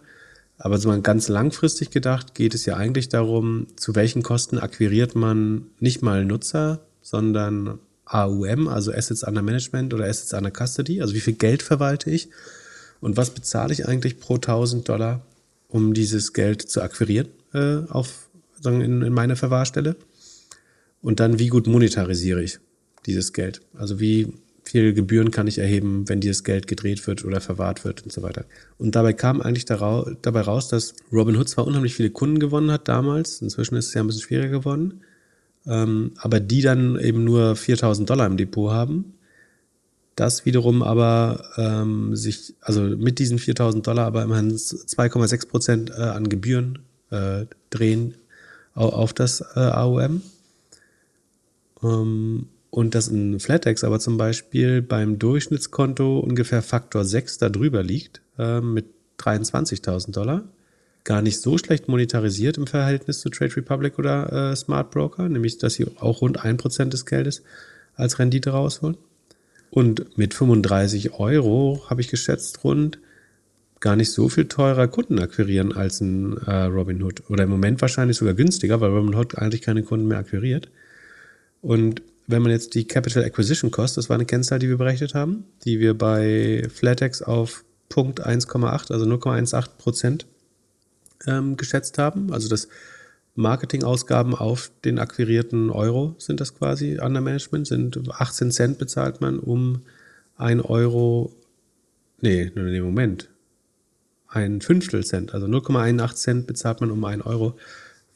Aber 0.57 0.77
so 0.77 0.89
mal 0.89 1.01
ganz 1.01 1.29
langfristig 1.29 1.89
gedacht 1.89 2.35
geht 2.35 2.53
es 2.53 2.65
ja 2.65 2.75
eigentlich 2.75 3.07
darum, 3.07 3.67
zu 3.77 3.95
welchen 3.95 4.23
Kosten 4.23 4.57
akquiriert 4.57 5.15
man 5.15 5.67
nicht 5.79 6.01
mal 6.01 6.25
Nutzer, 6.25 6.81
sondern 7.01 7.79
AUM, 8.05 8.67
also 8.67 8.91
Assets 8.91 9.23
Under 9.23 9.41
Management 9.41 9.93
oder 9.93 10.05
Assets 10.05 10.33
Under 10.33 10.51
Custody. 10.51 11.01
Also 11.01 11.13
wie 11.13 11.21
viel 11.21 11.33
Geld 11.33 11.61
verwalte 11.61 12.11
ich 12.11 12.29
und 12.99 13.15
was 13.15 13.29
bezahle 13.29 13.71
ich 13.71 13.87
eigentlich 13.87 14.19
pro 14.19 14.35
1000 14.35 14.87
Dollar, 14.89 15.21
um 15.69 15.93
dieses 15.93 16.33
Geld 16.33 16.61
zu 16.61 16.81
akquirieren 16.81 17.29
äh, 17.53 17.77
auf, 17.89 18.29
sagen, 18.59 18.81
in, 18.81 19.01
in 19.01 19.13
meiner 19.13 19.37
Verwahrstelle. 19.37 19.95
Und 21.01 21.21
dann, 21.21 21.39
wie 21.39 21.47
gut 21.47 21.67
monetarisiere 21.67 22.43
ich 22.43 22.59
dieses 23.05 23.31
Geld? 23.31 23.61
Also 23.77 24.01
wie 24.01 24.33
viel 24.69 24.93
Gebühren 24.93 25.31
kann 25.31 25.47
ich 25.47 25.57
erheben, 25.57 26.07
wenn 26.07 26.19
dieses 26.19 26.43
Geld 26.43 26.67
gedreht 26.67 27.07
wird 27.07 27.25
oder 27.25 27.41
verwahrt 27.41 27.85
wird 27.85 28.03
und 28.03 28.11
so 28.11 28.21
weiter. 28.21 28.45
Und 28.77 28.95
dabei 28.95 29.13
kam 29.13 29.41
eigentlich 29.41 29.65
dabei 29.65 30.41
raus, 30.41 30.67
dass 30.67 30.93
Robinhood 31.11 31.49
zwar 31.49 31.65
unheimlich 31.65 31.95
viele 31.95 32.11
Kunden 32.11 32.37
gewonnen 32.37 32.71
hat 32.71 32.87
damals, 32.87 33.41
inzwischen 33.41 33.75
ist 33.75 33.87
es 33.87 33.93
ja 33.95 34.01
ein 34.01 34.07
bisschen 34.07 34.21
schwieriger 34.21 34.59
geworden, 34.59 35.01
ähm, 35.65 36.11
aber 36.17 36.39
die 36.39 36.61
dann 36.61 36.99
eben 36.99 37.23
nur 37.23 37.55
4000 37.55 38.07
Dollar 38.07 38.27
im 38.27 38.37
Depot 38.37 38.71
haben. 38.71 39.13
Das 40.15 40.45
wiederum 40.45 40.83
aber 40.83 41.43
ähm, 41.57 42.15
sich, 42.15 42.53
also 42.61 42.81
mit 42.81 43.17
diesen 43.17 43.39
4000 43.39 43.87
Dollar 43.87 44.05
aber 44.05 44.21
immerhin 44.21 44.51
2,6 44.51 45.47
Prozent 45.47 45.89
äh, 45.89 45.93
an 45.93 46.29
Gebühren 46.29 46.79
äh, 47.09 47.45
drehen 47.71 48.13
auf, 48.75 48.93
auf 48.93 49.13
das 49.13 49.41
äh, 49.55 49.59
AOM. 49.59 50.21
Ähm, 51.81 52.47
und 52.71 52.95
dass 52.95 53.09
ein 53.09 53.39
Flatex 53.39 53.83
aber 53.83 53.99
zum 53.99 54.17
Beispiel 54.17 54.81
beim 54.81 55.17
Durchschnittskonto 55.19 56.19
ungefähr 56.19 56.61
Faktor 56.61 57.03
6 57.03 57.39
darüber 57.39 57.83
liegt, 57.83 58.21
äh, 58.37 58.61
mit 58.61 58.85
23.000 59.17 60.11
Dollar. 60.11 60.43
Gar 61.03 61.21
nicht 61.21 61.41
so 61.41 61.57
schlecht 61.57 61.87
monetarisiert 61.87 62.57
im 62.57 62.67
Verhältnis 62.67 63.21
zu 63.21 63.29
Trade 63.29 63.55
Republic 63.55 63.97
oder 63.97 64.51
äh, 64.51 64.55
Smart 64.55 64.91
Broker, 64.91 65.27
nämlich 65.27 65.57
dass 65.57 65.75
sie 65.75 65.87
auch 65.99 66.21
rund 66.21 66.41
1% 66.41 66.85
des 66.85 67.05
Geldes 67.05 67.41
als 67.95 68.19
Rendite 68.19 68.51
rausholen. 68.51 68.97
Und 69.71 70.17
mit 70.17 70.33
35 70.33 71.13
Euro 71.13 71.83
habe 71.89 72.01
ich 72.01 72.09
geschätzt 72.09 72.63
rund 72.63 72.99
gar 73.79 73.95
nicht 73.95 74.11
so 74.11 74.29
viel 74.29 74.45
teurer 74.45 74.87
Kunden 74.87 75.19
akquirieren 75.19 75.73
als 75.73 76.01
ein 76.01 76.37
äh, 76.37 76.63
Robinhood. 76.63 77.23
Oder 77.29 77.45
im 77.45 77.49
Moment 77.49 77.81
wahrscheinlich 77.81 78.17
sogar 78.17 78.33
günstiger, 78.33 78.81
weil 78.81 78.91
Robinhood 78.91 79.37
eigentlich 79.37 79.61
keine 79.61 79.83
Kunden 79.83 80.07
mehr 80.07 80.17
akquiriert. 80.17 80.69
Und 81.61 82.01
wenn 82.29 82.43
man 82.43 82.51
jetzt 82.51 82.75
die 82.75 82.85
Capital 82.85 83.23
Acquisition 83.23 83.71
Cost, 83.71 83.97
das 83.97 84.07
war 84.07 84.15
eine 84.15 84.25
Kennzahl, 84.25 84.59
die 84.59 84.69
wir 84.69 84.77
berechnet 84.77 85.15
haben, 85.15 85.45
die 85.65 85.79
wir 85.79 85.97
bei 85.97 86.67
Flatex 86.71 87.23
auf 87.23 87.65
Punkt 87.89 88.23
1,8, 88.23 88.93
also 88.93 89.05
0,18 89.05 89.67
Prozent 89.79 90.27
ähm, 91.25 91.57
geschätzt 91.57 91.97
haben. 91.97 92.31
Also 92.31 92.47
das 92.47 92.67
Marketingausgaben 93.33 94.35
auf 94.35 94.71
den 94.85 94.99
akquirierten 94.99 95.71
Euro 95.71 96.13
sind 96.19 96.39
das 96.39 96.53
quasi 96.53 96.99
under 97.01 97.19
Management, 97.19 97.65
sind 97.65 97.99
18 98.11 98.51
Cent 98.51 98.77
bezahlt 98.77 99.21
man 99.21 99.39
um 99.39 99.81
ein 100.37 100.61
Euro, 100.61 101.33
nee, 102.21 102.51
nee, 102.53 102.79
Moment, 102.79 103.29
ein 104.27 104.61
Fünftel 104.61 105.03
Cent, 105.03 105.33
also 105.33 105.47
0,18 105.47 106.13
Cent 106.13 106.47
bezahlt 106.47 106.79
man 106.79 106.91
um 106.91 107.03
ein 107.05 107.23
Euro 107.23 107.55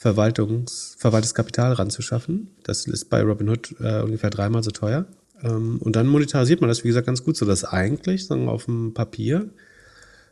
Verwaltungs, 0.03 0.97
verwaltetes 0.99 1.33
Kapital 1.33 1.71
ranzuschaffen. 1.71 2.49
Das 2.63 2.87
ist 2.87 3.09
bei 3.09 3.21
Robinhood 3.21 3.73
äh, 3.79 4.01
ungefähr 4.01 4.29
dreimal 4.29 4.61
so 4.61 4.71
teuer. 4.71 5.05
Ähm, 5.41 5.77
und 5.79 5.95
dann 5.95 6.07
monetarisiert 6.07 6.59
man 6.59 6.67
das, 6.67 6.83
wie 6.83 6.89
gesagt, 6.89 7.07
ganz 7.07 7.23
gut, 7.23 7.37
so 7.37 7.45
dass 7.45 7.63
eigentlich 7.63 8.25
sagen, 8.27 8.49
auf 8.49 8.65
dem 8.65 8.93
Papier 8.93 9.47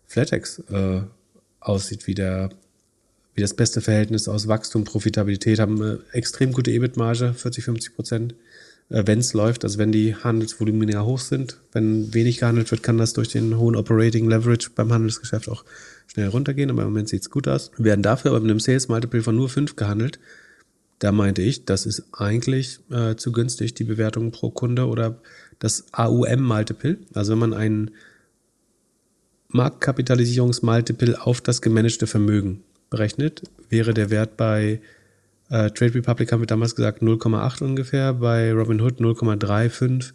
Flatex 0.08 0.60
äh, 0.70 1.04
aussieht 1.62 2.06
wie 2.06 2.16
der 2.16 2.50
wie 3.34 3.40
das 3.40 3.54
beste 3.54 3.80
Verhältnis 3.80 4.28
aus 4.28 4.50
Wachstum, 4.50 4.84
Profitabilität, 4.84 5.60
haben 5.60 5.82
eine 5.82 6.00
extrem 6.12 6.52
gute 6.52 6.70
EBIT-Marge, 6.72 7.34
40, 7.34 7.64
50 7.64 7.96
Prozent, 7.96 8.36
wenn 8.94 9.20
es 9.20 9.34
läuft, 9.34 9.64
also 9.64 9.78
wenn 9.78 9.94
die 9.94 10.16
Handelsvolumina 10.16 11.04
hoch 11.04 11.20
sind. 11.20 11.58
Wenn 11.72 12.14
wenig 12.14 12.40
gehandelt 12.40 12.70
wird, 12.72 12.84
kann 12.84 12.98
das 12.98 13.14
durch 13.14 13.30
den 13.30 13.58
hohen 13.58 13.78
Operating 13.78 14.30
Leverage 14.30 14.70
beim 14.76 14.92
Handelsgeschäft 14.92 15.48
auch 15.48 15.64
schnell 16.08 16.28
runtergehen, 16.28 16.70
aber 16.70 16.82
im 16.82 16.90
Moment 16.90 17.08
sieht 17.08 17.22
es 17.22 17.30
gut 17.30 17.48
aus. 17.48 17.72
Wir 17.78 17.86
werden 17.86 18.04
dafür 18.04 18.32
aber 18.32 18.42
mit 18.42 18.50
einem 18.50 18.60
Sales 18.60 18.90
Multiple 18.90 19.22
von 19.22 19.36
nur 19.36 19.48
5 19.48 19.78
gehandelt. 19.78 20.20
Da 21.00 21.14
meinte 21.14 21.42
ich, 21.42 21.64
das 21.64 21.86
ist 21.86 22.04
eigentlich 22.12 22.80
äh, 22.92 23.16
zu 23.16 23.32
günstig, 23.32 23.74
die 23.74 23.86
Bewertung 23.86 24.32
pro 24.32 24.52
Kunde 24.52 24.88
oder 24.88 25.22
das 25.60 25.86
AUM 25.94 26.44
Multiple. 26.44 26.98
Also 27.14 27.32
wenn 27.32 27.40
man 27.40 27.54
einen 27.54 27.92
Marktkapitalisierungsmultiple 29.48 31.26
auf 31.26 31.40
das 31.40 31.62
gemanagte 31.62 32.08
Vermögen 32.08 32.64
berechnet, 32.90 33.44
wäre 33.70 33.94
der 33.94 34.10
Wert 34.10 34.36
bei 34.36 34.82
äh, 35.52 35.70
Trade 35.70 35.96
Republic, 35.96 36.32
haben 36.32 36.42
wir 36.42 36.48
damals 36.48 36.76
gesagt, 36.76 37.04
0,8 37.04 37.64
ungefähr, 37.64 38.14
bei 38.14 38.54
Robinhood 38.54 39.00
0,35 39.00 40.14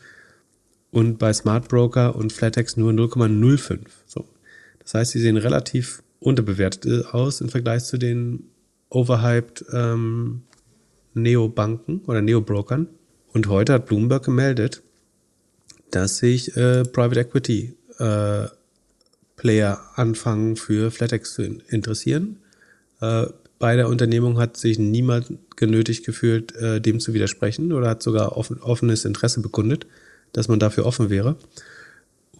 und 0.90 1.18
bei 1.18 1.32
Smart 1.32 1.68
Broker 1.68 2.16
und 2.16 2.32
Flatex 2.32 2.76
nur 2.76 2.92
0,05. 2.92 3.80
So. 4.06 4.26
Das 4.80 4.94
heißt, 4.94 5.12
sie 5.12 5.20
sehen 5.20 5.36
relativ 5.36 6.02
unterbewertet 6.20 7.06
aus 7.12 7.42
im 7.42 7.50
Vergleich 7.50 7.84
zu 7.84 7.98
den 7.98 8.44
overhyped 8.88 9.66
ähm, 9.72 10.42
Neobanken 11.12 12.00
oder 12.06 12.22
Neobrokern. 12.22 12.88
Und 13.32 13.48
heute 13.48 13.74
hat 13.74 13.86
Bloomberg 13.86 14.24
gemeldet, 14.24 14.82
dass 15.90 16.16
sich 16.18 16.56
äh, 16.56 16.84
Private 16.84 17.20
Equity 17.20 17.76
äh, 17.98 18.46
Player 19.36 19.80
anfangen 19.96 20.56
für 20.56 20.90
Flatex 20.90 21.34
zu 21.34 21.42
interessieren. 21.42 22.38
Äh, 23.02 23.26
bei 23.58 23.76
der 23.76 23.88
Unternehmung 23.88 24.38
hat 24.38 24.56
sich 24.56 24.78
niemand 24.78 25.32
genötigt 25.56 26.04
gefühlt, 26.04 26.54
äh, 26.56 26.80
dem 26.80 27.00
zu 27.00 27.14
widersprechen 27.14 27.72
oder 27.72 27.88
hat 27.88 28.02
sogar 28.02 28.36
offen, 28.36 28.60
offenes 28.60 29.04
Interesse 29.04 29.40
bekundet, 29.40 29.86
dass 30.32 30.48
man 30.48 30.58
dafür 30.58 30.86
offen 30.86 31.10
wäre. 31.10 31.36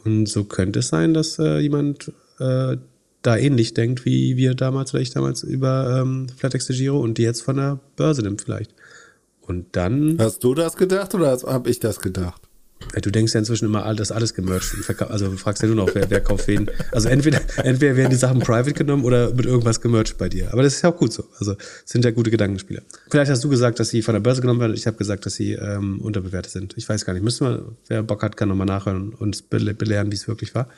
Und 0.05 0.26
so 0.26 0.44
könnte 0.44 0.80
es 0.80 0.88
sein, 0.88 1.14
dass 1.14 1.38
äh, 1.38 1.59
jemand 1.59 2.12
äh, 2.38 2.76
da 3.22 3.36
ähnlich 3.36 3.74
denkt, 3.74 4.05
wie 4.05 4.36
wir 4.36 4.55
damals 4.55 4.94
oder 4.94 5.02
ich 5.02 5.10
damals 5.10 5.43
über 5.43 6.01
ähm, 6.01 6.28
Flatex 6.36 6.68
Giro 6.68 7.01
und 7.01 7.18
die 7.18 7.22
jetzt 7.22 7.43
von 7.43 7.56
der 7.56 7.80
Börse 7.97 8.22
nimmt 8.22 8.43
vielleicht. 8.43 8.72
Und 9.40 9.66
dann. 9.72 10.16
Hast 10.18 10.44
du 10.44 10.55
das 10.55 10.76
gedacht 10.76 11.14
oder 11.14 11.36
habe 11.47 11.70
ich 11.70 11.80
das 11.80 12.01
gedacht? 12.01 12.45
Du 13.03 13.11
denkst 13.11 13.32
ja 13.35 13.40
inzwischen 13.40 13.66
immer, 13.66 13.94
das 13.94 14.12
alles 14.12 14.35
gemerged. 14.35 14.74
Also 15.01 15.31
fragst 15.32 15.62
ja 15.62 15.69
nur 15.69 15.77
noch, 15.77 15.94
wer, 15.94 16.09
wer 16.11 16.20
kauft 16.20 16.47
wen. 16.47 16.70
Also 16.93 17.09
entweder, 17.09 17.40
entweder 17.65 17.97
werden 17.97 18.11
die 18.11 18.16
Sachen 18.16 18.40
private 18.40 18.73
genommen 18.73 19.05
oder 19.05 19.32
mit 19.35 19.47
irgendwas 19.47 19.81
gemerged 19.81 20.19
bei 20.19 20.28
dir. 20.28 20.53
Aber 20.53 20.62
das 20.62 20.74
ist 20.74 20.82
ja 20.82 20.90
auch 20.90 20.97
gut 20.97 21.12
so. 21.12 21.24
Also 21.39 21.57
sind 21.85 22.05
ja 22.05 22.11
gute 22.11 22.31
Gedankenspiele. 22.31 22.82
Vielleicht 23.11 23.31
hast 23.31 23.43
du 23.43 23.48
gesagt, 23.48 23.81
dass 23.81 23.89
sie 23.89 24.03
von 24.03 24.15
der 24.15 24.20
Börse 24.20 24.40
genommen 24.40 24.61
werden. 24.61 24.74
Ich 24.74 24.86
habe 24.86 24.97
gesagt, 24.97 25.27
dass 25.27 25.35
sie 25.35 25.53
ähm, 25.53 26.01
unterbewertet 26.01 26.53
sind. 26.53 26.74
Ich 26.77 26.89
weiß 26.89 27.05
gar 27.05 27.12
nicht. 27.15 27.23
Müssen 27.23 27.47
wir, 27.47 27.65
wer 27.89 28.03
Bock 28.03 28.23
hat, 28.23 28.36
kann 28.36 28.48
nochmal 28.48 28.66
nachhören 28.66 29.09
und 29.09 29.20
uns 29.20 29.43
belehren, 29.43 30.12
wie 30.12 30.16
es 30.16 30.28
wirklich 30.28 30.55
war. 30.55 30.69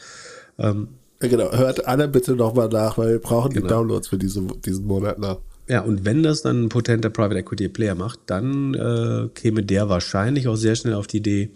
Ähm, 0.59 0.89
ja, 1.21 1.29
genau, 1.29 1.53
hört 1.53 1.87
alle 1.87 2.07
bitte 2.07 2.37
nochmal 2.37 2.69
nach, 2.69 2.97
weil 2.97 3.13
wir 3.13 3.19
brauchen 3.19 3.53
genau. 3.53 3.67
die 3.67 3.69
Downloads 3.69 4.09
für 4.09 4.19
diese, 4.19 4.41
diesen 4.65 4.87
Monat 4.87 5.19
nach. 5.19 5.39
Ja, 5.69 5.83
und 5.83 6.05
wenn 6.05 6.23
das 6.23 6.43
dann 6.43 6.65
ein 6.65 6.69
potenter 6.71 7.11
Private 7.11 7.39
Equity 7.41 7.69
Player 7.69 7.95
macht, 7.95 8.21
dann 8.27 8.75
äh, 8.75 9.29
käme 9.35 9.63
der 9.63 9.89
wahrscheinlich 9.89 10.49
auch 10.49 10.57
sehr 10.57 10.77
schnell 10.77 10.95
auf 10.95 11.07
die 11.07 11.19
Idee, 11.19 11.51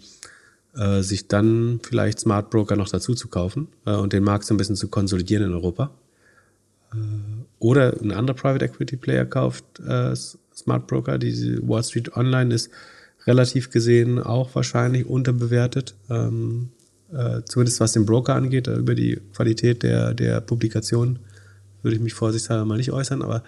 äh, 0.75 1.01
sich 1.01 1.27
dann 1.27 1.79
vielleicht 1.83 2.19
Smart 2.19 2.49
Broker 2.49 2.75
noch 2.75 2.89
dazu 2.89 3.13
zu 3.13 3.27
kaufen 3.27 3.67
äh, 3.85 3.91
und 3.91 4.13
den 4.13 4.23
Markt 4.23 4.45
so 4.45 4.53
ein 4.53 4.57
bisschen 4.57 4.75
zu 4.75 4.87
konsolidieren 4.87 5.45
in 5.45 5.53
Europa. 5.53 5.91
Äh, 6.93 6.97
oder 7.59 7.99
ein 8.01 8.11
anderer 8.11 8.35
Private 8.35 8.65
Equity 8.65 8.97
Player 8.97 9.25
kauft 9.25 9.65
äh, 9.79 10.15
Smart 10.15 10.87
Broker. 10.87 11.17
Diese 11.17 11.67
Wall 11.67 11.83
Street 11.83 12.15
Online 12.15 12.53
ist 12.53 12.69
relativ 13.25 13.69
gesehen 13.69 14.19
auch 14.19 14.53
wahrscheinlich 14.55 15.05
unterbewertet. 15.05 15.95
Ähm, 16.09 16.69
äh, 17.13 17.41
zumindest 17.45 17.79
was 17.79 17.93
den 17.93 18.05
Broker 18.05 18.35
angeht, 18.35 18.67
über 18.67 18.95
die 18.95 19.19
Qualität 19.33 19.83
der, 19.83 20.13
der 20.13 20.41
Publikation 20.41 21.19
würde 21.83 21.95
ich 21.95 22.01
mich 22.01 22.13
vorsichtshalber 22.13 22.65
mal 22.65 22.77
nicht 22.77 22.91
äußern, 22.91 23.21
aber 23.21 23.43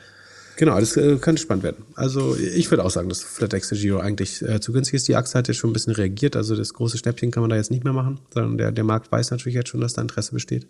genau, 0.57 0.79
das 0.79 0.97
äh, 0.97 1.17
könnte 1.17 1.41
spannend 1.41 1.63
werden. 1.63 1.85
Also 1.95 2.35
ich 2.35 2.69
würde 2.71 2.83
auch 2.83 2.89
sagen, 2.89 3.09
dass 3.09 3.23
FlatEx 3.23 3.69
Giro 3.71 3.99
eigentlich 3.99 4.41
äh, 4.41 4.59
zu 4.59 4.73
günstig 4.73 4.95
ist. 4.95 5.07
Die 5.07 5.15
Aktie 5.15 5.37
hat 5.37 5.47
jetzt 5.47 5.57
schon 5.57 5.69
ein 5.69 5.73
bisschen 5.73 5.93
reagiert, 5.93 6.35
also 6.35 6.55
das 6.55 6.73
große 6.73 6.97
Schnäppchen 6.97 7.31
kann 7.31 7.41
man 7.41 7.49
da 7.49 7.55
jetzt 7.55 7.71
nicht 7.71 7.83
mehr 7.83 7.93
machen, 7.93 8.19
sondern 8.33 8.57
der, 8.57 8.71
der 8.71 8.83
Markt 8.83 9.11
weiß 9.11 9.31
natürlich 9.31 9.55
jetzt 9.55 9.69
schon, 9.69 9.81
dass 9.81 9.93
da 9.93 10.01
Interesse 10.01 10.33
besteht. 10.33 10.67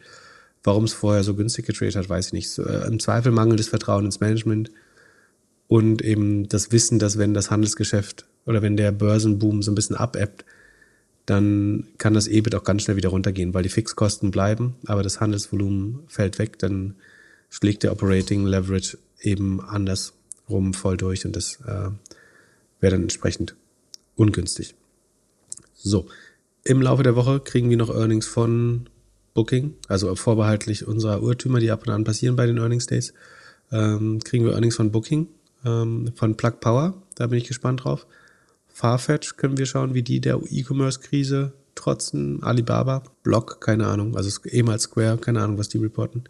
Warum 0.63 0.85
es 0.85 0.93
vorher 0.93 1.23
so 1.23 1.35
günstig 1.35 1.65
getradet 1.65 1.95
hat, 1.95 2.09
weiß 2.09 2.27
ich 2.27 2.33
nicht. 2.33 2.49
So, 2.49 2.63
äh, 2.63 2.87
Im 2.87 2.99
Zweifel 2.99 3.31
mangelndes 3.31 3.69
Vertrauen 3.69 4.05
ins 4.05 4.19
Management 4.19 4.71
und 5.67 6.01
eben 6.01 6.47
das 6.49 6.71
Wissen, 6.71 6.99
dass 6.99 7.17
wenn 7.17 7.33
das 7.33 7.51
Handelsgeschäft 7.51 8.25
oder 8.45 8.61
wenn 8.61 8.77
der 8.77 8.91
Börsenboom 8.91 9.61
so 9.61 9.71
ein 9.71 9.75
bisschen 9.75 9.95
abebbt, 9.95 10.45
dann 11.25 11.87
kann 11.97 12.13
das 12.13 12.27
EBIT 12.27 12.55
auch 12.55 12.63
ganz 12.63 12.83
schnell 12.83 12.97
wieder 12.97 13.09
runtergehen, 13.09 13.53
weil 13.53 13.63
die 13.63 13.69
Fixkosten 13.69 14.31
bleiben, 14.31 14.75
aber 14.85 15.01
das 15.01 15.19
Handelsvolumen 15.19 15.99
fällt 16.07 16.37
weg, 16.37 16.59
dann 16.59 16.95
schlägt 17.56 17.84
der 17.84 17.94
Operating 17.94 18.45
Leverage 18.45 18.98
eben 19.22 19.61
andersrum 19.61 20.73
voll 20.73 20.98
durch 20.98 21.26
und 21.26 21.38
das 21.38 21.61
äh, 21.65 21.90
wäre 22.82 22.91
dann 22.91 23.03
entsprechend 23.03 23.56
ungünstig. 24.18 24.76
So, 25.73 26.07
im 26.65 26.82
Laufe 26.82 27.03
der 27.03 27.15
Woche 27.15 27.40
kriegen 27.40 27.69
wir 27.69 27.77
noch 27.77 27.90
Earnings 27.90 28.27
von 28.27 28.90
Booking, 29.34 29.73
also 29.88 30.14
vorbehaltlich 30.15 30.86
unserer 30.86 31.23
Urtümer, 31.23 31.61
die 31.61 31.72
ab 31.72 31.84
und 31.88 31.94
an 31.94 32.03
passieren 32.03 32.36
bei 32.36 32.45
den 32.45 32.57
Earnings 32.57 32.88
Days, 32.88 33.14
ähm, 33.72 34.19
kriegen 34.22 34.44
wir 34.44 34.52
Earnings 34.52 34.76
von 34.76 34.91
Booking, 34.91 35.30
ähm, 35.64 36.11
von 36.14 36.36
Plug 36.36 36.60
Power. 36.60 37.02
Da 37.15 37.27
bin 37.27 37.38
ich 37.38 37.48
gespannt 37.48 37.86
drauf. 37.86 38.06
Farfetch 38.68 39.38
können 39.38 39.57
wir 39.57 39.65
schauen, 39.65 39.94
wie 39.94 40.03
die 40.03 40.19
der 40.19 40.41
E-Commerce-Krise 40.49 41.53
trotzen. 41.76 42.44
Alibaba, 42.44 43.03
Block, 43.23 43.61
keine 43.61 43.88
Ahnung, 43.88 44.18
also 44.18 44.30
ehemals 44.44 44.84
Square, 44.84 45.19
keine 45.19 45.41
Ahnung, 45.41 45.57
was 45.57 45.69
die 45.69 45.77
reporten. 45.77 46.26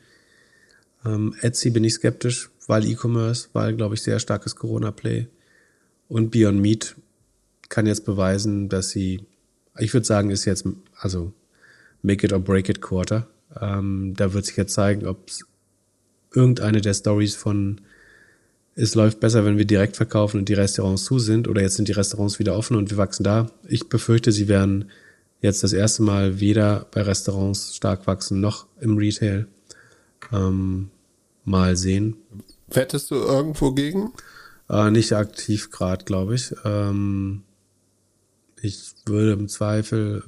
Ähm, 1.05 1.35
Etsy 1.41 1.69
bin 1.69 1.83
ich 1.83 1.93
skeptisch, 1.93 2.49
weil 2.67 2.85
E-Commerce, 2.85 3.49
weil, 3.53 3.75
glaube 3.75 3.95
ich, 3.95 4.01
sehr 4.01 4.19
starkes 4.19 4.55
Corona-Play. 4.55 5.27
Und 6.07 6.31
Beyond 6.31 6.59
Meat 6.59 6.95
kann 7.69 7.87
jetzt 7.87 8.05
beweisen, 8.05 8.69
dass 8.69 8.89
sie, 8.89 9.25
ich 9.77 9.93
würde 9.93 10.05
sagen, 10.05 10.29
ist 10.29 10.45
jetzt, 10.45 10.65
also 10.95 11.33
Make 12.01 12.27
it 12.27 12.33
or 12.33 12.39
break 12.39 12.69
it 12.69 12.81
Quarter. 12.81 13.27
Ähm, 13.59 14.13
da 14.15 14.33
wird 14.33 14.45
sich 14.45 14.57
jetzt 14.57 14.73
zeigen, 14.73 15.07
ob 15.07 15.29
irgendeine 16.33 16.81
der 16.81 16.93
Stories 16.93 17.35
von 17.35 17.81
es 18.75 18.93
läuft 18.93 19.21
besser, 19.21 19.45
wenn 19.45 19.57
wir 19.57 19.65
direkt 19.65 19.95
verkaufen 19.95 20.37
und 20.37 20.49
die 20.49 20.53
Restaurants 20.53 21.05
zu 21.05 21.17
sind 21.17 21.47
oder 21.47 21.61
jetzt 21.61 21.75
sind 21.75 21.87
die 21.87 21.93
Restaurants 21.93 22.39
wieder 22.39 22.57
offen 22.57 22.75
und 22.75 22.91
wir 22.91 22.97
wachsen 22.97 23.23
da. 23.23 23.49
Ich 23.67 23.87
befürchte, 23.87 24.33
sie 24.33 24.49
werden 24.49 24.91
jetzt 25.39 25.63
das 25.63 25.71
erste 25.71 26.03
Mal 26.03 26.41
weder 26.41 26.85
bei 26.91 27.01
Restaurants 27.01 27.75
stark 27.75 28.05
wachsen 28.05 28.41
noch 28.41 28.67
im 28.81 28.97
Retail. 28.97 29.47
Ähm, 30.33 30.89
mal 31.45 31.75
sehen. 31.75 32.17
Wettest 32.67 33.11
du 33.11 33.15
irgendwo 33.15 33.71
gegen? 33.71 34.11
Äh, 34.69 34.91
nicht 34.91 35.13
aktiv 35.13 35.69
gerade, 35.71 36.05
glaube 36.05 36.35
ich. 36.35 36.53
Ähm, 36.63 37.43
ich 38.61 38.93
würde 39.05 39.33
im 39.33 39.47
Zweifel 39.47 40.23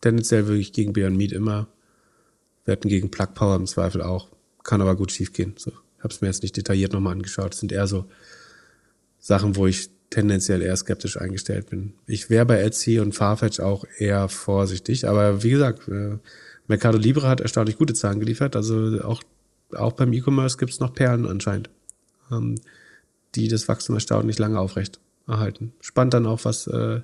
tendenziell 0.00 0.46
wirklich 0.46 0.72
gegen 0.72 0.92
Beyond 0.92 1.16
Meat 1.16 1.32
immer. 1.32 1.68
wetten 2.64 2.88
gegen 2.88 3.10
Plug 3.10 3.28
Power 3.34 3.56
im 3.56 3.66
Zweifel 3.66 4.02
auch. 4.02 4.28
Kann 4.64 4.80
aber 4.80 4.96
gut 4.96 5.12
schiefgehen. 5.12 5.54
So, 5.56 5.72
habe 5.98 6.12
es 6.12 6.20
mir 6.20 6.28
jetzt 6.28 6.42
nicht 6.42 6.56
detailliert 6.56 6.92
nochmal 6.92 7.14
angeschaut. 7.14 7.52
Das 7.52 7.60
sind 7.60 7.72
eher 7.72 7.86
so 7.86 8.06
Sachen, 9.18 9.56
wo 9.56 9.66
ich 9.66 9.90
tendenziell 10.10 10.62
eher 10.62 10.76
skeptisch 10.76 11.16
eingestellt 11.20 11.70
bin. 11.70 11.94
Ich 12.06 12.30
wäre 12.30 12.46
bei 12.46 12.60
Etsy 12.60 12.98
und 12.98 13.14
Farfetch 13.14 13.60
auch 13.60 13.84
eher 13.98 14.28
vorsichtig. 14.28 15.06
Aber 15.06 15.42
wie 15.42 15.50
gesagt, 15.50 15.88
äh, 15.88 16.18
Mercado 16.66 16.98
Libre 16.98 17.28
hat 17.28 17.40
erstaunlich 17.40 17.76
gute 17.76 17.94
Zahlen 17.94 18.20
geliefert. 18.20 18.56
Also 18.56 19.00
auch, 19.02 19.22
auch 19.76 19.92
beim 19.92 20.12
E-Commerce 20.12 20.56
gibt 20.56 20.72
es 20.72 20.80
noch 20.80 20.94
Perlen 20.94 21.26
anscheinend, 21.26 21.70
ähm, 22.30 22.56
die 23.34 23.48
das 23.48 23.68
Wachstum 23.68 23.94
erstaunlich 23.96 24.38
lange 24.38 24.58
aufrecht 24.58 25.00
erhalten. 25.26 25.72
Spannend 25.80 26.14
dann 26.14 26.26
auch, 26.26 26.44
was 26.44 26.66
äh, 26.66 27.00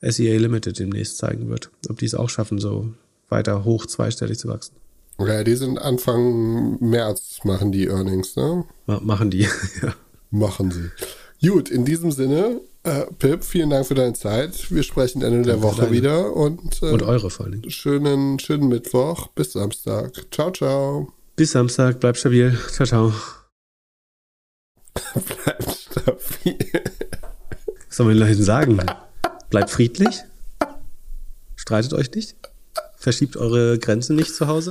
SEA 0.00 0.38
Limited 0.38 0.78
demnächst 0.78 1.18
zeigen 1.18 1.48
wird. 1.48 1.70
Ob 1.88 1.98
die 1.98 2.06
es 2.06 2.14
auch 2.14 2.28
schaffen, 2.28 2.58
so 2.58 2.94
weiter 3.28 3.64
hoch 3.64 3.86
zweistellig 3.86 4.38
zu 4.38 4.48
wachsen. 4.48 4.74
Ja, 5.18 5.44
die 5.44 5.54
sind 5.54 5.78
Anfang 5.78 6.78
März, 6.80 7.40
machen 7.44 7.70
die 7.70 7.86
Earnings, 7.86 8.34
ne? 8.36 8.64
machen 8.86 9.30
die, 9.30 9.42
ja. 9.82 9.94
Machen 10.30 10.70
sie. 10.70 10.90
Gut, 11.46 11.70
in 11.70 11.84
diesem 11.84 12.10
Sinne, 12.10 12.60
äh, 12.84 13.04
Pip, 13.18 13.44
vielen 13.44 13.70
Dank 13.70 13.86
für 13.86 13.94
deine 13.94 14.14
Zeit. 14.14 14.70
Wir 14.70 14.82
sprechen 14.82 15.22
Ende 15.22 15.42
der 15.42 15.62
Woche 15.62 15.90
wieder 15.90 16.34
und, 16.34 16.82
äh, 16.82 16.86
und 16.86 17.02
eure 17.02 17.30
vor 17.30 17.46
allem. 17.46 17.68
Schönen, 17.68 18.38
schönen 18.38 18.68
Mittwoch. 18.68 19.28
Bis 19.28 19.52
Samstag. 19.52 20.26
Ciao, 20.30 20.50
ciao. 20.50 21.12
Bis 21.34 21.52
Samstag, 21.52 21.98
bleib 22.00 22.16
stabil. 22.16 22.58
Ciao, 22.70 22.86
ciao. 22.86 23.14
bleib 25.14 25.70
stabil. 25.70 26.58
Was 27.88 27.96
soll 27.96 28.06
man 28.06 28.16
den 28.16 28.28
Leuten 28.28 28.42
sagen? 28.42 28.78
Bleibt 29.48 29.70
friedlich. 29.70 30.20
Streitet 31.56 31.94
euch 31.94 32.10
nicht. 32.12 32.36
Verschiebt 32.96 33.36
eure 33.36 33.78
Grenzen 33.78 34.16
nicht 34.16 34.34
zu 34.34 34.46
Hause. 34.46 34.70